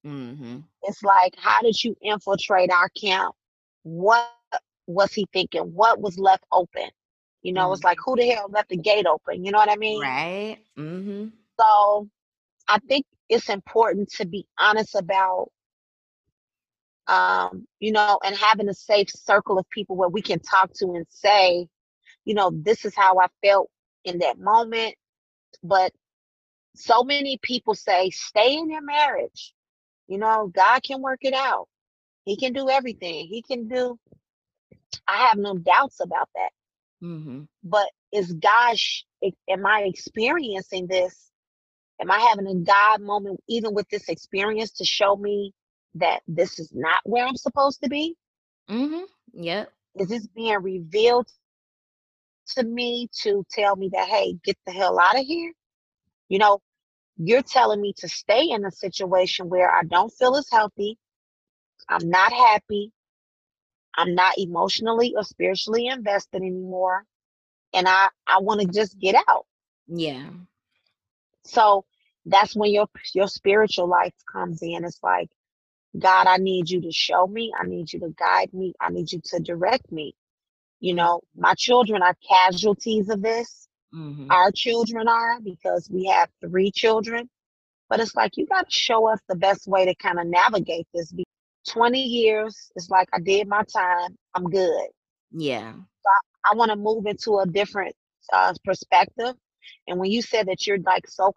Mm-hmm. 0.05 0.59
It's 0.83 1.03
like, 1.03 1.35
how 1.37 1.61
did 1.61 1.83
you 1.83 1.95
infiltrate 2.01 2.71
our 2.71 2.89
camp? 2.89 3.35
What 3.83 4.29
was 4.85 5.13
he 5.13 5.27
thinking? 5.33 5.73
What 5.73 5.99
was 5.99 6.17
left 6.17 6.45
open? 6.51 6.89
You 7.41 7.53
know, 7.53 7.65
mm-hmm. 7.65 7.73
it's 7.73 7.83
like 7.83 7.97
who 8.03 8.15
the 8.15 8.27
hell 8.27 8.47
left 8.49 8.69
the 8.69 8.77
gate 8.77 9.05
open? 9.05 9.45
You 9.45 9.51
know 9.51 9.57
what 9.57 9.71
I 9.71 9.75
mean? 9.75 10.01
Right. 10.01 10.57
Mm-hmm. 10.77 11.27
So 11.59 12.09
I 12.67 12.79
think 12.87 13.05
it's 13.29 13.49
important 13.49 14.09
to 14.13 14.25
be 14.25 14.45
honest 14.57 14.95
about 14.95 15.49
um, 17.07 17.65
you 17.79 17.91
know, 17.91 18.19
and 18.23 18.35
having 18.35 18.67
a 18.69 18.73
safe 18.73 19.09
circle 19.09 19.57
of 19.57 19.69
people 19.69 19.95
where 19.95 20.09
we 20.09 20.21
can 20.21 20.39
talk 20.39 20.71
to 20.73 20.93
and 20.93 21.05
say, 21.09 21.67
you 22.25 22.33
know, 22.33 22.51
this 22.53 22.83
is 22.85 22.93
how 22.95 23.17
I 23.19 23.27
felt 23.41 23.69
in 24.03 24.19
that 24.19 24.39
moment. 24.39 24.95
But 25.63 25.93
so 26.77 27.03
many 27.03 27.39
people 27.41 27.73
say, 27.75 28.09
stay 28.09 28.55
in 28.55 28.69
your 28.69 28.81
marriage. 28.81 29.53
You 30.07 30.17
know, 30.17 30.51
God 30.53 30.83
can 30.83 31.01
work 31.01 31.19
it 31.21 31.33
out. 31.33 31.67
He 32.25 32.37
can 32.37 32.53
do 32.53 32.69
everything. 32.69 33.27
He 33.27 33.41
can 33.41 33.67
do 33.67 33.99
I 35.07 35.27
have 35.27 35.37
no 35.37 35.57
doubts 35.57 35.99
about 35.99 36.29
that. 36.35 36.49
Mm-hmm. 37.03 37.43
But 37.63 37.89
is 38.11 38.33
God, 38.33 38.75
am 39.49 39.65
I 39.65 39.83
experiencing 39.83 40.87
this? 40.87 41.31
Am 42.01 42.11
I 42.11 42.19
having 42.19 42.47
a 42.47 42.55
God 42.55 43.01
moment, 43.01 43.39
even 43.47 43.73
with 43.73 43.87
this 43.89 44.09
experience, 44.09 44.71
to 44.73 44.85
show 44.85 45.15
me 45.15 45.53
that 45.95 46.21
this 46.27 46.59
is 46.59 46.71
not 46.73 46.99
where 47.05 47.25
I'm 47.25 47.35
supposed 47.35 47.81
to 47.83 47.89
be? 47.89 48.15
Mm-hmm. 48.69 49.03
Yep. 49.33 49.71
Is 49.95 50.09
this 50.09 50.27
being 50.27 50.61
revealed 50.61 51.27
to 52.55 52.63
me 52.63 53.09
to 53.23 53.45
tell 53.51 53.75
me 53.75 53.89
that, 53.93 54.07
hey, 54.07 54.37
get 54.43 54.57
the 54.65 54.73
hell 54.73 54.99
out 54.99 55.19
of 55.19 55.25
here? 55.25 55.53
You 56.29 56.39
know, 56.39 56.59
you're 57.17 57.41
telling 57.41 57.81
me 57.81 57.93
to 57.97 58.07
stay 58.07 58.49
in 58.49 58.65
a 58.65 58.71
situation 58.71 59.49
where 59.49 59.69
I 59.69 59.83
don't 59.83 60.13
feel 60.13 60.35
as 60.35 60.47
healthy. 60.51 60.97
I'm 61.89 62.09
not 62.09 62.31
happy. 62.31 62.91
I'm 63.95 64.13
not 64.13 64.37
emotionally 64.37 65.13
or 65.15 65.23
spiritually 65.23 65.87
invested 65.87 66.37
anymore. 66.37 67.03
And 67.73 67.87
I, 67.87 68.09
I 68.27 68.39
want 68.39 68.61
to 68.61 68.67
just 68.67 68.99
get 68.99 69.15
out. 69.27 69.45
Yeah. 69.87 70.29
So 71.45 71.85
that's 72.25 72.55
when 72.55 72.71
your 72.71 72.87
your 73.13 73.27
spiritual 73.27 73.87
life 73.87 74.13
comes 74.31 74.61
in. 74.61 74.83
It's 74.83 74.99
like, 75.01 75.29
God, 75.97 76.27
I 76.27 76.37
need 76.37 76.69
you 76.69 76.81
to 76.81 76.91
show 76.91 77.25
me. 77.25 77.51
I 77.59 77.65
need 77.65 77.91
you 77.91 77.99
to 78.01 78.13
guide 78.17 78.53
me. 78.53 78.73
I 78.79 78.89
need 78.89 79.11
you 79.11 79.21
to 79.25 79.39
direct 79.39 79.91
me. 79.91 80.13
You 80.79 80.93
know, 80.93 81.21
my 81.35 81.53
children 81.55 82.03
are 82.03 82.15
casualties 82.27 83.09
of 83.09 83.21
this. 83.21 83.66
Mm-hmm. 83.93 84.31
Our 84.31 84.51
children 84.51 85.07
are 85.07 85.39
because 85.41 85.89
we 85.91 86.05
have 86.05 86.29
three 86.41 86.71
children. 86.71 87.29
But 87.89 88.01
it's 88.01 88.15
like 88.15 88.35
you 88.35 88.45
got 88.45 88.69
to 88.69 88.79
show 88.79 89.07
us 89.07 89.19
the 89.29 89.35
best 89.35 89.67
way 89.67 89.85
to 89.85 89.95
kind 89.95 90.19
of 90.19 90.27
navigate 90.27 90.87
this 90.93 91.13
20 91.67 92.01
years, 92.01 92.71
it's 92.75 92.89
like 92.89 93.09
I 93.13 93.19
did 93.19 93.47
my 93.47 93.63
time. 93.63 94.15
I'm 94.33 94.49
good. 94.49 94.87
Yeah. 95.31 95.73
So 95.73 96.09
I 96.49 96.55
want 96.55 96.71
to 96.71 96.77
move 96.77 97.05
into 97.05 97.39
a 97.39 97.45
different 97.45 97.95
uh, 98.31 98.53
perspective. 98.63 99.35
And 99.87 99.99
when 99.99 100.11
you 100.11 100.21
said 100.21 100.47
that 100.47 100.65
you're 100.65 100.79
like 100.79 101.07
so 101.07 101.33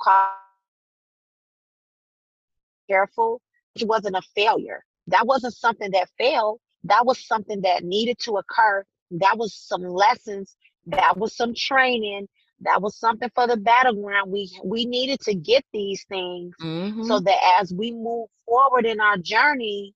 careful, 2.88 3.40
it 3.74 3.86
wasn't 3.86 4.16
a 4.16 4.22
failure. 4.34 4.84
That 5.08 5.26
wasn't 5.26 5.54
something 5.54 5.90
that 5.92 6.08
failed. 6.16 6.60
That 6.84 7.04
was 7.04 7.26
something 7.26 7.60
that 7.62 7.84
needed 7.84 8.18
to 8.20 8.36
occur. 8.36 8.84
That 9.12 9.36
was 9.36 9.54
some 9.54 9.82
lessons. 9.82 10.56
That 10.86 11.16
was 11.16 11.36
some 11.36 11.54
training. 11.54 12.28
That 12.62 12.82
was 12.82 12.96
something 12.96 13.30
for 13.34 13.46
the 13.46 13.56
battleground. 13.56 14.30
We 14.30 14.50
we 14.64 14.84
needed 14.84 15.20
to 15.20 15.34
get 15.34 15.64
these 15.72 16.04
things 16.08 16.54
mm-hmm. 16.60 17.04
so 17.04 17.20
that 17.20 17.58
as 17.60 17.72
we 17.72 17.92
move 17.92 18.28
forward 18.46 18.84
in 18.84 19.00
our 19.00 19.16
journey, 19.16 19.94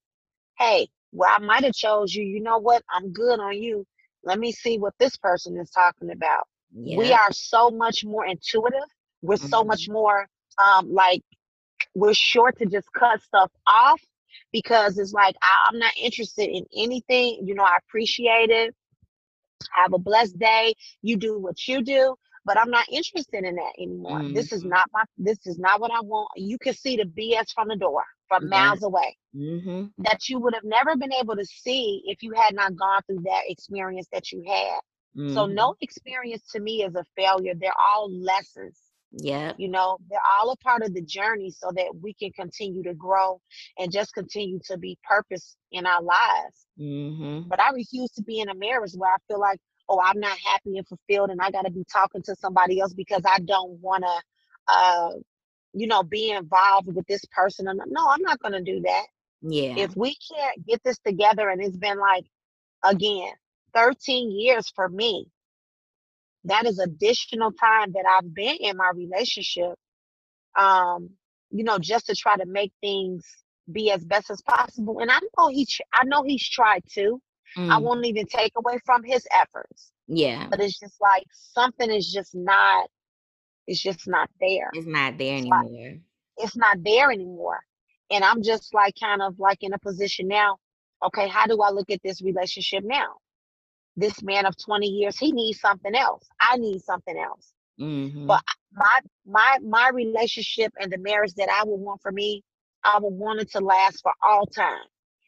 hey, 0.59 0.89
well, 1.13 1.31
I 1.31 1.41
might 1.41 1.65
have 1.65 1.75
chose 1.75 2.15
you. 2.15 2.25
You 2.25 2.41
know 2.41 2.59
what? 2.59 2.83
I'm 2.91 3.13
good 3.13 3.39
on 3.39 3.61
you. 3.61 3.87
Let 4.25 4.39
me 4.39 4.53
see 4.53 4.79
what 4.79 4.95
this 4.99 5.17
person 5.17 5.59
is 5.59 5.71
talking 5.71 6.11
about. 6.11 6.47
Yeah. 6.75 6.97
We 6.99 7.13
are 7.13 7.33
so 7.33 7.71
much 7.71 8.05
more 8.05 8.27
intuitive. 8.27 8.89
We're 9.23 9.37
mm-hmm. 9.37 9.49
so 9.49 9.63
much 9.65 9.89
more 9.89 10.27
um, 10.63 10.93
like 10.93 11.23
we're 11.95 12.15
sure 12.15 12.53
to 12.53 12.67
just 12.67 12.89
cut 12.93 13.23
stuff 13.23 13.51
off 13.67 14.01
because 14.53 14.99
it's 14.99 15.13
like 15.13 15.37
I, 15.43 15.69
I'm 15.69 15.79
not 15.79 15.93
interested 16.01 16.49
in 16.49 16.65
anything. 16.77 17.41
You 17.45 17.55
know, 17.55 17.65
I 17.65 17.79
appreciate 17.87 18.51
it. 18.51 18.75
Have 19.73 19.93
a 19.93 19.99
blessed 19.99 20.39
day. 20.39 20.75
You 21.03 21.17
do 21.17 21.39
what 21.39 21.67
you 21.67 21.83
do, 21.83 22.17
but 22.45 22.59
I'm 22.59 22.71
not 22.71 22.89
interested 22.91 23.45
in 23.45 23.57
that 23.57 23.73
anymore. 23.79 24.21
Mm-hmm. 24.21 24.35
This 24.35 24.53
is 24.53 24.61
mm-hmm. 24.61 24.71
not 24.71 24.87
my. 24.93 25.05
This 25.19 25.47
is 25.47 25.59
not 25.59 25.81
what 25.81 25.91
I 25.91 26.01
want. 26.01 26.29
You 26.37 26.59
can 26.59 26.75
see 26.75 26.97
the 26.97 27.05
BS 27.05 27.53
from 27.55 27.69
the 27.69 27.77
door 27.77 28.05
from 28.29 28.49
miles 28.49 28.83
away 28.83 29.17
mm-hmm. 29.37 29.87
that 29.99 30.29
you 30.29 30.39
would 30.39 30.55
have 30.55 30.65
never 30.65 30.97
been 30.97 31.13
able 31.13 31.37
to 31.37 31.45
see 31.45 32.03
if 32.07 32.23
you 32.23 32.33
had 32.33 32.55
not 32.55 32.77
gone 32.77 33.01
through 33.07 33.21
that 33.25 33.43
experience 33.47 34.09
that 34.13 34.33
you 34.33 34.43
had. 34.47 34.81
Mm-hmm. 35.17 35.35
So 35.35 35.47
no 35.47 35.75
experience 35.81 36.43
to 36.53 36.61
me 36.61 36.83
is 36.83 36.95
a 36.95 37.05
failure. 37.17 37.53
They're 37.55 37.73
all 37.95 38.11
lessons. 38.11 38.79
Yeah. 39.17 39.53
You 39.59 39.69
know, 39.69 39.99
they're 40.11 40.19
all 40.41 40.51
a 40.51 40.57
part 40.57 40.83
of 40.83 40.93
the 40.93 41.03
journey 41.03 41.51
so 41.51 41.71
that 41.77 41.95
we 42.03 42.15
can 42.15 42.33
continue 42.33 42.83
to 42.83 42.95
grow 42.95 43.41
and 43.79 43.93
just 43.93 44.13
continue 44.13 44.59
to 44.65 44.77
be 44.77 44.99
purpose 45.05 45.57
in 45.71 45.87
our 45.87 46.03
lives. 46.03 46.67
Mm-hmm. 46.81 47.49
But 47.49 47.61
I 47.61 47.71
refuse 47.71 48.11
to 48.13 48.23
be 48.23 48.41
in 48.41 48.49
a 48.49 48.55
marriage 48.55 48.93
where 48.97 49.13
I 49.13 49.17
feel 49.29 49.39
like, 49.41 49.61
oh, 49.89 50.01
I'm 50.05 50.21
not 50.21 50.39
happy 50.39 50.79
and 50.79 50.87
fulfilled 50.89 51.31
and 51.31 51.41
I 51.41 51.51
got 51.51 51.67
to 51.67 51.73
be 51.73 51.85
talking 51.93 52.23
to 52.25 52.37
somebody 52.37 52.81
else 52.81 52.95
because 52.95 53.23
I 53.27 53.41
don't 53.41 53.81
want 53.81 54.05
to 54.05 54.23
uh, 54.69 55.11
you 55.75 55.89
know, 55.89 56.05
be 56.05 56.33
involved 56.33 56.89
with 56.95 57.07
this 57.09 57.25
person. 57.33 57.67
No, 57.67 58.09
I'm 58.11 58.23
not 58.23 58.41
going 58.41 58.55
to 58.55 58.63
do 58.63 58.83
that. 58.83 59.07
Yeah. 59.43 59.75
If 59.79 59.97
we 59.97 60.17
can't 60.17 60.67
get 60.67 60.83
this 60.85 60.99
together, 61.07 61.51
and 61.51 61.63
it's 61.63 61.79
been 61.79 62.01
like, 62.01 62.27
again, 62.85 63.33
13 63.75 64.33
years 64.33 64.71
for 64.77 64.89
me, 64.89 65.29
that 66.45 66.67
is 66.67 66.79
additional 66.79 67.53
time 67.53 67.93
that 67.93 68.05
I've 68.11 68.35
been 68.35 68.57
in 68.61 68.77
my 68.77 68.93
relationship, 68.95 69.75
um, 70.59 71.11
you 71.51 71.65
know, 71.65 71.79
just 71.79 72.07
to 72.07 72.15
try 72.15 72.37
to 72.37 72.47
make 72.47 72.73
things 72.81 73.25
be 73.73 73.91
as 73.91 74.05
best 74.05 74.31
as 74.31 74.43
possible. 74.43 75.01
And 75.01 75.11
I 75.11 75.21
know 75.39 75.49
he, 75.49 75.67
I 75.95 76.05
know 76.05 76.23
he's 76.25 76.49
tried 76.49 76.83
to. 76.95 77.21
Mm. 77.57 77.71
I 77.71 77.79
won't 77.79 78.05
even 78.07 78.27
take 78.27 78.53
away 78.57 78.79
from 78.85 79.03
his 79.05 79.27
efforts. 79.33 79.93
Yeah. 80.07 80.49
But 80.51 80.61
it's 80.61 80.79
just 80.79 81.01
like 81.01 81.25
something 81.33 81.91
is 81.91 82.13
just 82.13 82.35
not 82.35 82.89
it's 83.67 83.81
just 83.81 84.07
not 84.07 84.29
there. 84.41 84.71
It's 84.75 84.87
not 84.87 85.17
there 85.19 85.37
it's 85.37 85.43
anymore. 85.43 85.63
Not, 85.65 85.99
it's 86.39 86.57
not 86.57 86.77
there 86.83 87.11
anymore. 87.11 87.61
And 88.11 88.23
I'm 88.25 88.43
just 88.43 88.75
like 88.75 88.95
kind 89.01 89.23
of 89.23 89.39
like 89.39 89.59
in 89.63 89.73
a 89.73 89.79
position 89.79 90.29
now. 90.29 90.59
Okay, 91.05 91.29
how 91.29 91.47
do 91.47 91.61
I 91.63 91.71
look 91.71 91.91
at 91.91 92.01
this 92.03 92.23
relationship 92.23 92.85
now? 92.85 93.15
This 93.97 94.23
man 94.23 94.47
of 94.47 94.57
20 94.57 94.87
years, 94.87 95.19
he 95.19 95.33
needs 95.33 95.61
something 95.61 95.95
else. 95.95 96.27
I 96.41 96.57
need 96.57 96.83
something 96.83 97.17
else. 97.17 97.53
Mm-hmm. 97.81 98.27
But 98.27 98.43
my 98.73 98.99
my 99.27 99.59
my 99.63 99.91
relationship 99.93 100.73
and 100.81 100.93
the 100.93 100.99
marriage 100.99 101.35
that 101.35 101.49
I 101.49 101.65
would 101.65 101.81
want 101.81 102.01
for 102.03 102.13
me, 102.13 102.43
I 102.83 102.99
would 103.01 103.15
want 103.15 103.41
it 103.41 103.51
to 103.53 103.61
last 103.61 104.01
for 104.03 104.13
all 104.23 104.47
time. 104.47 104.85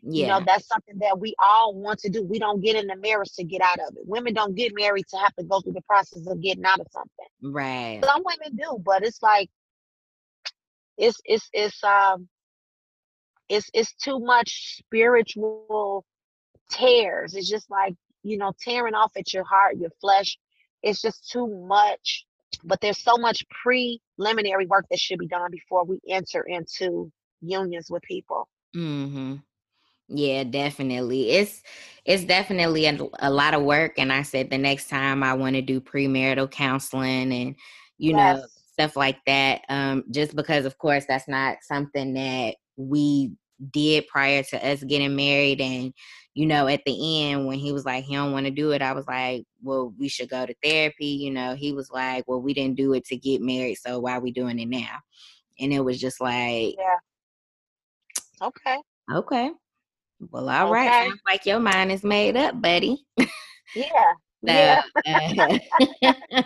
Yeah. 0.09 0.23
You 0.23 0.29
know, 0.29 0.41
that's 0.47 0.69
something 0.69 0.99
that 0.99 1.19
we 1.19 1.35
all 1.39 1.75
want 1.75 1.99
to 2.01 2.09
do. 2.09 2.23
We 2.23 2.39
don't 2.39 2.63
get 2.63 2.77
in 2.77 2.87
the 2.87 2.97
marriage 2.97 3.33
to 3.35 3.45
get 3.45 3.61
out 3.61 3.81
of 3.81 3.97
it. 3.97 4.07
Women 4.07 4.35
don't 4.35 4.55
get 4.55 4.73
married 4.75 5.07
to 5.09 5.17
have 5.17 5.35
to 5.35 5.45
go 5.45 5.61
through 5.61 5.73
the 5.73 5.83
process 5.83 6.25
of 6.27 6.41
getting 6.41 6.65
out 6.65 6.79
of 6.79 6.87
something. 6.93 7.27
Right. 7.43 8.01
Some 8.05 8.23
women 8.25 8.57
do, 8.57 8.79
but 8.85 9.03
it's 9.03 9.21
like 9.21 9.51
it's 10.97 11.21
it's 11.25 11.49
it's 11.53 11.83
um 11.83 12.29
it's 13.49 13.69
it's 13.75 13.95
too 13.95 14.21
much 14.21 14.77
spiritual 14.79 16.05
tears. 16.71 17.35
It's 17.35 17.51
just 17.51 17.69
like, 17.69 17.95
you 18.23 18.39
know, 18.39 18.53
tearing 18.61 18.95
off 18.95 19.13
at 19.17 19.35
your 19.35 19.45
heart, 19.45 19.77
your 19.77 19.91
flesh. 20.01 20.39
It's 20.83 21.03
just 21.03 21.29
too 21.31 21.49
much. 21.49 22.27
But 22.63 22.81
there's 22.81 23.03
so 23.03 23.17
much 23.17 23.45
preliminary 23.63 24.67
work 24.67 24.87
that 24.91 25.01
should 25.01 25.19
be 25.19 25.27
done 25.27 25.51
before 25.51 25.85
we 25.85 25.99
enter 26.09 26.43
into 26.43 27.11
unions 27.41 27.91
with 27.91 28.03
people. 28.03 28.49
Mm-hmm. 28.75 29.37
Yeah, 30.09 30.45
definitely. 30.45 31.31
It's 31.31 31.63
it's 32.05 32.25
definitely 32.25 32.87
a, 32.87 32.99
a 33.19 33.31
lot 33.31 33.55
of 33.55 33.63
work. 33.63 33.99
And 33.99 34.13
I 34.13 34.23
said 34.23 34.51
the 34.51 34.59
next 34.59 34.89
time 34.89 35.23
I 35.23 35.35
want 35.35 35.57
to 35.57 35.63
do 35.63 35.81
premarital 35.81 36.51
counseling 36.51 37.33
and 37.33 37.57
you 37.99 38.13
yes. 38.13 38.39
know 38.39 38.47
stuff 38.73 38.97
like 38.97 39.19
that. 39.27 39.63
Um, 39.69 40.05
just 40.11 40.37
because, 40.37 40.67
of 40.67 40.79
course, 40.79 41.07
that's 41.07 41.29
not 41.29 41.59
something 41.63 42.15
that 42.15 42.57
we 42.77 43.33
did 43.71 44.07
prior 44.07 44.43
to 44.43 44.69
us 44.69 44.85
getting 44.85 45.17
married. 45.17 45.61
And 45.61 45.93
you 46.35 46.45
know, 46.45 46.69
at 46.69 46.83
the 46.85 47.31
end 47.31 47.47
when 47.47 47.59
he 47.59 47.73
was 47.73 47.87
like 47.87 48.05
he 48.05 48.15
don't 48.15 48.33
want 48.33 48.45
to 48.47 48.53
do 48.53 48.73
it, 48.73 48.83
I 48.83 48.93
was 48.93 49.07
like, 49.07 49.45
well, 49.63 49.93
we 49.99 50.09
should 50.09 50.29
go 50.29 50.45
to 50.47 50.55
therapy. 50.63 51.07
You 51.07 51.33
know, 51.33 51.55
he 51.55 51.73
was 51.73 51.91
like, 51.91 52.29
well, 52.29 52.41
we 52.43 52.53
didn't 52.55 52.77
do 52.77 52.93
it 52.93 53.07
to 53.07 53.17
get 53.17 53.41
married, 53.41 53.77
so 53.77 53.99
why 53.99 54.13
are 54.13 54.21
we 54.21 54.31
doing 54.31 54.61
it 54.61 54.69
now? 54.69 54.99
And 55.59 55.73
it 55.73 55.81
was 55.81 55.99
just 55.99 56.21
like, 56.21 56.75
yeah, 56.79 56.99
okay, 58.43 58.77
okay. 59.13 59.51
Well, 60.21 60.49
all 60.49 60.71
okay. 60.71 60.87
right. 60.87 61.09
Sounds 61.09 61.21
like 61.27 61.47
your 61.47 61.61
mind 61.61 61.93
is 61.93 62.05
made 62.05 62.37
up, 62.37 62.61
buddy. 62.61 63.05
Yeah. 63.75 64.13
so, 64.47 64.79
yeah. 65.05 65.59
Uh, 66.03 66.43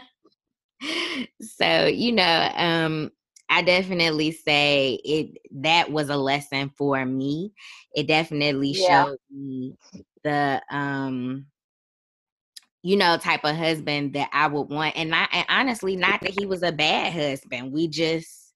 so, 1.40 1.86
you 1.86 2.12
know, 2.12 2.50
um, 2.54 3.10
I 3.50 3.62
definitely 3.62 4.30
say 4.30 5.00
it 5.04 5.38
that 5.62 5.90
was 5.90 6.08
a 6.08 6.16
lesson 6.16 6.70
for 6.78 7.04
me. 7.04 7.52
It 7.94 8.06
definitely 8.06 8.74
yeah. 8.76 9.04
showed 9.04 9.18
me 9.30 9.76
the 10.22 10.62
um 10.70 11.46
you 12.82 12.96
know 12.96 13.16
type 13.16 13.44
of 13.44 13.56
husband 13.56 14.14
that 14.14 14.30
I 14.32 14.46
would 14.46 14.68
want 14.68 14.96
and 14.96 15.10
not 15.10 15.28
and 15.32 15.44
honestly 15.48 15.96
not 15.96 16.20
that 16.20 16.30
he 16.30 16.46
was 16.46 16.62
a 16.62 16.70
bad 16.70 17.12
husband. 17.12 17.72
We 17.72 17.88
just 17.88 18.54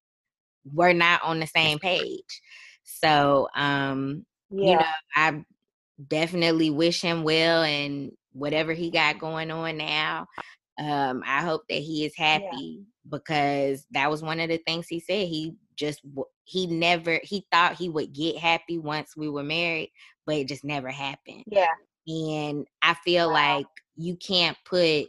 were 0.73 0.95
not 0.95 1.23
on 1.25 1.41
the 1.41 1.47
same 1.47 1.81
page. 1.81 2.41
So 2.85 3.49
um 3.57 4.25
yeah. 4.55 4.70
you 4.70 4.76
know, 4.76 4.84
I 5.16 5.44
definitely 6.09 6.70
wish 6.70 7.00
him 7.00 7.22
well 7.22 7.62
and 7.62 8.12
whatever 8.32 8.72
he 8.72 8.90
got 8.90 9.18
going 9.18 9.50
on 9.50 9.76
now. 9.76 10.26
Um, 10.78 11.22
I 11.24 11.40
hope 11.40 11.62
that 11.68 11.78
he 11.78 12.05
is 12.05 12.16
happy 12.16 12.47
yeah. 12.52 12.82
because 13.09 13.86
that 13.93 14.10
was 14.10 14.22
one 14.22 14.40
of 14.40 14.48
the 14.48 14.59
things 14.66 14.89
he 14.89 15.01
said. 15.01 15.28
He 15.28 15.55
just 15.76 16.01
he 16.44 16.66
never 16.66 17.20
he 17.22 17.47
thought 17.51 17.76
he 17.76 17.89
would 17.89 18.12
get 18.12 18.39
happy 18.39 18.78
once 18.78 19.16
we 19.16 19.28
were 19.28 19.44
married, 19.44 19.93
but 20.26 20.36
it 20.36 20.48
just 20.48 20.64
never 20.64 20.90
happened. 20.90 21.44
Yeah. 21.47 21.66
And 22.06 22.66
I 22.82 22.94
feel 22.94 23.28
wow. 23.28 23.56
like 23.59 23.66
you 23.97 24.16
can't 24.16 24.56
put 24.64 25.06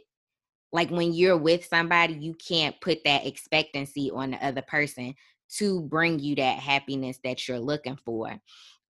like 0.72 0.90
when 0.90 1.12
you're 1.12 1.36
with 1.36 1.64
somebody, 1.64 2.14
you 2.14 2.34
can't 2.34 2.78
put 2.80 2.98
that 3.04 3.26
expectancy 3.26 4.10
on 4.10 4.32
the 4.32 4.44
other 4.44 4.62
person 4.62 5.14
to 5.58 5.80
bring 5.82 6.18
you 6.18 6.34
that 6.36 6.58
happiness 6.58 7.18
that 7.24 7.46
you're 7.46 7.58
looking 7.58 7.98
for. 8.04 8.36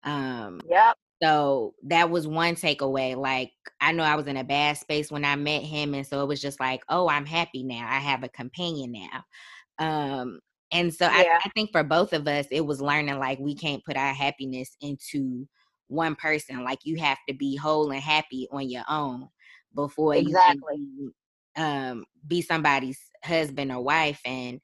Um, 0.07 0.61
yep. 0.71 0.97
So 1.23 1.75
that 1.85 2.11
was 2.11 2.27
one 2.27 2.55
takeaway. 2.55 3.17
Like, 3.17 3.51
I 3.81 3.93
know 3.93 4.03
I 4.05 4.17
was 4.17 4.27
in 4.27 4.37
a 4.37 4.45
bad 4.45 4.77
space 4.77 5.11
when 5.11 5.25
I 5.25 5.35
met 5.35 5.63
him. 5.63 5.95
And 5.95 6.07
so 6.07 6.23
it 6.23 6.29
was 6.29 6.41
just 6.41 6.61
like, 6.61 6.83
oh, 6.89 7.09
I'm 7.09 7.27
happy 7.27 7.63
now. 7.63 7.87
I 7.89 7.99
have 7.99 8.23
a 8.23 8.29
companion 8.29 8.93
now. 8.93 9.25
Um, 9.79 10.41
and 10.73 10.93
so 10.93 11.07
yeah. 11.07 11.39
I, 11.43 11.47
I 11.47 11.49
think 11.55 11.73
for 11.73 11.83
both 11.83 12.13
of 12.13 12.29
us, 12.29 12.47
it 12.51 12.65
was 12.65 12.83
learning 12.83 13.19
like 13.19 13.39
we 13.39 13.55
can't 13.55 13.85
put 13.85 13.97
our 13.97 14.13
happiness 14.13 14.77
into 14.81 15.49
one 15.89 16.17
person. 16.17 16.65
Like, 16.65 16.81
you 16.85 16.97
have 16.97 17.19
to 17.29 17.35
be 17.35 17.57
whole 17.57 17.91
and 17.91 18.03
happy 18.03 18.47
on 18.53 18.69
your 18.69 18.85
own 18.89 19.29
before 19.75 20.15
exactly. 20.15 20.77
you 20.77 21.15
can 21.57 21.91
um, 21.91 22.05
be 22.27 22.43
somebody's 22.43 23.01
husband 23.25 23.73
or 23.73 23.83
wife. 23.83 24.21
And, 24.27 24.61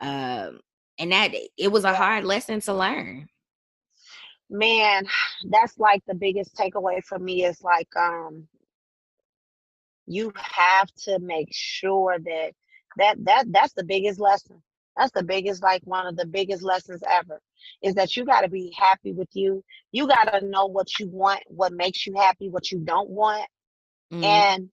um, 0.00 0.60
and 0.98 1.12
that 1.12 1.32
it 1.56 1.72
was 1.72 1.84
a 1.84 1.94
hard 1.94 2.24
lesson 2.24 2.60
to 2.60 2.74
learn 2.74 3.26
man 4.54 5.04
that's 5.50 5.78
like 5.78 6.02
the 6.06 6.14
biggest 6.14 6.56
takeaway 6.56 7.02
for 7.04 7.18
me 7.18 7.44
is 7.44 7.62
like 7.62 7.88
um 7.96 8.46
you 10.06 10.32
have 10.36 10.88
to 10.96 11.18
make 11.18 11.48
sure 11.50 12.18
that 12.18 12.52
that 12.96 13.16
that 13.24 13.44
that's 13.50 13.72
the 13.74 13.84
biggest 13.84 14.20
lesson 14.20 14.62
that's 14.96 15.12
the 15.12 15.24
biggest 15.24 15.62
like 15.62 15.82
one 15.84 16.06
of 16.06 16.16
the 16.16 16.26
biggest 16.26 16.62
lessons 16.62 17.02
ever 17.10 17.40
is 17.82 17.94
that 17.94 18.16
you 18.16 18.24
got 18.24 18.42
to 18.42 18.48
be 18.48 18.72
happy 18.76 19.12
with 19.12 19.28
you 19.32 19.64
you 19.92 20.06
got 20.06 20.24
to 20.24 20.46
know 20.46 20.66
what 20.66 20.98
you 20.98 21.08
want 21.08 21.40
what 21.48 21.72
makes 21.72 22.06
you 22.06 22.14
happy 22.14 22.48
what 22.48 22.70
you 22.70 22.78
don't 22.78 23.10
want 23.10 23.46
mm. 24.12 24.22
and 24.22 24.68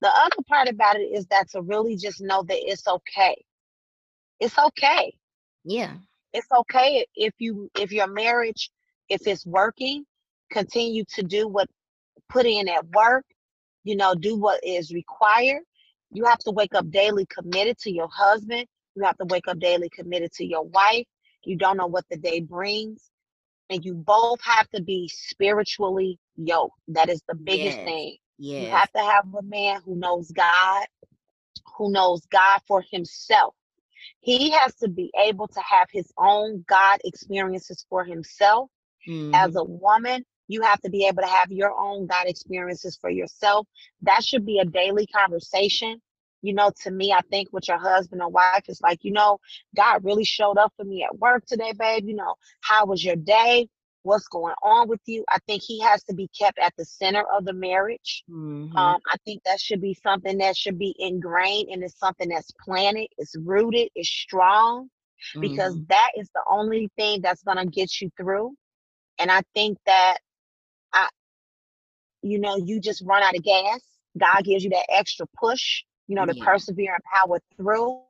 the 0.00 0.08
other 0.08 0.42
part 0.48 0.68
about 0.68 0.96
it 0.96 1.04
is 1.04 1.26
that 1.26 1.50
to 1.50 1.62
really 1.62 1.96
just 1.96 2.20
know 2.20 2.42
that 2.42 2.58
it's 2.60 2.86
okay. 2.86 3.44
It's 4.40 4.58
okay. 4.58 5.14
Yeah. 5.64 5.94
It's 6.32 6.48
okay 6.60 7.06
if 7.14 7.32
you 7.38 7.70
if 7.78 7.92
your 7.92 8.06
marriage 8.06 8.70
if 9.08 9.26
it's 9.26 9.46
working, 9.46 10.04
continue 10.50 11.04
to 11.14 11.22
do 11.22 11.48
what 11.48 11.68
put 12.28 12.46
in 12.46 12.68
at 12.68 12.86
work, 12.90 13.24
you 13.84 13.96
know, 13.96 14.14
do 14.14 14.36
what 14.36 14.60
is 14.64 14.92
required. 14.92 15.62
You 16.10 16.24
have 16.24 16.38
to 16.40 16.50
wake 16.50 16.74
up 16.74 16.90
daily 16.90 17.26
committed 17.26 17.78
to 17.78 17.90
your 17.92 18.08
husband. 18.12 18.66
You 18.94 19.04
have 19.04 19.16
to 19.18 19.26
wake 19.26 19.48
up 19.48 19.58
daily 19.58 19.88
committed 19.90 20.32
to 20.34 20.44
your 20.44 20.64
wife. 20.64 21.06
You 21.44 21.56
don't 21.56 21.76
know 21.76 21.86
what 21.86 22.04
the 22.10 22.16
day 22.16 22.40
brings. 22.40 23.10
And 23.70 23.84
you 23.84 23.94
both 23.94 24.40
have 24.42 24.68
to 24.70 24.82
be 24.82 25.08
spiritually 25.08 26.18
yoked. 26.36 26.78
That 26.88 27.08
is 27.08 27.22
the 27.28 27.34
biggest 27.34 27.78
Yes. 27.78 27.84
thing. 27.84 28.16
Yes. 28.38 28.62
You 28.62 28.76
have 28.76 28.90
to 28.92 29.00
have 29.00 29.34
a 29.34 29.42
man 29.42 29.80
who 29.84 29.96
knows 29.96 30.30
God, 30.30 30.86
who 31.76 31.90
knows 31.90 32.24
God 32.26 32.60
for 32.66 32.82
himself. 32.90 33.54
He 34.20 34.50
has 34.50 34.74
to 34.76 34.88
be 34.88 35.10
able 35.18 35.48
to 35.48 35.60
have 35.60 35.88
his 35.92 36.12
own 36.18 36.64
God 36.68 37.00
experiences 37.04 37.84
for 37.88 38.04
himself. 38.04 38.70
As 39.32 39.54
Mhm. 39.54 39.56
a 39.56 39.64
woman, 39.64 40.24
you 40.48 40.62
have 40.62 40.80
to 40.80 40.90
be 40.90 41.06
able 41.06 41.22
to 41.22 41.28
have 41.28 41.50
your 41.50 41.72
own 41.78 42.06
God 42.06 42.26
experiences 42.26 42.96
for 43.00 43.10
yourself. 43.10 43.66
That 44.02 44.24
should 44.24 44.44
be 44.46 44.58
a 44.58 44.64
daily 44.64 45.06
conversation. 45.06 46.00
You 46.42 46.54
know, 46.54 46.70
to 46.82 46.90
me, 46.90 47.12
I 47.12 47.20
think 47.30 47.52
with 47.52 47.68
your 47.68 47.78
husband 47.78 48.22
or 48.22 48.30
wife, 48.30 48.54
it's 48.58 48.70
like, 48.72 48.92
you 48.94 49.02
know, 49.02 49.28
God 49.66 49.94
really 49.94 50.14
showed 50.16 50.48
up 50.50 50.64
for 50.68 50.78
me 50.78 50.96
at 50.98 51.12
work 51.12 51.42
today, 51.42 51.72
babe. 51.76 52.04
You 52.04 52.14
know, 52.14 52.34
how 52.60 52.84
was 52.86 53.04
your 53.04 53.16
day? 53.16 53.68
What's 54.02 54.28
going 54.28 54.54
on 54.62 54.88
with 54.88 55.00
you? 55.06 55.24
I 55.30 55.38
think 55.46 55.62
he 55.62 55.80
has 55.80 56.02
to 56.04 56.14
be 56.14 56.28
kept 56.38 56.58
at 56.58 56.74
the 56.76 56.84
center 56.84 57.24
of 57.36 57.44
the 57.44 57.52
marriage. 57.52 58.24
Mhm. 58.28 58.96
Um, 58.96 59.00
I 59.12 59.16
think 59.24 59.42
that 59.44 59.60
should 59.60 59.80
be 59.80 59.94
something 59.94 60.38
that 60.38 60.56
should 60.56 60.78
be 60.78 60.94
ingrained 60.98 61.68
and 61.70 61.82
it's 61.82 61.98
something 61.98 62.28
that's 62.28 62.50
planted, 62.64 63.08
it's 63.18 63.34
rooted, 63.36 63.88
it's 63.94 64.08
strong, 64.08 64.90
because 65.40 65.76
Mhm. 65.76 65.86
that 65.88 66.10
is 66.16 66.28
the 66.34 66.42
only 66.50 66.88
thing 66.96 67.20
that's 67.22 67.42
gonna 67.42 67.66
get 67.66 68.00
you 68.00 68.10
through. 68.16 68.54
And 69.18 69.30
I 69.30 69.42
think 69.54 69.78
that 69.86 70.18
I, 70.92 71.08
you 72.22 72.38
know, 72.38 72.56
you 72.56 72.80
just 72.80 73.02
run 73.04 73.22
out 73.22 73.36
of 73.36 73.42
gas. 73.42 73.80
God 74.18 74.44
gives 74.44 74.64
you 74.64 74.70
that 74.70 74.86
extra 74.90 75.26
push, 75.38 75.84
you 76.08 76.16
know, 76.16 76.26
to 76.26 76.34
Yeah. 76.34 76.44
persevere 76.44 76.94
and 76.94 77.02
power 77.12 77.40
through. 77.56 78.02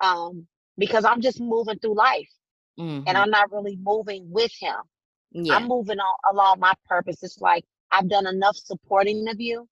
Um, 0.00 0.46
because 0.78 1.04
I'm 1.04 1.20
just 1.20 1.40
moving 1.40 1.78
through 1.78 1.96
life 1.96 2.28
and 3.06 3.16
Mhm. 3.16 3.18
I'm 3.18 3.30
not 3.30 3.52
really 3.52 3.76
moving 3.76 4.30
with 4.30 4.52
him. 4.60 4.76
Yeah. 5.32 5.54
I'm 5.54 5.68
moving 5.68 5.98
on 6.00 6.16
along 6.34 6.60
my 6.60 6.74
purpose. 6.88 7.22
It's 7.22 7.40
like 7.40 7.64
I've 7.90 8.08
done 8.08 8.26
enough 8.26 8.56
supporting 8.56 9.28
of 9.28 9.40
you. 9.40 9.68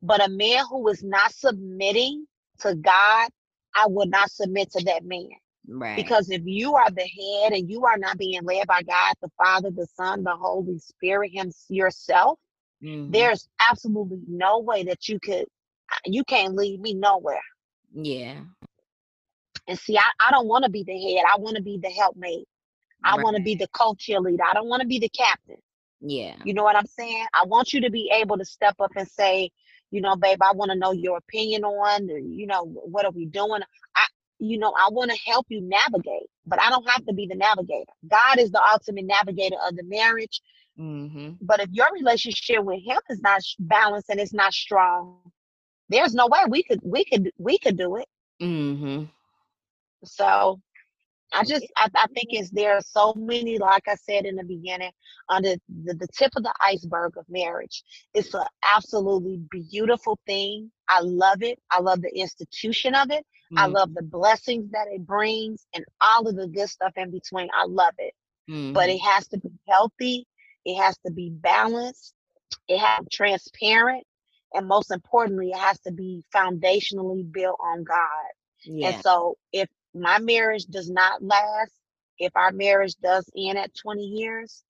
But 0.03 0.25
a 0.25 0.31
man 0.31 0.65
who 0.71 0.89
is 0.89 1.05
not 1.05 1.33
submitting 1.33 2.27
to 2.61 2.75
God, 2.77 3.31
I 3.77 3.87
will 3.89 4.07
not 4.07 4.31
submit 4.33 4.73
to 4.73 4.85
that 4.85 5.05
man. 5.05 5.31
Right. 5.69 5.97
Because 5.97 6.31
if 6.31 6.43
you 6.45 6.77
are 6.77 6.91
the 6.91 7.03
head 7.07 7.53
and 7.53 7.71
you 7.71 7.85
are 7.87 7.99
not 7.99 8.19
being 8.19 8.45
led 8.45 8.67
by 8.69 8.83
God, 8.83 9.15
the 9.23 9.31
Father, 9.39 9.71
the 9.71 9.87
Son, 9.95 10.25
the 10.25 10.37
Holy 10.37 10.79
Spirit, 10.79 11.33
Him 11.33 11.53
yourself, 11.69 12.39
Mhm. 12.83 13.13
there's 13.13 13.49
absolutely 13.69 14.21
no 14.29 14.61
way 14.61 14.85
that 14.85 15.09
you 15.09 15.21
could, 15.21 15.47
you 16.05 16.25
can't 16.25 16.55
lead 16.55 16.81
me 16.81 16.95
nowhere. 16.95 17.41
Yeah. 17.93 18.41
And 19.69 19.79
see, 19.79 19.97
I, 19.97 20.11
I 20.21 20.31
don't 20.31 20.47
want 20.47 20.65
to 20.65 20.71
be 20.71 20.85
the 20.85 20.99
head. 20.99 21.25
I 21.33 21.39
want 21.39 21.57
to 21.57 21.63
be 21.63 21.79
the 21.83 21.91
helpmate. 21.91 22.47
I 23.05 23.17
want 23.17 23.37
to 23.37 23.43
be 23.43 23.55
the 23.55 23.69
co-cheerleader. 23.69 24.41
I 24.49 24.55
don't 24.55 24.69
want 24.69 24.83
to 24.83 24.89
be 24.89 24.99
the 24.99 25.09
captain. 25.09 25.57
Yeah. 26.01 26.35
You 26.45 26.55
know 26.55 26.65
what 26.65 26.77
I'm 26.77 26.87
saying? 26.87 27.27
I 27.35 27.45
want 27.47 27.73
you 27.73 27.81
to 27.83 27.91
be 27.91 28.11
able 28.13 28.39
to 28.39 28.45
step 28.45 28.75
up 28.81 28.93
and 28.97 29.09
say, 29.09 29.51
you 29.91 30.01
know, 30.01 30.17
babe, 30.17 30.39
I 30.43 30.53
want 30.53 30.71
to 30.73 30.79
know 30.79 30.93
your 30.93 31.19
opinion 31.19 31.65
on, 31.65 32.09
you 32.09 32.47
know, 32.47 32.65
what 32.65 33.05
are 33.05 33.13
we 33.13 33.27
doing? 33.27 33.63
I, 33.95 34.07
you 34.39 34.59
know, 34.59 34.73
I 34.77 34.89
want 34.91 35.11
to 35.11 35.19
help 35.25 35.47
you 35.49 35.61
navigate, 35.63 36.29
but 36.47 36.61
I 36.61 36.69
don't 36.71 36.89
have 36.89 37.05
to 37.07 37.15
be 37.15 37.27
the 37.27 37.37
navigator. 37.37 37.93
God 38.09 38.39
is 38.39 38.51
the 38.51 38.63
ultimate 38.63 39.07
navigator 39.07 39.57
of 39.67 39.77
the 39.77 39.85
marriage. 39.85 40.43
Mm-hmm. 40.79 41.35
But 41.41 41.61
if 41.61 41.71
your 41.73 41.87
relationship 41.93 42.63
with 42.63 42.83
him 42.85 42.99
is 43.09 43.21
not 43.23 43.41
balanced 43.59 44.11
and 44.11 44.21
it's 44.21 44.35
not 44.35 44.53
strong, 44.53 45.19
there's 45.89 46.15
no 46.15 46.27
way 46.27 46.41
we 46.49 46.63
could 46.63 46.81
we 46.83 47.05
could 47.05 47.31
we 47.39 47.59
could 47.59 47.77
do 47.77 47.97
it. 47.97 48.07
Mm-hmm. 48.43 49.05
So 50.05 50.61
I 51.33 51.45
just 51.45 51.67
I, 51.77 51.89
I 51.95 52.07
think 52.09 52.29
it's 52.31 52.51
there 52.51 52.75
are 52.75 52.83
so 52.83 53.15
many, 53.15 53.59
like 53.59 53.89
I 53.89 53.95
said 53.97 54.27
in 54.27 54.37
the 54.37 54.45
beginning, 54.45 54.93
under 55.29 55.55
the, 55.69 55.95
the 55.95 56.09
tip 56.09 56.33
of 56.37 56.43
the 56.43 56.55
iceberg 56.61 57.17
of 57.17 57.25
marriage. 57.29 57.83
It's 58.15 58.33
an 58.35 58.45
absolutely 58.75 59.41
beautiful 59.51 60.19
thing. 60.27 60.71
I 60.89 61.01
love 61.01 61.43
it. 61.43 61.59
I 61.71 61.81
love 61.81 62.01
the 62.01 62.17
institution 62.17 62.95
of 62.95 63.11
it. 63.11 63.25
Mm-hmm. 63.53 63.59
I 63.59 63.67
love 63.67 63.95
the 63.95 64.03
blessings 64.03 64.71
that 64.73 64.87
it 64.89 65.07
brings 65.07 65.67
and 65.75 65.85
all 66.01 66.27
of 66.27 66.37
the 66.37 66.49
good 66.49 66.69
stuff 66.69 66.93
in 66.97 67.11
between. 67.11 67.49
I 67.55 67.67
love 67.67 67.95
it. 67.99 68.15
Mm-hmm. 68.51 68.73
But 68.73 68.89
it 68.89 68.99
has 68.99 69.27
to 69.29 69.39
be 69.39 69.51
healthy. 69.69 70.27
It 70.65 70.77
has 70.81 70.97
to 71.05 71.13
be 71.13 71.31
balanced. 71.31 72.15
It 72.69 72.79
has 72.79 72.99
to 72.99 73.03
be 73.05 73.09
transparent. 73.13 74.05
And 74.57 74.67
most 74.67 74.91
importantly, 74.91 75.51
it 75.51 75.59
has 75.59 75.79
to 75.81 75.93
be 75.93 76.25
foundationally 76.35 77.31
built 77.31 77.59
on 77.63 77.85
God. 77.85 78.31
Yeah. 78.65 78.89
And 78.89 79.03
so 79.03 79.37
if 79.53 79.69
my 79.95 80.19
marriage 80.19 80.65
does 80.65 80.91
not 80.91 81.23
last, 81.23 81.73
if 82.19 82.33
our 82.35 82.53
marriage 82.53 82.95
does 82.97 83.29
end 83.37 83.59
at 83.59 83.75
20 83.75 84.03
years, 84.03 84.65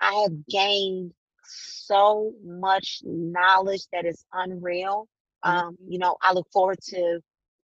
I 0.00 0.12
have 0.22 0.46
gained 0.46 1.12
so 1.46 2.32
much 2.44 3.00
knowledge 3.04 3.82
that 3.92 4.06
is 4.06 4.24
unreal. 4.32 5.08
Mm-hmm. 5.44 5.66
Um, 5.66 5.78
you 5.84 5.98
know, 5.98 6.16
I 6.22 6.32
look 6.32 6.46
forward 6.52 6.80
to, 6.90 7.20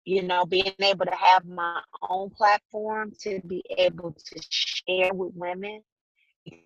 you 0.03 0.23
know, 0.23 0.45
being 0.45 0.73
able 0.80 1.06
to 1.06 1.15
have 1.15 1.45
my 1.45 1.82
own 2.02 2.32
platform 2.32 3.14
to 3.22 3.40
be 3.48 3.64
able 3.77 4.11
to 4.11 4.41
share 4.49 5.14
with 5.14 5.32
women. 5.36 5.82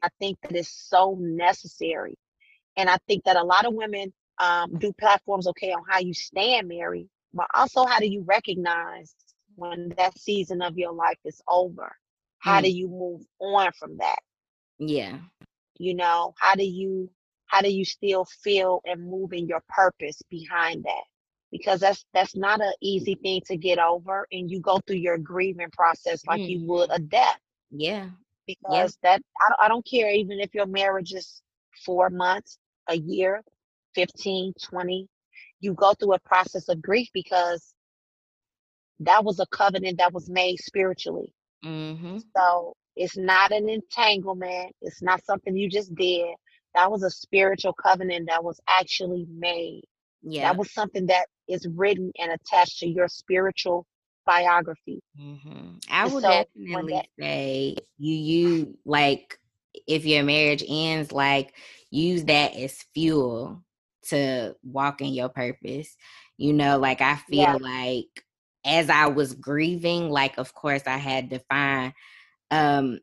I 0.02 0.10
think 0.20 0.40
that 0.42 0.56
is 0.56 0.70
so 0.70 1.16
necessary. 1.20 2.18
And 2.76 2.90
I 2.90 2.98
think 3.08 3.24
that 3.26 3.38
a 3.38 3.44
lot 3.44 3.66
of 3.66 3.74
women 3.74 4.14
um, 4.40 4.78
do 4.78 4.94
platforms 4.94 5.48
okay 5.48 5.72
on 5.72 5.84
how 5.88 6.00
you 6.00 6.14
stand 6.14 6.68
married, 6.68 7.10
but 7.34 7.48
also 7.54 7.86
how 7.86 8.00
do 8.00 8.08
you 8.08 8.24
recognize 8.26 9.14
when 9.56 9.90
that 9.98 10.18
season 10.18 10.62
of 10.62 10.78
your 10.78 10.94
life 10.94 11.20
is 11.26 11.42
over? 11.48 11.96
How 12.40 12.60
mm. 12.60 12.64
do 12.64 12.72
you 12.72 12.88
move 12.88 13.22
on 13.40 13.72
from 13.74 13.98
that? 13.98 14.20
Yeah. 14.80 15.18
You 15.78 15.94
know, 15.94 16.34
how 16.38 16.56
do 16.56 16.64
you 16.66 17.10
how 17.48 17.62
do 17.62 17.70
you 17.70 17.84
still 17.84 18.26
feel 18.44 18.82
and 18.86 19.04
move 19.04 19.34
in 19.34 19.48
your 19.48 19.64
purpose 19.68 20.22
behind 20.30 20.84
that? 20.86 21.04
Because 21.52 21.80
that's 21.80 22.06
that's 22.14 22.36
not 22.36 22.62
an 22.62 22.74
easy 22.82 23.16
thing 23.16 23.42
to 23.48 23.58
get 23.58 23.80
over 23.80 24.28
and 24.32 24.50
you 24.50 24.62
go 24.62 24.80
through 24.86 24.98
your 24.98 25.18
grieving 25.18 25.72
process 25.72 26.26
like 26.26 26.42
mm. 26.42 26.50
you 26.50 26.66
would 26.68 26.90
a 26.92 27.00
death. 27.00 27.40
Yeah. 27.72 28.10
Because 28.48 28.98
yeah. 29.04 29.18
that 29.18 29.22
I, 29.42 29.66
I 29.66 29.68
don't 29.68 29.86
care 29.86 30.10
even 30.10 30.40
if 30.40 30.54
your 30.54 30.66
marriage 30.66 31.14
is 31.14 31.42
four 31.86 32.10
months, 32.10 32.58
a 32.88 32.96
year, 32.96 33.44
15, 34.00 34.54
20, 34.62 35.08
you 35.60 35.74
go 35.74 35.94
through 35.94 36.14
a 36.14 36.20
process 36.20 36.70
of 36.70 36.82
grief 36.82 37.10
because 37.14 37.74
that 39.02 39.26
was 39.26 39.40
a 39.40 39.46
covenant 39.48 39.98
that 39.98 40.14
was 40.14 40.30
made 40.30 40.58
spiritually. 40.60 41.34
Mm-hmm. 41.66 42.20
So 42.36 42.74
it's 42.96 43.18
not 43.18 43.52
an 43.52 43.68
entanglement. 43.68 44.74
It's 44.82 45.02
not 45.02 45.24
something 45.26 45.56
you 45.58 45.70
just 45.70 45.94
did. 45.96 46.28
That 46.76 46.90
was 46.90 47.04
a 47.04 47.10
spiritual 47.10 47.74
covenant 47.74 48.30
that 48.30 48.42
was 48.42 48.60
actually 48.70 49.28
made. 49.38 49.82
Yeah. 50.22 50.44
That 50.44 50.58
was 50.58 50.74
something 50.74 51.08
that 51.08 51.26
is 51.50 51.68
written 51.76 52.12
and 52.18 52.32
attached 52.32 52.80
to 52.80 52.88
your 52.88 53.10
spiritual 53.10 53.86
biography. 54.26 55.02
Mm-hmm. 55.20 55.78
I 55.90 56.06
would 56.06 56.24
so 56.24 56.30
definitely 56.30 56.94
that, 56.94 57.08
say 57.20 57.76
you 57.98 58.16
you 58.16 58.78
like 58.86 59.38
if 59.88 60.06
your 60.06 60.24
marriage 60.24 60.64
ends, 60.68 61.12
like 61.12 61.54
use 61.90 62.24
that 62.26 62.56
as 62.56 62.86
fuel 62.94 63.64
to 64.08 64.56
walk 64.64 65.02
in 65.02 65.14
your 65.14 65.30
purpose. 65.30 65.96
You 66.38 66.54
know, 66.54 66.78
like 66.78 67.02
I 67.02 67.16
feel 67.30 67.40
yeah. 67.40 67.58
like 67.60 68.26
as 68.66 68.90
I 68.90 69.08
was 69.08 69.34
grieving, 69.34 70.10
like 70.10 70.38
of 70.38 70.54
course 70.54 70.84
I 70.86 70.98
had 70.98 71.30
to 71.32 71.40
find 71.50 71.94
um 72.52 73.00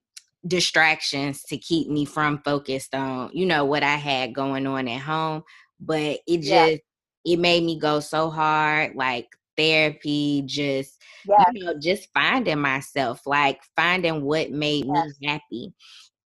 distractions 0.47 1.43
to 1.45 1.59
keep 1.59 1.89
me 1.89 2.05
from 2.05 2.41
focused 2.45 2.95
on, 2.95 3.31
you 3.33 3.47
know, 3.47 3.65
what 3.65 3.83
I 3.83 3.97
had 3.97 4.35
going 4.35 4.67
on 4.67 4.89
at 4.89 5.01
home. 5.01 5.43
But 5.81 6.21
it 6.27 6.39
just 6.39 6.81
yeah. 7.25 7.35
it 7.35 7.39
made 7.39 7.63
me 7.65 7.79
go 7.79 8.01
so 8.01 8.31
hard, 8.31 8.95
like 8.95 9.29
therapy, 9.57 10.43
just 10.47 11.01
yeah. 11.27 11.45
you 11.53 11.65
know, 11.65 11.79
just 11.79 12.09
finding 12.15 12.61
myself, 12.61 13.27
like 13.27 13.61
finding 13.75 14.23
what 14.23 14.51
made 14.51 14.87
me 14.87 15.13
happy. 15.23 15.75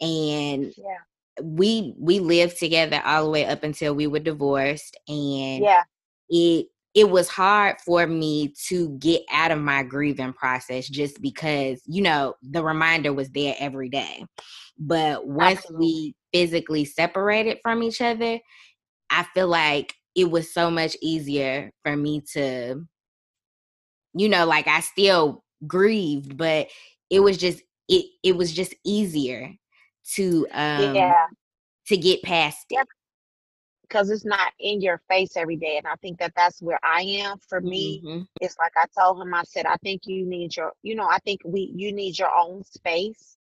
And 0.01 0.72
yeah 0.76 0.98
we 1.43 1.95
we 1.99 2.21
lived 2.21 2.59
together 2.59 3.03
all 3.05 3.25
the 3.25 3.31
way 3.31 3.47
up 3.47 3.62
until 3.62 3.95
we 3.95 4.07
were 4.07 4.19
divorced 4.19 4.97
and 5.09 5.65
yeah. 5.65 5.83
it 6.29 6.67
it 6.93 7.09
was 7.09 7.29
hard 7.29 7.77
for 7.85 8.07
me 8.07 8.53
to 8.67 8.91
get 8.99 9.23
out 9.33 9.53
of 9.53 9.61
my 9.61 9.83
grieving 9.83 10.33
process 10.33 10.89
just 10.89 11.21
because 11.23 11.81
you 11.87 12.03
know 12.03 12.35
the 12.43 12.62
reminder 12.62 13.12
was 13.12 13.29
there 13.31 13.55
every 13.59 13.89
day. 13.89 14.25
But 14.79 15.27
once 15.27 15.59
Absolutely. 15.59 15.87
we 15.87 16.15
physically 16.33 16.85
separated 16.85 17.59
from 17.62 17.83
each 17.83 18.01
other 18.01 18.39
i 19.11 19.25
feel 19.35 19.49
like 19.49 19.95
it 20.15 20.31
was 20.31 20.53
so 20.53 20.71
much 20.71 20.97
easier 21.03 21.71
for 21.83 21.97
me 21.97 22.23
to 22.33 22.83
you 24.15 24.29
know 24.29 24.47
like 24.47 24.67
i 24.67 24.81
still 24.81 25.45
grieved 25.67 26.37
but 26.37 26.69
it 27.11 27.21
was 27.21 27.37
just 27.37 27.62
it 27.89 28.07
it 28.23 28.37
was 28.37 28.53
just 28.53 28.75
easier 28.85 29.53
to 30.15 30.47
um 30.53 30.95
yeah. 30.95 31.27
to 31.87 31.97
get 31.97 32.23
past 32.23 32.66
it 32.70 32.87
because 33.82 34.09
it's 34.09 34.24
not 34.24 34.53
in 34.61 34.81
your 34.81 35.01
face 35.09 35.37
every 35.37 35.57
day 35.57 35.77
and 35.77 35.87
i 35.87 35.95
think 35.97 36.19
that 36.19 36.32
that's 36.37 36.62
where 36.62 36.78
i 36.82 37.03
am 37.03 37.37
for 37.49 37.61
me 37.61 38.01
mm-hmm. 38.05 38.23
it's 38.41 38.57
like 38.59 38.73
i 38.77 38.87
told 38.99 39.20
him 39.20 39.35
i 39.35 39.43
said 39.45 39.66
i 39.66 39.77
think 39.82 40.03
you 40.05 40.24
need 40.27 40.55
your 40.57 40.73
you 40.82 40.95
know 40.95 41.09
i 41.09 41.19
think 41.24 41.41
we 41.45 41.73
you 41.74 41.93
need 41.93 42.19
your 42.19 42.31
own 42.35 42.62
space 42.65 43.37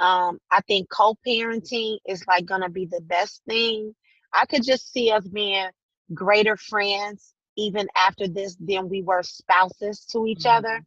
um 0.00 0.38
i 0.50 0.60
think 0.62 0.88
co-parenting 0.90 1.98
is 2.06 2.24
like 2.26 2.44
gonna 2.44 2.68
be 2.68 2.86
the 2.86 3.00
best 3.02 3.42
thing 3.48 3.94
i 4.32 4.44
could 4.46 4.64
just 4.64 4.92
see 4.92 5.10
us 5.10 5.26
being 5.28 5.68
greater 6.12 6.56
friends 6.56 7.34
even 7.56 7.86
after 7.96 8.26
this 8.26 8.56
than 8.60 8.88
we 8.88 9.02
were 9.02 9.22
spouses 9.22 10.04
to 10.04 10.26
each 10.26 10.40
mm-hmm. 10.40 10.58
other 10.58 10.84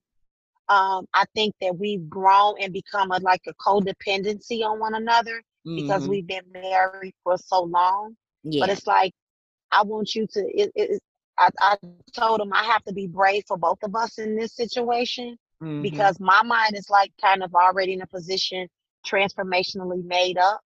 um, 0.69 1.05
I 1.13 1.25
think 1.35 1.53
that 1.61 1.77
we've 1.77 2.09
grown 2.09 2.55
and 2.61 2.71
become 2.71 3.11
a, 3.11 3.19
like 3.19 3.41
a 3.47 3.53
codependency 3.55 4.63
on 4.63 4.79
one 4.79 4.95
another 4.95 5.41
mm-hmm. 5.65 5.75
because 5.75 6.07
we've 6.07 6.27
been 6.27 6.45
married 6.51 7.13
for 7.23 7.37
so 7.37 7.63
long. 7.63 8.15
Yeah. 8.43 8.61
But 8.61 8.69
it's 8.69 8.87
like 8.87 9.13
I 9.71 9.83
want 9.83 10.15
you 10.15 10.27
to. 10.27 10.39
It, 10.39 10.71
it, 10.75 11.01
I, 11.37 11.49
I 11.59 11.75
told 12.13 12.41
him 12.41 12.53
I 12.53 12.63
have 12.63 12.83
to 12.83 12.93
be 12.93 13.07
brave 13.07 13.43
for 13.47 13.57
both 13.57 13.79
of 13.83 13.95
us 13.95 14.19
in 14.19 14.35
this 14.35 14.55
situation 14.55 15.37
mm-hmm. 15.61 15.81
because 15.81 16.19
my 16.19 16.43
mind 16.43 16.75
is 16.75 16.89
like 16.89 17.11
kind 17.19 17.43
of 17.43 17.53
already 17.55 17.93
in 17.93 18.01
a 18.01 18.07
position 18.07 18.67
transformationally 19.05 20.03
made 20.05 20.37
up. 20.37 20.61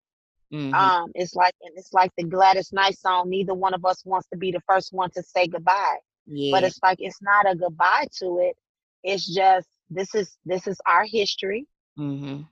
Mm-hmm. 0.53 0.75
Um, 0.75 1.11
it's 1.15 1.35
like 1.35 1.55
and 1.63 1.73
it's 1.77 1.93
like 1.93 2.11
the 2.17 2.25
Gladys 2.25 2.73
Knight 2.73 2.99
song. 2.99 3.31
Neither 3.31 3.55
one 3.55 3.75
of 3.75 3.85
us 3.85 4.05
wants 4.05 4.29
to 4.33 4.37
be 4.37 4.53
the 4.53 4.61
first 4.69 4.93
one 4.93 5.11
to 5.13 5.23
say 5.23 5.47
goodbye. 5.47 5.99
Yeah. 6.27 6.51
But 6.53 6.65
it's 6.65 6.81
like 6.83 6.99
it's 7.01 7.23
not 7.23 7.51
a 7.51 7.57
goodbye 7.57 8.07
to 8.19 8.39
it. 8.43 8.57
It's 9.03 9.27
just 9.27 9.69
this 9.91 10.15
is 10.15 10.37
this 10.45 10.67
is 10.67 10.79
our 10.87 11.05
history. 11.05 11.67
Mm-hmm. 11.99 12.43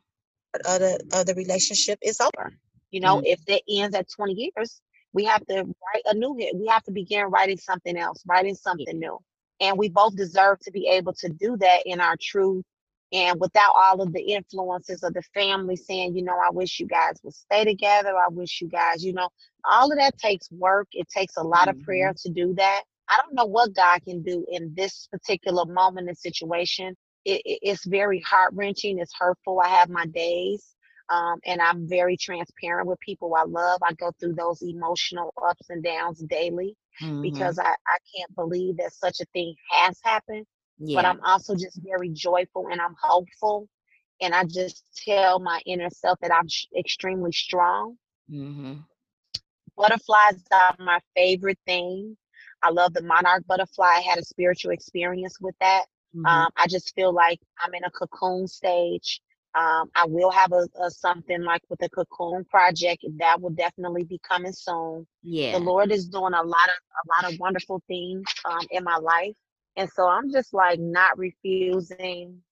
But 0.52 0.66
other 0.66 0.98
other 1.12 1.34
relationship 1.34 1.98
is 2.02 2.20
over. 2.20 2.52
You 2.90 3.00
know, 3.00 3.16
mm-hmm. 3.16 3.26
if 3.26 3.44
that 3.46 3.62
ends 3.68 3.96
at 3.96 4.08
20 4.08 4.52
years, 4.56 4.80
we 5.12 5.24
have 5.24 5.44
to 5.46 5.56
write 5.56 6.02
a 6.06 6.14
new 6.14 6.36
hit. 6.38 6.54
We 6.54 6.66
have 6.68 6.84
to 6.84 6.92
begin 6.92 7.26
writing 7.26 7.56
something 7.56 7.96
else, 7.96 8.22
writing 8.26 8.54
something 8.54 8.98
new. 8.98 9.18
And 9.60 9.78
we 9.78 9.88
both 9.88 10.16
deserve 10.16 10.60
to 10.60 10.70
be 10.70 10.88
able 10.88 11.12
to 11.14 11.28
do 11.28 11.56
that 11.58 11.82
in 11.86 12.00
our 12.00 12.16
truth 12.20 12.64
and 13.12 13.38
without 13.40 13.72
all 13.76 14.02
of 14.02 14.12
the 14.12 14.20
influences 14.20 15.04
of 15.04 15.14
the 15.14 15.22
family 15.34 15.76
saying, 15.76 16.16
you 16.16 16.24
know, 16.24 16.36
I 16.36 16.50
wish 16.50 16.80
you 16.80 16.86
guys 16.86 17.20
would 17.22 17.34
stay 17.34 17.64
together. 17.64 18.10
I 18.16 18.28
wish 18.28 18.60
you 18.60 18.68
guys, 18.68 19.04
you 19.04 19.12
know, 19.12 19.28
all 19.64 19.92
of 19.92 19.98
that 19.98 20.18
takes 20.18 20.50
work. 20.50 20.88
It 20.92 21.08
takes 21.08 21.36
a 21.36 21.42
lot 21.42 21.68
mm-hmm. 21.68 21.78
of 21.78 21.84
prayer 21.84 22.10
mm-hmm. 22.10 22.28
to 22.28 22.34
do 22.34 22.54
that. 22.54 22.82
I 23.08 23.18
don't 23.22 23.34
know 23.34 23.44
what 23.44 23.74
God 23.74 24.02
can 24.04 24.22
do 24.22 24.44
in 24.50 24.74
this 24.74 25.08
particular 25.12 25.64
moment 25.64 26.08
and 26.08 26.18
situation. 26.18 26.96
It, 27.24 27.42
it, 27.44 27.58
it's 27.62 27.84
very 27.84 28.20
heart 28.20 28.52
wrenching. 28.54 28.98
It's 28.98 29.14
hurtful. 29.18 29.60
I 29.60 29.68
have 29.68 29.88
my 29.88 30.06
days. 30.06 30.74
Um, 31.10 31.38
and 31.44 31.60
I'm 31.60 31.86
very 31.86 32.16
transparent 32.16 32.88
with 32.88 32.98
people 33.00 33.34
I 33.34 33.44
love. 33.44 33.80
I 33.82 33.92
go 33.92 34.10
through 34.18 34.34
those 34.34 34.62
emotional 34.62 35.34
ups 35.46 35.68
and 35.68 35.82
downs 35.82 36.20
daily 36.20 36.76
mm-hmm. 37.02 37.20
because 37.20 37.58
I, 37.58 37.68
I 37.68 37.98
can't 38.16 38.34
believe 38.34 38.78
that 38.78 38.92
such 38.92 39.20
a 39.20 39.26
thing 39.34 39.54
has 39.70 39.98
happened. 40.02 40.46
Yeah. 40.78 40.96
But 40.96 41.04
I'm 41.04 41.20
also 41.24 41.54
just 41.54 41.80
very 41.84 42.08
joyful 42.08 42.68
and 42.70 42.80
I'm 42.80 42.96
hopeful. 43.00 43.68
And 44.22 44.34
I 44.34 44.44
just 44.44 44.82
tell 45.04 45.38
my 45.40 45.60
inner 45.66 45.90
self 45.90 46.18
that 46.20 46.32
I'm 46.32 46.48
sh- 46.48 46.66
extremely 46.76 47.32
strong. 47.32 47.96
Mm-hmm. 48.30 48.74
Butterflies 49.76 50.42
are 50.52 50.76
my 50.78 51.00
favorite 51.14 51.58
thing. 51.66 52.16
I 52.62 52.70
love 52.70 52.94
the 52.94 53.02
monarch 53.02 53.46
butterfly. 53.46 53.96
I 53.96 54.00
had 54.00 54.18
a 54.18 54.24
spiritual 54.24 54.70
experience 54.70 55.38
with 55.40 55.54
that. 55.60 55.84
Mm-hmm. 56.14 56.26
Um, 56.26 56.50
I 56.56 56.66
just 56.68 56.94
feel 56.94 57.12
like 57.12 57.40
I'm 57.60 57.74
in 57.74 57.84
a 57.84 57.90
cocoon 57.90 58.46
stage 58.46 59.20
Um, 59.54 59.90
I 59.94 60.04
will 60.06 60.30
have 60.32 60.52
a, 60.52 60.68
a, 60.82 60.90
something 60.90 61.42
like 61.42 61.62
with 61.68 61.78
the 61.80 61.88
cocoon 61.88 62.44
project 62.46 63.04
that 63.18 63.40
will 63.40 63.50
definitely 63.50 64.04
be 64.04 64.18
coming 64.28 64.52
soon. 64.52 65.06
Yeah, 65.22 65.52
the 65.52 65.60
Lord 65.60 65.92
is 65.92 66.08
doing 66.08 66.34
a 66.34 66.42
lot 66.42 66.68
of 66.68 66.78
a 67.04 67.04
lot 67.26 67.32
of 67.32 67.38
wonderful 67.38 67.82
things 67.86 68.24
um, 68.44 68.66
in 68.70 68.82
my 68.84 68.96
life, 68.96 69.34
and 69.76 69.88
so 69.90 70.08
I'm 70.08 70.30
just 70.32 70.52
like 70.54 70.80
not 70.80 71.16
refusing, 71.18 72.42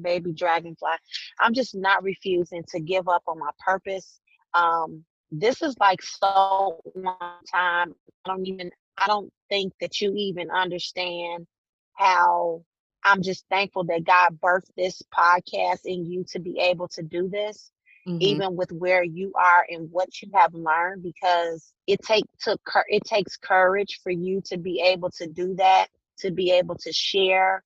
baby 0.00 0.32
dragonfly. 0.32 0.96
I'm 1.40 1.52
just 1.54 1.74
not 1.74 2.02
refusing 2.02 2.64
to 2.68 2.80
give 2.80 3.08
up 3.08 3.22
on 3.26 3.38
my 3.38 3.50
purpose. 3.58 4.20
Um, 4.54 5.04
this 5.30 5.60
is 5.62 5.76
like 5.80 6.00
so 6.02 6.80
one 6.94 7.16
time. 7.52 7.94
I 8.24 8.28
don't 8.28 8.46
even. 8.46 8.70
I 8.98 9.06
don't 9.06 9.32
think 9.50 9.74
that 9.80 10.00
you 10.00 10.14
even 10.16 10.50
understand 10.50 11.46
how 11.98 12.62
I'm 13.04 13.22
just 13.22 13.44
thankful 13.50 13.84
that 13.84 14.04
God 14.04 14.38
birthed 14.40 14.74
this 14.76 15.02
podcast 15.16 15.80
in 15.84 16.04
you 16.06 16.24
to 16.32 16.38
be 16.38 16.58
able 16.60 16.88
to 16.88 17.02
do 17.02 17.28
this, 17.28 17.70
mm-hmm. 18.06 18.18
even 18.20 18.56
with 18.56 18.72
where 18.72 19.02
you 19.02 19.32
are 19.34 19.66
and 19.68 19.90
what 19.90 20.22
you 20.22 20.28
have 20.34 20.54
learned, 20.54 21.02
because 21.02 21.72
it 21.86 22.00
take 22.02 22.24
took 22.40 22.60
it 22.88 23.04
takes 23.04 23.36
courage 23.36 24.00
for 24.02 24.10
you 24.10 24.42
to 24.46 24.58
be 24.58 24.80
able 24.80 25.10
to 25.12 25.26
do 25.26 25.54
that, 25.56 25.88
to 26.18 26.30
be 26.30 26.52
able 26.52 26.76
to 26.76 26.92
share, 26.92 27.62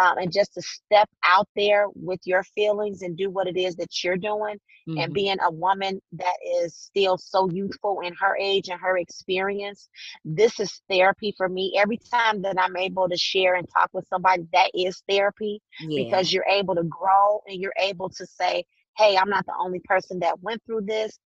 um, 0.00 0.18
and 0.18 0.32
just 0.32 0.54
to 0.54 0.62
step 0.62 1.08
out 1.24 1.48
there 1.56 1.86
with 1.94 2.20
your 2.24 2.42
feelings 2.42 3.02
and 3.02 3.16
do 3.16 3.30
what 3.30 3.46
it 3.46 3.56
is 3.56 3.76
that 3.76 4.02
you're 4.02 4.16
doing 4.16 4.56
mm-hmm. 4.88 4.98
and 4.98 5.12
being 5.12 5.36
a 5.44 5.50
woman 5.50 6.00
that 6.12 6.36
is 6.62 6.74
still 6.74 7.18
so 7.18 7.48
youthful 7.50 8.00
in 8.00 8.14
her 8.14 8.36
age 8.36 8.68
and 8.68 8.80
her 8.80 8.98
experience 8.98 9.88
this 10.24 10.58
is 10.60 10.80
therapy 10.88 11.34
for 11.36 11.48
me 11.48 11.74
every 11.78 11.98
time 12.10 12.42
that 12.42 12.56
i'm 12.58 12.76
able 12.76 13.08
to 13.08 13.16
share 13.16 13.54
and 13.54 13.68
talk 13.76 13.90
with 13.92 14.06
somebody 14.08 14.42
that 14.52 14.70
is 14.74 15.02
therapy 15.08 15.60
yeah. 15.80 16.04
because 16.04 16.32
you're 16.32 16.46
able 16.48 16.74
to 16.74 16.84
grow 16.84 17.40
and 17.46 17.60
you're 17.60 17.74
able 17.78 18.08
to 18.08 18.26
say 18.26 18.64
hey 18.96 19.16
i'm 19.16 19.30
not 19.30 19.46
the 19.46 19.54
only 19.58 19.80
person 19.84 20.18
that 20.18 20.40
went 20.42 20.62
through 20.66 20.82
this 20.82 21.18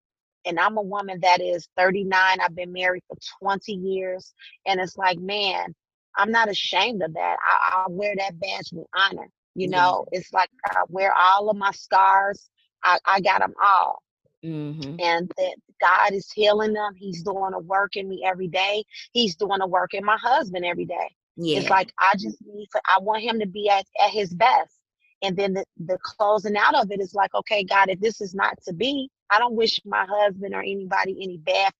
and 0.47 0.60
I'm 0.60 0.76
a 0.76 0.82
woman 0.82 1.18
that 1.22 1.40
is 1.43 1.68
39. 1.76 2.38
I've 2.40 2.55
been 2.55 2.72
married 2.72 3.02
for 3.09 3.16
20 3.40 3.72
years. 3.72 4.32
And 4.64 4.80
it's 4.80 4.97
like, 4.97 5.18
man, 5.18 5.74
I'm 6.16 6.30
not 6.30 6.48
ashamed 6.48 7.02
of 7.02 7.14
that. 7.14 7.36
I, 7.40 7.82
I 7.82 7.84
wear 7.88 8.14
that 8.16 8.38
badge 8.40 8.70
with 8.72 8.86
honor. 8.94 9.28
You 9.55 9.68
know, 9.68 10.06
yeah. 10.12 10.18
it's 10.18 10.32
like 10.34 10.51
I 10.66 10.82
wear 10.88 11.12
all 11.14 11.48
of 11.48 11.56
my 11.56 11.70
scars. 11.70 12.51
I, 12.84 12.98
I 13.06 13.20
got 13.20 13.40
them 13.40 13.55
all. 13.62 14.02
Mm-hmm. 14.44 14.97
And 15.01 15.32
that 15.38 15.55
God 15.80 16.12
is 16.12 16.30
healing 16.30 16.74
them. 16.74 16.93
He's 16.94 17.22
doing 17.22 17.52
a 17.55 17.59
work 17.59 17.97
in 17.97 18.09
me 18.09 18.22
every 18.24 18.48
day. 18.48 18.84
He's 19.12 19.34
doing 19.34 19.60
a 19.62 19.66
work 19.66 19.94
in 19.94 20.05
my 20.05 20.18
husband 20.18 20.64
every 20.64 20.84
day. 20.84 21.10
Yeah. 21.36 21.60
It's 21.60 21.70
like 21.70 21.90
I 21.98 22.12
just 22.14 22.36
need 22.47 22.68
for 22.70 22.80
I 22.86 23.01
want 23.01 23.22
him 23.22 23.40
to 23.40 23.47
be 23.47 23.68
at, 23.68 23.86
at 24.02 24.10
his 24.10 24.34
best. 24.34 24.74
And 25.22 25.36
then 25.36 25.55
the, 25.55 25.64
the 25.78 25.98
closing 26.02 26.56
out 26.56 26.74
of 26.74 26.90
it 26.90 27.01
is 27.01 27.14
like, 27.14 27.34
okay, 27.34 27.64
God, 27.64 27.88
if 27.88 27.98
this 28.01 28.20
is 28.20 28.34
not 28.34 28.55
to 28.66 28.74
be, 28.74 29.09
I 29.30 29.38
don't 29.38 29.55
wish 29.55 29.80
my 29.84 30.06
husband 30.09 30.55
or 30.55 30.60
anybody 30.60 31.16
any 31.22 31.38
bad. 31.38 31.72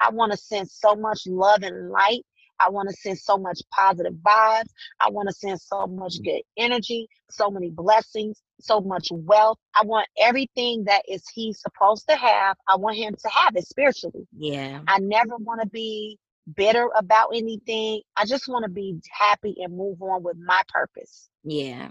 I 0.00 0.10
want 0.10 0.32
to 0.32 0.38
send 0.38 0.70
so 0.70 0.96
much 0.96 1.26
love 1.26 1.62
and 1.62 1.90
light 1.90 2.24
I 2.60 2.70
want 2.70 2.88
to 2.88 2.96
send 2.96 3.18
so 3.18 3.36
much 3.36 3.60
positive 3.72 4.14
vibes. 4.14 4.70
I 5.00 5.10
want 5.10 5.28
to 5.28 5.34
send 5.34 5.60
so 5.60 5.86
much 5.86 6.14
mm. 6.20 6.24
good 6.24 6.42
energy, 6.56 7.08
so 7.30 7.50
many 7.50 7.70
blessings, 7.70 8.40
so 8.60 8.80
much 8.80 9.08
wealth. 9.10 9.58
I 9.74 9.84
want 9.84 10.08
everything 10.20 10.84
that 10.84 11.02
is 11.08 11.22
he 11.34 11.52
supposed 11.52 12.08
to 12.08 12.16
have. 12.16 12.56
I 12.68 12.76
want 12.76 12.96
him 12.96 13.14
to 13.14 13.28
have 13.30 13.56
it 13.56 13.66
spiritually. 13.66 14.26
Yeah. 14.36 14.80
I 14.88 14.98
never 14.98 15.36
want 15.36 15.60
to 15.62 15.68
be 15.68 16.18
bitter 16.56 16.88
about 16.96 17.30
anything. 17.34 18.02
I 18.16 18.24
just 18.24 18.48
want 18.48 18.64
to 18.64 18.70
be 18.70 18.98
happy 19.10 19.54
and 19.58 19.76
move 19.76 20.00
on 20.02 20.22
with 20.22 20.36
my 20.38 20.62
purpose. 20.68 21.28
Yeah. 21.44 21.88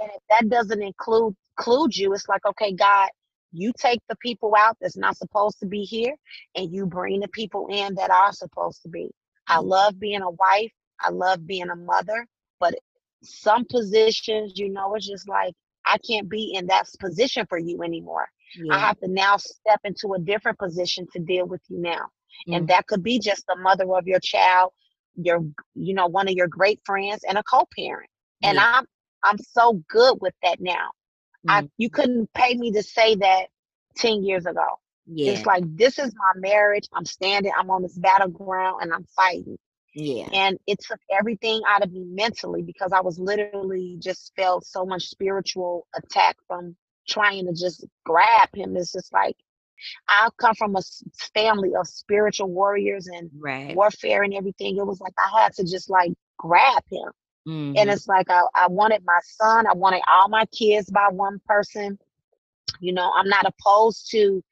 And 0.00 0.10
if 0.14 0.22
that 0.30 0.48
doesn't 0.48 0.82
include 0.82 1.34
include 1.58 1.96
you, 1.96 2.12
it's 2.12 2.28
like, 2.28 2.44
okay, 2.46 2.72
God, 2.72 3.08
you 3.52 3.72
take 3.76 4.00
the 4.08 4.16
people 4.16 4.54
out 4.56 4.76
that's 4.80 4.96
not 4.96 5.16
supposed 5.16 5.58
to 5.60 5.66
be 5.66 5.82
here 5.82 6.14
and 6.54 6.72
you 6.72 6.86
bring 6.86 7.20
the 7.20 7.28
people 7.28 7.66
in 7.70 7.94
that 7.94 8.10
are 8.10 8.32
supposed 8.32 8.82
to 8.82 8.88
be. 8.88 9.10
I 9.48 9.58
love 9.58 9.98
being 9.98 10.22
a 10.22 10.30
wife. 10.30 10.72
I 11.00 11.10
love 11.10 11.46
being 11.46 11.70
a 11.70 11.76
mother. 11.76 12.26
But 12.60 12.74
some 13.22 13.64
positions, 13.64 14.52
you 14.56 14.68
know, 14.68 14.94
it's 14.94 15.08
just 15.08 15.28
like 15.28 15.54
I 15.84 15.98
can't 15.98 16.28
be 16.28 16.52
in 16.54 16.66
that 16.66 16.86
position 17.00 17.46
for 17.48 17.58
you 17.58 17.82
anymore. 17.82 18.28
Yeah. 18.56 18.74
I 18.74 18.78
have 18.78 18.98
to 19.00 19.08
now 19.08 19.36
step 19.36 19.80
into 19.84 20.14
a 20.14 20.18
different 20.18 20.58
position 20.58 21.06
to 21.12 21.18
deal 21.18 21.46
with 21.46 21.60
you 21.68 21.80
now. 21.80 21.94
Mm-hmm. 22.46 22.54
And 22.54 22.68
that 22.68 22.86
could 22.86 23.02
be 23.02 23.18
just 23.18 23.44
the 23.46 23.56
mother 23.56 23.84
of 23.94 24.06
your 24.06 24.20
child, 24.20 24.72
your, 25.16 25.44
you 25.74 25.94
know, 25.94 26.06
one 26.06 26.28
of 26.28 26.34
your 26.34 26.48
great 26.48 26.80
friends 26.84 27.24
and 27.28 27.38
a 27.38 27.42
co-parent. 27.42 28.10
And 28.42 28.56
yeah. 28.56 28.72
I'm 28.74 28.86
I'm 29.24 29.38
so 29.38 29.82
good 29.88 30.18
with 30.20 30.34
that 30.42 30.60
now. 30.60 30.90
Mm-hmm. 31.46 31.50
I 31.50 31.68
you 31.76 31.90
couldn't 31.90 32.32
pay 32.34 32.54
me 32.54 32.72
to 32.72 32.82
say 32.82 33.16
that 33.16 33.46
10 33.96 34.24
years 34.24 34.46
ago. 34.46 34.66
Yeah. 35.10 35.32
It's 35.32 35.46
like 35.46 35.64
this 35.76 35.98
is 35.98 36.14
my 36.14 36.40
marriage. 36.40 36.88
I'm 36.92 37.04
standing, 37.04 37.52
I'm 37.58 37.70
on 37.70 37.82
this 37.82 37.96
battleground 37.96 38.82
and 38.82 38.92
I'm 38.92 39.04
fighting. 39.16 39.58
Yeah. 39.94 40.28
And 40.32 40.58
it 40.66 40.78
took 40.80 41.00
everything 41.10 41.62
out 41.66 41.82
of 41.82 41.92
me 41.92 42.04
mentally 42.04 42.62
because 42.62 42.92
I 42.92 43.00
was 43.00 43.18
literally 43.18 43.96
just 43.98 44.32
felt 44.36 44.66
so 44.66 44.84
much 44.84 45.08
spiritual 45.08 45.86
attack 45.94 46.36
from 46.46 46.76
trying 47.08 47.46
to 47.46 47.52
just 47.52 47.84
grab 48.04 48.48
him. 48.54 48.76
It's 48.76 48.92
just 48.92 49.12
like 49.12 49.36
I 50.08 50.28
come 50.38 50.54
from 50.54 50.76
a 50.76 50.82
family 51.34 51.74
of 51.74 51.86
spiritual 51.86 52.48
warriors 52.48 53.06
and 53.06 53.30
right. 53.38 53.74
warfare 53.74 54.22
and 54.22 54.34
everything. 54.34 54.76
It 54.76 54.86
was 54.86 55.00
like 55.00 55.14
I 55.18 55.42
had 55.42 55.54
to 55.54 55.64
just 55.64 55.88
like 55.88 56.12
grab 56.36 56.82
him. 56.90 57.10
Mm-hmm. 57.46 57.78
And 57.78 57.90
it's 57.90 58.06
like 58.06 58.28
I, 58.30 58.42
I 58.54 58.66
wanted 58.68 59.02
my 59.06 59.20
son, 59.22 59.66
I 59.66 59.72
wanted 59.72 60.02
all 60.12 60.28
my 60.28 60.44
kids 60.46 60.90
by 60.90 61.08
one 61.10 61.40
person. 61.46 61.98
You 62.80 62.92
know, 62.92 63.10
I'm 63.16 63.28
not 63.28 63.46
opposed 63.46 64.10
to 64.10 64.44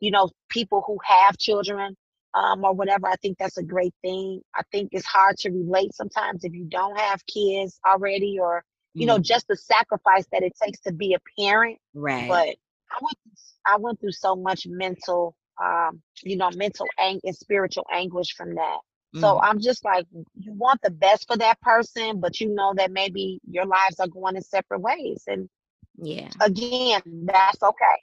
you 0.00 0.10
know, 0.10 0.30
people 0.48 0.82
who 0.86 0.98
have 1.04 1.38
children 1.38 1.96
um, 2.34 2.64
or 2.64 2.72
whatever. 2.74 3.08
I 3.08 3.16
think 3.16 3.38
that's 3.38 3.56
a 3.56 3.62
great 3.62 3.94
thing. 4.02 4.42
I 4.54 4.62
think 4.70 4.90
it's 4.92 5.06
hard 5.06 5.36
to 5.38 5.50
relate 5.50 5.94
sometimes 5.94 6.44
if 6.44 6.52
you 6.52 6.64
don't 6.64 6.98
have 6.98 7.24
kids 7.26 7.80
already 7.86 8.38
or, 8.38 8.62
you 8.94 9.04
mm. 9.04 9.08
know, 9.08 9.18
just 9.18 9.48
the 9.48 9.56
sacrifice 9.56 10.26
that 10.32 10.42
it 10.42 10.52
takes 10.62 10.80
to 10.80 10.92
be 10.92 11.14
a 11.14 11.40
parent. 11.40 11.78
Right. 11.94 12.28
But 12.28 12.48
I 12.90 12.98
went, 13.00 13.18
I 13.66 13.76
went 13.78 14.00
through 14.00 14.12
so 14.12 14.36
much 14.36 14.66
mental, 14.66 15.34
um, 15.62 16.02
you 16.22 16.36
know, 16.36 16.50
mental 16.54 16.86
ang- 16.98 17.20
and 17.24 17.36
spiritual 17.36 17.86
anguish 17.90 18.34
from 18.34 18.54
that. 18.54 18.78
So 19.14 19.36
mm. 19.36 19.40
I'm 19.42 19.60
just 19.60 19.84
like, 19.84 20.04
you 20.38 20.52
want 20.52 20.80
the 20.82 20.90
best 20.90 21.26
for 21.26 21.38
that 21.38 21.58
person, 21.62 22.20
but 22.20 22.38
you 22.40 22.54
know 22.54 22.74
that 22.76 22.90
maybe 22.90 23.40
your 23.48 23.64
lives 23.64 23.98
are 23.98 24.08
going 24.08 24.36
in 24.36 24.42
separate 24.42 24.80
ways. 24.80 25.22
And 25.26 25.48
yeah, 25.96 26.28
again, 26.40 27.00
that's 27.24 27.62
okay. 27.62 28.02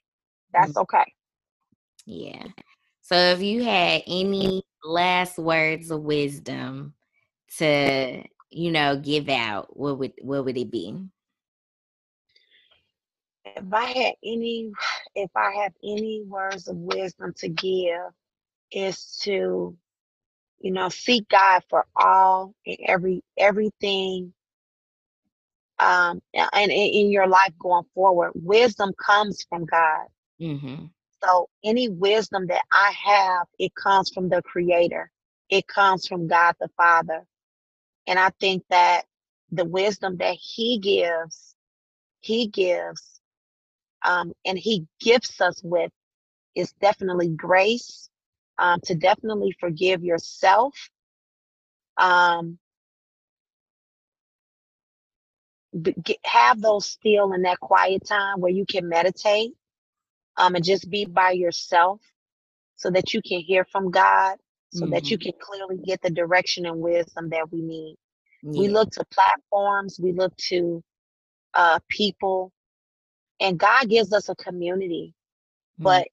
That's 0.54 0.74
mm. 0.74 0.82
okay. 0.82 1.06
Yeah. 2.06 2.48
So 3.02 3.16
if 3.16 3.42
you 3.42 3.64
had 3.64 4.04
any 4.08 4.64
last 4.84 5.38
words 5.38 5.92
of 5.92 6.02
wisdom 6.02 6.94
to, 7.58 8.24
you 8.50 8.72
know, 8.72 8.98
give 8.98 9.30
out, 9.30 9.76
what 9.78 10.00
would 10.00 10.14
what 10.22 10.46
would 10.46 10.58
it 10.58 10.72
be? 10.72 10.98
If 13.46 13.74
I 13.74 13.86
had 13.86 14.16
any 14.24 14.72
if 15.16 15.30
I 15.36 15.52
have 15.64 15.74
any 15.84 16.24
words 16.26 16.68
of 16.68 16.78
wisdom 16.78 17.34
to 17.38 17.50
give 17.50 18.02
is 18.72 19.20
to 19.24 19.76
you 20.60 20.72
know 20.72 20.90
seek 20.90 21.28
God 21.30 21.64
for 21.70 21.86
all 21.96 22.54
and 22.66 22.78
every 22.86 23.24
everything 23.38 24.34
um 25.80 26.22
and 26.34 26.72
in 26.72 27.12
your 27.12 27.28
life 27.28 27.54
going 27.60 27.86
forward 27.94 28.32
wisdom 28.36 28.92
comes 28.98 29.46
from 29.50 29.66
God 29.66 30.08
mm-hmm. 30.42 30.86
So 31.24 31.50
any 31.64 31.90
wisdom 31.90 32.48
that 32.48 32.64
I 32.72 32.94
have, 33.06 33.48
it 33.60 33.74
comes 33.76 34.12
from 34.12 34.30
the 34.30 34.42
creator. 34.44 35.12
It 35.50 35.68
comes 35.68 36.08
from 36.08 36.28
God 36.28 36.56
the 36.62 36.70
Father. 36.78 37.26
And 38.08 38.20
I 38.20 38.32
think 38.40 38.64
that 38.70 39.04
the 39.52 39.66
wisdom 39.66 40.18
that 40.18 40.36
he 40.40 40.80
gives, 40.80 41.56
he 42.22 42.48
gives, 42.48 43.22
um, 44.06 44.34
and 44.46 44.58
he 44.58 44.88
gifts 45.02 45.42
us 45.42 45.62
with 45.64 45.92
is 46.56 46.74
definitely 46.82 47.30
grace, 47.30 48.10
um, 48.60 48.80
to 48.86 48.96
definitely 48.96 49.56
forgive 49.60 50.04
yourself. 50.04 50.76
Um, 51.98 52.60
have 56.26 56.62
those 56.62 56.86
still 56.88 57.34
in 57.34 57.44
that 57.44 57.60
quiet 57.60 58.06
time 58.08 58.42
where 58.42 58.52
you 58.52 58.66
can 58.66 58.90
meditate 58.90 59.54
um, 60.38 60.56
and 60.56 60.64
just 60.64 60.90
be 60.90 61.06
by 61.06 61.32
yourself 61.32 62.02
so 62.76 62.90
that 62.92 63.14
you 63.14 63.22
can 63.22 63.40
hear 63.40 63.66
from 63.66 63.92
God, 63.92 64.38
so 64.72 64.84
mm-hmm. 64.84 64.94
that 64.94 65.10
you 65.10 65.18
mm-hmm. 65.18 65.30
can 65.30 65.40
clearly 65.40 65.78
get 65.84 66.02
the 66.02 66.10
direction 66.10 66.66
and 66.66 66.80
wisdom 66.80 67.30
that 67.30 67.52
we 67.52 67.62
need. 67.62 67.96
Yeah. 68.42 68.62
We 68.62 68.68
look 68.68 68.92
to 68.92 69.06
platforms, 69.06 70.00
we 70.02 70.12
look 70.12 70.36
to 70.50 70.84
uh, 71.54 71.80
people, 71.88 72.52
and 73.40 73.58
God 73.58 73.90
gives 73.90 74.12
us 74.12 74.30
a 74.30 74.36
community. 74.36 75.14
Mm-hmm. 75.76 75.84
But 75.84 76.08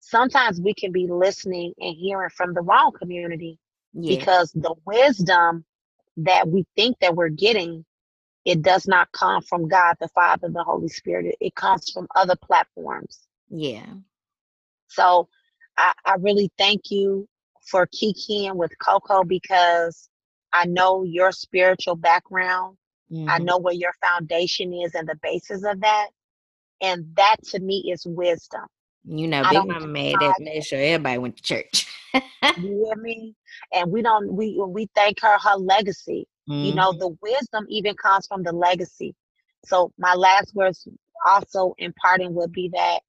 sometimes 0.00 0.60
we 0.60 0.74
can 0.74 0.92
be 0.92 1.06
listening 1.06 1.72
and 1.78 1.96
hearing 1.96 2.30
from 2.30 2.54
the 2.54 2.60
wrong 2.60 2.92
community 2.92 3.58
yeah. 3.94 4.16
because 4.16 4.52
the 4.52 4.74
wisdom 4.84 5.64
that 6.18 6.46
we 6.48 6.66
think 6.76 6.98
that 7.00 7.16
we're 7.16 7.30
getting 7.30 7.84
it 8.44 8.62
does 8.62 8.88
not 8.88 9.12
come 9.12 9.42
from 9.42 9.68
God 9.68 9.96
the 10.00 10.08
Father, 10.08 10.48
the 10.48 10.64
Holy 10.64 10.88
Spirit. 10.88 11.36
It, 11.40 11.54
comes 11.54 11.90
from 11.90 12.08
other 12.14 12.34
platforms. 12.36 13.20
Yeah. 13.52 13.86
So 14.88 15.28
I, 15.78 15.92
I 16.04 16.14
really 16.18 16.50
thank 16.58 16.90
you 16.90 17.28
for 17.66 17.86
kikiing 17.86 18.56
with 18.56 18.72
Coco 18.78 19.22
because 19.24 20.08
I 20.52 20.66
know 20.66 21.04
your 21.04 21.32
spiritual 21.32 21.96
background. 21.96 22.76
Mm-hmm. 23.10 23.28
I 23.28 23.38
know 23.38 23.58
where 23.58 23.74
your 23.74 23.92
foundation 24.02 24.72
is 24.72 24.94
and 24.94 25.06
the 25.08 25.16
basis 25.22 25.64
of 25.64 25.80
that. 25.80 26.08
And 26.80 27.06
that 27.14 27.36
to 27.50 27.60
me 27.60 27.90
is 27.92 28.04
wisdom. 28.06 28.66
You 29.04 29.28
know, 29.28 29.42
Big 29.50 29.66
Mama 29.66 29.86
made 29.86 30.16
that 30.20 30.36
made 30.40 30.64
sure 30.64 30.78
everybody 30.78 31.18
went 31.18 31.36
to 31.36 31.42
church. 31.42 31.86
you 32.14 32.84
hear 32.86 32.96
me? 32.96 33.34
And 33.72 33.90
we 33.90 34.00
don't 34.00 34.32
we 34.32 34.60
we 34.66 34.88
thank 34.94 35.20
her 35.20 35.38
her 35.38 35.56
legacy. 35.56 36.26
Mm-hmm. 36.48 36.64
You 36.64 36.74
know, 36.74 36.90
mm-hmm. 36.90 37.00
the 37.00 37.16
wisdom 37.20 37.66
even 37.68 37.94
comes 37.96 38.26
from 38.26 38.42
the 38.42 38.52
legacy. 38.52 39.14
So 39.66 39.92
my 39.98 40.14
last 40.14 40.54
words 40.54 40.86
also 41.26 41.74
imparting 41.78 42.34
would 42.34 42.52
be 42.52 42.70
that 42.72 43.00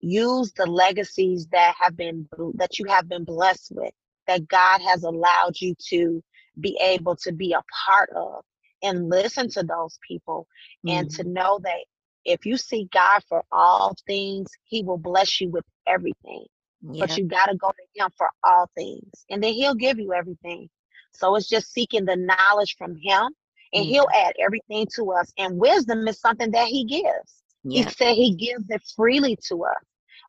use 0.00 0.52
the 0.52 0.66
legacies 0.66 1.46
that 1.52 1.74
have 1.80 1.96
been 1.96 2.28
that 2.54 2.78
you 2.78 2.86
have 2.86 3.08
been 3.08 3.24
blessed 3.24 3.72
with, 3.74 3.92
that 4.26 4.48
God 4.48 4.80
has 4.82 5.02
allowed 5.02 5.60
you 5.60 5.74
to 5.88 6.22
be 6.58 6.78
able 6.82 7.16
to 7.16 7.32
be 7.32 7.52
a 7.52 7.62
part 7.86 8.10
of 8.14 8.42
and 8.82 9.08
listen 9.08 9.48
to 9.50 9.62
those 9.62 9.98
people 10.06 10.46
mm-hmm. 10.86 10.98
and 10.98 11.10
to 11.10 11.22
mm-hmm. 11.22 11.32
know 11.32 11.60
that 11.62 11.84
if 12.24 12.44
you 12.44 12.56
seek 12.56 12.90
God 12.90 13.22
for 13.28 13.44
all 13.52 13.94
things, 14.06 14.50
He 14.64 14.82
will 14.82 14.98
bless 14.98 15.40
you 15.40 15.48
with 15.50 15.64
everything. 15.86 16.44
Yep. 16.82 17.08
But 17.08 17.16
you 17.16 17.24
got 17.24 17.46
to 17.46 17.56
go 17.56 17.68
to 17.68 18.02
Him 18.02 18.10
for 18.16 18.28
all 18.44 18.70
things, 18.76 19.24
and 19.30 19.42
then 19.42 19.52
He'll 19.52 19.74
give 19.74 19.98
you 19.98 20.12
everything. 20.12 20.68
So 21.12 21.34
it's 21.36 21.48
just 21.48 21.72
seeking 21.72 22.04
the 22.04 22.16
knowledge 22.16 22.76
from 22.76 22.96
Him, 22.96 23.30
and 23.72 23.84
mm-hmm. 23.84 23.90
He'll 23.90 24.08
add 24.14 24.34
everything 24.44 24.86
to 24.96 25.12
us. 25.12 25.32
And 25.38 25.56
wisdom 25.56 26.06
is 26.08 26.20
something 26.20 26.50
that 26.50 26.68
He 26.68 26.84
gives. 26.84 27.42
He 27.70 27.82
said 27.84 28.14
He 28.14 28.34
gives 28.34 28.68
it 28.70 28.82
freely 28.94 29.36
to 29.48 29.64
us, 29.64 29.74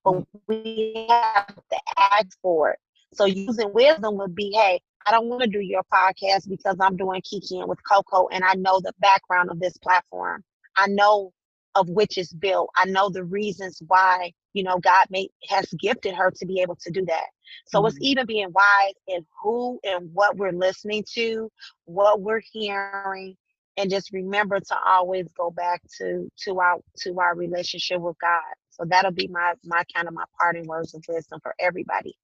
but 0.03 0.14
mm-hmm. 0.14 0.38
we 0.47 1.07
have 1.09 1.55
to 1.55 1.77
ask 2.11 2.38
for 2.41 2.72
it. 2.72 2.80
So 3.14 3.26
using 3.26 3.73
wisdom 3.73 4.18
would 4.18 4.35
be, 4.35 4.51
hey, 4.51 4.81
I 5.05 5.11
don't 5.11 5.27
want 5.27 5.41
to 5.43 5.47
do 5.47 5.61
your 5.61 5.84
podcast 5.93 6.49
because 6.49 6.76
I'm 6.80 6.97
doing 6.97 7.22
Kikiing 7.22 7.68
with 7.68 7.80
Coco, 7.89 8.27
and 8.30 8.43
I 8.43 8.53
know 8.55 8.80
the 8.80 8.93
background 8.99 9.49
of 9.49 9.59
this 9.59 9.77
platform. 9.77 10.43
I 10.76 10.88
know 10.88 11.31
of 11.76 11.88
which 11.89 12.18
is 12.18 12.34
built. 12.34 12.69
I 12.76 12.85
know 12.85 13.09
the 13.09 13.23
reasons 13.23 13.81
why, 13.88 14.34
you 14.53 14.64
know, 14.64 14.80
God 14.80 15.05
may 15.09 15.30
has 15.47 15.68
gifted 15.80 16.15
her 16.15 16.31
to 16.31 16.45
be 16.45 16.59
able 16.59 16.77
to 16.81 16.91
do 16.91 17.05
that. 17.05 17.27
So 17.68 17.80
mm-hmm. 17.80 17.88
it's 17.88 17.97
even 18.01 18.26
being 18.26 18.51
wise 18.51 18.93
in 19.07 19.26
who 19.41 19.80
and 19.84 20.09
what 20.14 20.35
we're 20.38 20.51
listening 20.51 21.05
to, 21.14 21.49
what 21.85 22.22
we're 22.22 22.41
hearing, 22.51 23.38
and 23.78 23.90
just 23.90 24.12
remember 24.12 24.60
to 24.60 24.76
always 24.86 25.28
go 25.38 25.52
back 25.52 25.82
to 25.99 26.30
to 26.44 26.60
our 26.60 26.80
to 26.98 27.20
our 27.20 27.36
relationship 27.36 28.02
with 28.02 28.18
God. 28.20 28.41
So 28.70 28.84
that'll 28.86 29.12
be 29.12 29.28
my 29.28 29.54
my 29.64 29.84
kind 29.95 30.08
of 30.08 30.14
my 30.14 30.26
parting 30.40 30.66
words 30.68 30.94
of 30.94 31.04
wisdom 31.08 31.40
for 31.41 31.56
everybody. 31.60 32.18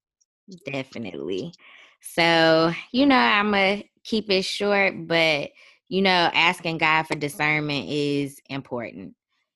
Definitely. 0.65 1.53
So, 2.01 2.73
you 2.91 3.05
know, 3.05 3.15
I'm 3.15 3.51
going 3.51 3.81
to 3.81 3.87
keep 4.03 4.29
it 4.29 4.43
short, 4.43 5.07
but, 5.07 5.51
you 5.87 6.01
know, 6.01 6.29
asking 6.33 6.79
God 6.79 7.03
for 7.03 7.15
discernment 7.15 7.87
is 7.89 8.41
important. 8.49 9.15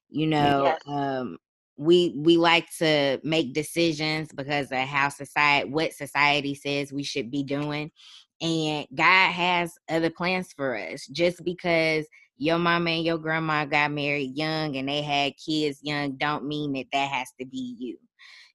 You 0.10 0.28
know, 0.28 0.64
yes. 0.64 0.82
um, 0.88 1.38
we 1.76 2.14
we 2.18 2.38
like 2.38 2.68
to 2.78 3.20
make 3.24 3.54
decisions 3.54 4.32
because 4.32 4.72
of 4.72 4.80
how 4.80 5.10
society 5.10 5.70
what 5.70 5.94
society 5.94 6.56
says 6.56 6.94
we 6.94 7.04
should 7.04 7.30
be 7.30 7.44
doing 7.44 7.92
and 8.42 8.86
god 8.94 9.32
has 9.32 9.74
other 9.90 10.10
plans 10.10 10.54
for 10.54 10.78
us 10.78 11.08
just 11.08 11.44
because 11.44 12.06
your 12.38 12.60
mama 12.60 12.92
and 12.92 13.04
your 13.04 13.18
grandma 13.18 13.66
got 13.66 13.92
married 13.92 14.36
young 14.36 14.76
and 14.78 14.88
they 14.88 15.02
had 15.02 15.34
kids 15.38 15.80
young 15.82 16.12
don't 16.18 16.46
mean 16.46 16.74
that 16.74 16.86
that 16.92 17.10
has 17.10 17.28
to 17.40 17.46
be 17.46 17.76
you 17.80 17.98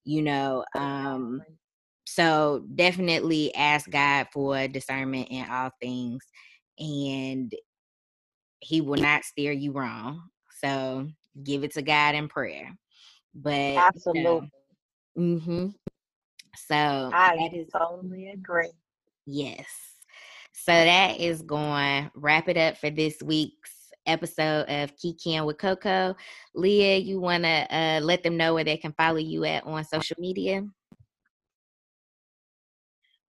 you 0.04 0.22
know 0.22 0.64
um 0.76 1.42
so 2.14 2.64
definitely 2.74 3.54
ask 3.54 3.88
God 3.88 4.26
for 4.32 4.68
discernment 4.68 5.28
in 5.30 5.48
all 5.48 5.70
things, 5.80 6.22
and 6.78 7.52
He 8.60 8.80
will 8.82 9.00
not 9.00 9.24
steer 9.24 9.52
you 9.52 9.72
wrong. 9.72 10.22
So 10.60 11.08
give 11.42 11.64
it 11.64 11.72
to 11.74 11.82
God 11.82 12.14
in 12.14 12.28
prayer. 12.28 12.68
But 13.34 13.52
absolutely. 13.76 14.20
You 14.20 14.22
know, 14.22 14.48
mm-hmm. 15.16 15.68
So 16.66 17.10
I 17.14 17.36
that 17.38 17.54
is 17.54 17.68
totally 17.72 18.28
agree. 18.28 18.72
Yes. 19.26 19.66
So 20.52 20.72
that 20.72 21.18
is 21.18 21.42
going 21.42 22.10
wrap 22.14 22.48
it 22.48 22.56
up 22.56 22.76
for 22.76 22.90
this 22.90 23.22
week's 23.22 23.70
episode 24.06 24.62
of 24.68 24.96
Kikiing 24.96 25.46
with 25.46 25.58
Coco. 25.58 26.16
Leah, 26.54 26.98
you 26.98 27.20
want 27.20 27.44
to 27.44 27.66
uh, 27.74 28.00
let 28.02 28.22
them 28.22 28.36
know 28.36 28.54
where 28.54 28.64
they 28.64 28.76
can 28.76 28.92
follow 28.92 29.18
you 29.18 29.44
at 29.44 29.64
on 29.64 29.84
social 29.84 30.16
media? 30.18 30.64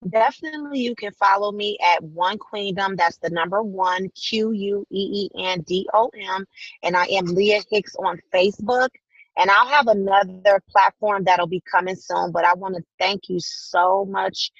Definitely, 0.09 0.79
you 0.79 0.95
can 0.95 1.13
follow 1.13 1.51
me 1.51 1.77
at 1.81 2.03
One 2.03 2.37
Queendom. 2.37 2.97
That's 2.97 3.17
the 3.17 3.29
number 3.29 3.63
one 3.63 4.09
Q 4.09 4.51
U 4.51 4.85
E 4.89 5.29
E 5.31 5.45
N 5.45 5.61
D 5.61 5.87
O 5.93 6.09
M. 6.13 6.45
And 6.83 6.97
I 6.97 7.05
am 7.05 7.25
Leah 7.25 7.61
Hicks 7.71 7.95
on 7.95 8.19
Facebook. 8.33 8.89
And 9.37 9.49
I'll 9.49 9.67
have 9.67 9.87
another 9.87 10.61
platform 10.69 11.23
that'll 11.23 11.47
be 11.47 11.63
coming 11.71 11.95
soon. 11.95 12.31
But 12.31 12.45
I 12.45 12.53
want 12.53 12.75
to 12.75 12.83
thank 12.99 13.29
you 13.29 13.39
so 13.39 14.05
much 14.05 14.51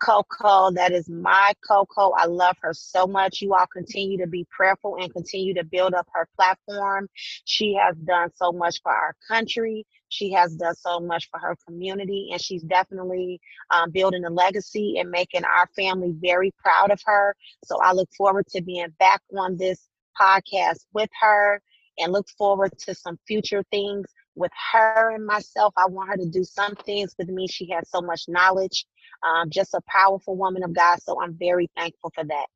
Coco. 0.00 0.70
That 0.72 0.92
is 0.92 1.08
my 1.08 1.52
Coco. 1.66 2.12
I 2.12 2.26
love 2.26 2.56
her 2.62 2.72
so 2.74 3.06
much. 3.06 3.40
You 3.40 3.54
all 3.54 3.66
continue 3.72 4.18
to 4.18 4.26
be 4.26 4.46
prayerful 4.50 4.96
and 5.00 5.12
continue 5.12 5.54
to 5.54 5.64
build 5.64 5.94
up 5.94 6.08
her 6.14 6.28
platform. 6.36 7.08
She 7.44 7.74
has 7.74 7.96
done 7.96 8.30
so 8.34 8.52
much 8.52 8.80
for 8.82 8.92
our 8.92 9.14
country. 9.28 9.86
She 10.08 10.32
has 10.32 10.56
done 10.56 10.74
so 10.74 11.00
much 11.00 11.28
for 11.30 11.38
her 11.38 11.56
community, 11.66 12.30
and 12.32 12.40
she's 12.40 12.62
definitely 12.62 13.40
um, 13.70 13.90
building 13.90 14.24
a 14.24 14.30
legacy 14.30 14.96
and 14.98 15.10
making 15.10 15.44
our 15.44 15.68
family 15.76 16.12
very 16.20 16.52
proud 16.58 16.90
of 16.90 17.00
her. 17.04 17.34
So 17.64 17.78
I 17.80 17.92
look 17.92 18.08
forward 18.16 18.46
to 18.48 18.62
being 18.62 18.88
back 18.98 19.22
on 19.38 19.56
this 19.56 19.88
podcast 20.20 20.86
with 20.92 21.10
her 21.20 21.62
and 21.98 22.12
look 22.12 22.28
forward 22.36 22.72
to 22.78 22.94
some 22.94 23.18
future 23.26 23.62
things 23.70 24.06
with 24.34 24.50
her 24.72 25.12
and 25.14 25.26
myself. 25.26 25.74
I 25.76 25.86
want 25.86 26.10
her 26.10 26.16
to 26.16 26.28
do 26.28 26.44
some 26.44 26.74
things 26.74 27.14
with 27.18 27.28
me. 27.28 27.46
She 27.46 27.70
has 27.70 27.88
so 27.90 28.00
much 28.00 28.24
knowledge, 28.28 28.86
um, 29.22 29.50
just 29.50 29.74
a 29.74 29.80
powerful 29.88 30.36
woman 30.36 30.62
of 30.62 30.72
God. 30.72 31.02
So 31.02 31.20
I'm 31.20 31.34
very 31.34 31.68
thankful 31.76 32.10
for 32.14 32.24
that. 32.24 32.46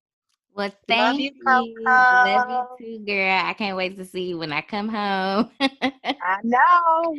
Well, 0.54 0.72
thank 0.86 1.20
Love 1.20 1.20
you. 1.20 1.74
you. 1.74 1.84
Love 1.84 2.50
you 2.78 2.98
too, 2.98 3.04
girl. 3.04 3.40
I 3.44 3.54
can't 3.54 3.76
wait 3.76 3.96
to 3.96 4.04
see 4.04 4.28
you 4.28 4.38
when 4.38 4.52
I 4.52 4.60
come 4.60 4.88
home. 4.88 5.50
I 5.60 6.38
know. 6.44 7.16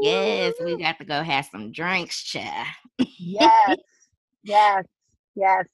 Yes, 0.00 0.54
we 0.64 0.76
got 0.76 0.98
to 0.98 1.04
go 1.04 1.22
have 1.22 1.46
some 1.46 1.70
drinks, 1.70 2.22
chat. 2.22 2.66
yes, 3.18 3.76
yes, 4.42 4.84
yes, 5.36 5.64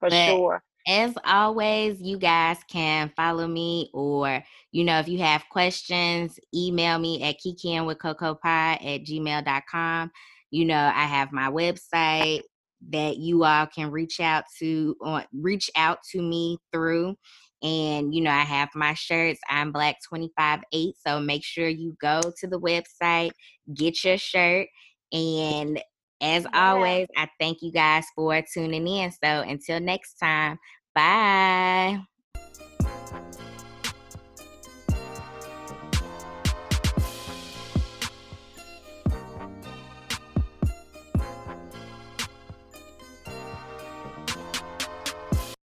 for 0.00 0.10
but, 0.10 0.24
sure 0.24 0.62
as 0.86 1.14
always, 1.24 2.00
you 2.00 2.18
guys 2.18 2.58
can 2.68 3.12
follow 3.14 3.46
me 3.46 3.90
or, 3.92 4.42
you 4.72 4.84
know, 4.84 4.98
if 4.98 5.08
you 5.08 5.18
have 5.18 5.44
questions, 5.50 6.38
email 6.54 6.98
me 6.98 7.22
at 7.22 7.36
kikiingwithcocopie 7.38 8.44
at 8.44 9.04
gmail.com. 9.04 10.10
You 10.50 10.64
know, 10.64 10.92
I 10.92 11.04
have 11.04 11.32
my 11.32 11.48
website 11.48 12.40
that 12.88 13.18
you 13.18 13.44
all 13.44 13.66
can 13.66 13.90
reach 13.90 14.20
out 14.20 14.44
to 14.58 14.96
or 15.00 15.24
reach 15.32 15.70
out 15.76 15.98
to 16.12 16.22
me 16.22 16.58
through. 16.72 17.14
And, 17.62 18.14
you 18.14 18.22
know, 18.22 18.30
I 18.30 18.42
have 18.42 18.70
my 18.74 18.94
shirts. 18.94 19.38
I'm 19.48 19.70
Black 19.70 19.96
25 20.08 20.60
8. 20.72 20.94
So 21.06 21.20
make 21.20 21.44
sure 21.44 21.68
you 21.68 21.94
go 22.00 22.20
to 22.38 22.46
the 22.46 22.58
website, 22.58 23.32
get 23.74 24.02
your 24.02 24.16
shirt. 24.16 24.68
And 25.12 25.82
as 26.22 26.44
yeah. 26.44 26.72
always, 26.72 27.06
I 27.16 27.28
thank 27.38 27.58
you 27.60 27.70
guys 27.70 28.06
for 28.14 28.42
tuning 28.52 28.86
in. 28.86 29.10
So 29.12 29.40
until 29.40 29.80
next 29.80 30.14
time, 30.14 30.58
bye. 30.94 32.00